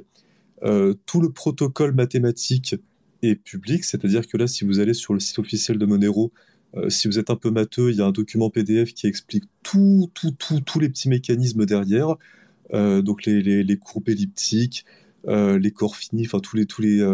tout 1.06 1.22
le 1.22 1.32
protocole 1.32 1.94
mathématique 1.94 2.76
est 3.22 3.36
public, 3.36 3.84
c'est-à-dire 3.84 4.28
que 4.28 4.38
là, 4.38 4.48
si 4.48 4.66
vous 4.66 4.80
allez 4.80 4.94
sur 4.94 5.14
le 5.14 5.20
site 5.20 5.40
officiel 5.40 5.78
de 5.78 5.86
Monero, 5.86 6.32
si 6.90 7.08
vous 7.08 7.20
êtes 7.20 7.30
un 7.30 7.36
peu 7.36 7.52
matheux, 7.52 7.92
il 7.92 7.98
y 7.98 8.02
a 8.02 8.06
un 8.06 8.12
document 8.12 8.50
PDF 8.50 8.94
qui 8.94 9.08
explique 9.08 9.44
tout, 9.64 10.10
tout, 10.14 10.32
tout, 10.32 10.62
tous 10.62 10.80
les 10.80 10.90
petits 10.90 11.10
mécanismes 11.10 11.66
derrière. 11.66 12.16
donc 12.74 13.26
les, 13.26 13.64
les, 13.64 13.78
courbes 13.78 14.10
elliptiques, 14.10 14.86
les 15.28 15.72
corps 15.72 15.96
finis, 15.96 16.26
enfin 16.26 16.40
tous 16.40 16.56
les, 16.56 16.66
tous 16.66 16.82
les, 16.82 17.06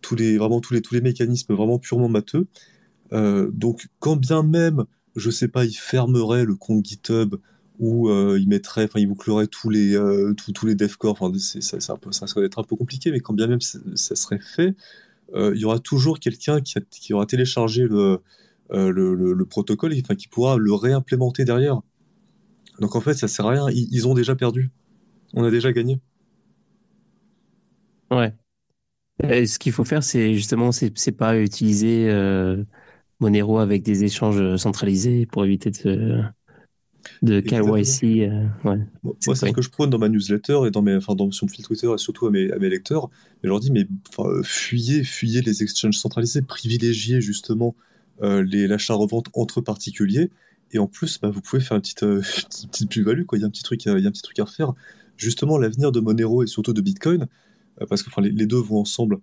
tous 0.00 0.16
les, 0.16 0.38
vraiment 0.38 0.60
tous 0.60 0.74
les, 0.74 0.80
tous 0.80 0.94
les 0.94 1.00
mécanismes 1.00 1.54
vraiment 1.54 1.78
purement 1.78 2.08
matheux. 2.08 2.46
donc 3.12 3.88
quand 3.98 4.16
bien 4.16 4.42
même, 4.42 4.84
je 5.16 5.30
sais 5.30 5.48
pas, 5.48 5.64
il 5.64 5.74
fermerait 5.74 6.44
le 6.44 6.54
compte 6.54 6.84
GitHub 6.84 7.36
où 7.80 8.10
euh, 8.10 8.38
il 8.38 8.60
enfin, 8.76 8.86
il 8.96 9.06
bouclerait 9.08 9.46
tous 9.46 9.70
les, 9.70 9.96
euh, 9.96 10.34
tous, 10.34 10.66
les 10.66 10.74
dev 10.74 10.92
Enfin, 11.04 11.32
ça, 11.38 11.96
peu, 11.96 12.12
ça 12.12 12.26
va 12.36 12.44
être 12.44 12.58
un 12.58 12.62
peu 12.62 12.76
compliqué, 12.76 13.10
mais 13.10 13.20
quand 13.20 13.32
bien 13.32 13.46
même 13.46 13.62
ça, 13.62 13.80
serait 14.14 14.38
fait, 14.38 14.74
euh, 15.34 15.52
il 15.54 15.60
y 15.60 15.64
aura 15.64 15.78
toujours 15.78 16.20
quelqu'un 16.20 16.60
qui, 16.60 16.74
qui, 16.90 17.14
aura 17.14 17.24
téléchargé 17.24 17.84
le, 17.84 18.20
le, 18.70 19.44
protocole, 19.46 19.94
enfin, 20.04 20.14
qui 20.14 20.28
pourra 20.28 20.58
le 20.58 20.74
réimplémenter 20.74 21.44
derrière. 21.46 21.80
Donc 22.80 22.96
en 22.96 23.00
fait, 23.00 23.14
ça 23.14 23.28
sert 23.28 23.46
à 23.46 23.50
rien. 23.50 23.66
Ils, 23.70 24.06
ont 24.06 24.14
déjà 24.14 24.36
perdu. 24.36 24.70
On 25.32 25.42
a 25.42 25.50
déjà 25.50 25.72
gagné. 25.72 26.00
Ouais. 28.10 28.34
ce 29.22 29.58
qu'il 29.58 29.72
faut 29.72 29.84
faire, 29.84 30.02
c'est 30.02 30.34
justement, 30.34 30.70
c'est 30.70 31.12
pas 31.12 31.38
utiliser 31.38 32.10
Monero 33.20 33.58
avec 33.58 33.82
des 33.82 34.04
échanges 34.04 34.56
centralisés 34.56 35.24
pour 35.24 35.46
éviter 35.46 35.70
de 35.70 36.22
de 37.22 37.40
KYC. 37.40 38.22
Euh, 38.22 38.46
ouais. 38.64 38.78
Moi, 39.02 39.14
c'est 39.18 39.34
ce 39.34 39.52
que 39.52 39.62
je 39.62 39.70
prône 39.70 39.90
dans 39.90 39.98
ma 39.98 40.08
newsletter 40.08 40.60
et 40.66 40.70
dans 40.70 40.82
mes, 40.82 40.96
enfin, 40.96 41.14
dans, 41.14 41.30
sur 41.30 41.46
mon 41.46 41.52
fil 41.52 41.64
Twitter 41.64 41.88
et 41.92 41.98
surtout 41.98 42.26
à 42.26 42.30
mes, 42.30 42.50
à 42.50 42.58
mes 42.58 42.68
lecteurs. 42.68 43.10
Et 43.36 43.44
je 43.44 43.48
leur 43.48 43.60
dis, 43.60 43.70
mais 43.70 43.86
fuyez, 44.42 45.04
fuyez 45.04 45.42
les 45.42 45.62
exchanges 45.62 45.96
centralisés, 45.96 46.42
privilégiez 46.42 47.20
justement 47.20 47.74
euh, 48.22 48.44
l'achat-revente 48.46 49.28
entre 49.34 49.60
particuliers. 49.60 50.30
Et 50.72 50.78
en 50.78 50.86
plus, 50.86 51.18
bah, 51.20 51.30
vous 51.30 51.40
pouvez 51.40 51.62
faire 51.62 51.76
une 51.76 51.80
petite, 51.80 52.02
euh, 52.02 52.20
petite 52.70 52.90
plus-value. 52.90 53.22
Il 53.32 53.40
y 53.40 53.44
a 53.44 53.46
un 53.46 53.50
petit 53.50 53.62
truc, 53.62 53.84
il 53.84 53.88
y 53.88 53.90
a 53.90 54.08
un 54.08 54.12
petit 54.12 54.22
truc 54.22 54.38
à 54.38 54.44
refaire. 54.44 54.74
Justement, 55.16 55.58
l'avenir 55.58 55.90
de 55.92 56.00
Monero 56.00 56.42
et 56.42 56.46
surtout 56.46 56.72
de 56.72 56.80
Bitcoin, 56.80 57.26
euh, 57.80 57.86
parce 57.86 58.02
que 58.02 58.20
les, 58.20 58.30
les, 58.30 58.46
deux 58.46 58.60
vont 58.60 58.80
ensemble. 58.80 59.18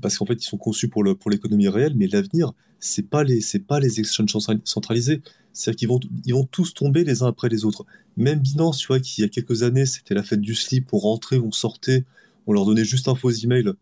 Parce 0.00 0.18
qu'en 0.18 0.26
fait, 0.26 0.34
ils 0.34 0.46
sont 0.46 0.58
conçus 0.58 0.88
pour 0.88 1.02
l'économie 1.04 1.66
pour 1.66 1.74
réelle, 1.74 1.94
mais 1.96 2.06
l'avenir, 2.06 2.52
c'est 2.78 3.08
pas 3.08 3.24
les, 3.24 3.40
c'est 3.40 3.60
pas 3.60 3.80
les 3.80 4.00
exchanges 4.00 4.36
centralisés, 4.64 5.22
c'est-à-dire 5.52 5.78
qu'ils 5.78 5.88
vont, 5.88 6.00
ils 6.24 6.34
vont 6.34 6.44
tous 6.44 6.74
tomber 6.74 7.04
les 7.04 7.22
uns 7.22 7.28
après 7.28 7.48
les 7.48 7.64
autres. 7.64 7.84
Même 8.16 8.40
Binance, 8.40 8.78
tu 8.78 8.88
vois, 8.88 9.00
qui 9.00 9.20
il 9.20 9.22
y 9.22 9.24
a 9.24 9.28
quelques 9.28 9.62
années, 9.62 9.86
c'était 9.86 10.14
la 10.14 10.22
fête 10.22 10.40
du 10.40 10.54
slip, 10.54 10.92
on 10.92 10.98
rentrait, 10.98 11.38
on 11.38 11.52
sortait, 11.52 12.04
on 12.46 12.52
leur 12.52 12.66
donnait 12.66 12.84
juste 12.84 13.08
un 13.08 13.14
faux 13.14 13.30
email, 13.30 13.72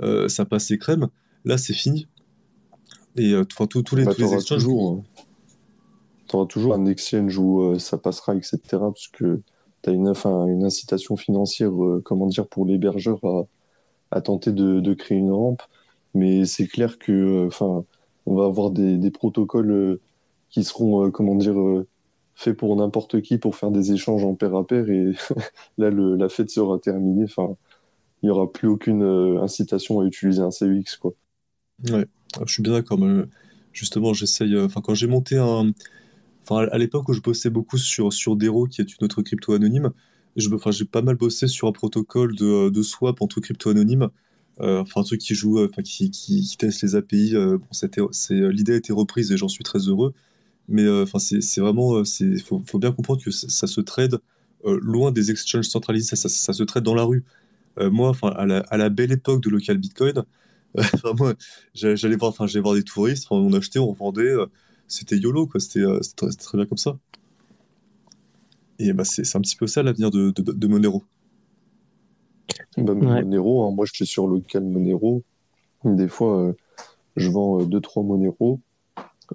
euh, 0.00 0.28
ça 0.28 0.44
passait 0.44 0.78
crème. 0.78 1.08
Là, 1.44 1.58
c'est 1.58 1.74
fini. 1.74 2.06
Et 3.16 3.32
euh, 3.32 3.44
enfin, 3.52 3.66
tous 3.66 3.96
les, 3.96 4.04
bah, 4.04 4.14
tous 4.14 4.22
les 4.22 4.34
exchanges. 4.34 4.62
Toujours, 4.62 5.02
tu 6.28 6.36
auras 6.36 6.46
toujours 6.46 6.74
un 6.74 6.86
exchange 6.86 7.38
où 7.38 7.60
euh, 7.60 7.78
ça 7.78 7.98
passera, 7.98 8.34
etc. 8.34 8.58
Parce 8.70 9.08
que 9.08 9.40
tu 9.82 9.90
as 9.90 9.92
une, 9.92 10.12
une 10.24 10.64
incitation 10.64 11.16
financière, 11.16 11.72
comment 12.04 12.26
dire, 12.26 12.46
pour 12.46 12.66
l'hébergeur 12.66 13.18
à, 13.24 13.46
tenter 14.20 14.52
de, 14.52 14.94
créer 14.94 15.18
une 15.18 15.32
rampe. 15.32 15.62
Mais 16.14 16.44
c'est 16.46 16.66
clair 16.66 16.98
que, 16.98 17.46
enfin, 17.46 17.84
on 18.26 18.34
va 18.34 18.46
avoir 18.46 18.70
des, 18.70 19.10
protocoles 19.10 19.98
qui 20.50 20.64
seront, 20.64 21.06
euh, 21.06 21.10
comment 21.10 21.34
dire, 21.34 21.58
euh, 21.58 21.86
faits 22.34 22.56
pour 22.56 22.76
n'importe 22.76 23.20
qui 23.22 23.38
pour 23.38 23.56
faire 23.56 23.70
des 23.70 23.92
échanges 23.92 24.24
en 24.24 24.34
pair 24.34 24.54
à 24.54 24.66
pair. 24.66 24.88
Et 24.90 25.12
là, 25.78 25.90
le, 25.90 26.16
la 26.16 26.28
fête 26.28 26.50
sera 26.50 26.78
terminée. 26.78 27.24
Enfin, 27.24 27.56
il 28.22 28.26
n'y 28.26 28.30
aura 28.30 28.50
plus 28.50 28.68
aucune 28.68 29.02
euh, 29.02 29.42
incitation 29.42 30.00
à 30.00 30.04
utiliser 30.04 30.42
un 30.42 30.50
CEX. 30.50 30.96
Quoi. 30.96 31.12
Ouais, 31.90 32.06
je 32.46 32.52
suis 32.52 32.62
bien 32.62 32.72
d'accord. 32.72 32.98
Justement, 33.72 34.14
j'essaye. 34.14 34.58
Enfin, 34.58 34.80
quand 34.80 34.94
j'ai 34.94 35.06
monté 35.06 35.36
un. 35.36 35.72
Enfin, 36.42 36.68
à 36.70 36.78
l'époque 36.78 37.08
où 37.08 37.12
je 37.12 37.20
bossais 37.20 37.50
beaucoup 37.50 37.76
sur, 37.76 38.12
sur 38.12 38.36
Dero, 38.36 38.66
qui 38.66 38.80
est 38.80 38.84
une 38.84 39.04
autre 39.04 39.20
crypto 39.20 39.52
anonyme, 39.52 39.90
je, 40.36 40.48
enfin, 40.54 40.70
j'ai 40.70 40.84
pas 40.84 41.02
mal 41.02 41.16
bossé 41.16 41.48
sur 41.48 41.68
un 41.68 41.72
protocole 41.72 42.36
de, 42.36 42.68
de 42.70 42.82
swap 42.82 43.22
entre 43.22 43.40
crypto 43.40 43.70
anonymes. 43.70 44.08
enfin, 44.58 45.00
un 45.00 45.04
truc 45.04 45.20
qui 45.20 45.34
joue, 45.34 45.62
enfin, 45.64 45.82
qui, 45.82 46.56
teste 46.58 46.82
les 46.82 46.94
API. 46.96 47.34
bon, 47.34 48.10
l'idée 48.30 48.72
a 48.74 48.76
été 48.76 48.92
reprise 48.92 49.32
et 49.32 49.36
j'en 49.36 49.48
suis 49.48 49.64
très 49.64 49.80
heureux. 49.80 50.12
Mais 50.68 50.82
euh, 50.82 51.04
enfin, 51.04 51.18
c'est 51.18 51.60
vraiment, 51.60 52.02
il 52.02 52.34
euh, 52.34 52.38
faut, 52.66 52.78
bien 52.78 52.92
comprendre 52.92 53.22
que 53.22 53.30
ça 53.30 53.66
se 53.66 53.80
trade 53.80 54.18
euh, 54.64 54.78
loin 54.82 55.12
des 55.12 55.30
exchanges 55.30 55.66
centralisés, 55.66 56.16
ça, 56.16 56.28
se 56.28 56.62
trade 56.64 56.84
dans 56.84 56.94
la 56.94 57.04
rue. 57.04 57.24
moi, 57.78 58.08
enfin, 58.10 58.28
à 58.30 58.76
la, 58.76 58.88
belle 58.88 59.12
époque 59.12 59.42
de 59.42 59.50
local 59.50 59.78
Bitcoin, 59.78 60.24
moi, 61.18 61.34
j'allais 61.74 62.16
voir, 62.16 62.30
enfin, 62.38 62.46
voir 62.60 62.74
des 62.74 62.82
touristes, 62.82 63.26
on 63.30 63.52
achetait, 63.52 63.78
on 63.78 63.88
revendait, 63.88 64.34
c'était 64.88 65.18
YOLO, 65.18 65.46
quoi. 65.46 65.60
C'était 65.60 65.84
très, 66.16 66.58
bien 66.58 66.66
comme 66.66 66.78
ça. 66.78 66.98
Et 68.78 68.92
bah, 68.92 69.04
c'est 69.04 69.36
un 69.36 69.40
petit 69.40 69.56
peu 69.56 69.66
ça 69.66 69.82
l'avenir 69.82 70.10
de, 70.10 70.30
de, 70.30 70.42
de, 70.52 70.66
Monero. 70.66 71.02
Bah, 72.76 72.94
Monero, 72.94 73.66
hein, 73.66 73.72
moi 73.74 73.86
je 73.86 73.92
suis 73.92 74.06
sur 74.06 74.26
local 74.26 74.64
Monero. 74.64 75.22
Des 75.84 76.08
fois, 76.08 76.54
je 77.16 77.30
vends 77.30 77.58
2-3 77.58 78.04
Monero. 78.04 78.60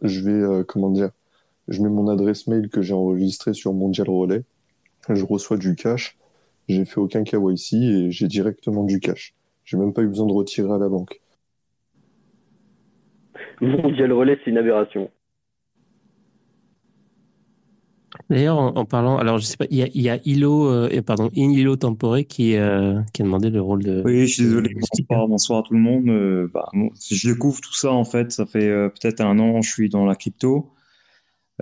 Je 0.04 0.22
vais, 0.22 0.64
comment 0.66 0.90
dire, 0.90 1.12
je 1.68 1.82
mets 1.82 1.90
mon 1.90 2.08
adresse 2.08 2.48
mail 2.48 2.70
que 2.70 2.82
j'ai 2.82 2.94
enregistrée 2.94 3.54
sur 3.54 3.74
Mondial 3.74 4.10
Relais, 4.10 4.44
je 5.10 5.24
reçois 5.26 5.58
du 5.58 5.76
cash, 5.76 6.18
j'ai 6.68 6.86
fait 6.86 7.00
aucun 7.00 7.24
KYC 7.24 7.74
et 7.74 8.12
j'ai 8.12 8.28
directement 8.28 8.84
du 8.84 9.00
cash. 9.00 9.34
J'ai 9.64 9.78
même 9.78 9.94
pas 9.94 10.02
eu 10.02 10.08
besoin 10.08 10.28
de 10.28 10.34
retirer 10.34 10.72
à 10.72 10.78
la 10.78 10.90
banque. 10.90 11.22
Mondial 13.62 14.12
Relais, 14.12 14.40
c'est 14.44 14.52
une 14.52 14.58
aberration. 14.58 15.10
D'ailleurs, 18.30 18.58
en, 18.58 18.86
parlant, 18.86 19.18
alors 19.18 19.38
je 19.40 19.46
sais 19.46 19.58
pas, 19.58 19.66
il 19.70 19.78
y 19.78 19.84
a, 19.84 19.88
il 19.94 20.02
y 20.02 20.10
a 20.10 20.20
Ilo, 20.26 20.70
euh, 20.70 21.02
pardon, 21.02 21.30
Inilo 21.34 21.76
Tempore 21.76 22.20
qui, 22.28 22.56
euh, 22.56 23.02
qui 23.14 23.22
a 23.22 23.26
demandé 23.26 23.50
le 23.50 23.62
rôle 23.62 23.84
de. 23.84 24.02
Oui, 24.06 24.28
je 24.28 24.34
suis 24.34 24.44
désolé. 24.44 24.74
Bonsoir, 24.74 25.28
bonsoir 25.28 25.60
à 25.60 25.64
tout 25.64 25.74
le 25.74 25.80
monde. 25.80 26.10
Euh, 26.10 26.50
bah, 26.54 26.70
je 27.10 27.32
découvre 27.32 27.60
tout 27.62 27.74
ça 27.74 27.92
en 27.92 28.06
fait. 28.06 28.32
Ça 28.32 28.46
fait 28.46 28.70
peut-être 28.90 29.22
un 29.22 29.40
an, 29.40 29.62
je 29.62 29.70
suis 29.70 29.90
dans 29.90 30.06
la 30.06 30.16
crypto. 30.16 30.72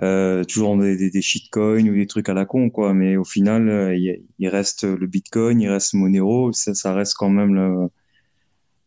Euh, 0.02 0.44
toujours 0.44 0.78
des, 0.78 1.10
des, 1.10 1.22
shitcoins 1.22 1.86
ou 1.86 1.94
des 1.94 2.06
trucs 2.06 2.28
à 2.30 2.34
la 2.34 2.46
con, 2.46 2.70
quoi. 2.70 2.94
Mais 2.94 3.16
au 3.16 3.24
final, 3.24 3.68
euh, 3.68 3.94
il, 3.94 4.48
reste 4.48 4.84
le 4.84 5.06
Bitcoin, 5.06 5.60
il 5.60 5.68
reste 5.68 5.92
Monero, 5.92 6.52
ça, 6.52 6.74
ça 6.74 6.94
reste 6.94 7.14
quand 7.14 7.28
même 7.28 7.90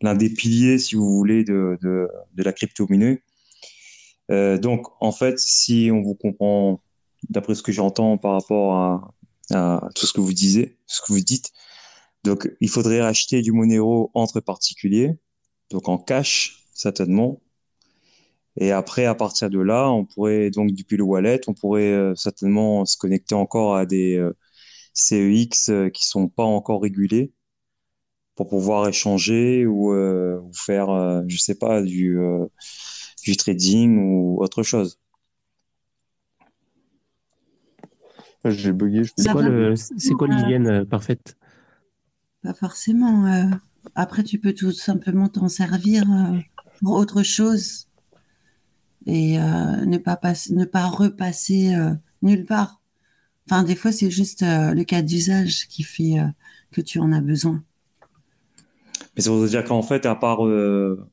l'un 0.01 0.15
des 0.15 0.29
piliers, 0.31 0.79
si 0.79 0.95
vous 0.95 1.15
voulez, 1.15 1.43
de, 1.43 1.77
de, 1.83 2.07
de 2.33 2.43
la 2.43 2.51
crypto-monnaie. 2.51 3.21
Euh, 4.31 4.57
donc, 4.57 4.87
en 5.01 5.11
fait, 5.11 5.37
si 5.37 5.91
on 5.93 6.01
vous 6.01 6.15
comprend, 6.15 6.81
d'après 7.33 7.55
ce 7.55 7.63
que 7.63 7.71
j'entends 7.71 8.17
par 8.17 8.33
rapport 8.33 8.75
à, 9.51 9.89
tout 9.95 10.07
ce 10.07 10.13
que 10.13 10.21
vous 10.21 10.33
disiez, 10.33 10.77
ce 10.87 11.01
que 11.01 11.11
vous 11.11 11.19
dites, 11.19 11.51
donc 12.23 12.49
il 12.61 12.69
faudrait 12.69 13.01
acheter 13.01 13.41
du 13.41 13.51
Monero 13.51 14.09
entre 14.13 14.39
particuliers, 14.39 15.17
donc 15.69 15.89
en 15.89 15.97
cash, 15.97 16.63
certainement, 16.73 17.41
et 18.57 18.71
après, 18.71 19.05
à 19.05 19.15
partir 19.15 19.49
de 19.49 19.59
là, 19.59 19.89
on 19.89 20.05
pourrait 20.05 20.51
donc 20.51 20.71
depuis 20.73 20.97
le 20.97 21.03
wallet, 21.03 21.41
on 21.47 21.53
pourrait 21.53 21.91
euh, 21.91 22.15
certainement 22.15 22.85
se 22.85 22.97
connecter 22.97 23.35
encore 23.35 23.75
à 23.75 23.85
des 23.85 24.15
euh, 24.17 24.35
CEX 24.93 25.69
euh, 25.69 25.89
qui 25.89 26.05
sont 26.05 26.27
pas 26.29 26.43
encore 26.43 26.81
régulés 26.83 27.33
pour 28.35 28.49
pouvoir 28.49 28.87
échanger 28.87 29.65
ou, 29.67 29.93
faire, 30.55 31.23
je 31.27 31.37
sais 31.37 31.53
pas, 31.53 31.83
du 31.83 32.17
trading 33.37 33.99
ou 33.99 34.41
autre 34.41 34.63
chose. 34.63 34.99
J'ai 38.45 38.73
bugué. 38.73 39.03
C'est 39.17 39.31
quoi, 39.31 39.41
le, 39.41 39.75
c'est 39.75 40.13
quoi 40.13 40.27
l'hygiène 40.27 40.85
parfaite? 40.85 41.37
Pas 42.41 42.53
forcément. 42.53 43.49
après, 43.95 44.23
tu 44.23 44.39
peux 44.39 44.53
tout 44.53 44.71
simplement 44.71 45.29
t'en 45.29 45.47
servir 45.47 46.05
pour 46.81 46.95
autre 46.95 47.23
chose 47.23 47.87
et 49.05 49.39
euh, 49.39 49.85
ne 49.85 49.97
pas 49.97 50.15
passer, 50.15 50.53
ne 50.53 50.65
pas 50.65 50.85
repasser 50.85 51.73
euh, 51.75 51.93
nulle 52.21 52.45
part. 52.45 52.81
Enfin, 53.49 53.63
des 53.63 53.75
fois, 53.75 53.91
c'est 53.91 54.09
juste 54.09 54.43
euh, 54.43 54.73
le 54.73 54.83
cas 54.83 55.01
d'usage 55.01 55.67
qui 55.67 55.83
fait 55.83 56.15
que 56.71 56.81
tu 56.81 56.99
en 56.99 57.11
as 57.11 57.21
besoin. 57.21 57.63
Mais 59.15 59.21
ça 59.21 59.31
veut 59.31 59.47
dire 59.47 59.63
qu'en 59.63 59.83
fait, 59.83 60.05
à 60.05 60.15
part, 60.15 60.39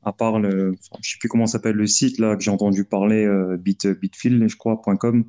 à 0.05 0.12
part 0.12 0.39
le, 0.39 0.74
je 1.03 1.11
sais 1.11 1.18
plus 1.18 1.28
comment 1.28 1.47
s'appelle 1.47 1.76
le 1.76 1.87
site 1.87 2.18
là 2.18 2.35
que 2.35 2.43
j'ai 2.43 2.51
entendu 2.51 2.85
parler, 2.85 3.28
Bit, 3.59 3.89
Bitfield, 3.89 4.49
je 4.49 4.57
crois, 4.57 4.81
.com. 4.99 5.24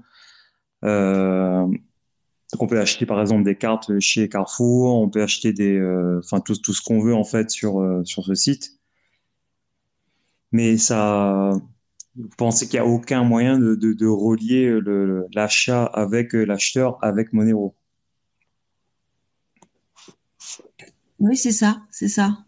on 2.59 2.67
peut 2.67 2.79
acheter 2.79 3.05
par 3.05 3.21
exemple 3.21 3.43
des 3.43 3.55
cartes 3.55 3.99
chez 3.99 4.29
Carrefour, 4.29 4.99
on 4.99 5.09
peut 5.09 5.21
acheter 5.21 5.53
des, 5.53 5.81
enfin 6.19 6.39
tout, 6.39 6.55
tout 6.55 6.73
ce 6.73 6.81
qu'on 6.81 7.01
veut 7.01 7.15
en 7.15 7.23
fait 7.23 7.49
sur 7.49 8.01
sur 8.03 8.25
ce 8.25 8.35
site. 8.35 8.77
Mais 10.51 10.77
ça, 10.77 11.53
vous 12.15 12.29
pensez 12.37 12.67
qu'il 12.67 12.79
n'y 12.79 12.85
a 12.85 12.89
aucun 12.89 13.23
moyen 13.23 13.57
de, 13.57 13.75
de, 13.75 14.07
relier 14.07 14.79
l'achat 15.33 15.85
avec 15.85 16.35
euh, 16.35 16.43
l'acheteur 16.43 16.97
avec 17.01 17.31
Monero? 17.31 17.73
Oui, 21.19 21.37
c'est 21.37 21.51
ça, 21.51 21.83
c'est 21.89 22.09
ça. 22.09 22.39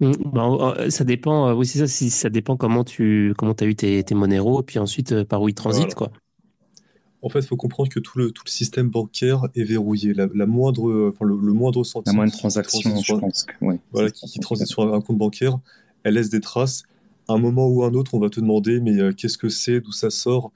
Mm, 0.00 0.12
bah, 0.26 0.90
ça 0.90 1.04
dépend, 1.04 1.54
oui, 1.54 1.64
c'est 1.66 1.78
ça, 1.78 1.86
si, 1.86 2.10
ça 2.10 2.28
dépend 2.28 2.56
comment 2.58 2.84
tu 2.84 3.32
comment 3.38 3.52
as 3.52 3.64
eu 3.64 3.74
tes, 3.74 4.04
tes 4.04 4.14
Monero, 4.14 4.60
et 4.60 4.64
puis 4.64 4.78
ensuite 4.78 5.24
par 5.24 5.40
où 5.40 5.48
ils 5.48 5.54
transitent, 5.54 5.94
quoi. 5.94 6.10
En 7.26 7.28
fait, 7.28 7.40
il 7.40 7.46
faut 7.46 7.56
comprendre 7.56 7.88
que 7.88 7.98
tout 7.98 8.18
le, 8.20 8.30
tout 8.30 8.44
le 8.46 8.50
système 8.50 8.88
bancaire 8.88 9.48
est 9.56 9.64
verrouillé. 9.64 10.14
La, 10.14 10.46
moindre, 10.46 11.08
enfin, 11.08 11.24
le, 11.24 11.34
moindre 11.34 11.82
centime. 11.82 12.12
La 12.12 12.16
moindre 12.16 12.32
transaction, 12.32 13.02
je 13.02 13.14
pense. 13.14 13.46
Voilà, 13.90 14.12
qui, 14.12 14.38
transite 14.38 14.68
sur 14.68 14.94
un, 14.94 15.00
compte 15.00 15.18
bancaire, 15.18 15.58
elle 16.04 16.14
laisse 16.14 16.30
des 16.30 16.40
traces. 16.40 16.84
À 17.26 17.32
un 17.32 17.38
moment 17.38 17.66
ou 17.66 17.82
un 17.82 17.94
autre, 17.94 18.14
on 18.14 18.20
va 18.20 18.30
te 18.30 18.38
demander, 18.38 18.78
mais 18.78 19.00
euh, 19.00 19.12
qu'est-ce 19.12 19.38
que 19.38 19.48
c'est, 19.48 19.80
d'où 19.80 19.90
ça 19.90 20.10
sort? 20.10 20.52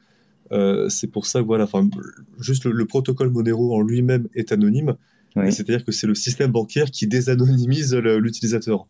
Euh, 0.53 0.89
C'est 0.89 1.09
pour 1.09 1.27
ça 1.27 1.41
que, 1.41 1.47
voilà, 1.47 1.67
juste 2.39 2.67
le, 2.67 2.85
protocole 2.85 3.31
Monero 3.31 3.75
en 3.75 3.81
lui-même 3.81 4.29
est 4.37 4.53
anonyme. 4.53 4.95
C'est-à-dire 5.35 5.85
que 5.85 5.91
c'est 5.91 6.07
le 6.07 6.15
système 6.15 6.53
bancaire 6.53 6.93
qui 6.93 7.09
désanonymise 7.09 7.97
l'utilisateur. 7.97 8.87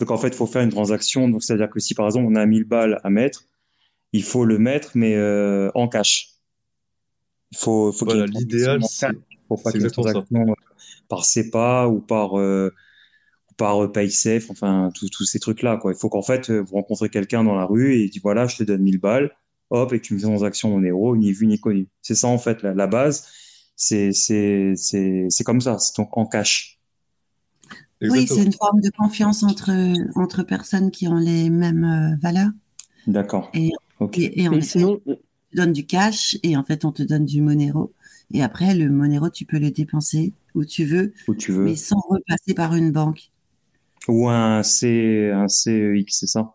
Donc 0.00 0.10
en 0.10 0.16
fait, 0.16 0.28
il 0.28 0.34
faut 0.34 0.46
faire 0.46 0.62
une 0.62 0.70
transaction. 0.70 1.28
Donc 1.28 1.44
c'est-à-dire 1.44 1.70
que 1.70 1.78
si 1.78 1.94
par 1.94 2.06
exemple 2.06 2.26
on 2.28 2.34
a 2.34 2.44
1000 2.44 2.64
balles 2.64 3.00
à 3.04 3.10
mettre, 3.10 3.44
il 4.12 4.22
faut 4.22 4.44
le 4.44 4.58
mettre 4.58 4.92
mais 4.94 5.14
euh, 5.14 5.70
en 5.74 5.88
cash. 5.88 6.33
Il 7.54 7.56
faut, 7.56 7.92
faut 7.92 8.04
voilà, 8.04 8.26
l'idéal, 8.26 8.82
c'est 8.82 9.06
pas 9.62 9.70
qu'il 9.70 9.86
euh, 9.86 10.54
par 11.08 11.24
SEPA 11.24 11.86
ou 11.86 12.00
par 12.00 12.36
euh, 12.36 12.74
par 13.56 13.84
euh, 13.84 13.92
PaySafe, 13.92 14.50
enfin 14.50 14.90
tous 14.92 15.24
ces 15.24 15.38
trucs 15.38 15.62
là 15.62 15.76
quoi. 15.76 15.92
Il 15.92 15.96
faut 15.96 16.08
qu'en 16.08 16.22
fait 16.22 16.50
vous 16.50 16.74
rencontrez 16.74 17.10
quelqu'un 17.10 17.44
dans 17.44 17.54
la 17.54 17.64
rue 17.64 17.94
et 17.94 18.02
il 18.02 18.10
dit 18.10 18.18
voilà 18.18 18.48
je 18.48 18.56
te 18.56 18.64
donne 18.64 18.82
1000 18.82 18.98
balles, 18.98 19.30
hop 19.70 19.92
et 19.92 20.00
tu 20.00 20.14
me 20.14 20.18
fais 20.18 20.26
une 20.26 20.32
transaction 20.32 20.74
en 20.74 20.80
euros, 20.80 21.16
ni 21.16 21.32
vu 21.32 21.46
ni 21.46 21.60
connu. 21.60 21.88
C'est 22.02 22.16
ça 22.16 22.26
en 22.26 22.38
fait 22.38 22.64
la, 22.64 22.88
base. 22.88 23.28
C'est 23.76 24.10
c'est 24.10 24.74
c'est 24.74 25.44
comme 25.44 25.60
ça, 25.60 25.78
c'est 25.78 25.96
donc 25.96 26.16
en 26.16 26.26
cash. 26.26 26.80
Oui, 28.02 28.26
c'est 28.26 28.42
une 28.42 28.52
forme 28.52 28.80
de 28.80 28.90
confiance 28.90 29.44
entre 29.44 29.70
entre 30.16 30.42
personnes 30.42 30.90
qui 30.90 31.06
ont 31.06 31.18
les 31.18 31.50
mêmes 31.50 32.18
valeurs. 32.20 32.50
D'accord. 33.06 33.52
Et, 33.54 33.70
sinon, 34.62 35.00
donne 35.54 35.72
du 35.72 35.86
cash 35.86 36.36
et 36.42 36.56
en 36.56 36.64
fait 36.64 36.84
on 36.84 36.92
te 36.92 37.02
donne 37.02 37.24
du 37.24 37.40
Monero. 37.40 37.92
Et 38.32 38.42
après 38.42 38.74
le 38.74 38.90
Monero 38.90 39.30
tu 39.30 39.44
peux 39.44 39.58
le 39.58 39.70
dépenser 39.70 40.32
où 40.54 40.64
tu 40.64 40.84
veux, 40.84 41.12
où 41.28 41.34
tu 41.34 41.52
veux. 41.52 41.64
mais 41.64 41.76
sans 41.76 42.00
repasser 42.08 42.54
par 42.54 42.74
une 42.74 42.92
banque. 42.92 43.30
Ou 44.08 44.28
un 44.28 44.62
C 44.62 45.30
un 45.32 45.48
CEX, 45.48 46.18
c'est 46.18 46.26
ça? 46.26 46.54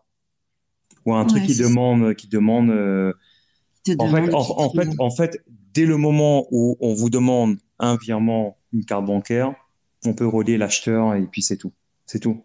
Ou 1.06 1.14
un 1.14 1.24
truc 1.24 1.44
qui 1.44 1.56
demande 1.56 2.14
qui 2.14 2.28
demande, 2.28 2.70
euh, 2.70 3.12
en, 3.98 4.08
fait, 4.08 4.34
en, 4.34 4.70
fait, 4.70 4.88
en 4.98 5.10
fait, 5.10 5.44
dès 5.74 5.86
le 5.86 5.96
moment 5.96 6.46
où 6.50 6.76
on 6.80 6.94
vous 6.94 7.10
demande 7.10 7.56
un 7.78 7.96
virement, 7.96 8.58
une 8.72 8.84
carte 8.84 9.06
bancaire, 9.06 9.54
on 10.04 10.14
peut 10.14 10.26
relier 10.26 10.58
l'acheteur 10.58 11.14
et 11.14 11.26
puis 11.26 11.42
c'est 11.42 11.56
tout. 11.56 11.72
C'est 12.06 12.20
tout. 12.20 12.44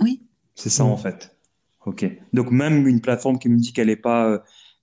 Oui. 0.00 0.20
C'est 0.54 0.70
ça 0.70 0.84
en 0.84 0.96
fait. 0.96 1.36
Ok. 1.84 2.04
Donc 2.32 2.50
même 2.50 2.86
une 2.86 3.00
plateforme 3.00 3.38
qui 3.38 3.48
me 3.48 3.58
dit 3.58 3.72
qu'elle 3.72 3.86
n'est 3.86 3.96
pas 3.96 4.28
euh, 4.28 4.38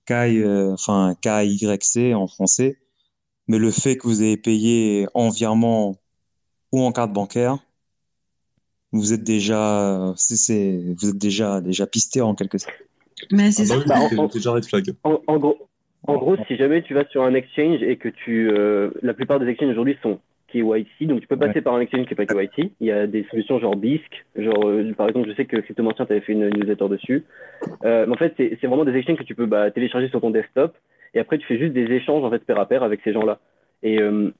KY, 0.06 0.42
euh, 0.42 0.72
enfin 0.72 1.14
KYC 1.20 2.14
en 2.14 2.26
français, 2.26 2.78
mais 3.48 3.58
le 3.58 3.70
fait 3.70 3.96
que 3.96 4.06
vous 4.06 4.22
ayez 4.22 4.36
payé 4.36 5.06
en 5.14 5.28
virement 5.28 5.96
ou 6.72 6.82
en 6.82 6.92
carte 6.92 7.12
bancaire, 7.12 7.58
vous 8.92 9.12
êtes 9.12 9.24
déjà, 9.24 10.12
c'est, 10.16 10.80
vous 10.96 11.10
êtes 11.10 11.18
déjà 11.18 11.60
déjà 11.60 11.86
pisté 11.86 12.20
en 12.20 12.34
quelque 12.34 12.58
sorte. 12.58 12.74
Mais 13.32 13.50
c'est 13.50 13.70
ah 13.72 13.82
bah 13.86 14.08
ça. 14.08 14.26
déjà 14.32 14.52
red 14.52 14.64
flag. 14.64 14.94
En, 15.02 15.38
gros, 15.38 15.68
en 16.06 16.16
gros, 16.16 16.36
si 16.46 16.56
jamais 16.56 16.82
tu 16.82 16.94
vas 16.94 17.06
sur 17.08 17.22
un 17.22 17.34
exchange 17.34 17.82
et 17.82 17.96
que 17.96 18.08
tu, 18.08 18.50
euh, 18.50 18.90
la 19.02 19.14
plupart 19.14 19.40
des 19.40 19.46
exchanges 19.46 19.70
aujourd'hui 19.70 19.96
sont 20.02 20.20
KYC, 20.54 21.08
donc 21.08 21.20
tu 21.20 21.26
peux 21.26 21.36
passer 21.36 21.60
par 21.60 21.74
un 21.74 21.80
exchange 21.80 22.06
qui 22.06 22.14
n'est 22.14 22.26
pas 22.26 22.32
KYC. 22.32 22.72
Il 22.80 22.86
y 22.86 22.92
a 22.92 23.06
des 23.06 23.24
solutions 23.24 23.58
genre 23.58 23.74
BISC, 23.74 24.24
genre 24.36 24.68
euh, 24.68 24.92
par 24.92 25.08
exemple, 25.08 25.28
je 25.28 25.34
sais 25.34 25.46
que 25.46 25.56
CryptoMartian 25.56 26.06
t'avait 26.06 26.20
fait 26.20 26.32
une 26.32 26.48
newsletter 26.50 26.88
dessus. 26.88 27.24
Euh, 27.84 28.06
mais 28.06 28.12
en 28.12 28.16
fait, 28.16 28.34
c'est 28.36 28.66
vraiment 28.66 28.84
des 28.84 28.96
exchanges 28.96 29.18
que 29.18 29.24
tu 29.24 29.34
peux 29.34 29.46
bah, 29.46 29.70
télécharger 29.70 30.08
sur 30.08 30.20
ton 30.20 30.30
desktop 30.30 30.76
et 31.14 31.18
après 31.18 31.38
tu 31.38 31.46
fais 31.46 31.58
juste 31.58 31.72
des 31.72 31.90
échanges 31.92 32.24
en 32.24 32.30
fait 32.30 32.44
pair 32.44 32.58
à 32.58 32.68
pair 32.68 32.82
avec 32.82 33.00
ces 33.02 33.12
gens-là. 33.12 33.40
Et 33.82 34.00
euh, 34.00 34.30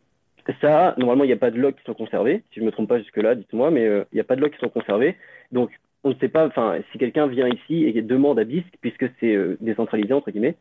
ça, 0.61 0.95
normalement, 0.99 1.25
il 1.25 1.29
n'y 1.29 1.33
a 1.33 1.39
pas 1.39 1.51
de 1.51 1.59
logs 1.59 1.75
qui 1.75 1.85
sont 1.85 1.95
conservés. 1.95 2.43
Si 2.53 2.61
je 2.61 2.65
me 2.65 2.71
trompe 2.71 2.89
pas 2.89 2.99
jusque-là, 2.99 3.35
dites-moi, 3.35 3.71
mais 3.71 3.85
il 3.85 4.15
n'y 4.15 4.21
a 4.21 4.25
pas 4.25 4.37
de 4.37 4.41
logs 4.41 4.53
qui 4.53 4.61
sont 4.61 4.69
conservés. 4.69 5.17
Donc, 5.53 5.71
on 6.05 6.11
ne 6.11 6.15
sait 6.17 6.29
pas, 6.29 6.47
enfin, 6.47 6.77
si 6.93 6.99
quelqu'un 6.99 7.27
vient 7.27 7.49
ici 7.49 7.85
et 7.85 8.03
demande 8.03 8.39
à 8.39 8.45
BISC, 8.45 8.67
puisque 8.83 9.07
c'est 9.21 9.37
décentralisé 9.61 10.13
entre 10.13 10.31
guillemets, 10.31 10.57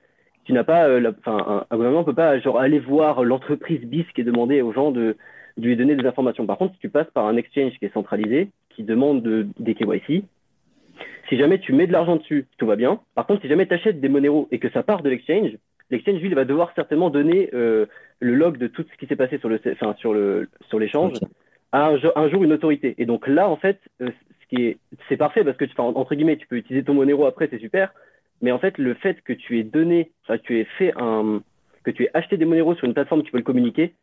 tu 0.45 0.53
n'as 0.53 0.63
pas, 0.63 0.87
enfin, 1.19 1.65
un, 1.69 1.75
gouvernement 1.75 2.03
peut 2.05 2.13
pas 2.13 2.39
genre 2.39 2.59
aller 2.59 2.79
voir 2.79 3.23
l'entreprise 3.23 3.81
BISC 3.81 4.17
et 4.19 4.23
demander 4.23 4.61
aux 4.61 4.71
gens 4.71 4.91
de 4.91 5.17
de 5.57 5.67
lui 5.67 5.75
donner 5.75 5.95
des 5.95 6.05
informations. 6.05 6.45
Par 6.45 6.57
contre, 6.57 6.73
si 6.73 6.79
tu 6.79 6.89
passes 6.89 7.09
par 7.13 7.25
un 7.25 7.37
exchange 7.37 7.73
qui 7.79 7.85
est 7.85 7.93
centralisé, 7.93 8.49
qui 8.69 8.83
demande 8.83 9.21
des 9.59 9.75
KYC, 9.75 10.23
si 11.29 11.37
jamais 11.37 11.59
tu 11.59 11.73
mets 11.73 11.87
de 11.87 11.91
l'argent 11.91 12.17
dessus, 12.17 12.47
tout 12.57 12.65
va 12.65 12.75
bien. 12.75 12.99
Par 13.15 13.25
contre, 13.25 13.41
si 13.41 13.47
jamais 13.47 13.67
tu 13.67 13.73
achètes 13.73 13.99
des 13.99 14.09
Monero 14.09 14.47
et 14.51 14.59
que 14.59 14.69
ça 14.69 14.83
part 14.83 15.03
de 15.03 15.09
l'exchange, 15.09 15.51
l'exchange, 15.89 16.19
lui, 16.19 16.29
il 16.29 16.35
va 16.35 16.45
devoir 16.45 16.71
certainement 16.75 17.09
donner 17.09 17.49
euh, 17.53 17.85
le 18.19 18.35
log 18.35 18.57
de 18.57 18.67
tout 18.67 18.83
ce 18.83 18.97
qui 18.97 19.07
s'est 19.07 19.15
passé 19.15 19.37
sur 19.37 19.49
le, 19.49 19.59
enfin, 19.71 19.95
sur 19.99 20.13
le, 20.13 20.49
sur 20.69 20.79
l'échange 20.79 21.13
à 21.71 21.89
un, 22.15 22.29
jour 22.29 22.43
une 22.43 22.53
autorité. 22.53 22.93
Et 22.97 23.05
donc 23.05 23.27
là, 23.27 23.49
en 23.49 23.57
fait, 23.57 23.79
euh, 24.01 24.09
ce 24.41 24.55
qui 24.55 24.65
est, 24.65 24.77
c'est 25.09 25.17
parfait 25.17 25.43
parce 25.43 25.57
que, 25.57 25.65
tu, 25.65 25.73
entre 25.77 26.13
guillemets, 26.13 26.37
tu 26.37 26.47
peux 26.47 26.57
utiliser 26.57 26.83
ton 26.83 26.93
Monero 26.93 27.25
après, 27.25 27.47
c'est 27.49 27.59
super. 27.59 27.93
Mais 28.41 28.51
en 28.51 28.59
fait, 28.59 28.77
le 28.77 28.93
fait 28.93 29.21
que 29.21 29.33
tu 29.33 29.57
aies 29.57 29.63
donné, 29.63 30.11
enfin, 30.23 30.37
tu 30.37 30.59
aies 30.59 30.67
fait 30.77 30.93
un, 30.97 31.41
que 31.83 31.91
tu 31.91 32.03
aies 32.03 32.11
acheté 32.13 32.37
des 32.37 32.45
Monero 32.45 32.75
sur 32.75 32.85
une 32.85 32.93
plateforme 32.93 33.23
qui 33.23 33.31
peut 33.31 33.37
le 33.37 33.43
communiquer, 33.43 33.93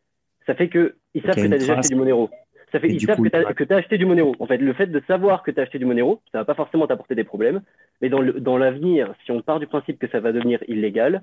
ça 0.51 0.57
fait 0.57 0.68
que 0.68 0.96
ils 1.14 1.22
savent 1.22 1.36
que 1.36 1.46
tu 1.46 1.55
as 1.55 1.59
déjà 1.59 1.78
acheté 1.78 1.90
du 1.90 1.94
Monero. 1.94 2.28
Ça 2.72 2.80
fait 2.80 2.88
ils 2.88 3.01
savent 3.01 3.20
que 3.20 3.62
tu 3.64 3.72
as, 3.72 3.76
acheté 3.76 3.98
du 3.98 4.05
Monero. 4.05 4.34
En 4.40 4.46
fait, 4.46 4.57
le 4.57 4.72
fait 4.72 4.88
de 4.88 5.01
savoir 5.07 5.44
que 5.44 5.53
tu 5.53 5.61
as 5.61 5.62
acheté 5.62 5.78
du 5.78 5.84
Monero, 5.84 6.20
ça 6.32 6.38
va 6.38 6.44
pas 6.44 6.55
forcément 6.55 6.88
t'apporter 6.88 7.14
des 7.14 7.22
problèmes. 7.22 7.62
Mais 8.03 8.09
dans, 8.09 8.20
dans 8.20 8.59
l'avenir, 8.59 9.14
si 9.24 9.30
on 9.30 9.40
part 9.42 9.61
du 9.61 9.68
principe 9.68 10.01
que 10.01 10.09
ça 10.09 10.18
va 10.18 10.32
devenir 10.32 10.59
illégal, 10.66 11.22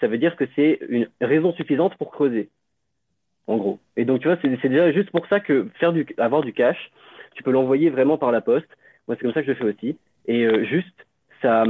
ça 0.00 0.06
veut 0.06 0.16
dire 0.16 0.34
que 0.36 0.46
c'est 0.56 0.78
une 0.88 1.08
raison 1.20 1.52
suffisante 1.52 1.94
pour 1.96 2.10
creuser. 2.10 2.48
En 3.46 3.58
gros. 3.58 3.80
Et 3.98 4.06
donc, 4.06 4.20
tu 4.20 4.28
vois, 4.28 4.38
c'est 4.40 4.68
déjà 4.68 4.92
juste 4.92 5.10
pour 5.10 5.26
ça 5.26 5.40
que 5.40 5.68
faire 5.78 5.92
du, 5.92 6.06
avoir 6.16 6.42
du 6.42 6.54
cash, 6.54 6.90
tu 7.34 7.42
peux 7.42 7.50
l'envoyer 7.50 7.90
vraiment 7.90 8.16
par 8.16 8.32
la 8.32 8.40
poste. 8.40 8.78
Moi, 9.06 9.16
c'est 9.16 9.26
comme 9.26 9.34
ça 9.34 9.42
que 9.42 9.46
je 9.46 9.52
le 9.52 9.56
fais 9.58 9.76
aussi. 9.76 9.98
Et 10.26 10.46
euh, 10.46 10.64
juste, 10.64 11.06
ça, 11.42 11.64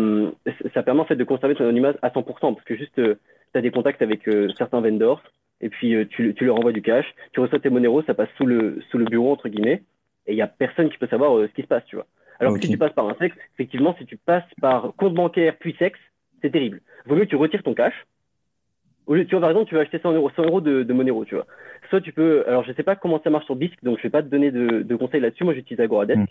ça 0.73 0.85
permet 0.85 1.01
en 1.01 1.07
fait 1.07 1.17
de 1.17 1.25
conserver 1.25 1.57
ton 1.57 1.65
anonymat 1.65 1.95
à 2.03 2.11
100%, 2.11 2.55
parce 2.55 2.65
que 2.65 2.77
juste, 2.77 3.01
euh, 3.01 3.17
tu 3.53 3.59
as 3.59 3.63
des 3.63 3.73
contacts 3.73 4.03
avec 4.03 4.29
euh, 4.29 4.49
certains 4.57 4.81
vendors, 4.81 5.25
et 5.65 5.71
puis 5.71 5.95
euh, 5.95 6.05
tu, 6.05 6.35
tu, 6.35 6.45
leur 6.45 6.59
envoies 6.59 6.73
du 6.73 6.83
cash, 6.83 7.07
tu 7.33 7.41
reçois 7.41 7.59
tes 7.59 7.71
Monero, 7.71 8.03
ça 8.03 8.13
passe 8.13 8.29
sous 8.37 8.45
le, 8.45 8.81
sous 8.91 8.99
le 8.99 9.07
bureau, 9.07 9.33
entre 9.33 9.49
guillemets, 9.49 9.83
et 10.27 10.33
il 10.33 10.37
n'y 10.37 10.43
a 10.43 10.47
personne 10.47 10.91
qui 10.91 10.99
peut 10.99 11.09
savoir 11.09 11.37
euh, 11.37 11.49
ce 11.49 11.55
qui 11.55 11.63
se 11.63 11.67
passe, 11.67 11.85
tu 11.87 11.97
vois. 11.97 12.07
Alors 12.39 12.53
que 12.55 12.61
si 12.61 12.69
tu 12.69 12.77
passes 12.77 12.93
par 12.93 13.09
un 13.09 13.15
sexe, 13.15 13.37
effectivement, 13.55 13.95
si 13.99 14.05
tu 14.05 14.19
passes 14.19 14.45
par 14.61 14.93
compte 14.97 15.15
bancaire 15.15 15.57
puis 15.59 15.75
sexe, 15.79 15.99
c'est 16.43 16.51
terrible. 16.51 16.83
Vaut 17.07 17.15
mieux 17.17 17.25
que 17.25 17.31
tu 17.31 17.37
retires 17.37 17.63
ton 17.63 17.75
cash. 17.75 17.95
Au 19.07 19.15
lieu, 19.15 19.25
tu 19.25 19.31
vois, 19.31 19.41
par 19.41 19.51
exemple, 19.51 19.69
tu 19.69 19.75
vas 19.75 19.83
acheter 19.83 19.99
100 19.99 20.13
euros, 20.13 20.31
100 20.37 20.43
euros 20.43 20.61
de, 20.61 20.83
de 20.83 20.93
Monero, 20.93 21.25
tu 21.25 21.35
vois. 21.35 21.47
Soit 21.89 22.03
tu 22.03 22.13
peux, 22.13 22.45
alors 22.47 22.65
je 22.65 22.73
sais 22.73 22.83
pas 22.83 22.97
comment 22.97 23.21
ça 23.23 23.31
marche 23.31 23.47
sur 23.47 23.57
BISC, 23.57 23.83
donc 23.83 23.99
je 23.99 24.03
vais 24.03 24.11
pas 24.11 24.23
te 24.23 24.29
donner 24.29 24.51
de, 24.51 24.83
de 24.83 24.97
conseils 24.97 25.21
là-dessus. 25.21 25.45
Moi, 25.45 25.55
j'utilise 25.55 25.81
Agoradesk. 25.81 26.29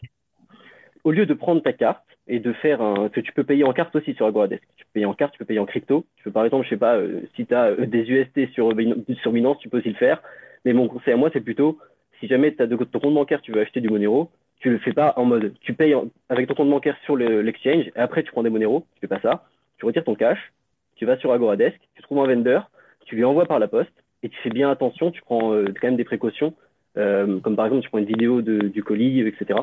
Au 1.04 1.12
lieu 1.12 1.26
de 1.26 1.34
prendre 1.34 1.62
ta 1.62 1.74
carte, 1.74 2.04
et 2.28 2.40
de 2.40 2.54
faire 2.54 2.82
un. 2.82 3.10
que 3.10 3.20
tu 3.20 3.32
peux 3.34 3.44
payer 3.44 3.64
en 3.64 3.74
carte 3.74 3.96
aussi 3.96 4.14
sur 4.14 4.26
Agoradesk. 4.26 4.64
Tu 4.78 4.86
peux 4.86 4.92
payer 4.94 5.06
en 5.06 5.14
carte, 5.14 5.34
tu 5.34 5.40
peux 5.40 5.46
payer 5.46 5.60
en 5.60 5.66
crypto. 5.66 6.06
Tu 6.18 6.24
peux 6.24 6.32
par 6.32 6.46
exemple, 6.46 6.66
je 6.66 6.70
sais 6.70 6.78
pas, 6.78 6.96
euh, 6.96 7.22
si 7.36 7.46
tu 7.46 7.54
as 7.54 7.72
euh, 7.72 7.86
des 7.86 8.10
UST 8.10 8.52
sur, 8.54 8.74
sur 9.22 9.32
Binance, 9.32 9.58
tu 9.60 9.70
peux 9.70 9.80
aussi 9.80 9.90
le 9.90 9.96
faire. 9.96 10.22
Mais 10.66 10.74
mon 10.74 10.88
conseil 10.88 11.14
à 11.14 11.18
moi, 11.18 11.30
c'est 11.34 11.42
plutôt, 11.42 11.80
si 12.20 12.28
jamais 12.28 12.56
tu 12.56 12.62
as 12.62 12.68
de 12.68 12.76
ton 12.78 13.00
compte 13.00 13.14
bancaire, 13.14 13.42
tu 13.42 13.52
veux 13.52 13.62
acheter 13.62 13.82
du 13.82 13.90
Monero, 13.90 14.32
tu 14.60 14.70
le 14.70 14.78
fais 14.78 14.94
pas 14.94 15.14
en 15.18 15.26
mode, 15.26 15.54
tu 15.60 15.74
payes 15.74 15.94
avec 16.30 16.48
ton 16.48 16.54
compte 16.54 16.70
bancaire 16.70 16.96
sur 17.04 17.18
l'exchange, 17.18 17.88
et 17.88 18.00
après 18.00 18.24
tu 18.24 18.32
prends 18.32 18.44
des 18.44 18.50
Monero, 18.50 18.86
tu 18.96 19.02
fais 19.02 19.08
pas 19.08 19.20
ça, 19.20 19.44
tu 19.78 19.86
retires 19.86 20.06
ton 20.06 20.16
cash, 20.16 20.54
tu 20.96 21.06
vas 21.06 21.18
sur 21.18 21.34
Agoradesk, 21.34 21.78
tu 21.96 22.02
trouves 22.02 22.20
un 22.20 22.34
vendeur, 22.34 22.72
tu 23.06 23.18
lui 23.18 23.26
envoies 23.26 23.46
par 23.46 23.60
la 23.60 23.68
poste, 23.68 23.92
et 24.22 24.30
tu 24.30 24.38
fais 24.38 24.52
bien 24.52 24.72
attention, 24.72 25.12
tu 25.12 25.22
prends 25.22 25.54
euh, 25.54 25.66
quand 25.66 25.88
même 25.88 25.98
des 25.98 26.06
précautions, 26.06 26.54
comme 26.96 27.56
par 27.58 27.66
exemple 27.66 27.82
tu 27.82 27.90
prends 27.90 27.98
une 27.98 28.06
vidéo 28.06 28.42
de, 28.42 28.70
du 28.70 28.84
colis, 28.84 29.20
etc. 29.20 29.60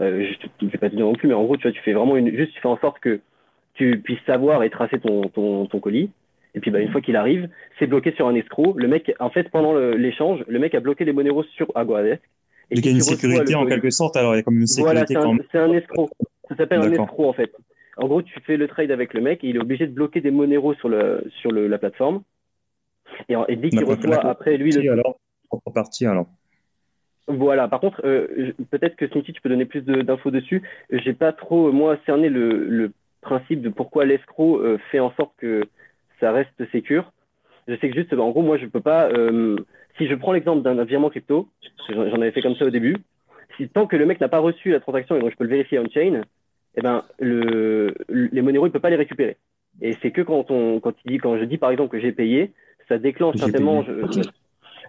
Euh, 0.00 0.26
je 0.60 0.64
ne 0.66 0.70
vais 0.70 0.78
pas 0.78 0.90
te 0.90 0.96
dire 0.96 1.04
non 1.04 1.14
plus, 1.14 1.28
mais 1.28 1.34
en 1.34 1.44
gros, 1.44 1.56
tu 1.56 1.62
vois, 1.62 1.72
tu 1.72 1.80
fais 1.82 1.92
vraiment 1.92 2.16
une, 2.16 2.34
juste, 2.34 2.52
tu 2.52 2.60
fais 2.60 2.68
en 2.68 2.78
sorte 2.78 2.98
que 2.98 3.20
tu 3.74 4.00
puisses 4.00 4.24
savoir 4.26 4.62
et 4.62 4.70
tracer 4.70 4.98
ton, 4.98 5.22
ton, 5.28 5.66
ton 5.66 5.80
colis. 5.80 6.10
Et 6.54 6.60
puis, 6.60 6.70
bah, 6.70 6.80
une 6.80 6.90
fois 6.90 7.00
qu'il 7.00 7.16
arrive, 7.16 7.48
c'est 7.78 7.86
bloqué 7.86 8.12
sur 8.12 8.28
un 8.28 8.34
escroc. 8.34 8.74
Le 8.76 8.88
mec, 8.88 9.12
en 9.18 9.30
fait, 9.30 9.48
pendant 9.50 9.74
l'échange, 9.74 10.42
le, 10.46 10.58
mec 10.58 10.74
a 10.74 10.80
bloqué 10.80 11.04
les 11.04 11.12
Monero 11.12 11.42
sur 11.42 11.70
Aguadesk. 11.74 12.22
il 12.70 12.84
y 12.84 12.88
a 12.88 12.92
une 12.92 13.00
sécurité 13.00 13.54
en 13.54 13.66
quelque 13.66 13.90
sorte, 13.90 14.16
alors 14.16 14.34
il 14.34 14.38
y 14.38 14.40
a 14.40 14.42
comme 14.42 14.60
une 14.60 14.66
sécurité 14.66 15.14
voilà, 15.14 15.42
c'est 15.50 15.58
un, 15.58 15.72
escroc. 15.72 16.10
Ça 16.48 16.56
s'appelle 16.56 16.80
un 16.80 16.92
escroc, 16.92 17.28
en 17.28 17.32
fait. 17.32 17.52
En 17.96 18.06
gros, 18.06 18.22
tu 18.22 18.38
fais 18.40 18.56
le 18.56 18.68
trade 18.68 18.90
avec 18.90 19.14
le 19.14 19.20
mec 19.20 19.42
et 19.44 19.48
il 19.48 19.56
est 19.56 19.60
obligé 19.60 19.86
de 19.86 19.92
bloquer 19.92 20.20
des 20.20 20.30
Monero 20.30 20.74
sur, 20.74 20.88
le, 20.88 21.24
sur 21.40 21.50
le, 21.50 21.66
la 21.66 21.78
plateforme. 21.78 22.22
Et, 23.28 23.34
et 23.48 23.56
dès 23.56 23.70
qu'il 23.70 23.84
reçoit 23.84 24.24
après 24.24 24.56
lui 24.56 24.72
le. 24.72 24.92
Alors, 24.92 25.18
partie 25.72 26.06
alors. 26.06 26.26
Voilà. 27.26 27.68
Par 27.68 27.80
contre, 27.80 28.02
euh, 28.04 28.52
peut-être 28.70 28.96
que 28.96 29.08
Smithy, 29.08 29.32
tu 29.32 29.40
peux 29.40 29.48
donner 29.48 29.64
plus 29.64 29.82
d'infos 29.82 30.30
dessus. 30.30 30.62
J'ai 30.90 31.14
pas 31.14 31.32
trop 31.32 31.72
moi 31.72 31.96
cerné 32.04 32.28
le, 32.28 32.66
le 32.68 32.92
principe 33.22 33.62
de 33.62 33.70
pourquoi 33.70 34.04
l'escroc 34.04 34.58
euh, 34.58 34.78
fait 34.90 35.00
en 35.00 35.12
sorte 35.12 35.32
que 35.38 35.62
ça 36.20 36.32
reste 36.32 36.70
sécure. 36.70 37.12
Je 37.66 37.76
sais 37.76 37.88
que 37.88 37.94
juste, 37.94 38.12
en 38.12 38.30
gros, 38.30 38.42
moi, 38.42 38.58
je 38.58 38.66
peux 38.66 38.80
pas. 38.80 39.08
Euh, 39.08 39.56
si 39.96 40.06
je 40.06 40.14
prends 40.14 40.32
l'exemple 40.32 40.62
d'un 40.62 40.84
virement 40.84 41.08
crypto, 41.08 41.48
j'en 41.88 42.20
avais 42.20 42.32
fait 42.32 42.42
comme 42.42 42.56
ça 42.56 42.66
au 42.66 42.70
début, 42.70 42.96
si, 43.56 43.68
tant 43.68 43.86
que 43.86 43.96
le 43.96 44.06
mec 44.06 44.20
n'a 44.20 44.28
pas 44.28 44.40
reçu 44.40 44.70
la 44.70 44.80
transaction 44.80 45.16
et 45.16 45.20
donc 45.20 45.30
je 45.30 45.36
peux 45.36 45.44
le 45.44 45.50
vérifier 45.50 45.78
on-chain, 45.78 46.22
eh 46.76 46.80
ben, 46.80 47.04
le, 47.20 47.94
les 48.08 48.42
Monero, 48.42 48.66
il 48.66 48.72
peut 48.72 48.80
pas 48.80 48.90
les 48.90 48.96
récupérer. 48.96 49.36
Et 49.80 49.96
c'est 50.02 50.10
que 50.10 50.20
quand, 50.22 50.50
on, 50.50 50.80
quand, 50.80 50.94
il 51.04 51.12
dit, 51.12 51.18
quand 51.18 51.38
je 51.38 51.44
dis 51.44 51.58
par 51.58 51.70
exemple 51.70 51.90
que 51.90 52.00
j'ai 52.00 52.12
payé, 52.12 52.52
ça 52.88 52.98
déclenche 52.98 53.36
certainement. 53.36 53.82
Je, 53.82 53.92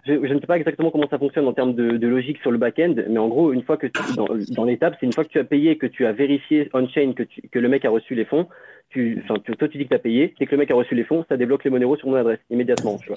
je, 0.06 0.12
ne 0.12 0.40
sais 0.40 0.46
pas 0.46 0.56
exactement 0.56 0.90
comment 0.90 1.08
ça 1.08 1.18
fonctionne 1.18 1.46
en 1.46 1.52
termes 1.52 1.74
de, 1.74 1.96
de 1.96 2.06
logique 2.06 2.38
sur 2.38 2.50
le 2.50 2.58
back-end, 2.58 2.94
mais 3.08 3.18
en 3.18 3.28
gros, 3.28 3.52
une 3.52 3.62
fois 3.62 3.76
que 3.76 3.86
tu, 3.86 4.14
dans, 4.14 4.28
dans 4.50 4.64
l'étape, 4.64 4.96
c'est 4.98 5.06
une 5.06 5.12
fois 5.12 5.24
que 5.24 5.30
tu 5.30 5.38
as 5.38 5.44
payé, 5.44 5.78
que 5.78 5.86
tu 5.86 6.06
as 6.06 6.12
vérifié 6.12 6.68
on-chain 6.72 7.12
que, 7.14 7.24
tu, 7.24 7.42
que 7.42 7.58
le 7.58 7.68
mec 7.68 7.84
a 7.84 7.90
reçu 7.90 8.14
les 8.14 8.24
fonds, 8.24 8.48
tu, 8.90 9.20
enfin, 9.24 9.40
tu, 9.44 9.52
toi 9.56 9.68
tu 9.68 9.78
dis 9.78 9.84
que 9.84 9.90
tu 9.90 9.94
as 9.94 10.00
payé, 10.00 10.34
c'est 10.38 10.46
que 10.46 10.52
le 10.52 10.58
mec 10.58 10.70
a 10.70 10.74
reçu 10.74 10.94
les 10.94 11.04
fonds, 11.04 11.24
ça 11.28 11.36
débloque 11.36 11.64
les 11.64 11.70
Monero 11.70 11.96
sur 11.96 12.08
mon 12.08 12.14
adresse 12.14 12.38
immédiatement. 12.50 12.98
Tu 12.98 13.08
vois. 13.08 13.16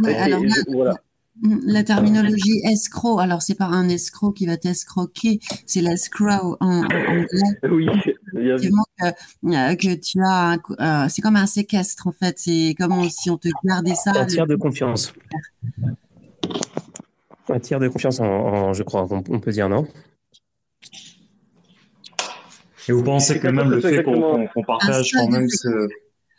Ouais, 0.00 0.14
alors 0.14 0.42
là, 0.42 0.54
voilà. 0.68 0.94
La 1.40 1.82
terminologie 1.82 2.60
escroc, 2.64 3.18
alors 3.18 3.40
c'est 3.40 3.54
pas 3.54 3.64
un 3.64 3.88
escroc 3.88 4.34
qui 4.34 4.46
va 4.46 4.58
t'escroquer, 4.58 5.40
c'est 5.66 5.80
l'escroc 5.80 6.58
en, 6.60 6.84
anglais. 6.84 7.26
Oui, 7.70 7.86
bien 8.34 8.56
vu. 8.56 8.70
Que, 8.70 9.06
euh, 9.06 9.74
que 9.74 9.94
tu 9.94 10.20
as, 10.22 10.58
euh, 10.78 11.08
c'est 11.08 11.22
comme 11.22 11.36
un 11.36 11.46
séquestre 11.46 12.06
en 12.06 12.12
fait, 12.12 12.38
c'est 12.38 12.74
comme 12.78 13.08
si 13.08 13.30
on 13.30 13.38
te 13.38 13.48
gardait 13.64 13.94
ça. 13.94 14.12
Un 14.14 14.26
tiers 14.26 14.46
de 14.46 14.56
confiance. 14.56 15.14
Un 17.48 17.58
tiers 17.60 17.80
de 17.80 17.88
confiance, 17.88 18.20
en, 18.20 18.26
en 18.26 18.72
je 18.74 18.82
crois, 18.82 19.06
on, 19.10 19.24
on, 19.28 19.40
peut 19.40 19.52
dire 19.52 19.70
non? 19.70 19.88
Et 22.88 22.92
vous 22.92 23.02
pensez 23.02 23.40
que 23.40 23.48
même 23.48 23.70
le 23.70 23.80
fait 23.80 24.02
qu'on 24.02 24.46
qu 24.48 24.62
partage 24.66 25.12
quand 25.12 25.28
même 25.28 25.48
ce... 25.48 25.88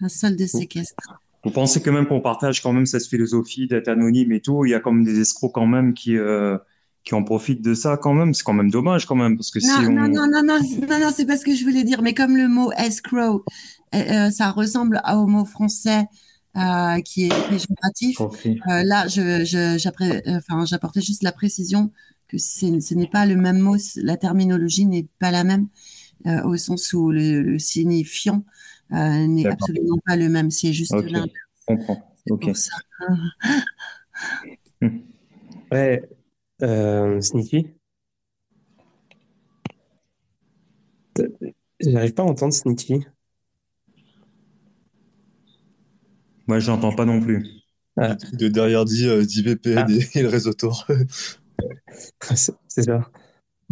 Un 0.02 0.10
solde 0.10 0.38
de 0.38 0.46
séquestre. 0.46 1.23
Vous 1.44 1.52
pensez 1.52 1.82
que 1.82 1.90
même 1.90 2.06
qu'on 2.06 2.22
partage 2.22 2.62
quand 2.62 2.72
même 2.72 2.86
cette 2.86 3.06
philosophie 3.06 3.68
d'être 3.68 3.90
anonyme 3.90 4.32
et 4.32 4.40
tout, 4.40 4.66
il 4.66 4.72
y 4.72 4.74
a 4.74 4.80
comme 4.80 5.04
des 5.04 5.20
escrocs 5.20 5.54
quand 5.54 5.66
même 5.66 5.94
qui 5.94 6.18
euh, 6.18 6.58
qui 7.04 7.16
en 7.16 7.24
profitent 7.24 7.62
de 7.62 7.74
ça 7.74 7.98
quand 7.98 8.14
même? 8.14 8.34
C'est 8.34 8.44
quand 8.44 8.54
même 8.54 8.72
dommage 8.72 9.06
quand 9.06 9.16
même 9.16 9.36
parce 9.36 9.52
que 9.52 9.60
non, 9.60 9.82
si 9.82 9.88
on... 9.88 9.92
non 9.92 10.08
non 10.08 10.28
non 10.28 10.44
non 10.44 10.60
non 10.88 11.00
non 11.00 11.10
c'est 11.14 11.26
pas 11.26 11.36
ce 11.36 11.44
que 11.44 11.54
je 11.54 11.66
voulais 11.66 11.84
dire. 11.84 12.02
Mais 12.02 12.14
comme 12.14 12.38
le 12.38 12.48
mot 12.48 12.72
escrow, 12.78 13.44
euh, 13.94 13.98
euh, 13.98 14.32
ça 14.32 14.52
ressemble 14.52 15.02
au 15.14 15.28
mot 15.28 15.44
français 15.44 16.06
euh, 16.56 17.02
qui 17.02 17.26
est 17.26 17.50
péjoratif. 17.50 18.22
Okay. 18.22 18.60
Euh, 18.70 18.84
là, 18.86 19.08
je 19.08 19.44
je 19.44 20.38
enfin 20.38 20.64
j'apportais 20.66 21.02
juste 21.02 21.24
la 21.24 21.34
précision 21.34 21.92
que 22.30 22.38
ce 22.38 22.94
n'est 22.96 23.08
pas 23.08 23.26
le 23.26 23.36
même 23.36 23.60
mot. 23.60 23.76
La 23.98 24.16
terminologie 24.16 24.86
n'est 24.86 25.08
pas 25.20 25.32
la 25.32 25.44
même 25.44 25.68
euh, 26.26 26.42
au 26.46 26.56
sens 26.56 26.94
où 26.94 27.12
le, 27.12 27.42
le 27.42 27.60
signifiant 27.60 28.46
euh, 28.94 29.28
n'est 29.28 29.48
absolument 29.48 29.98
pas 30.06 30.16
le 30.16 30.30
même. 30.30 30.52
C'est 30.52 30.74
juste 30.74 30.94
okay. 30.94 31.10
l'inverse. 31.10 31.32
Je 31.60 31.66
comprends. 31.66 32.16
Ok. 32.30 32.56
Ça. 32.56 32.76
ouais. 35.72 36.10
Euh, 36.62 37.20
Sneaky? 37.22 37.68
J'arrive 41.80 42.14
pas 42.14 42.24
à 42.24 42.26
entendre 42.26 42.54
Sneaky. 42.54 43.06
Moi, 46.48 46.60
je 46.60 46.72
n'entends 46.72 46.94
pas 46.94 47.06
non 47.06 47.22
plus. 47.22 47.46
Ah. 47.98 48.16
De 48.34 48.48
derrière 48.48 48.86
dit, 48.86 49.08
euh, 49.08 49.24
dit 49.24 49.44
VPN 49.44 49.86
ah. 49.88 49.92
et, 49.92 50.20
et, 50.20 50.22
le 50.24 50.30
réseau 50.30 50.54
Tor. 50.54 50.88
C'est 52.22 52.84
ça. 52.84 53.10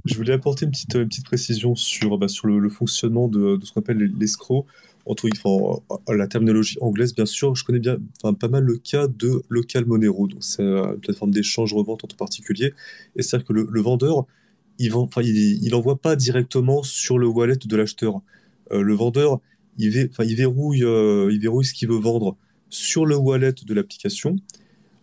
Je 0.06 0.16
voulais 0.16 0.34
apporter 0.34 0.66
une 0.66 0.72
petite, 0.72 0.94
petite 0.94 1.26
précision 1.26 1.76
sur, 1.76 2.18
bah, 2.18 2.28
le, 2.44 2.70
fonctionnement 2.70 3.28
de, 3.28 3.60
ce 3.64 3.72
qu'on 3.72 3.82
appelle 3.82 4.12
l'escroc. 4.18 4.66
Entre 5.06 5.28
enfin, 5.46 5.82
la 6.16 6.28
terminologie 6.28 6.78
anglaise, 6.80 7.16
bien 7.16 7.26
sûr, 7.26 7.56
je 7.56 7.64
connais 7.64 7.80
bien, 7.80 7.98
enfin, 8.22 8.34
pas 8.34 8.48
mal 8.48 8.64
le 8.64 8.78
cas 8.78 9.08
de 9.08 9.42
Local 9.50 9.86
Monero. 9.86 10.28
Donc, 10.28 10.44
c'est 10.44 10.64
une 10.64 11.00
plateforme 11.00 11.32
d'échange-revente 11.32 12.04
entre 12.04 12.16
particuliers. 12.16 12.74
Et 13.16 13.24
c'est-à-dire 13.24 13.48
que 13.48 13.54
le, 13.54 13.82
vendeur, 13.82 14.26
il, 14.78 14.92
vend, 14.92 15.10
enfin, 15.14 15.96
pas 15.96 16.16
directement 16.16 16.84
sur 16.84 17.18
le 17.18 17.28
wallet 17.28 17.58
de 17.64 17.76
l'acheteur. 17.76 18.22
Euh, 18.72 18.82
le 18.82 18.94
vendeur, 18.94 19.40
il, 19.78 19.90
verrouille, 19.90 20.84
euh, 20.84 21.30
il 21.32 21.40
verrouille 21.40 21.66
ce 21.66 21.74
qu'il 21.74 21.90
veut 21.90 22.00
vendre 22.00 22.38
sur 22.70 23.06
le 23.06 23.16
wallet 23.16 23.54
de 23.66 23.74
l'application. 23.74 24.36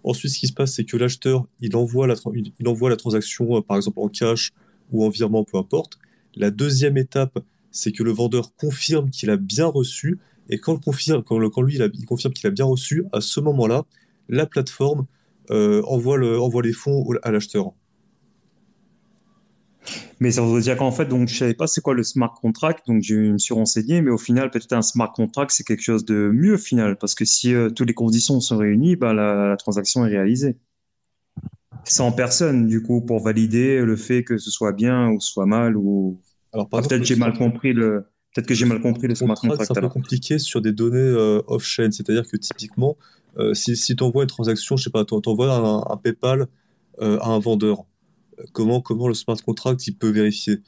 Ensuite, 0.05 0.33
ce 0.33 0.39
qui 0.39 0.47
se 0.47 0.53
passe, 0.53 0.75
c'est 0.75 0.85
que 0.85 0.97
l'acheteur, 0.97 1.45
il 1.61 1.75
envoie 1.77 2.07
la, 2.07 2.97
transaction, 2.97 3.57
euh, 3.57 3.61
par 3.61 3.77
exemple 3.77 3.99
en 4.01 4.09
cash 4.09 4.53
ou 4.91 5.05
en 5.05 5.09
virement, 5.09 5.45
peu 5.45 5.59
importe. 5.59 5.99
La 6.35 6.51
deuxième 6.51 6.97
étape, 6.97 7.39
c'est 7.71 7.93
que 7.93 8.03
le 8.03 8.13
vendeur 8.13 8.55
confirme 8.57 9.11
qu'il 9.11 9.31
a 9.31 9.37
bien 9.37 9.67
reçu. 9.67 10.19
Et 10.49 10.59
quand, 10.59 10.75
le 10.75 10.79
confirme, 10.79 11.23
quand, 11.23 11.39
lui, 11.63 11.79
il, 11.79 12.07
confirme 12.07 12.33
qu'il 12.33 12.47
a 12.47 12.51
bien 12.51 12.65
reçu, 12.65 13.05
à 13.13 13.21
ce 13.21 13.41
moment-là, 13.41 13.85
la 14.29 14.47
plateforme 14.47 15.07
euh, 15.51 15.83
envoie, 15.87 16.17
le, 16.17 16.41
envoie 16.41 16.63
les 16.63 16.73
fonds 16.73 17.07
à 17.23 17.31
l'acheteur. 17.31 17.73
Mais 20.21 20.33
ça 20.33 20.43
veut 20.43 20.61
dire 20.61 20.77
qu'en 20.77 20.91
fait, 20.91 21.07
donc, 21.07 21.29
je 21.29 21.37
savais 21.37 21.55
pas 21.55 21.67
c'est 21.67 21.81
quoi 21.81 21.95
le 21.95 22.03
smart 22.03 22.35
contract, 22.35 22.87
donc 22.87 23.03
je 23.03 23.15
me 23.15 23.39
suis 23.39 23.55
renseigné, 23.55 24.03
mais 24.03 24.11
au 24.11 24.19
final, 24.19 24.51
peut-être 24.51 24.73
un 24.73 24.83
smart 24.83 25.13
contract, 25.13 25.51
c'est 25.53 25.65
quelque 25.65 25.83
chose 25.83 26.05
de 26.05 26.31
mieux 26.33 26.55
au 26.55 26.59
final, 26.59 26.97
parce 26.99 27.15
que 27.15 27.25
si 27.25 27.55
euh, 27.55 27.71
toutes 27.71 27.89
les 27.89 27.95
conditions 27.95 28.41
sont 28.41 28.59
réunies, 28.59 28.97
bah, 28.97 29.15
la 29.15 29.57
transaction 29.57 30.05
est 30.05 30.11
réalisée. 30.11 30.57
Sans 31.85 32.13
personne, 32.13 32.67
du 32.67 32.83
coup, 32.83 33.01
pour 33.01 33.23
valider 33.23 33.81
le 33.81 33.97
fait 33.97 34.25
que 34.25 34.39
ce 34.39 34.51
soit 34.51 34.73
bien 34.73 35.11
ou 35.11 35.21
soit 35.21 35.47
mal, 35.47 35.77
ou 35.77 36.19
alors 36.53 36.69
ah, 36.73 36.83
peut-être 36.83 37.05
j'ai 37.05 37.17
mal 37.17 37.37
compris 37.37 37.73
le. 37.73 38.05
Peut-être 38.35 38.47
que 38.47 38.55
j'ai 38.55 38.67
mal 38.67 38.81
compris 38.81 39.09
le 39.09 39.15
smart 39.15 39.37
contract. 39.37 39.65
C'est 39.67 39.79
un 39.79 39.81
peu 39.81 39.89
compliqué 39.89 40.39
sur 40.39 40.61
des 40.61 40.73
données 40.73 40.99
euh, 40.99 41.41
off-chain, 41.47 41.91
c'est-à-dire 41.91 42.29
que 42.29 42.37
typiquement, 42.37 42.97
euh, 43.39 43.55
si, 43.55 43.77
si 43.77 43.97
tu 43.97 44.05
envoies 44.05 44.23
une 44.25 44.29
transaction, 44.29 44.77
je 44.77 44.85
sais 44.85 44.91
pas, 44.91 45.05
tu 45.05 45.15
envoies 45.15 45.53
un, 45.53 45.93
un 45.93 45.97
PayPal 45.97 46.47
euh, 47.01 47.19
à 47.21 47.29
un 47.29 47.39
vendeur, 47.39 47.85
comment, 48.53 48.81
comment 48.81 49.09
le 49.09 49.15
smart 49.15 49.37
contract 49.37 49.87
il 49.87 49.97
peut 49.97 50.11
vérifier? 50.11 50.59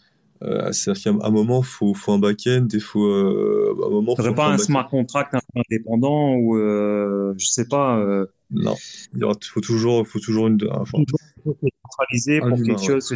C'est-à-dire 0.73 1.03
qu'à 1.03 1.27
un 1.27 1.31
moment, 1.31 1.61
il 1.61 1.67
faut, 1.67 1.93
faut 1.93 2.13
un 2.13 2.19
back-end, 2.19 2.67
il 2.73 2.81
faut. 2.81 3.13
À 3.13 3.87
un 3.87 3.91
moment, 3.91 4.17
faut, 4.17 4.33
pas 4.33 4.47
un, 4.47 4.53
un 4.55 4.59
smart 4.59 4.89
contract 4.89 5.37
indépendant 5.55 6.35
ou 6.37 6.57
je 6.57 7.47
sais 7.47 7.67
pas. 7.67 8.03
Non, 8.51 8.77
il 9.15 9.25
faut 9.45 9.61
toujours, 9.61 10.07
faut 10.07 10.19
toujours 10.19 10.49
une. 10.49 10.59
Enfin, 10.71 10.99
centralisé 11.45 12.41
pour 12.41 12.57
quelque 12.57 12.83
chose 12.83 13.15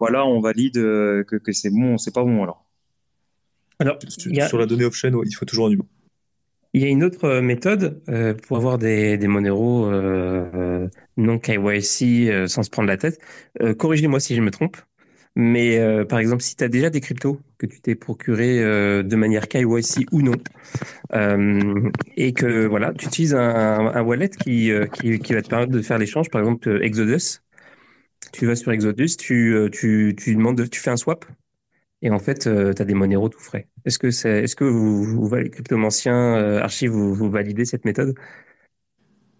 voilà, 0.00 0.26
on 0.26 0.40
valide 0.40 0.74
que, 0.74 1.36
que 1.36 1.52
c'est 1.52 1.70
bon, 1.70 1.98
c'est 1.98 2.12
pas 2.12 2.24
bon 2.24 2.42
alors. 2.42 2.64
Alors, 3.78 3.98
sur, 4.08 4.32
a... 4.40 4.48
sur 4.48 4.58
la 4.58 4.66
donnée 4.66 4.84
off-chain, 4.84 5.14
ouais, 5.14 5.26
il 5.26 5.34
faut 5.34 5.44
toujours 5.44 5.68
un 5.68 5.70
humain. 5.70 5.86
Il 6.74 6.82
y 6.82 6.84
a 6.84 6.88
une 6.88 7.02
autre 7.02 7.40
méthode 7.40 8.02
euh, 8.08 8.34
pour 8.34 8.58
avoir 8.58 8.76
des, 8.76 9.16
des 9.16 9.26
Monero 9.26 9.86
euh, 9.86 10.86
non 11.16 11.38
KYC 11.38 12.28
euh, 12.28 12.46
sans 12.46 12.62
se 12.62 12.70
prendre 12.70 12.88
la 12.88 12.96
tête. 12.96 13.18
Corrigez-moi 13.78 14.20
si 14.20 14.36
je 14.36 14.42
me 14.42 14.50
trompe. 14.50 14.76
Mais 15.40 16.04
par 16.06 16.18
exemple, 16.18 16.42
si 16.42 16.56
tu 16.56 16.64
as 16.64 16.68
déjà 16.68 16.90
des 16.90 17.00
cryptos 17.00 17.40
que 17.58 17.66
tu 17.66 17.80
t'es 17.80 17.94
procuré 17.94 18.58
de 18.58 19.16
manière 19.16 19.46
KYC 19.46 20.06
ou 20.10 20.20
non, 20.20 20.34
et 22.16 22.32
que 22.32 22.66
voilà, 22.66 22.92
tu 22.92 23.06
utilises 23.06 23.36
un, 23.36 24.02
wallet 24.02 24.30
qui, 24.30 24.72
qui, 24.92 25.32
va 25.32 25.42
te 25.42 25.48
permettre 25.48 25.70
de 25.70 25.80
faire 25.80 25.98
l'échange, 25.98 26.28
par 26.28 26.40
exemple 26.40 26.80
Exodus, 26.82 27.40
tu 28.32 28.46
vas 28.46 28.56
sur 28.56 28.72
Exodus, 28.72 29.16
tu, 29.16 29.56
tu, 29.70 30.16
tu 30.18 30.34
demandes, 30.34 30.68
tu 30.68 30.80
fais 30.80 30.90
un 30.90 30.96
swap, 30.96 31.24
et 32.02 32.10
en 32.10 32.18
fait, 32.18 32.46
euh, 32.46 32.72
tu 32.72 32.82
as 32.82 32.84
des 32.84 32.94
Monero 32.94 33.28
tout 33.28 33.40
frais. 33.40 33.68
Est-ce 33.84 33.98
que, 33.98 34.10
c'est, 34.10 34.44
est-ce 34.44 34.54
que 34.54 34.64
vous, 34.64 35.04
vous, 35.04 35.34
les 35.34 35.50
cryptomanciens 35.50 36.36
euh, 36.36 36.60
archives, 36.60 36.90
vous, 36.90 37.30
validez 37.30 37.64
cette 37.64 37.84
méthode? 37.84 38.14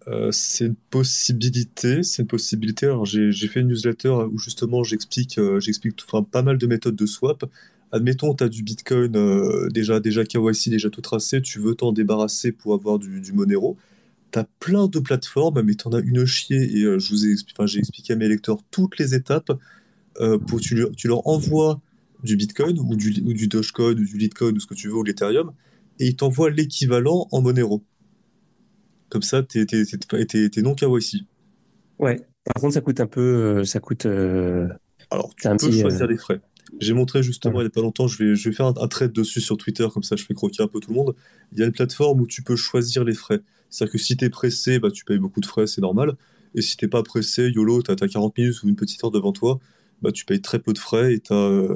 Euh, 0.09 0.31
C'est 0.31 0.65
une 0.65 0.75
possibilité. 0.75 2.03
C'est 2.03 2.23
une 2.23 2.27
possibilité. 2.27 2.85
Alors, 2.87 3.05
j'ai, 3.05 3.31
fait 3.47 3.61
une 3.61 3.67
newsletter 3.67 4.09
où 4.31 4.37
justement 4.37 4.83
j'explique, 4.83 5.37
euh, 5.37 5.59
j'explique 5.59 5.95
pas 6.31 6.41
mal 6.41 6.57
de 6.57 6.67
méthodes 6.67 6.95
de 6.95 7.05
swap. 7.05 7.45
Admettons, 7.91 8.35
tu 8.35 8.43
as 8.43 8.49
du 8.49 8.63
Bitcoin 8.63 9.15
euh, 9.15 9.69
déjà, 9.69 9.99
déjà 9.99 10.23
KYC, 10.23 10.69
déjà 10.69 10.89
tout 10.89 11.01
tracé, 11.01 11.41
tu 11.41 11.59
veux 11.59 11.73
t'en 11.75 11.91
débarrasser 11.91 12.51
pour 12.51 12.73
avoir 12.73 12.99
du, 12.99 13.33
Monero. 13.33 13.77
Tu 14.31 14.39
as 14.39 14.47
plein 14.59 14.87
de 14.87 14.99
plateformes, 14.99 15.61
mais 15.63 15.75
tu 15.75 15.87
en 15.87 15.93
as 15.93 15.99
une 15.99 16.25
chier. 16.25 16.61
Et 16.77 16.81
je 16.81 17.09
vous 17.09 17.25
ai, 17.25 17.35
j'ai 17.65 17.79
expliqué 17.79 18.13
à 18.13 18.15
mes 18.15 18.27
lecteurs 18.27 18.59
toutes 18.71 18.99
les 18.99 19.15
étapes. 19.15 19.51
pour 20.47 20.59
tu, 20.61 20.85
tu 20.97 21.07
leur 21.07 21.27
envoies 21.27 21.79
du 22.23 22.35
Bitcoin 22.35 22.77
ou 22.79 22.95
du, 22.95 23.21
ou 23.25 23.33
du 23.33 23.47
Dogecoin 23.47 23.91
ou 23.91 24.05
du 24.05 24.17
Litecoin 24.17 24.53
ou 24.53 24.59
ce 24.59 24.67
que 24.67 24.75
tu 24.75 24.87
veux 24.89 24.95
ou 24.95 25.03
l'Ethereum 25.03 25.53
et 25.99 26.07
il 26.07 26.15
t'envoie 26.15 26.49
l'équivalent 26.49 27.27
en 27.31 27.41
Monero. 27.41 27.83
Comme 29.09 29.21
ça, 29.23 29.43
t'es, 29.43 29.65
t'es, 29.65 29.83
t'es, 29.85 30.25
t'es, 30.25 30.49
t'es 30.49 30.61
non 30.61 30.75
KYC. 30.75 31.25
Ouais. 31.99 32.17
Par 32.45 32.61
contre, 32.61 32.73
ça 32.73 32.81
coûte 32.81 32.99
un 32.99 33.07
peu. 33.07 33.21
euh, 33.21 33.63
Ça 33.63 33.79
coûte. 33.79 34.05
euh, 34.05 34.67
Alors, 35.11 35.33
tu 35.35 35.47
un 35.47 35.57
peux 35.57 35.67
petit, 35.67 35.81
choisir 35.81 36.05
euh, 36.05 36.07
les 36.07 36.17
frais. 36.17 36.41
J'ai 36.79 36.93
montré 36.93 37.23
justement 37.23 37.61
il 37.61 37.63
n'y 37.63 37.67
a 37.67 37.71
pas 37.71 37.81
longtemps, 37.81 38.07
je 38.07 38.23
vais, 38.23 38.35
je 38.35 38.49
vais 38.49 38.55
faire 38.55 38.67
un, 38.67 38.73
un 38.79 38.87
trade 38.87 39.11
dessus 39.11 39.41
sur 39.41 39.57
Twitter, 39.57 39.87
comme 39.91 40.03
ça 40.03 40.15
je 40.15 40.23
fais 40.23 40.35
croquer 40.35 40.61
un 40.61 40.67
peu 40.67 40.79
tout 40.79 40.91
le 40.91 40.95
monde. 40.97 41.15
Il 41.51 41.59
y 41.59 41.63
a 41.63 41.65
une 41.65 41.71
plateforme 41.71 42.21
où 42.21 42.27
tu 42.27 42.43
peux 42.43 42.55
choisir 42.55 43.03
les 43.03 43.15
frais. 43.15 43.39
C'est-à-dire 43.71 43.93
que 43.93 43.97
si 43.97 44.15
tu 44.17 44.25
es 44.25 44.29
pressé, 44.29 44.79
bah, 44.79 44.91
tu 44.91 45.03
payes 45.03 45.17
beaucoup 45.17 45.39
de 45.41 45.47
frais, 45.47 45.65
c'est 45.65 45.81
normal. 45.81 46.13
Et 46.55 46.61
si 46.61 46.77
t'es 46.77 46.87
pas 46.87 47.01
pressé, 47.03 47.49
YOLO, 47.49 47.81
tu 47.81 47.91
as 47.91 47.95
40 47.95 48.37
minutes 48.37 48.61
ou 48.63 48.69
une 48.69 48.75
petite 48.75 49.03
heure 49.03 49.11
devant 49.11 49.31
toi, 49.31 49.59
bah, 50.03 50.11
tu 50.11 50.25
payes 50.25 50.41
très 50.41 50.59
peu 50.59 50.73
de 50.73 50.77
frais 50.79 51.15
et 51.15 51.19
tu 51.19 51.33
as, 51.33 51.75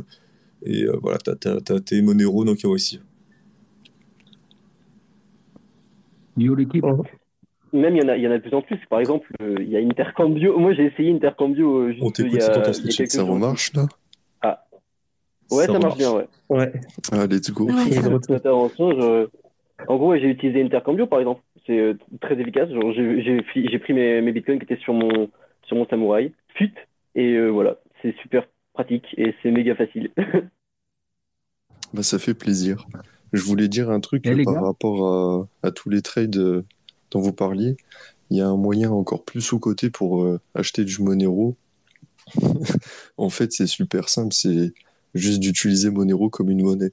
et 0.63 0.83
euh, 0.85 0.97
voilà, 1.01 1.17
t'as, 1.19 1.35
t'as, 1.35 1.61
t'as 1.61 1.79
tes 1.81 2.01
Monero 2.01 2.45
non 2.45 2.55
KYC. 2.55 2.99
Yo 6.35 6.55
l'équipe. 6.55 6.85
Même 7.73 7.95
il 7.95 8.03
y 8.03 8.05
en 8.05 8.09
a, 8.09 8.17
il 8.17 8.23
y 8.23 8.27
en 8.27 8.31
a 8.31 8.37
de 8.37 8.41
plus 8.43 8.53
en 8.53 8.61
plus. 8.61 8.77
Par 8.89 8.99
exemple, 8.99 9.29
euh, 9.41 9.55
il 9.59 9.69
y 9.69 9.75
a 9.77 9.79
Intercambio. 9.79 10.57
Moi, 10.59 10.73
j'ai 10.73 10.85
essayé 10.85 11.11
Intercambio 11.11 11.77
euh, 11.79 11.91
juste 11.91 12.03
On 12.03 12.09
y 12.09 12.13
t'écoute, 12.13 12.73
Snitch. 12.73 12.97
quelques 12.97 13.11
Ça 13.11 13.23
remarche 13.23 13.73
là 13.73 13.87
Ah. 14.41 14.63
Ouais, 15.51 15.65
ça, 15.65 15.73
Ça 15.73 15.79
marche 15.79 15.97
bien, 15.97 16.11
ouais. 16.13 16.27
Ouais. 16.49 16.71
Ah, 17.11 17.25
let's 17.27 17.51
go. 17.51 17.65
Ouais. 17.67 19.27
En 19.87 19.97
gros, 19.97 20.09
ouais, 20.11 20.19
j'ai 20.19 20.29
utilisé 20.29 20.61
Intercambio, 20.63 21.07
par 21.07 21.19
exemple. 21.19 21.41
C'est 21.65 21.77
euh, 21.79 21.93
très 22.21 22.39
efficace. 22.39 22.69
Genre, 22.69 22.93
j'ai 22.93 23.79
pris 23.79 23.93
mes, 23.93 24.21
mes 24.21 24.31
bitcoins 24.31 24.59
qui 24.59 24.65
étaient 24.65 24.81
sur 24.81 24.93
mon, 24.93 25.29
sur 25.63 25.75
mon 25.75 25.85
samouraï, 25.87 26.33
fut, 26.55 26.73
et 27.15 27.33
euh, 27.33 27.49
voilà. 27.49 27.77
C'est 28.01 28.15
super 28.21 28.45
pratique 28.73 29.05
et 29.17 29.33
c'est 29.41 29.51
méga 29.51 29.75
facile. 29.75 30.11
Bah, 31.93 32.01
ça 32.01 32.17
fait 32.17 32.33
plaisir. 32.33 32.87
Je 33.33 33.43
voulais 33.43 33.67
dire 33.67 33.91
un 33.91 33.99
truc 33.99 34.23
Eh, 34.25 34.31
euh, 34.31 34.43
par 34.43 34.53
gars. 34.55 34.61
rapport 34.61 35.47
à, 35.63 35.67
à 35.67 35.71
tous 35.71 35.89
les 35.91 36.01
trades 36.01 36.35
euh, 36.37 36.63
vous 37.21 37.33
parliez. 37.33 37.77
Il 38.29 38.37
y 38.37 38.41
a 38.41 38.47
un 38.47 38.57
moyen 38.57 38.91
encore 38.91 39.23
plus 39.23 39.41
sous-côté 39.41 39.89
pour 39.89 40.23
euh, 40.23 40.39
acheter 40.55 40.83
du 40.85 41.01
Monero. 41.01 41.55
en 43.17 43.29
fait, 43.29 43.51
c'est 43.51 43.67
super 43.67 44.09
simple, 44.09 44.33
c'est 44.33 44.73
juste 45.13 45.39
d'utiliser 45.39 45.89
Monero 45.89 46.29
comme 46.29 46.49
une 46.49 46.63
monnaie. 46.63 46.91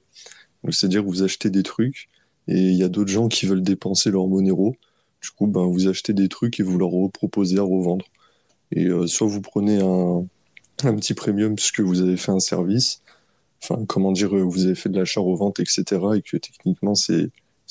C'est-à-dire 0.69 1.03
vous 1.03 1.23
achetez 1.23 1.49
des 1.49 1.63
trucs 1.63 2.09
et 2.47 2.57
il 2.57 2.75
y 2.75 2.83
a 2.83 2.89
d'autres 2.89 3.11
gens 3.11 3.27
qui 3.27 3.45
veulent 3.45 3.63
dépenser 3.63 4.11
leur 4.11 4.27
Monero. 4.27 4.75
Du 5.21 5.29
coup, 5.31 5.47
ben, 5.47 5.65
vous 5.65 5.87
achetez 5.87 6.13
des 6.13 6.29
trucs 6.29 6.59
et 6.59 6.63
vous 6.63 6.77
leur 6.77 6.91
proposez 7.11 7.57
à 7.57 7.63
revendre. 7.63 8.05
Et 8.71 8.87
euh, 8.87 9.07
soit 9.07 9.27
vous 9.27 9.41
prenez 9.41 9.81
un, 9.81 10.25
un 10.83 10.95
petit 10.95 11.13
premium 11.13 11.55
puisque 11.55 11.81
vous 11.81 12.01
avez 12.01 12.17
fait 12.17 12.31
un 12.31 12.39
service, 12.39 13.01
enfin, 13.63 13.85
comment 13.85 14.11
dire, 14.11 14.35
euh, 14.35 14.41
vous 14.41 14.65
avez 14.65 14.75
fait 14.75 14.89
de 14.89 14.99
l'achat-revente, 14.99 15.59
etc. 15.59 15.83
Et 16.15 16.21
que 16.21 16.37
techniquement, 16.37 16.95
c'est 16.95 17.29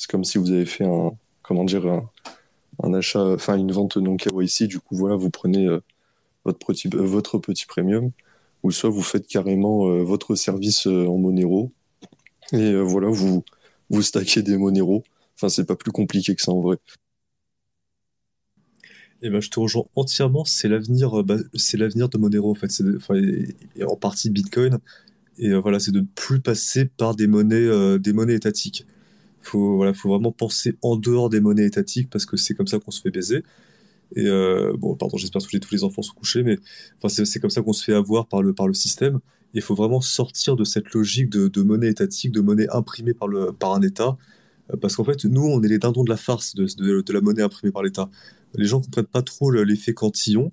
comme 0.09 0.23
si 0.23 0.37
vous 0.37 0.51
avez 0.51 0.65
fait 0.65 0.85
un, 0.85 1.11
comment 1.43 1.63
dire, 1.63 1.85
un, 1.85 2.09
un 2.83 2.93
achat, 2.93 3.23
enfin, 3.23 3.57
une 3.57 3.71
vente 3.71 3.97
non 3.97 4.17
KYC. 4.17 4.67
Du 4.67 4.79
coup, 4.79 4.95
voilà, 4.95 5.15
vous 5.15 5.29
prenez 5.29 5.67
euh, 5.67 5.79
votre, 6.45 6.59
petit, 6.65 6.89
euh, 6.93 7.01
votre 7.01 7.37
petit 7.37 7.65
premium, 7.65 8.11
ou 8.63 8.71
soit 8.71 8.89
vous 8.89 9.03
faites 9.03 9.27
carrément 9.27 9.87
euh, 9.89 10.03
votre 10.03 10.35
service 10.35 10.87
en 10.87 11.17
Monero. 11.17 11.71
Et 12.53 12.75
voilà, 12.75 13.09
vous, 13.09 13.43
vous 13.89 14.01
stackez 14.01 14.41
des 14.43 14.57
Monero. 14.57 15.03
Enfin, 15.35 15.49
c'est 15.49 15.65
pas 15.65 15.75
plus 15.75 15.91
compliqué 15.91 16.35
que 16.35 16.41
ça 16.41 16.51
en 16.51 16.61
vrai. 16.61 16.77
Et 19.21 19.29
ben, 19.29 19.39
je 19.39 19.49
te 19.49 19.59
rejoins 19.59 19.85
entièrement. 19.95 20.45
C'est 20.45 20.67
l'avenir, 20.67 21.23
bah, 21.23 21.37
c'est 21.53 21.77
l'avenir 21.77 22.09
de 22.09 22.17
Monero 22.17 22.51
en 22.51 22.55
fait. 22.55 22.71
C'est 22.71 22.83
en 23.83 23.95
partie 23.95 24.29
Bitcoin. 24.29 24.79
Et 25.37 25.53
voilà, 25.53 25.79
c'est 25.79 25.91
de 25.91 26.01
ne 26.01 26.05
plus 26.15 26.41
passer 26.41 26.85
par 26.85 27.15
des 27.15 27.27
monnaies, 27.27 27.99
des 27.99 28.13
monnaies 28.13 28.35
étatiques. 28.35 28.85
Faut, 29.41 29.75
voilà, 29.77 29.93
faut 29.93 30.09
vraiment 30.09 30.31
penser 30.31 30.75
en 30.81 30.95
dehors 30.95 31.29
des 31.29 31.39
monnaies 31.39 31.65
étatiques 31.65 32.09
parce 32.09 32.25
que 32.25 32.37
c'est 32.37 32.53
comme 32.53 32.67
ça 32.67 32.79
qu'on 32.79 32.91
se 32.91 33.01
fait 33.01 33.11
baiser. 33.11 33.43
Et 34.15 34.27
euh, 34.27 34.73
bon, 34.77 34.95
pardon, 34.95 35.17
j'espère 35.17 35.41
que 35.41 35.57
tous 35.57 35.73
les 35.73 35.83
enfants 35.83 36.01
sont 36.01 36.13
couchés, 36.13 36.43
mais 36.43 36.57
enfin, 37.01 37.23
c'est 37.23 37.39
comme 37.39 37.49
ça 37.49 37.61
qu'on 37.61 37.73
se 37.73 37.83
fait 37.83 37.93
avoir 37.93 38.27
par 38.27 38.41
le, 38.41 38.53
par 38.53 38.67
le 38.67 38.73
système. 38.73 39.19
Il 39.53 39.61
faut 39.61 39.75
vraiment 39.75 40.01
sortir 40.01 40.55
de 40.55 40.63
cette 40.63 40.91
logique 40.91 41.29
de, 41.29 41.47
de 41.47 41.61
monnaie 41.61 41.89
étatique, 41.89 42.31
de 42.31 42.41
monnaie 42.41 42.67
imprimée 42.69 43.13
par, 43.13 43.27
le, 43.27 43.51
par 43.51 43.73
un 43.73 43.81
État. 43.81 44.17
Euh, 44.71 44.77
Parce 44.77 44.95
qu'en 44.95 45.03
fait, 45.03 45.25
nous, 45.25 45.43
on 45.43 45.61
est 45.63 45.67
les 45.67 45.79
dindons 45.79 46.03
de 46.03 46.09
la 46.09 46.17
farce 46.17 46.55
de, 46.55 46.67
de, 47.01 47.13
la 47.13 47.21
monnaie 47.21 47.41
imprimée 47.41 47.71
par 47.71 47.83
l'État. 47.83 48.09
Les 48.55 48.65
gens 48.65 48.81
comprennent 48.81 49.05
pas 49.05 49.21
trop 49.21 49.49
le- 49.49 49.63
l'effet 49.63 49.93
cantillon. 49.93 50.49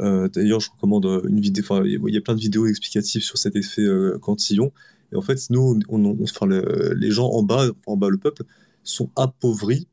Euh, 0.00 0.28
D'ailleurs, 0.28 0.60
je 0.60 0.70
recommande 0.70 1.22
une 1.28 1.40
vidéo. 1.40 1.84
Il 1.84 2.14
y 2.14 2.16
a 2.16 2.20
plein 2.20 2.34
de 2.34 2.40
vidéos 2.40 2.66
explicatives 2.66 3.22
sur 3.22 3.38
cet 3.38 3.54
effet 3.54 3.82
euh, 3.82 4.18
cantillon. 4.18 4.72
Et 5.14 5.16
en 5.16 5.22
fait, 5.22 5.38
nous, 5.50 5.78
on, 5.88 6.04
on- 6.04 6.22
enfin, 6.22 6.46
le- 6.46 6.94
les 6.98 7.10
gens 7.10 7.28
en 7.28 7.42
bas, 7.42 7.66
en 7.86 7.96
bas, 7.96 8.10
le 8.10 8.18
peuple, 8.18 8.42
sont 8.82 9.10
appauvris 9.16 9.86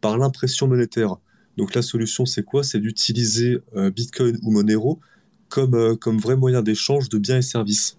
par 0.00 0.18
l'impression 0.18 0.66
monétaire. 0.68 1.16
Donc 1.56 1.74
la 1.74 1.82
solution, 1.82 2.26
c'est 2.26 2.42
quoi? 2.44 2.64
C'est 2.64 2.80
d'utiliser 2.80 3.58
euh, 3.76 3.90
Bitcoin 3.90 4.38
ou 4.42 4.50
Monero 4.50 4.98
comme, 5.48 5.74
euh, 5.74 5.94
comme 5.94 6.18
vrai 6.18 6.36
moyen 6.36 6.62
d'échange 6.62 7.08
de 7.08 7.18
biens 7.18 7.38
et 7.38 7.42
services. 7.42 7.96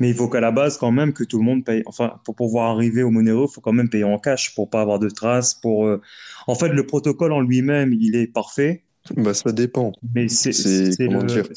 Mais 0.00 0.08
il 0.08 0.14
faut 0.14 0.28
qu'à 0.28 0.40
la 0.40 0.50
base, 0.50 0.78
quand 0.78 0.90
même, 0.90 1.12
que 1.12 1.24
tout 1.24 1.38
le 1.38 1.44
monde 1.44 1.64
paye. 1.64 1.82
Enfin, 1.86 2.14
pour 2.24 2.34
pouvoir 2.34 2.70
arriver 2.70 3.02
au 3.02 3.10
Monero, 3.10 3.46
il 3.46 3.52
faut 3.52 3.60
quand 3.60 3.72
même 3.72 3.90
payer 3.90 4.04
en 4.04 4.18
cash 4.18 4.54
pour 4.54 4.68
pas 4.70 4.80
avoir 4.80 4.98
de 4.98 5.10
traces. 5.10 5.54
Pour, 5.54 5.86
euh, 5.86 6.00
En 6.46 6.54
fait, 6.54 6.68
le 6.70 6.86
protocole 6.86 7.32
en 7.32 7.40
lui-même, 7.40 7.92
il 7.92 8.16
est 8.16 8.26
parfait, 8.26 8.82
Bah, 9.16 9.34
ça 9.34 9.52
dépend. 9.52 9.92
mais 10.14 10.28
c'est 10.28 10.52
C'est, 10.52 10.92
c'est 10.92 11.06
comment 11.06 11.20
le- 11.20 11.26
dire, 11.26 11.48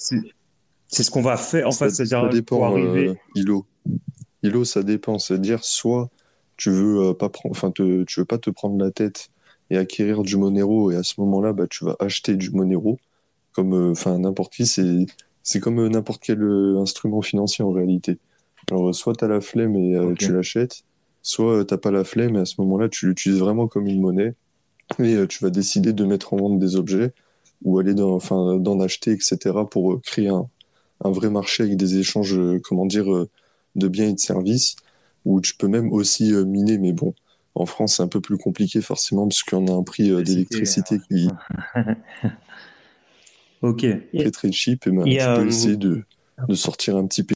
c'est- 0.94 1.04
ce 1.04 1.12
qu'on 1.12 1.22
va 1.22 1.38
faire. 1.38 1.68
En 1.68 1.72
ça, 1.72 1.86
fait, 1.86 1.92
ça 1.92 2.06
c'est-à-dire 2.06 2.44
pour 2.46 2.66
arriver. 2.66 3.10
euh, 3.10 3.16
Ilo. 3.36 3.66
Ilo, 4.44 4.64
ça 4.66 4.84
dépend. 4.84 5.20
C'est-à-dire, 5.20 5.64
soit 5.64 6.10
tu 6.58 6.70
veux 6.70 7.10
euh, 7.10 7.14
pas 7.14 7.30
prendre, 7.30 7.52
enfin, 7.56 7.72
tu 7.72 8.06
veux 8.18 8.26
pas 8.26 8.38
te 8.38 8.50
prendre 8.50 8.78
la 8.84 8.92
tête 8.92 9.30
et 9.70 9.78
acquérir 9.78 10.22
du 10.24 10.38
Monero, 10.38 10.92
et 10.92 10.96
à 10.96 11.04
ce 11.04 11.14
moment-là, 11.22 11.54
bah, 11.54 11.66
tu 11.70 11.84
vas 11.86 11.96
acheter 12.00 12.36
du 12.36 12.52
Monero, 12.52 13.00
comme, 13.54 13.74
euh, 13.74 13.92
enfin, 13.92 14.20
n'importe 14.20 14.54
qui, 14.54 14.66
c'est, 14.68 15.06
c'est 15.42 15.60
comme 15.60 15.80
euh, 15.80 15.90
n'importe 15.90 16.22
quel 16.24 16.44
euh, 16.44 16.80
instrument 16.80 17.22
financier 17.22 17.64
en 17.64 17.72
réalité. 17.72 18.20
Alors, 18.70 18.90
euh, 18.90 18.94
soit 18.94 19.16
tu 19.16 19.26
as 19.26 19.28
la 19.28 19.42
flemme 19.42 19.76
et 19.76 19.96
euh, 19.96 20.14
tu 20.14 20.32
l'achètes, 20.34 20.84
soit 21.22 21.60
euh, 21.60 21.64
t'as 21.64 21.78
pas 21.78 21.92
la 21.92 22.04
flemme 22.04 22.36
et 22.36 22.40
à 22.40 22.46
ce 22.46 22.56
moment-là, 22.60 22.88
tu 22.90 23.08
l'utilises 23.08 23.40
vraiment 23.40 23.68
comme 23.68 23.88
une 23.88 24.00
monnaie 24.02 24.36
et 25.00 25.16
euh, 25.16 25.28
tu 25.28 25.44
vas 25.44 25.50
décider 25.50 25.92
de 25.94 26.06
mettre 26.06 26.34
en 26.34 26.38
vente 26.38 26.60
des 26.60 26.76
objets 26.76 27.14
ou 27.64 27.80
aller 27.80 27.94
dans, 27.94 28.14
enfin, 28.14 28.58
d'en 28.58 28.80
acheter, 28.82 29.12
etc. 29.12 29.38
pour 29.72 29.94
euh, 29.94 30.02
créer 30.04 30.28
un, 30.28 30.48
un 31.04 31.12
vrai 31.12 31.30
marché 31.30 31.64
avec 31.64 31.78
des 31.78 31.98
échanges, 31.98 32.36
euh, 32.38 32.60
comment 32.64 32.86
dire, 32.86 33.12
euh, 33.14 33.30
de 33.76 33.88
biens 33.88 34.10
et 34.10 34.14
de 34.14 34.20
services, 34.20 34.76
où 35.26 35.42
tu 35.42 35.56
peux 35.56 35.68
même 35.68 35.92
aussi 35.92 36.34
euh, 36.34 36.46
miner, 36.46 36.78
mais 36.78 36.94
bon, 36.94 37.14
en 37.56 37.66
France, 37.66 37.98
c'est 37.98 38.04
un 38.04 38.08
peu 38.08 38.22
plus 38.22 38.38
compliqué 38.38 38.82
forcément, 38.82 39.28
parce 39.28 39.44
qu'on 39.44 39.68
a 39.68 39.74
un 39.74 39.84
prix 39.84 40.10
d'électricité 40.24 41.00
qui 41.08 41.28
Ok. 43.62 43.84
est 43.84 44.18
très 44.18 44.32
très 44.32 44.52
cheap, 44.52 44.88
et 44.88 44.92
Il 45.06 45.14
y 45.14 45.18
tu 45.18 45.26
a, 45.26 45.36
peux 45.36 45.48
essayer 45.48 45.78
de, 45.78 46.04
de 46.48 46.56
sortir 46.56 46.98
un 46.98 47.06
petit 47.08 47.24
peu. 47.24 47.34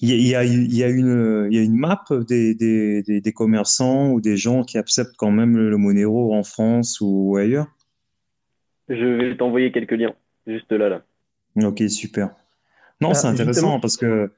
Il 0.00 0.10
y 0.10 0.34
a, 0.36 0.44
il 0.44 0.74
y 0.74 0.84
a, 0.84 0.88
une, 0.88 1.48
il 1.50 1.56
y 1.56 1.58
a 1.58 1.62
une 1.62 1.76
map 1.76 2.04
des, 2.28 2.54
des, 2.54 3.02
des, 3.02 3.20
des 3.20 3.32
commerçants 3.32 4.10
ou 4.10 4.20
des 4.20 4.36
gens 4.36 4.62
qui 4.62 4.78
acceptent 4.78 5.16
quand 5.16 5.32
même 5.32 5.56
le 5.56 5.76
Monero 5.76 6.34
en 6.34 6.44
France 6.44 6.98
ou 7.00 7.36
ailleurs? 7.36 7.66
Je 8.88 9.04
vais 9.04 9.36
t'envoyer 9.36 9.70
quelques 9.72 9.92
liens, 9.92 10.14
juste 10.46 10.72
là, 10.72 10.88
là. 10.88 11.02
Ok, 11.56 11.82
super. 11.88 12.34
Non, 13.00 13.10
Ah, 13.10 13.14
c'est 13.14 13.26
intéressant 13.28 13.52
justement. 13.52 13.80
parce 13.80 13.96
que 13.96 14.32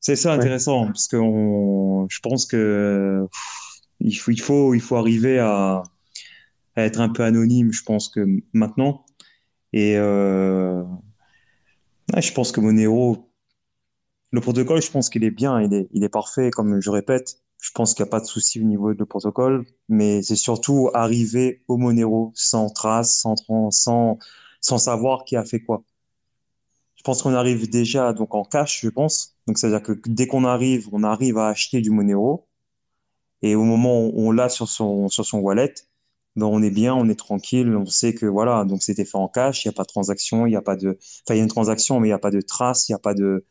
c'est 0.00 0.16
ça 0.16 0.30
Ouais. 0.30 0.36
intéressant 0.36 0.86
parce 0.86 1.08
que 1.08 1.16
on, 1.16 2.08
je 2.08 2.20
pense 2.20 2.46
que 2.46 3.26
pff, 3.30 3.80
il 4.00 4.14
faut, 4.14 4.30
il 4.32 4.40
faut, 4.40 4.74
il 4.74 4.80
faut 4.80 4.96
arriver 4.96 5.38
à, 5.38 5.82
à 6.76 6.82
être 6.82 7.00
un 7.00 7.08
peu 7.08 7.24
anonyme. 7.24 7.72
Je 7.72 7.82
pense 7.82 8.08
que 8.08 8.26
maintenant 8.52 9.04
et 9.72 9.96
euh, 9.98 10.82
ouais, 12.14 12.22
je 12.22 12.32
pense 12.32 12.52
que 12.52 12.60
Monero, 12.60 13.30
le 14.32 14.40
protocole, 14.40 14.82
je 14.82 14.90
pense 14.90 15.08
qu'il 15.08 15.24
est 15.24 15.30
bien, 15.30 15.60
il 15.62 15.72
est, 15.74 15.88
il 15.92 16.04
est 16.04 16.08
parfait. 16.08 16.50
Comme 16.50 16.80
je 16.80 16.90
répète, 16.90 17.42
je 17.66 17.72
pense 17.72 17.94
qu'il 17.94 18.04
n'y 18.04 18.08
a 18.08 18.10
pas 18.10 18.20
de 18.20 18.26
souci 18.26 18.60
au 18.60 18.64
niveau 18.64 18.94
du 18.94 19.04
protocole, 19.06 19.66
mais 19.88 20.22
c'est 20.22 20.36
surtout 20.36 20.88
arriver 20.94 21.64
au 21.66 21.76
Monero 21.78 22.30
sans 22.34 22.70
trace, 22.70 23.18
sans, 23.18 23.34
sans, 23.70 24.18
sans 24.60 24.78
savoir 24.78 25.24
qui 25.24 25.34
a 25.36 25.44
fait 25.44 25.60
quoi. 25.60 25.82
Je 26.94 27.02
pense 27.02 27.22
qu'on 27.22 27.34
arrive 27.34 27.68
déjà 27.68 28.12
donc 28.12 28.36
en 28.36 28.44
cash, 28.44 28.82
je 28.82 28.88
pense. 28.88 29.34
Donc, 29.48 29.58
c'est-à-dire 29.58 29.82
que 29.82 30.00
dès 30.06 30.28
qu'on 30.28 30.44
arrive, 30.44 30.88
on 30.92 31.02
arrive 31.02 31.38
à 31.38 31.48
acheter 31.48 31.80
du 31.80 31.90
Monero. 31.90 32.46
Et 33.42 33.56
au 33.56 33.64
moment 33.64 34.00
où 34.06 34.12
on 34.14 34.30
l'a 34.30 34.48
sur 34.48 34.68
son, 34.68 35.08
sur 35.08 35.26
son 35.26 35.40
wallet, 35.40 35.74
ben 36.36 36.46
on 36.46 36.62
est 36.62 36.70
bien, 36.70 36.94
on 36.94 37.08
est 37.08 37.18
tranquille, 37.18 37.74
on 37.76 37.86
sait 37.86 38.14
que 38.14 38.26
voilà, 38.26 38.64
donc 38.64 38.82
c'était 38.84 39.04
fait 39.04 39.18
en 39.18 39.28
cash, 39.28 39.64
il 39.64 39.68
n'y 39.68 39.70
a 39.70 39.76
pas 39.76 39.82
de 39.82 39.88
transaction, 39.88 40.46
il 40.46 40.50
n'y 40.50 40.56
a 40.56 40.62
pas 40.62 40.76
de, 40.76 40.98
enfin, 41.24 41.34
il 41.34 41.38
y 41.38 41.40
a 41.40 41.42
une 41.42 41.48
transaction, 41.48 41.98
mais 41.98 42.08
il 42.08 42.10
n'y 42.10 42.14
a 42.14 42.18
pas 42.20 42.30
de 42.30 42.40
trace, 42.40 42.88
il 42.88 42.92
n'y 42.92 42.96
a 42.96 43.00
pas 43.00 43.14
de, 43.14 43.44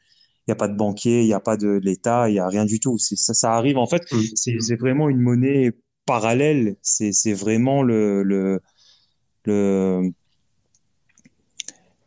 il 0.47 0.51
y 0.51 0.53
a 0.53 0.55
pas 0.55 0.67
de 0.67 0.76
banquier, 0.76 1.22
il 1.22 1.27
n'y 1.27 1.34
a 1.34 1.39
pas 1.39 1.57
de 1.57 1.80
l'État, 1.84 2.30
il 2.30 2.34
n'y 2.34 2.39
a 2.39 2.47
rien 2.47 2.65
du 2.65 2.80
tout. 2.80 2.97
Ça, 2.97 3.34
ça 3.34 3.53
arrive, 3.55 3.77
en 3.77 3.88
fait, 3.88 4.03
Mm. 4.11 4.22
c'est, 4.59 4.76
vraiment 4.76 5.09
une 5.09 5.19
monnaie 5.19 5.72
parallèle. 6.05 6.76
C'est, 6.81 7.34
vraiment 7.34 7.81
le, 7.84 8.23
le, 8.23 8.61
le, 9.45 10.11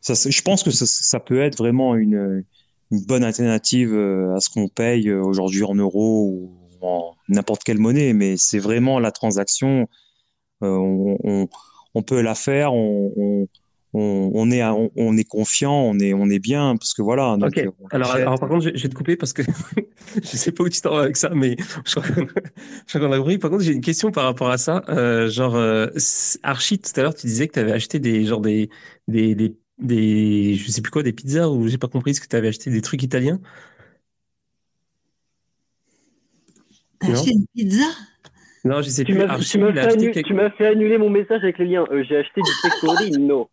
ça, 0.01 0.15
c'est- 0.15 0.31
je 0.31 0.43
pense 0.43 0.62
que 0.62 0.70
ça, 0.70 0.86
ça 0.86 1.20
peut 1.20 1.40
être 1.40 1.59
vraiment 1.59 1.94
une, 1.97 2.44
une 2.90 3.05
bonne 3.06 3.24
alternative 3.24 3.93
euh, 3.94 4.35
à 4.36 4.40
ce 4.40 4.48
qu'on 4.51 4.69
paye 4.69 5.09
euh, 5.09 5.23
aujourd'hui 5.23 5.65
en 5.65 5.74
euros 5.74 6.28
ou 6.31 6.59
en 6.81 7.15
n'importe 7.28 7.65
quelle 7.65 7.78
monnaie, 7.78 8.12
mais 8.12 8.36
c'est 8.39 8.59
vraiment 8.60 9.01
la 9.01 9.10
transaction. 9.12 9.89
euh, 10.62 10.69
on, 10.69 11.19
on, 11.24 11.48
on 11.94 12.02
peut 12.02 12.20
la 12.20 12.35
faire, 12.35 12.73
on, 12.74 13.48
on, 13.94 14.51
est, 14.51 14.60
à- 14.60 14.74
on, 14.74 14.90
on 14.97 15.16
est 15.16 15.24
confiant, 15.24 15.73
on 15.74 15.98
est, 15.98 16.12
on 16.15 16.28
est 16.28 16.39
bien, 16.39 16.77
parce 16.77 16.93
que 16.94 17.02
voilà. 17.02 17.36
Donc, 17.39 17.56
Ok. 17.56 17.59
euh, 17.59 17.70
Alors, 17.90 18.39
par 18.39 18.48
contre, 18.48 18.65
je, 18.65 18.70
je 18.74 18.82
vais 18.82 18.89
te 18.89 18.94
couper 18.94 19.16
parce 19.16 19.32
que 19.32 19.43
je 20.16 20.20
sais 20.36 20.52
pas 20.52 20.65
où 20.65 20.69
tu 20.69 20.81
t'en 20.81 20.94
vas 20.94 21.02
avec 21.02 21.16
ça, 21.16 21.31
mais 21.35 21.56
je 21.86 21.94
crois 22.01 23.01
qu'on 23.01 23.12
a 23.12 23.19
compris. 23.19 23.39
Par 23.39 23.51
contre, 23.51 23.62
j'ai 23.62 23.73
une 23.73 23.81
question 23.81 24.10
par 24.10 24.24
rapport 24.24 24.51
à 24.51 24.59
ça. 24.59 24.82
Euh, 24.89 25.28
genre, 25.28 25.56
euh, 25.56 25.86
Archie, 26.43 26.78
tout 26.78 26.90
à 26.97 27.02
l'heure, 27.02 27.15
tu 27.15 27.27
disais 27.27 27.48
que 27.48 27.55
tu 27.55 27.59
avais 27.60 27.73
acheté 27.73 27.98
des, 27.98 28.24
genre 28.24 28.40
des, 28.40 28.69
des, 29.09 29.35
des, 29.35 29.56
des, 29.78 30.55
je 30.55 30.70
sais 30.70 30.82
plus 30.82 30.90
quoi, 30.90 31.02
des 31.02 31.12
pizzas 31.12 31.48
ou 31.48 31.66
j'ai 31.69 31.78
pas 31.78 31.89
compris 31.89 32.15
ce 32.15 32.20
que 32.20 32.27
tu 32.28 32.36
avais 32.36 32.48
acheté 32.48 32.70
des 32.70 32.82
trucs 32.82 33.02
italiens? 33.02 33.40
Acheté 37.01 37.31
une 37.32 37.47
pizza? 37.55 37.85
Non, 38.65 38.82
je 38.82 38.89
sais 38.90 39.05
Tu 39.05 39.12
plus. 39.12 39.20
m'as 39.20 39.32
Archie, 39.32 39.51
tu 39.52 39.59
m'as 39.59 39.73
fait, 39.73 39.81
annu- 39.97 40.10
quelque- 40.10 40.56
fait 40.59 40.66
annuler 40.66 40.98
mon 40.98 41.10
message 41.10 41.43
avec 41.43 41.59
les 41.59 41.66
liens. 41.66 41.86
Euh, 41.93 42.02
J'ai 42.09 42.16
acheté 42.16 42.43
du 42.43 42.51
pecorino. 42.62 43.48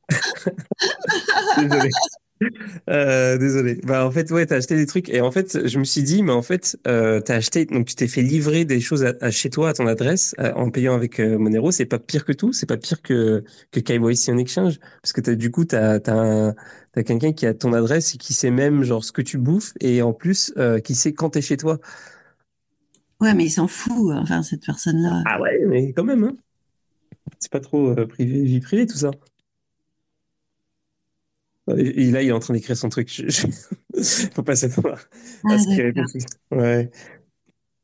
Désolé. 1.58 1.90
Euh, 2.90 3.38
désolé. 3.38 3.80
Bah 3.86 4.06
en 4.06 4.12
fait 4.12 4.30
ouais 4.30 4.46
t'as 4.46 4.58
acheté 4.58 4.76
des 4.76 4.86
trucs. 4.86 5.08
Et 5.10 5.22
en 5.22 5.32
fait 5.32 5.68
je 5.68 5.80
me 5.80 5.86
suis 5.86 6.04
dit 6.04 6.22
mais 6.22 6.34
en 6.34 6.42
fait 6.42 6.78
euh, 6.86 7.22
t'as 7.22 7.36
acheté 7.36 7.66
donc 7.66 7.86
tu 7.88 7.96
t'es 7.96 8.10
fait 8.10 8.22
livrer 8.22 8.66
des 8.66 8.82
choses 8.82 9.06
à, 9.06 9.14
à 9.22 9.32
chez 9.32 9.50
toi 9.50 9.70
à 9.70 9.74
ton 9.74 9.88
adresse 9.88 10.36
à- 10.38 10.58
en 10.58 10.70
payant 10.70 10.94
avec 10.96 11.22
euh, 11.22 11.38
Monero. 11.38 11.72
C'est 11.72 11.86
pas 11.86 11.98
pire 11.98 12.26
que 12.26 12.34
tout. 12.34 12.52
C'est 12.52 12.66
pas 12.66 12.76
pire 12.76 13.02
que 13.02 13.46
que 13.72 13.80
KYC 13.80 14.30
en 14.34 14.38
exchange. 14.38 14.80
Parce 15.02 15.14
que 15.14 15.32
du 15.32 15.50
coup 15.50 15.64
t'as 15.64 16.02
t'as 16.02 16.14
un- 16.14 16.56
t'as 16.92 17.04
quelqu'un 17.04 17.32
qui 17.32 17.46
a 17.46 17.54
ton 17.54 17.72
adresse 17.72 18.16
et 18.16 18.18
qui 18.18 18.34
sait 18.34 18.52
même 18.52 18.84
genre 18.84 19.06
ce 19.06 19.14
que 19.14 19.22
tu 19.22 19.38
bouffes. 19.38 19.72
Et 19.80 20.02
en 20.02 20.12
plus 20.12 20.54
euh, 20.58 20.80
qui 20.80 20.94
sait 20.94 21.14
quand 21.14 21.30
t'es 21.32 21.42
chez 21.42 21.56
toi. 21.56 21.80
Ouais, 23.22 23.34
mais 23.34 23.46
il 23.46 23.50
s'en 23.50 23.68
fout, 23.70 24.12
enfin, 24.14 24.44
cette 24.44 24.66
personne-là. 24.66 25.24
ah 25.26 25.40
ouais 25.40 25.58
mais 25.68 25.94
quand 25.94 26.04
même 26.04 26.26
hein. 26.26 26.34
C'est 27.40 27.52
pas 27.52 27.62
trop 27.62 27.92
euh, 27.98 28.06
privé 28.06 28.44
vie 28.44 28.60
privée 28.60 28.86
tout 28.86 28.98
ça 28.98 29.12
et 31.78 32.12
là 32.12 32.22
il 32.22 32.30
est 32.30 32.32
en 32.32 32.40
train 32.40 32.54
d'écrire 32.54 32.78
son 32.78 32.90
truc 32.90 33.10
je, 33.12 33.28
je- 33.30 34.28
faut 34.34 34.44
pas 34.44 34.56
s'attendre 34.56 34.98
à 35.48 35.50
Ah, 35.50 35.58
ce 35.58 35.68
qu'il. 35.68 35.94
Ouais. 36.52 36.92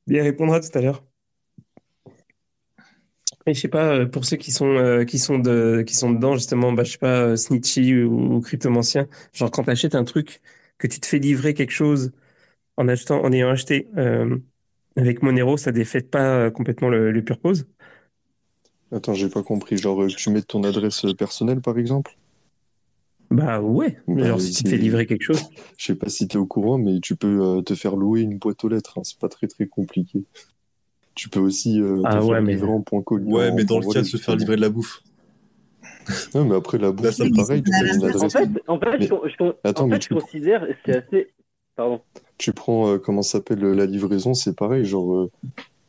Il 0.05 0.21
répondra 0.21 0.59
tout 0.59 0.77
à 0.77 0.81
l'heure. 0.81 1.03
Et 3.47 3.53
je 3.53 3.59
sais 3.61 3.67
pas, 3.67 3.93
euh, 3.95 4.05
pour 4.07 4.25
ceux 4.25 4.37
qui 4.37 4.51
sont, 4.51 4.67
euh, 4.77 5.03
qui 5.05 5.17
sont, 5.19 5.39
de, 5.39 5.83
qui 5.87 5.95
sont 5.95 6.11
dedans, 6.11 6.35
justement, 6.35 6.71
bah, 6.73 6.83
je 6.83 6.91
sais 6.93 6.97
pas, 6.97 7.21
euh, 7.23 7.35
Snitchy 7.35 7.95
ou, 8.03 8.35
ou 8.35 8.41
Cryptomancien, 8.41 9.07
genre 9.33 9.49
quand 9.51 9.63
tu 9.63 9.69
achètes 9.71 9.95
un 9.95 10.03
truc, 10.03 10.41
que 10.77 10.87
tu 10.87 10.99
te 10.99 11.05
fais 11.07 11.17
livrer 11.19 11.53
quelque 11.53 11.71
chose 11.71 12.11
en 12.77 12.87
achetant, 12.89 13.23
en 13.23 13.31
ayant 13.33 13.49
acheté 13.51 13.89
euh, 13.97 14.37
avec 14.97 15.23
Monero, 15.23 15.57
ça 15.57 15.71
défait 15.73 16.01
pas 16.03 16.47
euh, 16.47 16.51
complètement 16.51 16.89
le, 16.89 17.11
le 17.11 17.23
purpose. 17.23 17.67
Attends, 18.93 19.13
j'ai 19.15 19.27
pas 19.27 19.43
compris. 19.43 19.75
Genre, 19.75 19.97
que 20.07 20.15
tu 20.15 20.29
mets 20.29 20.41
ton 20.43 20.63
adresse 20.63 21.05
personnelle, 21.17 21.59
par 21.59 21.77
exemple? 21.77 22.17
Bah 23.31 23.61
ouais, 23.61 23.97
Bah, 24.07 24.25
genre 24.25 24.41
si 24.41 24.51
tu 24.53 24.63
te 24.63 24.69
fais 24.69 24.77
livrer 24.77 25.05
quelque 25.07 25.23
chose. 25.23 25.41
Je 25.77 25.85
sais 25.85 25.95
pas 25.95 26.09
si 26.09 26.27
tu 26.27 26.35
es 26.37 26.39
au 26.39 26.45
courant, 26.45 26.77
mais 26.77 26.99
tu 26.99 27.15
peux 27.15 27.41
euh, 27.41 27.61
te 27.61 27.75
faire 27.75 27.95
louer 27.95 28.21
une 28.21 28.37
boîte 28.37 28.63
aux 28.63 28.67
lettres. 28.67 28.97
hein. 28.97 29.01
C'est 29.03 29.17
pas 29.19 29.29
très 29.29 29.47
très 29.47 29.67
compliqué. 29.67 30.23
Tu 31.15 31.29
peux 31.29 31.39
aussi 31.39 31.81
euh, 31.81 32.01
te 32.01 32.07
Ah 32.07 32.11
faire 32.13 32.25
ouais, 32.27 32.41
mais- 32.41 32.53
livrer 32.53 32.69
en 32.71 32.81
point 32.81 33.01
colis. 33.01 33.25
Ouais, 33.25 33.51
mais 33.51 33.63
dans 33.63 33.79
le 33.79 33.87
cas 33.87 34.01
de 34.01 34.05
se 34.05 34.17
faire 34.17 34.35
livrer 34.35 34.55
de 34.57 34.61
la 34.61 34.69
bouffe. 34.69 35.01
Non, 36.35 36.45
mais 36.45 36.55
après, 36.55 36.77
la 36.77 36.91
bouffe, 36.91 37.11
c'est 37.11 37.29
pareil. 37.29 37.61
Tu 37.63 37.69
une 37.69 38.03
adresse. 38.05 38.21
En 38.23 38.29
fait, 38.29 38.49
en 38.67 38.79
fait, 38.79 38.97
Mais- 38.99 39.05
je, 39.07 39.13
je 39.39 39.51
Attends, 39.63 39.83
en 39.83 39.87
mais 39.87 39.95
fait, 39.95 40.01
je 40.03 40.09
prends- 40.09 40.19
considère, 40.19 40.67
c'est 40.85 40.95
assez. 40.97 41.27
Pardon. 41.75 42.01
tu 42.37 42.51
prends, 42.53 42.89
euh, 42.89 42.97
comment 42.97 43.21
ça 43.21 43.33
s'appelle, 43.33 43.63
euh, 43.63 43.73
la 43.73 43.85
livraison, 43.85 44.33
c'est 44.33 44.55
pareil. 44.55 44.83
Genre, 44.83 45.13
euh, 45.15 45.31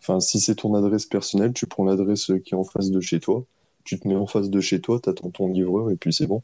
enfin, 0.01 0.21
si 0.21 0.39
c'est 0.39 0.55
ton 0.57 0.75
adresse 0.75 1.07
personnelle, 1.07 1.53
tu 1.55 1.67
prends 1.67 1.85
l'adresse 1.85 2.31
qui 2.45 2.55
est 2.55 2.57
en 2.57 2.63
face 2.65 2.91
de 2.91 3.01
chez 3.01 3.19
toi. 3.21 3.45
Tu 3.85 3.99
te 3.99 4.07
mets 4.07 4.15
en 4.15 4.27
face 4.27 4.49
de 4.51 4.61
chez 4.61 4.81
toi, 4.81 5.01
t'attends 5.01 5.31
ton 5.31 5.49
livreur 5.49 5.91
et 5.91 5.97
puis 5.97 6.13
c'est 6.13 6.27
bon. 6.29 6.43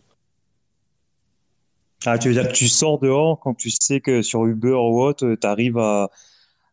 Ah, 2.06 2.18
tu 2.18 2.28
veux 2.28 2.34
dire 2.34 2.46
que 2.48 2.52
tu 2.56 2.68
sors 2.68 2.98
dehors 2.98 3.40
quand 3.40 3.54
tu 3.54 3.70
sais 3.70 4.00
que 4.00 4.22
sur 4.22 4.46
Uber 4.46 4.72
ou 4.72 5.00
autre, 5.02 5.34
tu 5.40 5.46
arrives 5.46 5.78
à. 5.78 6.10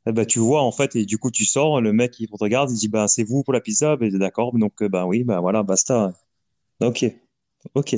eh 0.08 0.12
ben, 0.14 0.26
tu 0.26 0.40
vois 0.40 0.62
en 0.64 0.72
fait, 0.72 0.96
et 0.96 1.06
du 1.06 1.18
coup 1.18 1.32
tu 1.32 1.46
sors, 1.46 1.82
le 1.82 1.94
mec 1.94 2.20
il 2.20 2.28
te 2.30 2.36
regarde, 2.40 2.72
il 2.72 2.78
dit 2.78 2.88
bah 2.90 3.08
c'est 3.08 3.24
vous 3.24 3.44
pour 3.44 3.54
la 3.54 3.62
pizza, 3.62 3.96
ben, 3.98 4.12
d'accord, 4.18 4.58
donc 4.58 4.82
euh, 4.84 4.90
bah 4.90 5.06
oui, 5.08 5.24
bah 5.24 5.42
voilà, 5.42 5.64
basta. 5.64 6.14
Ok, 6.82 7.06
ok. 7.76 7.96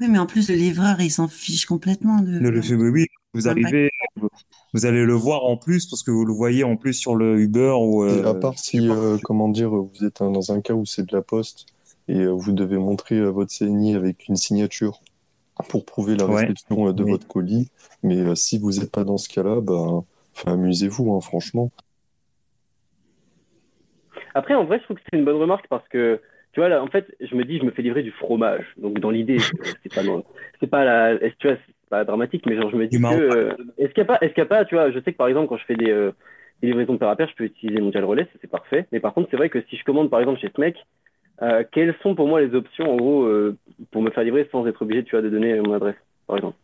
Oui, 0.00 0.08
mais 0.08 0.18
en 0.18 0.26
plus, 0.26 0.48
le 0.48 0.56
livreur, 0.56 1.00
il 1.00 1.10
s'en 1.10 1.28
fiche 1.28 1.66
complètement 1.66 2.20
de. 2.20 2.40
Le, 2.40 2.50
le- 2.50 2.60
oui, 2.76 2.90
oui, 2.90 3.06
vous 3.34 3.48
arrivez, 3.48 3.90
vous, 4.16 4.28
vous 4.74 4.86
allez 4.86 5.04
le 5.04 5.14
voir 5.14 5.44
en 5.44 5.56
plus 5.56 5.86
parce 5.86 6.02
que 6.02 6.10
vous 6.10 6.24
le 6.24 6.32
voyez 6.32 6.64
en 6.64 6.76
plus 6.76 6.94
sur 6.94 7.14
le 7.14 7.38
Uber 7.40 7.74
ou. 7.78 8.04
Et 8.08 8.08
euh, 8.24 8.30
à 8.30 8.34
part 8.34 8.58
si, 8.58 8.88
euh, 8.88 9.18
comment 9.22 9.48
dire, 9.48 9.70
vous 9.70 10.04
êtes 10.04 10.20
un- 10.22 10.30
dans 10.30 10.50
un 10.52 10.60
cas 10.60 10.74
où 10.74 10.84
c'est 10.86 11.06
de 11.06 11.14
la 11.14 11.22
poste 11.22 11.66
et 12.08 12.18
euh, 12.20 12.30
vous 12.32 12.52
devez 12.52 12.78
montrer 12.78 13.16
euh, 13.16 13.30
votre 13.30 13.52
CNI 13.52 13.94
avec 13.94 14.28
une 14.28 14.36
signature 14.36 15.00
pour 15.68 15.84
prouver 15.84 16.16
la 16.16 16.26
réception 16.26 16.88
euh, 16.88 16.92
de 16.92 17.04
Oui. 17.04 17.10
votre 17.10 17.26
colis. 17.26 17.70
Mais 18.02 18.18
euh, 18.18 18.34
si 18.34 18.58
vous 18.58 18.72
n'êtes 18.72 18.90
pas 18.92 19.04
dans 19.04 19.18
ce 19.18 19.28
cas-là, 19.28 19.60
ben, 19.60 20.04
enfin, 20.36 20.52
amusez-vous, 20.54 21.14
hein, 21.14 21.20
franchement. 21.20 21.70
Après, 24.34 24.54
en 24.54 24.64
vrai, 24.64 24.78
je 24.78 24.84
trouve 24.84 24.96
que 24.96 25.02
c'est 25.10 25.16
une 25.18 25.24
bonne 25.24 25.36
remarque 25.40 25.66
parce 25.68 25.86
que, 25.88 26.20
tu 26.52 26.60
vois, 26.60 26.68
là, 26.68 26.82
en 26.82 26.86
fait, 26.88 27.14
je 27.20 27.34
me 27.34 27.44
dis, 27.44 27.58
je 27.58 27.64
me 27.64 27.70
fais 27.70 27.82
livrer 27.82 28.02
du 28.02 28.12
fromage. 28.12 28.64
Donc, 28.76 28.98
dans 29.00 29.10
l'idée, 29.10 29.38
c'est 29.82 29.92
pas, 29.94 30.02
non- 30.02 30.24
c'est 30.60 30.66
pas 30.66 30.84
la, 30.84 31.12
est-ce- 31.14 31.34
tu 31.38 31.48
vois, 31.48 31.56
c'est 31.66 31.88
pas 31.88 32.04
dramatique, 32.04 32.44
mais 32.46 32.56
genre, 32.56 32.70
je 32.70 32.76
me 32.76 32.86
dis 32.86 32.98
que, 32.98 33.04
euh, 33.14 33.56
est-ce 33.78 33.88
qu'il 33.90 33.98
y 33.98 34.02
a 34.02 34.04
pas, 34.06 34.18
est-ce 34.20 34.32
qu'il 34.34 34.42
y 34.42 34.46
a 34.46 34.46
pas, 34.46 34.64
tu 34.64 34.74
vois, 34.74 34.90
je 34.90 34.98
sais 35.00 35.12
que 35.12 35.16
par 35.16 35.28
exemple, 35.28 35.48
quand 35.48 35.56
je 35.56 35.64
fais 35.64 35.76
des, 35.76 35.90
euh, 35.90 36.12
des 36.60 36.68
livraisons 36.68 36.94
de 36.94 36.98
pair 36.98 37.08
à 37.08 37.16
pair, 37.16 37.28
je 37.28 37.34
peux 37.34 37.44
utiliser 37.44 37.80
Mondial 37.80 38.04
Relais, 38.04 38.24
ça, 38.24 38.38
c'est 38.40 38.50
parfait. 38.50 38.86
Mais 38.92 39.00
par 39.00 39.14
contre, 39.14 39.28
c'est 39.30 39.36
vrai 39.36 39.48
que 39.50 39.62
si 39.68 39.76
je 39.76 39.84
commande, 39.84 40.10
par 40.10 40.20
exemple, 40.20 40.40
chez 40.40 40.50
ce 40.54 40.60
mec, 40.60 40.76
euh, 41.40 41.64
quelles 41.72 41.94
sont 42.02 42.14
pour 42.14 42.28
moi 42.28 42.40
les 42.40 42.54
options, 42.54 42.92
en 42.92 42.96
gros, 42.96 43.22
euh, 43.24 43.56
pour 43.90 44.02
me 44.02 44.10
faire 44.10 44.24
livrer 44.24 44.48
sans 44.52 44.66
être 44.66 44.82
obligé, 44.82 45.04
tu 45.04 45.12
vois, 45.12 45.22
de 45.22 45.30
donner 45.30 45.58
mon 45.60 45.72
adresse, 45.72 45.96
par 46.26 46.36
exemple? 46.36 46.56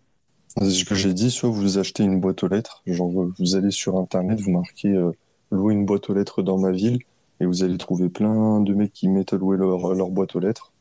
C'est 0.49 0.71
ce 0.71 0.85
que 0.85 0.95
j'ai 0.95 1.15
dit, 1.15 1.31
soit 1.31 1.49
vous 1.49 1.79
achetez 1.79 2.03
une 2.03 2.21
boîte 2.21 2.43
aux 2.43 2.49
lettres, 2.49 2.83
genre 2.87 3.23
euh, 3.23 3.33
vous 3.39 3.57
allez 3.57 3.71
sur 3.71 3.97
Internet, 3.97 4.41
vous 4.41 4.51
marquez 4.51 4.93
euh, 4.93 5.13
louer 5.51 5.75
une 5.75 5.87
boîte 5.87 6.11
aux 6.11 6.15
lettres 6.15 6.43
dans 6.43 6.59
ma 6.59 6.71
ville, 6.71 6.99
et 7.41 7.47
vous 7.47 7.65
allez 7.65 7.79
trouver 7.79 8.09
plein 8.09 8.61
de 8.61 8.75
mecs 8.75 8.93
qui 8.93 9.09
mettent 9.09 9.33
à 9.33 9.37
louer 9.37 9.57
leur, 9.57 9.95
leur 9.95 10.09
boîte 10.09 10.37
aux 10.37 10.41
lettres. 10.41 10.73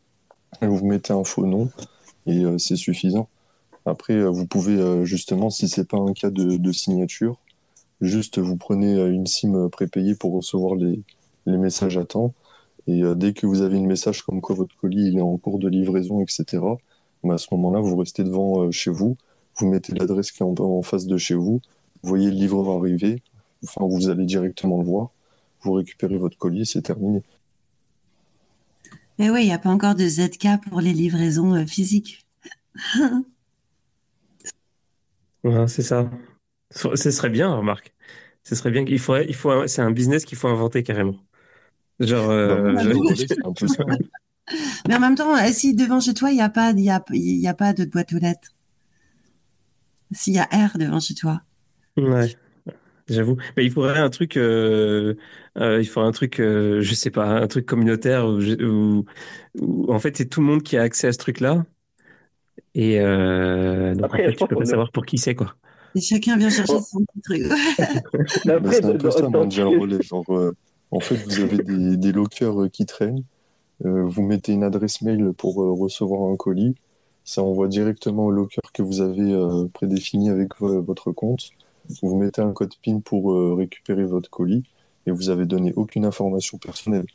Et 0.62 0.68
vous 0.68 0.86
mettez 0.86 1.14
un 1.14 1.24
faux 1.24 1.46
nom, 1.46 1.70
et 2.26 2.44
c'est 2.58 2.78
suffisant. 2.78 3.28
Après, 3.86 4.24
vous 4.24 4.48
pouvez 4.48 5.06
justement, 5.06 5.50
si 5.50 5.68
c'est 5.68 5.88
pas 5.88 5.98
un 5.98 6.14
cas 6.14 6.30
de, 6.32 6.58
de 6.58 6.72
signature, 6.72 7.38
juste 8.02 8.40
vous 8.40 8.58
prenez 8.58 9.00
une 9.08 9.28
SIM 9.28 9.70
prépayée 9.70 10.16
pour 10.16 10.34
recevoir 10.34 10.76
les, 10.76 11.00
les 11.46 11.58
messages 11.58 11.98
à 11.98 12.06
temps, 12.06 12.34
et 12.88 13.04
euh, 13.04 13.16
dès 13.16 13.34
que 13.34 13.46
vous 13.46 13.62
avez 13.62 13.78
un 13.78 13.86
message 13.86 14.22
comme 14.24 14.42
quoi 14.42 14.56
votre 14.56 14.76
colis 14.78 15.10
il 15.10 15.18
est 15.18 15.22
en 15.22 15.38
cours 15.38 15.60
de 15.60 15.68
livraison, 15.68 16.22
etc., 16.22 16.64
bah, 17.24 17.36
à 17.36 17.38
ce 17.38 17.48
moment-là, 17.52 17.80
vous 17.80 17.96
restez 17.98 18.24
devant 18.24 18.64
euh, 18.64 18.72
chez 18.72 18.92
vous, 18.92 19.18
vous 19.58 19.68
mettez 19.68 19.94
l'adresse 19.94 20.32
qui 20.32 20.44
est 20.44 20.46
en, 20.46 20.56
en 20.58 20.82
face 20.82 21.06
de 21.06 21.18
chez 21.18 21.36
vous, 21.36 21.62
vous 22.02 22.10
voyez 22.10 22.30
le 22.30 22.38
livreur 22.38 22.70
arriver, 22.78 23.22
enfin 23.64 23.86
vous 23.86 24.10
allez 24.10 24.26
directement 24.26 24.78
le 24.78 24.86
voir, 24.86 25.10
vous 25.62 25.74
récupérez 25.74 26.18
votre 26.18 26.38
colis, 26.38 26.66
c'est 26.66 26.82
terminé. 26.82 27.24
Mais 29.20 29.30
oui, 29.30 29.42
il 29.42 29.46
n'y 29.48 29.54
a 29.54 29.58
pas 29.60 29.70
encore 29.70 29.96
de 29.96 30.08
ZK 30.08 30.48
pour 30.70 30.80
les 30.80 30.94
livraisons 30.94 31.56
euh, 31.56 31.66
physiques. 31.66 32.26
Ouais, 35.44 35.68
c'est 35.68 35.84
ça. 35.84 36.10
Ce 36.72 37.12
serait 37.12 37.30
bien, 37.30 37.56
remarque. 37.56 37.94
Ce 38.44 38.56
serait 38.56 38.72
bien 38.72 38.84
qu'il 38.84 39.00
faudrait, 39.00 39.26
il 39.30 39.36
faut, 39.36 39.68
c'est 39.68 39.82
un 39.82 39.92
business 39.92 40.26
qu'il 40.26 40.38
faut 40.38 40.48
inventer 40.48 40.84
carrément. 40.84 41.16
Genre, 42.00 42.30
euh, 42.30 42.58
je- 42.78 42.90
Mondial 42.90 42.94
Relais, 42.98 43.16
c'est 43.28 43.46
un 43.46 43.54
peu 43.54 43.68
ça. 43.68 43.84
Mais 44.88 44.96
en 44.96 45.00
même 45.00 45.16
temps, 45.16 45.36
euh, 45.36 45.50
si 45.52 45.74
devant 45.76 46.00
chez 46.00 46.14
toi, 46.14 46.32
il 46.32 46.36
n'y 46.36 46.42
a 46.42 46.50
pas, 46.50 46.72
il 46.72 46.80
y 46.80 46.90
a, 46.90 47.04
il 47.12 47.40
y 47.40 47.48
a 47.48 47.54
pas 47.54 47.74
de 47.74 47.86
boîte 47.86 48.14
aux 48.14 48.20
lettres. 48.20 48.50
S'il 50.12 50.34
y 50.36 50.40
a 50.40 50.44
R 50.46 50.78
devant 50.78 51.00
chez 51.02 51.16
toi. 51.16 51.42
Ouais, 51.98 52.34
j'avoue. 53.10 53.36
Mais 53.58 53.66
il 53.66 53.72
faudrait 53.72 54.00
un 54.00 54.10
truc, 54.10 54.38
euh, 54.38 55.16
euh, 55.58 55.82
il 55.82 55.86
faudrait 55.88 56.08
un 56.08 56.14
truc, 56.14 56.40
euh, 56.40 56.80
je 56.82 56.94
sais 56.94 57.10
pas, 57.10 57.26
un 57.26 57.48
truc 57.48 57.66
communautaire 57.66 58.26
où, 58.28 58.40
où- 58.40 59.06
où, 59.60 59.92
en 59.94 60.00
fait 60.00 60.16
c'est 60.16 60.28
tout 60.28 60.40
le 60.40 60.48
monde 60.48 60.64
qui 60.64 60.78
a 60.78 60.84
accès 60.84 61.08
à 61.08 61.12
ce 61.12 61.18
truc-là. 61.18 61.66
Et 62.76 63.00
euh, 63.02 63.96
donc 63.96 64.06
Après, 64.06 64.22
en 64.24 64.26
fait 64.28 64.32
je 64.34 64.38
tu 64.38 64.48
peux 64.48 64.56
pas 64.56 64.66
savoir 64.66 64.92
pour 64.92 65.06
qui 65.06 65.18
c'est 65.18 65.36
quoi. 65.36 65.56
Et 65.96 66.00
chacun 66.02 66.38
vient 66.38 66.50
chercher 66.50 66.74
Oh. 66.76 66.82
son 66.88 67.00
petit 67.00 67.22
truc. 67.22 67.42
Après, 68.50 68.74
c'est 68.76 68.86
un 68.86 68.96
peu 68.98 69.12
ça, 69.12 69.22
dans- 69.22 69.32
Mondial 69.32 69.68
Relais. 69.68 70.00
En 70.92 71.00
fait, 71.00 71.16
vous 71.16 71.40
avez 71.42 71.58
des, 71.58 71.98
des 71.98 72.12
lockers 72.12 72.62
euh, 72.64 72.70
qui 72.70 72.86
traînent, 72.86 73.24
euh, 73.86 74.04
vous 74.06 74.22
mettez 74.24 74.54
une 74.54 74.64
adresse 74.64 75.02
mail 75.02 75.34
pour 75.38 75.62
euh, 75.62 75.72
recevoir 75.72 76.32
un 76.32 76.36
colis, 76.36 76.76
ça 77.26 77.44
envoie 77.44 77.68
directement 77.68 78.26
au 78.26 78.32
locker 78.32 78.62
que 78.74 78.82
vous 78.82 79.02
avez 79.02 79.34
euh, 79.34 79.68
prédéfini 79.74 80.30
avec 80.30 80.58
vo- 80.60 80.82
votre 80.82 81.12
compte, 81.12 81.50
vous 82.02 82.16
mettez 82.18 82.42
un 82.42 82.54
code 82.54 82.74
PIN 82.82 83.00
pour 83.00 83.34
récupérer 83.58 84.06
votre 84.06 84.30
colis, 84.30 84.64
et 85.06 85.12
vous 85.12 85.30
avez 85.30 85.46
donné 85.46 85.74
aucune 85.76 86.06
information 86.06 86.58
personnelle. 86.58 87.06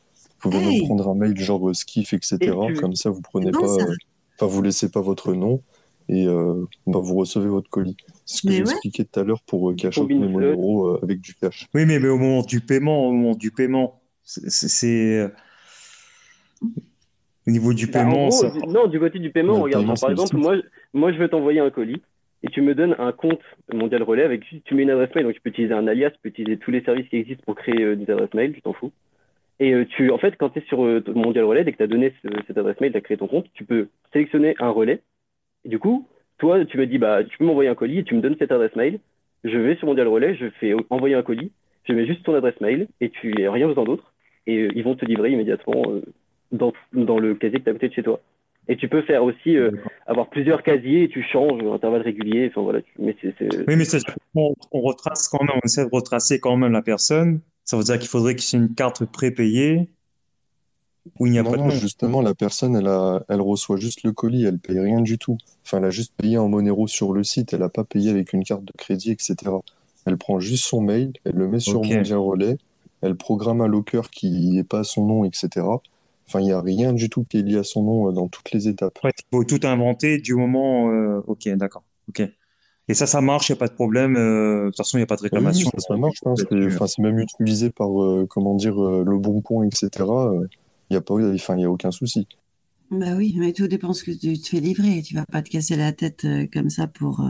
Vous 0.42 0.50
pouvez 0.50 0.64
Hey. 0.64 0.86
prendre 0.86 1.08
un 1.08 1.14
mail 1.14 1.36
genre 1.38 1.74
skiff, 1.74 2.14
etc. 2.14 2.38
Et 2.68 2.74
Comme 2.74 2.94
ça, 2.96 3.10
vous 3.10 3.20
prenez 3.20 3.50
bon, 3.52 3.60
pas, 3.60 3.68
ça. 3.68 3.84
enfin, 4.38 4.46
vous 4.46 4.62
laissez 4.62 4.90
pas 4.90 5.00
votre 5.02 5.34
nom, 5.34 5.60
et 6.08 6.26
bah, 6.86 6.98
vous 7.00 7.14
recevez 7.16 7.48
votre 7.48 7.68
colis. 7.70 7.96
Ce 8.24 8.42
que 8.42 8.52
j'ai 8.52 8.58
ouais. 8.58 8.62
expliqué 8.62 9.04
tout 9.04 9.20
à 9.20 9.24
l'heure 9.24 9.42
pour 9.42 9.70
euh, 9.70 9.74
cash 9.74 9.98
out. 9.98 10.10
Monero 10.10 10.88
euh, 10.88 11.00
avec 11.02 11.20
du 11.20 11.34
cash. 11.34 11.66
Oui, 11.74 11.84
mais, 11.86 11.98
mais 11.98 12.08
au 12.08 12.18
moment 12.18 12.42
du 12.42 12.60
paiement, 12.60 13.08
au 13.08 13.12
moment 13.12 13.34
du 13.34 13.50
paiement, 13.50 14.00
c'est- 14.24 15.18
euh, 15.18 15.28
au 17.46 17.50
niveau 17.50 17.74
du 17.74 17.86
Bah, 17.88 18.00
en 18.00 18.10
paiement, 18.10 18.28
gros, 18.28 18.30
ça. 18.30 18.50
du- 18.50 18.66
non, 18.68 18.86
du 18.86 19.00
côté 19.00 19.18
du 19.18 19.30
paiement, 19.30 19.56
Ouais, 19.56 19.62
regarde, 19.62 19.86
genre, 19.86 19.98
par 20.00 20.10
exemple, 20.10 20.36
le 20.36 20.40
moi, 20.40 20.56
moi, 20.92 21.12
je 21.12 21.18
veux 21.18 21.28
t'envoyer 21.28 21.60
un 21.60 21.70
colis 21.70 22.00
et 22.44 22.48
tu 22.48 22.60
me 22.62 22.74
donnes 22.74 22.94
un 22.98 23.12
compte 23.12 23.40
Mondial 23.72 24.02
Relais 24.02 24.22
avec 24.22 24.42
tu 24.64 24.74
mets 24.74 24.82
une 24.82 24.90
adresse 24.90 25.14
mail, 25.14 25.24
donc 25.24 25.34
tu 25.34 25.40
peux 25.40 25.50
utiliser 25.50 25.74
un 25.74 25.86
alias, 25.86 26.10
tu 26.10 26.18
peux 26.22 26.28
utiliser 26.28 26.56
tous 26.58 26.70
les 26.70 26.80
services 26.82 27.08
qui 27.08 27.16
existent 27.16 27.42
pour 27.44 27.56
créer 27.56 27.82
euh, 27.82 27.96
des 27.96 28.10
adresses 28.10 28.34
mail, 28.34 28.52
tu 28.52 28.62
t'en 28.62 28.72
fous. 28.72 28.92
Et 29.60 29.74
euh, 29.74 29.84
tu, 29.84 30.10
en 30.10 30.18
fait, 30.18 30.36
quand 30.38 30.50
tu 30.50 30.60
es 30.60 30.62
sur 30.66 30.84
euh, 30.84 31.02
Mondial 31.14 31.44
Relais, 31.44 31.64
dès 31.64 31.72
que 31.72 31.76
tu 31.76 31.82
as 31.82 31.88
donné 31.88 32.12
ce- 32.22 32.28
cette 32.46 32.58
adresse 32.58 32.80
mail, 32.80 32.92
tu 32.92 32.98
as 32.98 33.00
créé 33.00 33.16
ton 33.16 33.28
compte, 33.28 33.46
tu 33.54 33.64
peux 33.64 33.88
sélectionner 34.12 34.54
un 34.60 34.70
relais. 34.70 35.02
Et 35.64 35.68
du 35.68 35.78
coup, 35.78 36.08
toi, 36.42 36.64
tu 36.64 36.76
me 36.76 36.88
dis, 36.88 36.98
bah, 36.98 37.22
tu 37.22 37.38
peux 37.38 37.44
m'envoyer 37.44 37.70
un 37.70 37.76
colis 37.76 37.98
et 37.98 38.02
tu 38.02 38.16
me 38.16 38.20
donnes 38.20 38.34
cette 38.36 38.50
adresse 38.50 38.74
mail. 38.74 38.98
Je 39.44 39.56
vais 39.58 39.76
sur 39.76 39.86
Mondial 39.86 40.08
Relais, 40.08 40.34
je 40.34 40.50
fais 40.58 40.74
envoyer 40.90 41.14
un 41.14 41.22
colis. 41.22 41.52
tu 41.84 41.94
mets 41.94 42.04
juste 42.04 42.24
ton 42.24 42.34
adresse 42.34 42.60
mail 42.60 42.88
et 43.00 43.10
tu 43.10 43.32
n'as 43.32 43.52
rien 43.52 43.68
besoin 43.68 43.84
d'autre. 43.84 44.12
Et 44.48 44.68
ils 44.74 44.82
vont 44.82 44.96
te 44.96 45.04
livrer 45.04 45.30
immédiatement 45.30 45.84
dans, 46.50 46.72
dans 46.92 47.20
le 47.20 47.36
casier 47.36 47.60
que 47.60 47.64
tu 47.64 47.68
as 47.68 47.70
à 47.70 47.74
côté 47.74 47.88
de 47.90 47.94
chez 47.94 48.02
toi. 48.02 48.18
Et 48.66 48.76
tu 48.76 48.88
peux 48.88 49.02
faire 49.02 49.22
aussi 49.22 49.56
avoir 50.08 50.30
plusieurs 50.30 50.64
casiers 50.64 51.04
et 51.04 51.08
tu 51.08 51.22
changes 51.22 51.62
à 51.62 51.74
intervalles 51.74 52.02
réguliers. 52.02 52.48
Enfin, 52.48 52.62
voilà, 52.62 52.80
mais 52.98 53.14
c'est, 53.22 53.34
Oui, 53.68 53.76
mais 53.76 53.84
on, 54.34 54.52
on, 54.72 54.80
retrace 54.80 55.28
quand 55.28 55.44
même, 55.44 55.56
on 55.62 55.64
essaie 55.64 55.84
de 55.84 55.90
retracer 55.92 56.40
quand 56.40 56.56
même 56.56 56.72
la 56.72 56.82
personne. 56.82 57.40
Ça 57.64 57.76
veut 57.76 57.84
dire 57.84 58.00
qu'il 58.00 58.08
faudrait 58.08 58.34
qu'il 58.34 58.58
y 58.58 58.60
ait 58.60 58.66
une 58.66 58.74
carte 58.74 59.04
prépayée 59.04 59.86
où 61.18 61.26
il 61.26 61.32
n'y 61.32 61.38
a 61.38 61.44
pas 61.44 61.56
de 61.56 61.70
justement, 61.70 62.20
la 62.20 62.34
personne, 62.34 62.76
elle, 62.76 62.86
a, 62.86 63.24
elle 63.28 63.40
reçoit 63.40 63.76
juste 63.76 64.02
le 64.04 64.12
colis, 64.12 64.44
elle 64.44 64.58
paye 64.58 64.78
rien 64.78 65.00
du 65.00 65.18
tout. 65.18 65.36
Enfin, 65.64 65.78
elle 65.78 65.86
a 65.86 65.90
juste 65.90 66.14
payé 66.16 66.38
en 66.38 66.48
Monero 66.48 66.86
sur 66.86 67.12
le 67.12 67.24
site, 67.24 67.52
elle 67.52 67.60
n'a 67.60 67.68
pas 67.68 67.84
payé 67.84 68.10
avec 68.10 68.32
une 68.32 68.44
carte 68.44 68.64
de 68.64 68.72
crédit, 68.76 69.10
etc. 69.10 69.36
Elle 70.06 70.16
prend 70.16 70.40
juste 70.40 70.64
son 70.64 70.80
mail, 70.80 71.12
elle 71.24 71.34
le 71.34 71.48
met 71.48 71.60
sur 71.60 71.80
okay. 71.80 71.96
Mondial 71.96 72.18
Relais, 72.18 72.58
elle 73.00 73.16
programme 73.16 73.60
un 73.60 73.66
locker 73.66 74.02
qui 74.10 74.50
n'est 74.50 74.64
pas 74.64 74.80
à 74.80 74.84
son 74.84 75.06
nom, 75.06 75.24
etc. 75.24 75.66
Enfin, 76.28 76.40
il 76.40 76.44
n'y 76.44 76.52
a 76.52 76.60
rien 76.60 76.92
du 76.92 77.10
tout 77.10 77.24
qui 77.28 77.38
est 77.38 77.42
lié 77.42 77.58
à 77.58 77.64
son 77.64 77.82
nom 77.82 78.08
euh, 78.08 78.12
dans 78.12 78.28
toutes 78.28 78.52
les 78.52 78.68
étapes. 78.68 78.98
il 79.04 79.10
faut 79.30 79.44
tout 79.44 79.60
inventer 79.64 80.18
du 80.18 80.34
moment. 80.34 80.90
Euh... 80.90 81.20
Ok, 81.26 81.48
d'accord. 81.48 81.82
Ok. 82.08 82.22
Et 82.88 82.94
ça, 82.94 83.06
ça 83.06 83.20
marche, 83.20 83.48
il 83.48 83.52
n'y 83.52 83.58
a 83.58 83.60
pas 83.60 83.68
de 83.68 83.74
problème. 83.74 84.16
Euh... 84.16 84.64
De 84.64 84.66
toute 84.66 84.78
façon, 84.78 84.98
il 84.98 85.00
n'y 85.00 85.04
a 85.04 85.06
pas 85.06 85.16
de 85.16 85.22
réclamation. 85.22 85.70
Oui, 85.72 85.80
ça, 85.80 85.88
ça 85.88 85.96
marche. 85.96 86.18
Hein. 86.24 86.34
C'est 86.36 86.98
même 86.98 87.18
utilisé 87.18 87.70
par, 87.70 88.02
euh, 88.02 88.26
comment 88.28 88.54
dire, 88.54 88.82
euh, 88.82 89.04
le 89.06 89.18
bon 89.18 89.40
point, 89.40 89.64
etc. 89.64 90.04
Il 90.92 90.96
n'y 90.96 90.98
a, 90.98 91.00
pas... 91.00 91.14
enfin, 91.14 91.56
y 91.56 91.64
a 91.64 91.70
aucun 91.70 91.90
souci. 91.90 92.28
Bah 92.90 93.14
oui, 93.16 93.34
mais 93.38 93.54
tout 93.54 93.66
dépend 93.66 93.94
ce 93.94 94.04
que 94.04 94.10
tu 94.10 94.38
te 94.38 94.48
fais 94.48 94.60
livrer. 94.60 95.00
Tu 95.02 95.14
vas 95.14 95.24
pas 95.24 95.40
te 95.40 95.48
casser 95.48 95.76
la 95.76 95.92
tête 95.92 96.26
comme 96.52 96.68
ça 96.68 96.86
pour, 96.86 97.26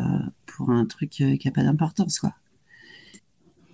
pour 0.47 0.71
un 0.71 0.85
truc 0.87 1.11
qui 1.11 1.41
n'a 1.45 1.53
pas 1.53 1.63
d'importance, 1.63 2.19
quoi. 2.19 2.35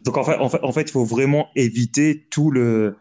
Donc 0.05 0.19
en 0.19 0.25
fait, 0.25 0.37
en 0.37 0.51
fait, 0.51 0.61
en 0.63 0.73
fait, 0.73 0.83
il 0.83 0.91
faut 0.91 1.07
vraiment 1.07 1.49
éviter 1.57 2.27
tout 2.31 2.51
le 2.51 2.97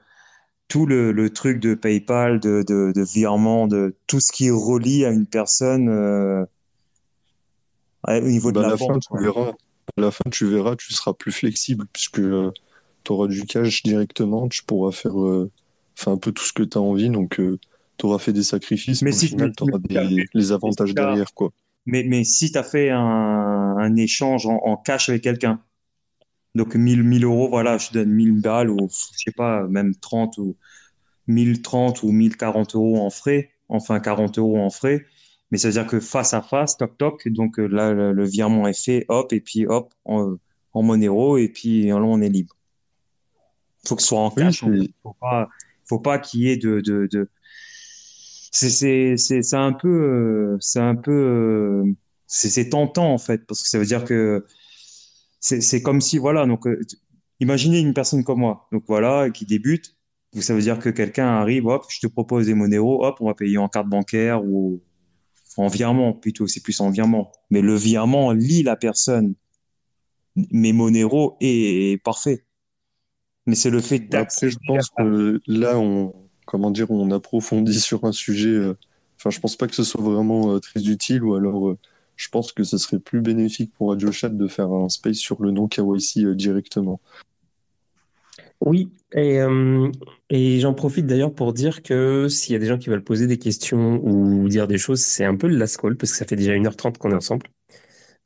tout 0.69 0.85
le, 0.85 1.11
le 1.11 1.30
truc 1.30 1.59
de 1.59 1.73
PayPal, 1.73 2.39
de, 2.39 2.64
de, 2.68 2.91
de, 2.93 3.01
virement, 3.01 3.68
de 3.68 3.95
tout 4.07 4.19
ce 4.19 4.31
qui 4.31 4.49
relie 4.49 5.05
à 5.05 5.11
une 5.11 5.26
personne 5.26 5.89
euh, 5.89 6.45
au 8.07 8.22
niveau 8.22 8.51
bah 8.51 8.61
de 8.61 8.65
la, 8.65 8.72
la 8.72 8.76
banque. 8.77 9.03
Fin, 9.03 9.18
tu 9.18 9.23
verras, 9.23 9.51
à 9.51 10.01
la 10.01 10.11
fin, 10.11 10.30
tu 10.30 10.45
verras, 10.45 10.76
tu 10.76 10.93
seras 10.93 11.14
plus 11.14 11.31
flexible 11.31 11.85
puisque 11.93 12.19
euh, 12.19 12.51
tu 13.03 13.11
auras 13.11 13.27
du 13.27 13.45
cash 13.45 13.84
directement, 13.84 14.49
tu 14.49 14.64
pourras 14.64 14.91
faire 14.91 15.19
euh, 15.22 15.51
un 16.06 16.18
peu 16.18 16.32
tout 16.32 16.44
ce 16.44 16.53
que 16.53 16.64
tu 16.64 16.78
as 16.78 16.82
envie. 16.82 17.10
Donc, 17.10 17.40
euh, 17.40 17.60
tu 17.98 18.06
auras 18.06 18.19
fait 18.19 18.34
des 18.34 18.44
sacrifices, 18.44 19.02
mais, 19.02 19.10
mais 19.10 19.15
si, 19.15 19.36
tu 19.36 19.64
auras 19.64 19.80
des, 19.80 20.26
les 20.34 20.52
avantages 20.52 20.94
derrière. 20.94 21.34
quoi. 21.34 21.52
Mais, 21.86 22.03
mais 22.03 22.24
si 22.24 22.52
tu 22.52 22.57
as 22.57 22.64
fait 22.64 22.90
un, 22.90 22.99
un 22.99 23.95
échange 23.95 24.45
en, 24.45 24.60
en 24.64 24.78
cash 24.78 25.10
avec 25.10 25.24
quelqu'un, 25.24 25.61
donc 26.53 26.76
1000, 26.76 27.03
1000 27.03 27.24
euros, 27.24 27.49
voilà, 27.49 27.78
je 27.78 27.91
donne 27.91 28.10
1000 28.10 28.41
balles 28.41 28.69
ou 28.69 28.90
je 28.90 29.18
sais 29.18 29.32
pas, 29.32 29.64
même 29.68 29.95
30 29.95 30.38
ou 30.38 30.56
1030 31.28 32.03
ou 32.03 32.11
1040 32.11 32.76
euros 32.76 32.99
en 32.99 33.10
frais, 33.10 33.52
enfin 33.69 33.99
40 33.99 34.38
euros 34.38 34.60
en 34.60 34.69
frais. 34.69 35.06
Mais 35.52 35.57
ça 35.57 35.69
veut 35.69 35.74
dire 35.74 35.88
que 35.88 35.99
face 35.99 36.34
à 36.34 36.41
face, 36.41 36.78
toc 36.78 36.98
toc, 36.98 37.28
donc 37.30 37.57
là 37.57 37.94
le, 37.94 38.11
le 38.11 38.26
virement 38.26 38.68
est 38.68 38.78
fait, 38.78 39.06
hop, 39.07 39.32
et 39.32 39.40
puis 39.40 39.65
hop, 39.65 39.94
en, 40.03 40.36
en 40.74 40.84
Monero, 40.84 41.38
et 41.38 41.48
puis 41.48 41.88
là 41.88 41.95
on 41.95 42.22
est 42.22 42.30
libre. 42.30 42.56
Faut 43.88 43.95
que 43.95 44.02
ce 44.02 44.10
soit 44.10 44.19
en 44.19 44.32
cash. 44.32 44.64
Oui, 44.64 44.94
faut 45.03 45.15
pas, 45.22 45.48
faut 45.88 45.99
pas 45.99 46.19
qu'il 46.19 46.41
y 46.41 46.49
ait 46.49 46.57
de, 46.57 46.81
de, 46.81 47.07
de... 47.11 47.30
c'est 48.51 49.18
c'est 49.18 49.53
un 49.55 49.73
peu 49.73 50.57
c'est 50.59 50.80
un 50.80 50.95
peu 50.95 51.84
c'est 52.27 52.49
c'est 52.49 52.69
tentant 52.69 53.14
en 53.14 53.18
fait 53.18 53.45
parce 53.47 53.64
que 53.64 53.69
ça 53.69 53.80
veut 53.80 53.85
dire 53.85 54.03
que 54.05 54.45
c'est 55.39 55.81
comme 55.81 56.01
si, 56.01 56.18
voilà, 56.18 56.45
donc 56.45 56.68
euh, 56.68 56.80
imaginez 57.39 57.80
une 57.80 57.93
personne 57.93 58.23
comme 58.23 58.39
moi, 58.39 58.68
donc 58.72 58.84
voilà, 58.88 59.30
qui 59.30 59.45
débute, 59.45 59.95
donc 60.34 60.43
ça 60.43 60.53
veut 60.53 60.61
dire 60.61 60.80
que 60.80 60.89
quelqu'un 60.89 61.27
arrive, 61.27 61.68
hop, 61.68 61.85
je 61.89 61.99
te 61.99 62.07
propose 62.07 62.47
des 62.47 62.53
Monero, 62.53 63.05
hop, 63.05 63.18
on 63.22 63.27
va 63.27 63.34
payer 63.34 63.57
en 63.57 63.69
carte 63.69 63.88
bancaire 63.88 64.43
ou 64.43 64.81
en 65.57 65.68
virement, 65.68 66.14
plutôt, 66.14 66.47
c'est 66.47 66.61
plus 66.61 66.80
en 66.81 66.91
virement. 66.91 67.31
Mais 67.49 67.61
le 67.61 67.76
virement 67.76 68.31
lie 68.31 68.64
la 68.64 68.76
personne. 68.76 69.35
Mais 70.51 70.72
Monero 70.72 71.38
est, 71.41 71.93
est 71.93 71.97
parfait. 71.97 72.45
Mais 73.48 73.56
c'est 73.56 73.69
le 73.69 73.80
fait 73.80 74.14
Après, 74.14 74.49
je 74.49 74.57
pense 74.68 74.90
que 74.90 75.41
là, 75.48 75.80
on, 75.80 76.14
comment 76.45 76.69
dire, 76.69 76.91
on 76.91 77.10
approfondit 77.11 77.80
sur 77.80 78.03
un 78.03 78.11
sujet. 78.11 78.49
Euh, 78.49 78.78
enfin, 79.18 79.30
je 79.30 79.40
pense 79.40 79.56
pas 79.56 79.68
que 79.68 79.76
ce 79.76 79.84
soit 79.84 80.02
vraiment 80.02 80.53
euh, 80.53 80.60
très 80.60 80.88
utile 80.88 81.24
ou 81.24 81.34
alors 81.34 81.69
euh, 81.69 81.78
je 82.18 82.28
pense 82.30 82.52
que 82.52 82.64
ce 82.64 82.78
serait 82.78 82.99
plus 82.99 83.22
bénéfique 83.22 83.72
pour 83.78 83.90
Radio 83.90 84.11
Chat 84.11 84.30
de 84.30 84.48
faire 84.48 84.69
un 84.72 84.90
space 84.90 85.18
sur 85.18 85.41
le 85.41 85.52
nom 85.52 85.68
KYC 85.68 86.26
euh, 86.26 86.36
directement. 86.36 86.99
Oui, 88.60 88.90
et, 89.14 89.40
euh, 89.40 89.91
et 90.32 90.60
j'en 90.60 90.74
profite 90.74 91.06
d'ailleurs 91.06 91.34
pour 91.34 91.53
dire 91.53 91.84
que 91.84 92.28
s'il 92.28 92.53
y 92.53 92.56
a 92.56 92.60
des 92.60 92.65
gens 92.65 92.80
qui 92.80 92.90
veulent 92.90 93.03
poser 93.03 93.28
des 93.28 93.38
questions 93.38 94.02
ou 94.03 94.49
dire 94.49 94.68
des 94.68 94.80
choses, 94.80 95.02
c'est 95.02 95.26
un 95.26 95.36
peu 95.36 95.48
le 95.48 95.57
last 95.57 95.78
call 95.78 95.95
parce 95.95 96.11
que 96.11 96.18
ça 96.18 96.26
fait 96.26 96.36
déjà 96.36 96.53
1h30 96.53 96.98
qu'on 96.98 97.11
est 97.11 97.15
ensemble 97.15 97.48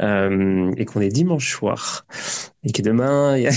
euh, 0.02 0.72
et 0.78 0.86
qu'on 0.86 1.02
est 1.02 1.10
dimanche 1.10 1.52
soir 1.52 2.06
et 2.64 2.72
que 2.72 2.82
demain 2.82 3.38
il 3.38 3.44
y 3.44 3.48
a, 3.48 3.52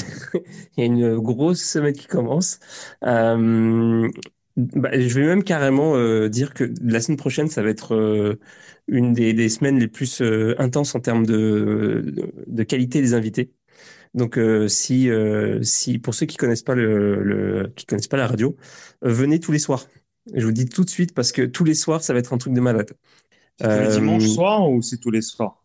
il 0.76 0.78
y 0.78 0.82
a 0.82 0.84
une 0.86 1.18
grosse 1.18 1.62
semaine 1.62 1.94
qui 1.94 2.06
commence. 2.06 2.58
Euh, 3.04 4.08
bah, 4.56 4.90
je 4.92 5.18
vais 5.18 5.26
même 5.26 5.42
carrément 5.42 5.96
euh, 5.96 6.28
dire 6.28 6.54
que 6.54 6.72
la 6.80 7.00
semaine 7.00 7.16
prochaine, 7.16 7.48
ça 7.48 7.62
va 7.62 7.70
être 7.70 7.94
euh, 7.94 8.38
une 8.86 9.12
des, 9.12 9.32
des, 9.32 9.48
semaines 9.48 9.80
les 9.80 9.88
plus 9.88 10.22
euh, 10.22 10.54
intenses 10.58 10.94
en 10.94 11.00
termes 11.00 11.26
de, 11.26 12.04
de, 12.06 12.32
de, 12.46 12.62
qualité 12.62 13.00
des 13.00 13.14
invités. 13.14 13.52
Donc, 14.14 14.38
si, 14.68 15.10
si 15.62 15.98
pour 15.98 16.14
ceux 16.14 16.26
qui 16.26 16.36
connaissent 16.36 16.62
pas 16.62 16.76
le, 16.76 17.20
le 17.24 17.66
qui 17.74 17.84
connaissent 17.84 18.06
pas 18.06 18.16
la 18.16 18.28
radio, 18.28 18.56
venez 19.02 19.40
tous 19.40 19.50
les 19.50 19.58
soirs. 19.58 19.88
Je 20.32 20.46
vous 20.46 20.52
dis 20.52 20.66
tout 20.66 20.84
de 20.84 20.90
suite 20.90 21.14
parce 21.14 21.32
que 21.32 21.42
tous 21.42 21.64
les 21.64 21.74
soirs, 21.74 22.00
ça 22.00 22.12
va 22.12 22.20
être 22.20 22.32
un 22.32 22.38
truc 22.38 22.52
de 22.52 22.60
malade. 22.60 22.92
C'est 23.60 23.66
tous 23.66 23.82
les 23.82 23.88
dimanches 23.88 24.28
soirs 24.28 24.70
ou 24.70 24.82
c'est 24.82 24.98
tous 24.98 25.10
les 25.10 25.20
soirs? 25.20 25.63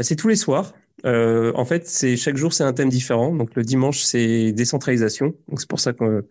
C'est 0.00 0.16
tous 0.16 0.28
les 0.28 0.36
soirs. 0.36 0.72
Euh, 1.06 1.52
en 1.54 1.64
fait, 1.64 1.88
c'est 1.88 2.16
chaque 2.16 2.36
jour 2.36 2.52
c'est 2.52 2.64
un 2.64 2.72
thème 2.72 2.88
différent. 2.90 3.34
Donc 3.34 3.54
le 3.54 3.62
dimanche 3.62 4.00
c'est 4.02 4.52
décentralisation. 4.52 5.34
Donc 5.48 5.60
c'est 5.60 5.68
pour 5.68 5.80
ça 5.80 5.92
qu'on 5.92 6.22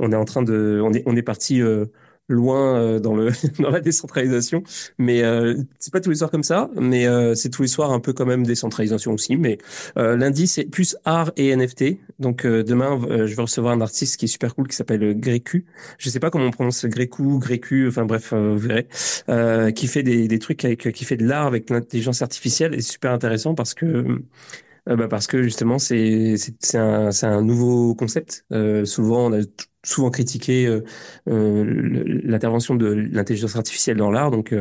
est 0.00 0.16
en 0.16 0.24
train 0.24 0.42
de, 0.42 0.80
on 0.82 0.92
est 0.92 1.02
on 1.06 1.16
est 1.16 1.22
parti 1.22 1.60
euh, 1.60 1.86
loin 2.28 2.78
euh, 2.78 2.98
dans 3.00 3.14
le 3.14 3.30
dans 3.58 3.70
la 3.70 3.80
décentralisation. 3.80 4.62
Mais 4.98 5.22
euh, 5.22 5.56
c'est 5.78 5.92
pas 5.92 6.00
tous 6.00 6.10
les 6.10 6.16
soirs 6.16 6.30
comme 6.30 6.42
ça, 6.42 6.70
mais 6.74 7.06
euh, 7.06 7.34
c'est 7.34 7.50
tous 7.50 7.62
les 7.62 7.68
soirs 7.68 7.92
un 7.92 8.00
peu 8.00 8.12
quand 8.12 8.26
même 8.26 8.44
décentralisation 8.44 9.12
aussi. 9.12 9.36
Mais 9.36 9.58
euh, 9.98 10.16
lundi 10.16 10.46
c'est 10.46 10.64
plus 10.64 10.96
art 11.04 11.32
et 11.36 11.54
NFT. 11.54 11.98
Donc 12.18 12.46
euh, 12.46 12.62
demain 12.62 12.98
je 13.26 13.34
vais 13.34 13.42
recevoir 13.42 13.74
un 13.74 13.80
artiste 13.80 14.16
qui 14.18 14.26
est 14.26 14.28
super 14.28 14.54
cool 14.54 14.68
qui 14.68 14.76
s'appelle 14.76 15.18
Grécu. 15.18 15.66
Je 15.98 16.10
sais 16.10 16.20
pas 16.20 16.30
comment 16.30 16.46
on 16.46 16.50
prononce 16.50 16.84
Grécu, 16.86 17.38
Grécu. 17.38 17.88
Enfin 17.88 18.04
bref, 18.04 18.32
vous 18.32 18.58
verrez. 18.58 18.88
qui 19.72 19.86
fait 19.86 20.02
des, 20.02 20.28
des 20.28 20.38
trucs 20.38 20.64
avec, 20.64 20.92
qui 20.92 21.04
fait 21.04 21.16
de 21.16 21.26
l'art 21.26 21.46
avec 21.46 21.70
l'intelligence 21.70 22.22
artificielle 22.22 22.74
et 22.74 22.80
c'est 22.80 22.92
super 22.92 23.12
intéressant 23.12 23.54
parce 23.54 23.74
que 23.74 24.22
bah 24.86 25.08
parce 25.08 25.26
que 25.26 25.42
justement 25.42 25.78
c'est 25.78 26.34
c'est 26.36 26.78
un 26.78 27.10
c'est 27.10 27.26
un 27.26 27.42
nouveau 27.42 27.94
concept. 27.94 28.44
Euh, 28.52 28.84
souvent 28.84 29.26
on 29.26 29.32
a 29.32 29.42
souvent 29.84 30.10
critiqué 30.10 30.66
euh, 30.66 30.82
euh, 31.28 32.20
l'intervention 32.24 32.74
de 32.74 32.86
l'intelligence 32.86 33.56
artificielle 33.56 33.96
dans 33.96 34.10
l'art, 34.10 34.30
donc 34.30 34.54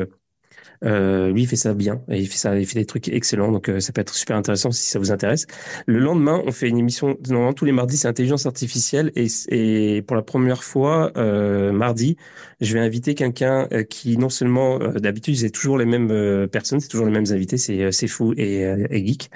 euh, 0.84 1.32
lui, 1.32 1.44
il 1.44 1.48
fait 1.48 1.56
ça 1.56 1.74
bien. 1.74 2.02
Et 2.10 2.20
il 2.20 2.28
fait 2.28 2.38
ça, 2.38 2.58
il 2.58 2.66
fait 2.66 2.80
des 2.80 2.86
trucs 2.86 3.08
excellents. 3.10 3.52
Donc, 3.52 3.70
euh, 3.70 3.80
ça 3.80 3.94
peut 3.94 4.02
être 4.02 4.14
super 4.14 4.36
intéressant 4.36 4.72
si 4.72 4.84
ça 4.90 5.00
vous 5.00 5.12
intéresse. 5.12 5.46
Le 5.86 6.00
lendemain, 6.00 6.42
on 6.46 6.52
fait 6.52 6.68
une 6.70 6.78
émission. 6.78 7.18
Normalement, 7.30 7.54
tous 7.54 7.66
les 7.66 7.72
mardis, 7.72 7.98
c'est 7.98 8.08
intelligence 8.08 8.46
artificielle. 8.46 9.12
Et, 9.16 9.28
et 9.50 10.02
pour 10.02 10.16
la 10.16 10.22
première 10.22 10.64
fois, 10.64 11.12
euh, 11.18 11.72
mardi, 11.72 12.18
je 12.62 12.74
vais 12.74 12.80
inviter 12.80 13.16
quelqu'un 13.16 13.68
euh, 13.72 13.84
qui 13.84 14.18
non 14.18 14.30
seulement, 14.30 14.80
euh, 14.82 14.94
d'habitude, 15.00 15.36
c'est 15.38 15.52
toujours 15.52 15.78
les 15.78 15.86
mêmes 15.86 16.48
personnes, 16.50 16.80
c'est 16.80 16.88
toujours 16.90 17.06
les 17.06 17.12
mêmes 17.14 17.32
invités, 17.32 17.58
c'est 17.58 17.92
c'est 17.92 18.08
fou 18.08 18.34
et, 18.38 18.62
et 18.90 19.06
geek. 19.06 19.30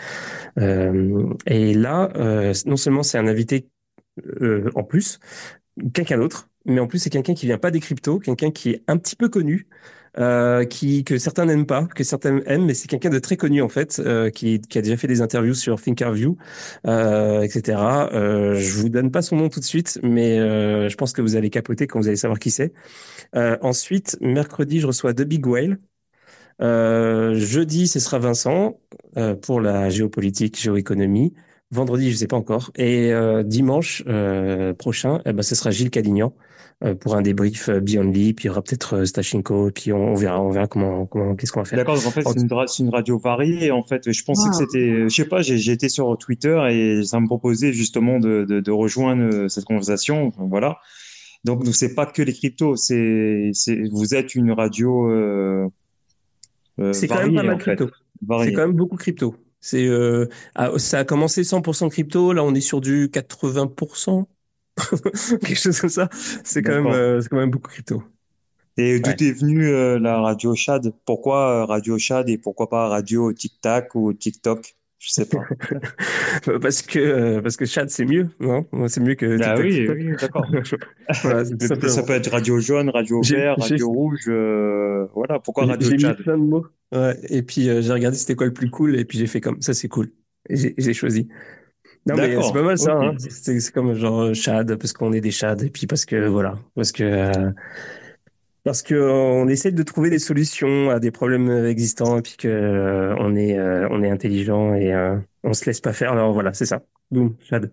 et 0.57 1.73
là, 1.73 2.11
non 2.65 2.77
seulement 2.77 3.03
c'est 3.03 3.17
un 3.17 3.27
invité 3.27 3.67
en 4.75 4.83
plus, 4.83 5.19
quelqu'un 5.93 6.17
d'autre, 6.17 6.49
mais 6.65 6.79
en 6.79 6.87
plus 6.87 6.99
c'est 6.99 7.09
quelqu'un 7.09 7.33
qui 7.33 7.45
vient 7.45 7.57
pas 7.57 7.71
des 7.71 7.79
cryptos, 7.79 8.19
quelqu'un 8.19 8.51
qui 8.51 8.71
est 8.71 8.83
un 8.87 8.97
petit 8.97 9.15
peu 9.15 9.29
connu, 9.29 9.67
euh, 10.19 10.65
qui 10.65 11.03
que 11.03 11.17
certains 11.17 11.45
n'aiment 11.45 11.65
pas, 11.65 11.85
que 11.85 12.03
certains 12.03 12.39
aiment, 12.45 12.65
mais 12.65 12.73
c'est 12.73 12.87
quelqu'un 12.87 13.09
de 13.09 13.19
très 13.19 13.37
connu 13.37 13.61
en 13.61 13.69
fait, 13.69 13.99
euh, 13.99 14.29
qui, 14.29 14.59
qui, 14.59 14.77
a 14.77 14.81
déjà 14.81 14.97
fait 14.97 15.07
des 15.07 15.21
interviews 15.21 15.53
sur 15.53 15.79
Thinkerview, 15.81 16.37
euh, 16.87 17.41
etc. 17.41 17.77
Euh, 18.13 18.55
je 18.55 18.73
vous 18.73 18.89
donne 18.89 19.11
pas 19.11 19.21
son 19.21 19.35
nom 19.35 19.49
tout 19.49 19.59
de 19.59 19.65
suite, 19.65 19.99
mais 20.03 20.39
euh, 20.39 20.89
je 20.89 20.95
pense 20.95 21.13
que 21.13 21.21
vous 21.21 21.35
allez 21.35 21.49
capoter 21.49 21.87
quand 21.87 21.99
vous 21.99 22.07
allez 22.07 22.17
savoir 22.17 22.39
qui 22.39 22.51
c'est. 22.51 22.73
Euh, 23.35 23.57
ensuite, 23.61 24.17
mercredi, 24.21 24.79
je 24.79 24.87
reçois 24.87 25.13
The 25.13 25.21
Big 25.23 25.45
Whale. 25.45 25.77
jeudi, 26.59 27.87
ce 27.87 27.99
sera 27.99 28.19
Vincent 28.19 28.79
pour 29.41 29.61
la 29.61 29.89
géopolitique, 29.89 30.59
géoéconomie. 30.59 31.33
Vendredi, 31.71 32.11
je 32.11 32.17
sais 32.17 32.27
pas 32.27 32.37
encore. 32.37 32.71
Et 32.75 33.13
euh, 33.13 33.43
dimanche 33.43 34.03
euh, 34.07 34.73
prochain, 34.73 35.21
eh 35.25 35.33
ben, 35.33 35.41
ce 35.43 35.55
sera 35.55 35.71
Gilles 35.71 35.89
Cadignan 35.89 36.33
euh, 36.83 36.95
pour 36.95 37.15
un 37.15 37.21
débrief 37.21 37.69
euh, 37.69 37.79
Beyond 37.79 38.11
Lee. 38.11 38.33
Puis 38.33 38.45
il 38.45 38.47
y 38.47 38.49
aura 38.49 38.61
peut-être 38.61 38.97
euh, 38.97 39.05
Stachenko. 39.05 39.71
Puis 39.71 39.91
on, 39.91 40.11
on 40.11 40.15
verra, 40.15 40.41
on 40.41 40.49
verra 40.49 40.67
comment, 40.67 41.05
comment, 41.05 41.35
qu'est-ce 41.35 41.51
qu'on 41.51 41.61
va 41.61 41.65
faire. 41.65 41.77
D'accord, 41.77 41.95
donc 41.95 42.05
en 42.05 42.11
fait, 42.11 42.23
c'est 42.23 42.39
une, 42.39 42.53
ra- 42.53 42.65
une 42.79 42.89
radio 42.89 43.17
variée. 43.17 43.71
En 43.71 43.83
fait, 43.83 44.11
je 44.11 44.23
pensais 44.23 44.49
que 44.49 44.55
c'était, 44.55 45.03
je 45.03 45.15
sais 45.15 45.25
pas, 45.25 45.41
j'ai 45.41 45.57
j'ai 45.57 45.71
été 45.71 45.89
sur 45.89 46.17
Twitter 46.17 46.57
et 46.71 47.03
ça 47.03 47.19
me 47.19 47.25
proposait 47.25 47.73
justement 47.73 48.19
de, 48.19 48.45
de, 48.47 48.59
de 48.59 48.71
rejoindre 48.71 49.23
euh, 49.23 49.47
cette 49.47 49.65
conversation. 49.65 50.31
Voilà. 50.37 50.77
Donc, 51.43 51.63
donc 51.63 51.75
c'est 51.75 51.93
pas 51.95 52.05
que 52.05 52.21
les 52.21 52.33
cryptos, 52.33 52.75
c'est, 52.75 53.51
c'est, 53.53 53.83
vous 53.91 54.15
êtes 54.15 54.35
une 54.35 54.51
radio 54.51 55.09
euh, 55.09 55.67
euh, 56.79 56.93
C'est 56.93 57.07
quand 57.07 57.19
même 57.19 57.35
pas 57.35 57.43
mal 57.43 57.57
crypto. 57.57 57.89
Variée. 58.25 58.49
C'est 58.49 58.55
quand 58.55 58.67
même 58.67 58.75
beaucoup 58.75 58.97
crypto. 58.97 59.35
C'est 59.67 59.85
euh, 59.87 60.27
ah, 60.55 60.71
ça 60.79 60.99
a 60.99 61.03
commencé 61.05 61.43
100% 61.43 61.89
crypto. 61.89 62.31
Là, 62.33 62.41
on 62.43 62.55
est 62.55 62.61
sur 62.61 62.79
du 62.81 63.09
80%, 63.11 64.29
quelque 65.41 65.55
chose 65.55 65.79
comme 65.81 65.89
ça. 65.89 66.09
C'est 66.45 66.63
quand 66.63 66.73
même, 66.73 66.93
euh, 66.93 67.21
c'est 67.21 67.29
quand 67.29 67.37
même 67.37 67.51
beaucoup 67.51 67.69
crypto. 67.69 68.03
Et 68.77 69.01
d'où 69.01 69.11
Ouais. 69.11 69.21
est 69.23 69.33
venue 69.33 69.67
euh, 69.67 69.99
la 69.99 70.21
radio 70.21 70.55
Chad? 70.55 70.93
Pourquoi 71.05 71.63
euh, 71.63 71.65
radio 71.65 71.97
Chad 71.97 72.29
et 72.29 72.37
pourquoi 72.37 72.69
pas 72.69 72.87
radio 72.87 73.33
Tic 73.33 73.59
Tac 73.61 73.93
ou 73.95 74.13
TikTok? 74.13 74.76
Je 74.99 75.11
sais 75.11 75.25
pas. 75.27 75.43
Parce 76.61 76.81
que 76.81 76.97
euh, 76.99 77.41
parce 77.41 77.55
que 77.55 77.65
Chad 77.65 77.89
c'est 77.89 78.05
mieux, 78.05 78.29
non? 78.39 78.65
C'est 78.87 78.99
mieux 78.99 79.13
que 79.15 79.37
Ah 79.43 79.55
oui, 79.59 79.87
d'accord. 80.19 80.45
Voilà, 81.21 81.45
ça 81.45 82.03
peut 82.03 82.13
être 82.13 82.31
radio 82.31 82.59
jaune, 82.59 82.89
radio 82.89 83.21
vert, 83.21 83.55
radio 83.59 83.89
rouge. 83.89 84.21
euh, 84.27 85.05
voilà. 85.13 85.39
Pourquoi 85.39 85.65
radio 85.65 85.87
j'ai 85.87 85.97
mis 85.97 86.01
Chad? 86.01 86.17
plein 86.17 86.37
de 86.37 86.43
mots. 86.43 86.65
Ouais. 86.91 87.15
Et 87.29 87.43
puis 87.43 87.69
euh, 87.69 87.81
j'ai 87.81 87.93
regardé 87.93 88.17
c'était 88.17 88.35
quoi 88.35 88.47
le 88.47 88.53
plus 88.53 88.69
cool 88.71 88.97
et 88.99 89.05
puis 89.05 89.19
j'ai 89.19 89.27
fait 89.27 89.41
comme 89.41 89.61
ça 89.61 89.73
c'est 89.75 89.87
cool. 89.87 90.11
J'ai 90.49 90.93
choisi. 90.93 91.27
Non 92.07 92.15
mais 92.15 92.41
c'est 92.41 92.53
pas 92.53 92.63
mal 92.63 92.77
ça. 92.79 92.93
Hein. 92.93 93.15
C'est 93.19 93.71
comme 93.71 93.93
genre 93.93 94.33
Chad 94.33 94.75
parce 94.77 94.93
qu'on 94.93 95.13
est 95.13 95.21
des 95.21 95.31
Chad 95.31 95.61
et 95.61 95.69
puis 95.69 95.85
parce 95.85 96.05
que 96.05 96.27
voilà 96.27 96.55
parce 96.75 96.91
que 96.91 97.03
euh, 97.03 97.51
parce 98.67 98.81
que 98.81 98.95
euh, 98.95 99.13
on 99.13 99.47
essaie 99.47 99.71
de 99.71 99.81
trouver 99.81 100.09
des 100.09 100.19
solutions 100.19 100.89
à 100.89 100.99
des 100.99 101.09
problèmes 101.09 101.49
existants 101.67 102.17
et 102.17 102.21
puis 102.21 102.35
que 102.37 102.49
euh, 102.49 103.15
on 103.17 103.33
est 103.33 103.57
euh, 103.57 103.87
on 103.91 104.03
est 104.03 104.09
intelligent 104.09 104.73
et 104.73 104.93
euh, 104.93 105.15
on 105.45 105.53
se 105.53 105.63
laisse 105.63 105.79
pas 105.79 105.93
faire. 105.93 106.11
Alors 106.11 106.33
voilà 106.33 106.53
c'est 106.53 106.65
ça. 106.65 106.83
Boum 107.09 107.37
Chad. 107.49 107.71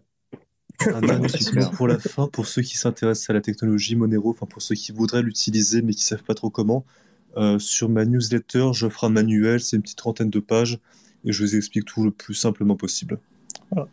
Un 0.87 1.01
dernier 1.01 1.27
petit 1.27 1.53
mot 1.53 1.69
pour 1.71 1.89
la 1.89 1.99
fin, 1.99 2.29
pour 2.29 2.47
ceux 2.47 2.63
qui 2.63 2.79
s'intéressent 2.79 3.29
à 3.29 3.33
la 3.33 3.41
technologie 3.41 3.97
Monero, 3.97 4.31
enfin 4.31 4.47
pour 4.47 4.63
ceux 4.63 4.77
qui 4.77 4.93
voudraient 4.93 5.23
l'utiliser 5.23 5.83
mais 5.83 5.95
qui 5.95 6.05
savent 6.05 6.23
pas 6.23 6.35
trop 6.35 6.49
comment. 6.49 6.85
Euh, 7.37 7.59
sur 7.59 7.89
ma 7.89 8.05
newsletter, 8.05 8.69
j'offre 8.73 9.03
un 9.03 9.09
manuel, 9.09 9.59
c'est 9.59 9.75
une 9.75 9.83
petite 9.83 9.99
trentaine 9.99 10.31
de 10.31 10.39
pages, 10.39 10.79
et 11.25 11.33
je 11.33 11.43
vous 11.43 11.57
explique 11.57 11.87
tout 11.87 12.05
le 12.05 12.13
plus 12.13 12.35
simplement 12.35 12.77
possible. 12.77 13.19
Ah 13.77 13.87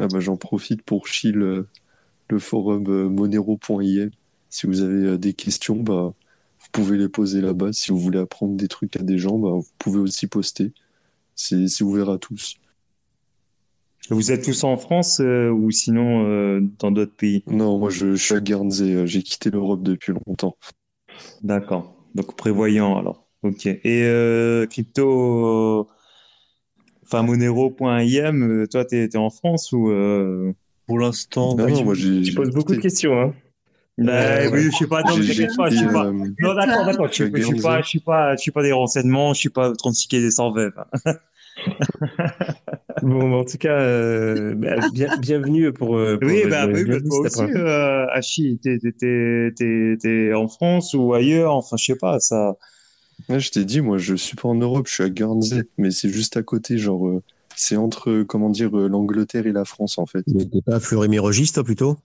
bah, 0.00 0.18
j'en 0.18 0.36
profite 0.36 0.82
pour 0.82 1.06
chill 1.06 1.36
le, 1.36 1.68
forum 2.40 3.08
monero.ie. 3.08 4.10
Si 4.50 4.66
vous 4.66 4.82
avez 4.82 5.04
euh, 5.04 5.18
des 5.18 5.32
questions, 5.32 5.76
bah, 5.76 6.14
vous 6.58 6.66
pouvez 6.72 6.96
les 6.98 7.08
poser 7.08 7.40
là-bas. 7.40 7.72
Si 7.72 7.90
vous 7.90 7.98
voulez 7.98 8.18
apprendre 8.18 8.56
des 8.56 8.68
trucs 8.68 8.96
à 8.96 9.02
des 9.02 9.18
gens, 9.18 9.38
bah, 9.38 9.50
vous 9.50 9.66
pouvez 9.78 9.98
aussi 9.98 10.26
poster. 10.26 10.72
C'est 11.34 11.82
ouvert 11.82 12.08
à 12.10 12.18
tous. 12.18 12.56
Vous 14.08 14.30
êtes 14.30 14.44
tous 14.44 14.64
en 14.64 14.76
France 14.76 15.20
euh, 15.20 15.50
ou 15.50 15.70
sinon 15.70 16.24
euh, 16.26 16.60
dans 16.78 16.90
d'autres 16.92 17.14
pays? 17.14 17.42
Non, 17.48 17.78
moi 17.78 17.90
je, 17.90 18.14
je 18.14 18.22
suis 18.22 18.34
à 18.34 18.40
Guernsey, 18.40 19.06
j'ai 19.06 19.22
quitté 19.22 19.50
l'Europe 19.50 19.82
depuis 19.82 20.12
longtemps. 20.26 20.56
D'accord. 21.42 21.96
Donc 22.14 22.36
prévoyant 22.36 22.96
alors. 22.96 23.26
Ok. 23.42 23.66
Et 23.66 23.80
euh, 24.04 24.66
crypto, 24.66 25.88
enfin 27.02 27.22
Monero.im, 27.22 28.66
toi 28.70 28.84
t'es 28.84 29.08
t'es 29.08 29.18
en 29.18 29.30
France 29.30 29.72
ou 29.72 29.90
euh... 29.90 30.52
Pour 30.86 31.00
l'instant, 31.00 31.56
Non, 31.56 31.64
oui, 31.64 31.72
non, 31.72 31.84
moi 31.84 31.94
j'ai 31.94 32.22
Tu 32.22 32.32
poses 32.32 32.50
beaucoup 32.50 32.74
de 32.74 32.80
questions 32.80 33.20
hein. 33.20 33.34
Euh, 33.98 34.50
oui, 34.52 34.62
je 34.70 34.76
sais 34.76 34.86
pas, 34.86 35.02
non, 35.02 35.14
t'inquiète 35.14 35.56
pas, 35.56 35.70
je 35.70 35.76
suis 35.76 35.86
pas. 35.86 36.06
euh, 36.06 36.12
Non, 36.40 36.54
d'accord, 36.54 36.84
d'accord, 36.84 37.08
je 37.08 37.14
suis 37.14 37.24
je, 37.24 37.34
à 37.34 37.38
je 37.38 37.44
suis 37.46 37.60
pas, 37.62 37.80
je 37.82 37.88
suis 37.88 38.00
pas, 38.00 38.36
je 38.36 38.40
suis 38.42 38.50
pas 38.50 38.62
des 38.62 38.72
renseignements, 38.72 39.32
je 39.32 39.40
suis 39.40 39.48
pas 39.48 39.72
transiqué 39.74 40.20
des 40.20 40.30
120. 40.30 40.70
Bon, 43.02 43.40
en 43.40 43.44
tout 43.44 43.58
cas, 43.58 43.78
euh, 43.78 44.54
bah, 44.54 44.76
bien, 44.92 45.16
bienvenue 45.18 45.72
pour, 45.72 45.96
euh, 45.96 46.18
pour 46.18 46.28
Oui, 46.28 46.42
bah, 46.48 46.66
oui, 46.66 46.84
bah, 46.84 47.00
toi 47.00 47.20
aussi, 47.20 47.42
euh, 47.42 48.06
Hachi, 48.10 48.58
t'es, 48.62 48.78
t'es, 48.78 48.92
t'es, 48.92 49.52
t'es, 49.56 49.96
t'es 50.00 50.34
en 50.34 50.48
France 50.48 50.94
ou 50.94 51.12
ailleurs, 51.14 51.54
enfin, 51.54 51.76
je 51.76 51.84
sais 51.84 51.96
pas, 51.96 52.20
ça. 52.20 52.56
Ouais, 53.28 53.40
je 53.40 53.50
t'ai 53.50 53.64
dit, 53.64 53.80
moi 53.80 53.98
je 53.98 54.14
suis 54.14 54.36
pas 54.36 54.48
en 54.48 54.54
Europe, 54.54 54.86
je 54.88 54.94
suis 54.94 55.02
à 55.02 55.08
Guernsey, 55.08 55.64
mais 55.78 55.90
c'est 55.90 56.08
juste 56.08 56.36
à 56.36 56.42
côté, 56.42 56.78
genre 56.78 57.06
euh, 57.06 57.22
c'est 57.54 57.76
entre, 57.76 58.22
comment 58.22 58.50
dire, 58.50 58.76
euh, 58.78 58.88
l'Angleterre 58.88 59.46
et 59.46 59.52
la 59.52 59.64
France 59.64 59.98
en 59.98 60.06
fait. 60.06 60.24
Mais 60.28 60.44
t'es 60.44 60.62
pas 60.62 60.80
Fleury-Mérogis, 60.80 61.52
toi, 61.52 61.64
plutôt? 61.64 61.96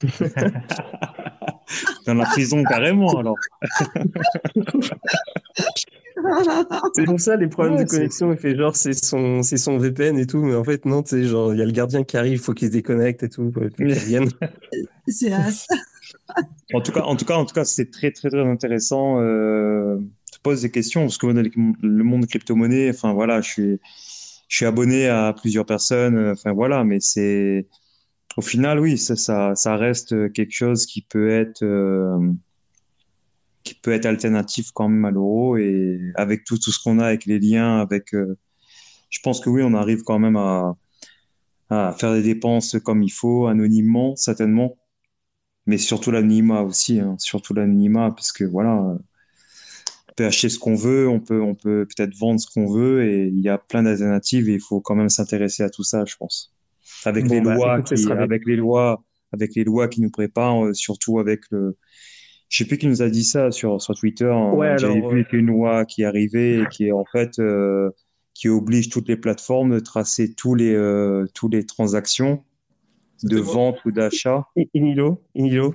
Dans 2.06 2.14
la 2.14 2.24
prison, 2.24 2.64
carrément, 2.64 3.18
alors. 3.18 3.36
C'est 6.94 7.04
pour 7.04 7.20
ça, 7.20 7.36
les 7.36 7.46
problèmes 7.46 7.76
Ouais, 7.76 7.84
de 7.84 7.88
connexion, 7.88 8.32
il 8.32 8.38
fait 8.38 8.56
genre, 8.56 8.74
c'est 8.74 8.92
son, 8.92 9.42
c'est 9.42 9.56
son 9.56 9.78
VPN 9.78 10.18
et 10.18 10.26
tout, 10.26 10.42
mais 10.42 10.54
en 10.54 10.64
fait, 10.64 10.84
non, 10.84 11.02
tu 11.02 11.10
sais, 11.10 11.24
genre, 11.24 11.54
il 11.54 11.58
y 11.58 11.62
a 11.62 11.64
le 11.64 11.72
gardien 11.72 12.04
qui 12.04 12.16
arrive, 12.16 12.32
il 12.32 12.38
faut 12.38 12.54
qu'il 12.54 12.68
se 12.68 12.72
déconnecte 12.72 13.22
et 13.22 13.28
tout, 13.28 13.52
qu'il 13.76 13.92
revienne. 13.92 14.28
C'est. 15.08 15.32
En 16.74 16.80
tout 16.80 16.92
cas, 16.92 17.02
en 17.02 17.16
tout 17.16 17.24
cas, 17.24 17.36
en 17.36 17.44
tout 17.44 17.54
cas, 17.54 17.64
c'est 17.64 17.90
très, 17.90 18.10
très, 18.10 18.28
très 18.28 18.46
intéressant. 18.46 19.20
Euh, 19.20 19.96
tu 20.30 20.38
poses 20.40 20.62
des 20.62 20.70
questions 20.70 21.02
parce 21.02 21.16
que 21.16 21.26
moi, 21.26 21.34
dans 21.34 21.48
le 21.82 22.04
monde 22.04 22.26
crypto-monnaie, 22.26 22.90
enfin 22.90 23.14
voilà, 23.14 23.40
je 23.40 23.48
suis, 23.48 23.80
je 24.48 24.56
suis 24.56 24.66
abonné 24.66 25.08
à 25.08 25.34
plusieurs 25.34 25.64
personnes, 25.64 26.30
enfin 26.30 26.52
voilà, 26.52 26.84
mais 26.84 27.00
c'est, 27.00 27.66
au 28.38 28.40
final, 28.40 28.78
oui, 28.78 28.96
ça, 28.98 29.76
reste 29.76 30.32
quelque 30.32 30.52
chose 30.52 30.86
qui 30.86 31.02
peut 31.02 31.28
être, 31.28 31.64
euh, 31.64 32.32
qui 33.64 33.74
peut 33.74 33.92
être 33.92 34.06
alternatif 34.06 34.70
quand 34.72 34.88
même 34.88 35.04
à 35.04 35.10
l'euro 35.10 35.56
et 35.56 36.00
avec 36.14 36.44
tout, 36.44 36.56
tout 36.56 36.70
ce 36.70 36.80
qu'on 36.80 37.00
a 37.00 37.06
avec 37.06 37.26
les 37.26 37.40
liens, 37.40 37.80
avec, 37.80 38.14
euh, 38.14 38.38
je 39.10 39.18
pense 39.20 39.40
que 39.40 39.50
oui, 39.50 39.62
on 39.64 39.74
arrive 39.74 40.04
quand 40.04 40.20
même 40.20 40.36
à, 40.36 40.72
à 41.70 41.92
faire 41.98 42.14
des 42.14 42.22
dépenses 42.22 42.76
comme 42.84 43.02
il 43.02 43.10
faut, 43.10 43.48
anonymement, 43.48 44.14
certainement 44.14 44.76
mais 45.66 45.78
surtout 45.78 46.10
l'anonymat 46.10 46.62
aussi, 46.62 47.00
hein, 47.00 47.16
surtout 47.18 47.54
l'anonymat, 47.54 48.12
parce 48.12 48.32
que 48.32 48.44
voilà, 48.44 48.74
euh, 48.78 48.98
on 50.08 50.12
peut 50.16 50.26
acheter 50.26 50.48
ce 50.48 50.58
qu'on 50.58 50.74
veut, 50.76 51.08
on 51.08 51.20
peut, 51.20 51.42
on 51.42 51.54
peut 51.54 51.86
peut-être 51.86 52.16
vendre 52.16 52.40
ce 52.40 52.46
qu'on 52.50 52.72
veut, 52.72 53.04
et 53.04 53.26
il 53.26 53.40
y 53.40 53.48
a 53.50 53.58
plein 53.58 53.82
d'alternatives, 53.82 54.48
et 54.48 54.54
il 54.54 54.60
faut 54.60 54.80
quand 54.80 54.94
même 54.94 55.10
s'intéresser 55.10 55.64
à 55.64 55.70
tout 55.70 55.84
ça, 55.84 56.04
je 56.06 56.16
pense. 56.16 56.54
Avec 57.04 57.28
Bon, 57.28 57.34
les 57.34 57.40
bah, 57.40 57.54
lois, 57.54 57.78
écoute, 57.78 57.94
qui, 57.94 58.02
sera 58.02 58.14
avec 58.22 58.44
les 58.46 58.56
lois, 58.56 59.02
avec 59.32 59.54
les 59.54 59.64
lois 59.64 59.88
qui 59.88 60.00
nous 60.00 60.10
préparent, 60.10 60.66
euh, 60.66 60.74
surtout 60.74 61.18
avec 61.18 61.42
le, 61.50 61.76
je 62.48 62.58
sais 62.58 62.64
plus 62.64 62.78
qui 62.78 62.86
nous 62.86 63.02
a 63.02 63.08
dit 63.10 63.24
ça 63.24 63.50
sur 63.50 63.80
sur 63.80 63.94
Twitter. 63.94 64.30
hein, 64.32 64.52
Ouais, 64.52 64.76
J'avais 64.78 65.00
vu 65.00 65.06
euh, 65.20 65.24
qu'il 65.24 65.34
y 65.34 65.36
a 65.36 65.40
une 65.40 65.46
loi 65.48 65.84
qui 65.84 66.02
est 66.02 66.06
arrivée 66.06 66.62
et 66.62 66.66
qui 66.68 66.86
est 66.88 66.92
en 66.92 67.04
fait 67.04 67.38
euh, 67.38 67.90
qui 68.34 68.48
oblige 68.48 68.88
toutes 68.90 69.08
les 69.08 69.16
plateformes 69.16 69.72
de 69.74 69.80
tracer 69.80 70.34
tous 70.34 70.54
les 70.54 70.74
euh, 70.74 71.26
tous 71.34 71.48
les 71.48 71.64
transactions 71.66 72.44
de 73.22 73.38
vente 73.38 73.84
ou 73.84 73.92
d'achat. 73.92 74.46
I- 74.56 74.68
Inilo, 74.74 75.22
Inilo. 75.34 75.74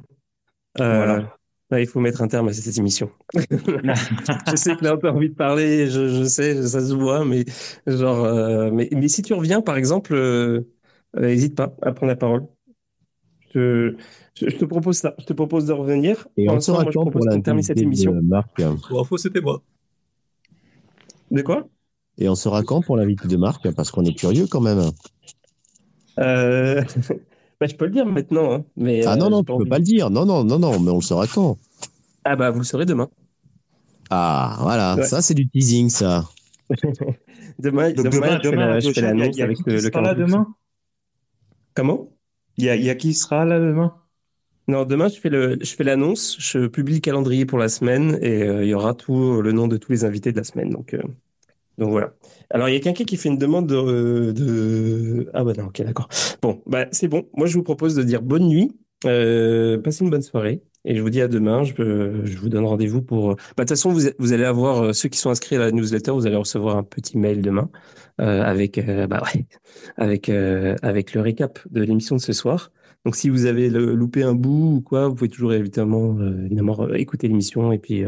Euh, 0.79 1.05
Voilà. 1.05 1.37
là, 1.69 1.79
il 1.81 1.87
faut 1.87 1.99
mettre 1.99 2.21
un 2.21 2.27
terme 2.27 2.47
à 2.47 2.53
cette 2.53 2.77
émission. 2.77 3.11
je 3.33 4.55
sais 4.55 4.75
que 4.75 4.83
là, 4.83 4.97
t'as 5.01 5.11
envie 5.11 5.29
de 5.29 5.35
parler, 5.35 5.87
je, 5.89 6.07
je 6.07 6.23
sais, 6.23 6.67
ça 6.67 6.81
se 6.81 6.93
voit, 6.93 7.25
mais 7.25 7.45
genre, 7.87 8.23
euh, 8.25 8.71
mais, 8.71 8.89
mais 8.91 9.07
si 9.07 9.21
tu 9.21 9.33
reviens, 9.33 9.61
par 9.61 9.77
exemple, 9.77 10.13
euh, 10.15 10.61
n'hésite 11.19 11.55
pas 11.55 11.75
à 11.81 11.91
prendre 11.93 12.09
la 12.11 12.15
parole. 12.15 12.47
Je, 13.53 13.95
je, 14.35 14.49
je 14.49 14.57
te 14.57 14.65
propose 14.65 14.97
ça. 14.97 15.15
Je 15.19 15.25
te 15.25 15.33
propose 15.33 15.65
de 15.65 15.73
revenir. 15.73 16.27
Et 16.37 16.45
Pour 16.45 16.53
on 16.53 16.55
l'instant, 16.55 16.73
sera 16.73 16.83
moi, 16.83 16.91
je 16.91 16.97
quand 16.97 17.01
propose 17.01 17.25
pour 17.25 17.29
qu'on 17.29 17.41
termine 17.41 17.63
cette 17.63 17.81
émission. 17.81 18.13
de 18.13 18.21
Marc? 18.21 18.61
Pour 18.87 19.01
info, 19.01 19.17
c'était 19.17 19.41
moi. 19.41 19.63
De 21.31 21.41
quoi? 21.41 21.67
Et 22.17 22.27
on 22.29 22.35
sera 22.35 22.63
quand 22.63 22.81
pour 22.81 22.97
l'invité 22.97 23.27
de 23.27 23.37
Marc? 23.37 23.69
Parce 23.71 23.91
qu'on 23.91 24.03
est 24.05 24.15
curieux 24.15 24.47
quand 24.47 24.61
même. 24.61 24.91
Euh... 26.19 26.81
bah, 27.59 27.67
je 27.67 27.75
peux 27.75 27.85
le 27.85 27.91
dire 27.91 28.05
maintenant, 28.05 28.53
hein, 28.53 28.65
mais 28.75 29.05
Ah 29.05 29.15
euh, 29.15 29.15
non, 29.15 29.29
non, 29.29 29.43
tu 29.43 29.53
peux 29.53 29.53
envie. 29.53 29.65
pas 29.65 29.77
le 29.79 29.83
dire. 29.83 30.09
Non, 30.09 30.25
non, 30.25 30.43
non, 30.43 30.59
non, 30.59 30.79
mais 30.79 30.91
on 30.91 30.95
le 30.95 31.01
saura 31.01 31.27
quand 31.27 31.57
Ah 32.25 32.35
bah, 32.35 32.51
vous 32.51 32.59
le 32.59 32.65
saurez 32.65 32.85
demain. 32.85 33.09
Ah, 34.09 34.57
voilà, 34.61 34.97
Ouais. 34.97 35.03
ça 35.03 35.21
c'est 35.21 35.33
du 35.33 35.49
teasing, 35.49 35.89
ça. 35.89 36.29
Demain, 37.59 37.91
Donc 37.95 38.09
demain, 38.09 38.39
demain, 38.39 38.79
je 38.79 38.91
fais 38.91 39.01
l'annonce 39.01 39.39
avec 39.39 39.59
le, 39.65 39.79
le 39.79 39.91
sera 39.91 40.01
là 40.01 40.13
calendrier. 40.13 40.15
demain? 40.15 40.55
Comment? 41.73 42.11
Il 42.57 42.65
y 42.65 42.69
a, 42.69 42.75
il 42.75 42.83
y 42.83 42.89
a 42.89 42.95
qui 42.95 43.13
sera 43.13 43.45
là 43.45 43.59
demain? 43.59 43.95
Non, 44.67 44.85
demain, 44.85 45.09
je 45.09 45.19
fais 45.19 45.29
le, 45.29 45.57
je 45.61 45.75
fais 45.75 45.83
l'annonce, 45.83 46.37
je 46.39 46.67
publie 46.67 46.95
le 46.95 46.99
calendrier 47.01 47.45
pour 47.45 47.59
la 47.59 47.67
semaine 47.67 48.17
et 48.21 48.43
euh, 48.43 48.63
il 48.63 48.69
y 48.69 48.73
aura 48.73 48.93
tout 48.93 49.41
le 49.41 49.51
nom 49.51 49.67
de 49.67 49.75
tous 49.77 49.91
les 49.91 50.05
invités 50.05 50.31
de 50.31 50.37
la 50.37 50.43
semaine. 50.45 50.69
Donc, 50.69 50.93
euh, 50.93 51.01
donc 51.77 51.91
voilà. 51.91 52.13
Alors, 52.49 52.69
il 52.69 52.73
y 52.73 52.77
a 52.77 52.79
quelqu'un 52.79 53.03
qui 53.03 53.17
fait 53.17 53.29
une 53.29 53.37
demande 53.37 53.67
de, 53.67 54.31
de... 54.31 55.29
Ah 55.33 55.43
bah 55.43 55.53
non, 55.57 55.65
ok, 55.65 55.81
d'accord. 55.83 56.07
Bon, 56.41 56.61
bah 56.65 56.87
c'est 56.91 57.07
bon. 57.07 57.27
Moi, 57.35 57.47
je 57.47 57.55
vous 57.55 57.63
propose 57.63 57.95
de 57.95 58.03
dire 58.03 58.21
bonne 58.21 58.47
nuit 58.47 58.71
Euh, 59.05 59.77
passez 59.79 60.03
une 60.03 60.09
bonne 60.09 60.21
soirée. 60.21 60.61
Et 60.85 60.95
je 60.95 61.01
vous 61.01 61.09
dis 61.09 61.21
à 61.21 61.27
demain. 61.27 61.63
Je, 61.63 61.73
je 62.23 62.37
vous 62.37 62.49
donne 62.49 62.65
rendez-vous 62.65 63.01
pour. 63.01 63.35
Bah, 63.35 63.35
de 63.35 63.61
toute 63.61 63.69
façon, 63.69 63.91
vous, 63.91 64.33
allez 64.33 64.43
avoir 64.43 64.93
ceux 64.93 65.09
qui 65.09 65.17
sont 65.17 65.29
inscrits 65.29 65.55
à 65.55 65.59
la 65.59 65.71
newsletter. 65.71 66.11
Vous 66.11 66.27
allez 66.27 66.35
recevoir 66.35 66.77
un 66.77 66.83
petit 66.83 67.17
mail 67.17 67.41
demain 67.41 67.69
avec, 68.17 68.79
bah 69.09 69.23
ouais, 69.23 69.45
avec 69.97 70.29
avec 70.29 71.13
le 71.13 71.21
récap 71.21 71.59
de 71.71 71.81
l'émission 71.81 72.15
de 72.15 72.21
ce 72.21 72.33
soir. 72.33 72.71
Donc, 73.05 73.15
si 73.15 73.29
vous 73.29 73.45
avez 73.45 73.69
loupé 73.69 74.23
un 74.23 74.33
bout 74.33 74.75
ou 74.77 74.81
quoi, 74.81 75.07
vous 75.07 75.15
pouvez 75.15 75.29
toujours 75.29 75.53
évidemment, 75.53 76.17
évidemment 76.45 76.93
écouter 76.93 77.27
l'émission. 77.27 77.71
Et 77.71 77.79
puis, 77.79 78.03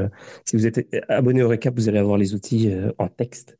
si 0.45 0.57
vous 0.57 0.67
êtes 0.67 0.87
abonné 1.07 1.43
au 1.43 1.47
récap, 1.47 1.75
vous 1.75 1.87
allez 1.87 1.99
avoir 1.99 2.17
les 2.17 2.33
outils 2.33 2.71
en 2.97 3.07
texte. 3.07 3.57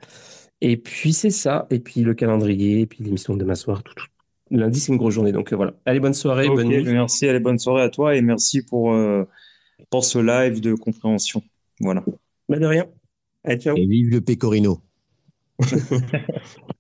Et 0.62 0.78
puis, 0.78 1.14
c'est 1.14 1.30
ça. 1.30 1.68
Et 1.70 1.80
puis, 1.80 2.02
le 2.02 2.14
calendrier, 2.14 2.82
et 2.82 2.86
puis 2.86 3.04
l'émission 3.04 3.34
de 3.34 3.40
demain 3.40 3.56
soir, 3.56 3.84
tout, 3.84 3.94
tout, 3.96 4.06
lundi, 4.52 4.80
c'est 4.80 4.92
une 4.92 4.98
grosse 4.98 5.14
journée. 5.14 5.32
Donc 5.32 5.52
euh, 5.52 5.56
voilà. 5.56 5.74
Allez, 5.86 6.00
bonne 6.00 6.14
soirée, 6.14 6.48
bonne 6.48 6.68
nuit. 6.68 6.84
Merci, 6.84 7.28
allez, 7.28 7.40
bonne 7.40 7.60
soirée 7.60 7.84
à 7.84 7.90
toi 7.90 8.16
et 8.16 8.22
merci 8.22 8.62
pour, 8.62 8.94
euh, 8.94 9.24
pour 9.90 10.06
ce 10.06 10.20
live 10.20 10.62
de 10.62 10.74
compréhension. 10.74 11.44
Voilà. 11.80 12.04
Bah 12.50 12.60
de 12.60 12.66
rien. 12.66 12.88
Allez, 13.44 13.60
ciao. 13.60 13.76
Et 13.78 13.86
vive 13.86 14.10
le 14.10 14.22
Pecorino. 14.22 14.82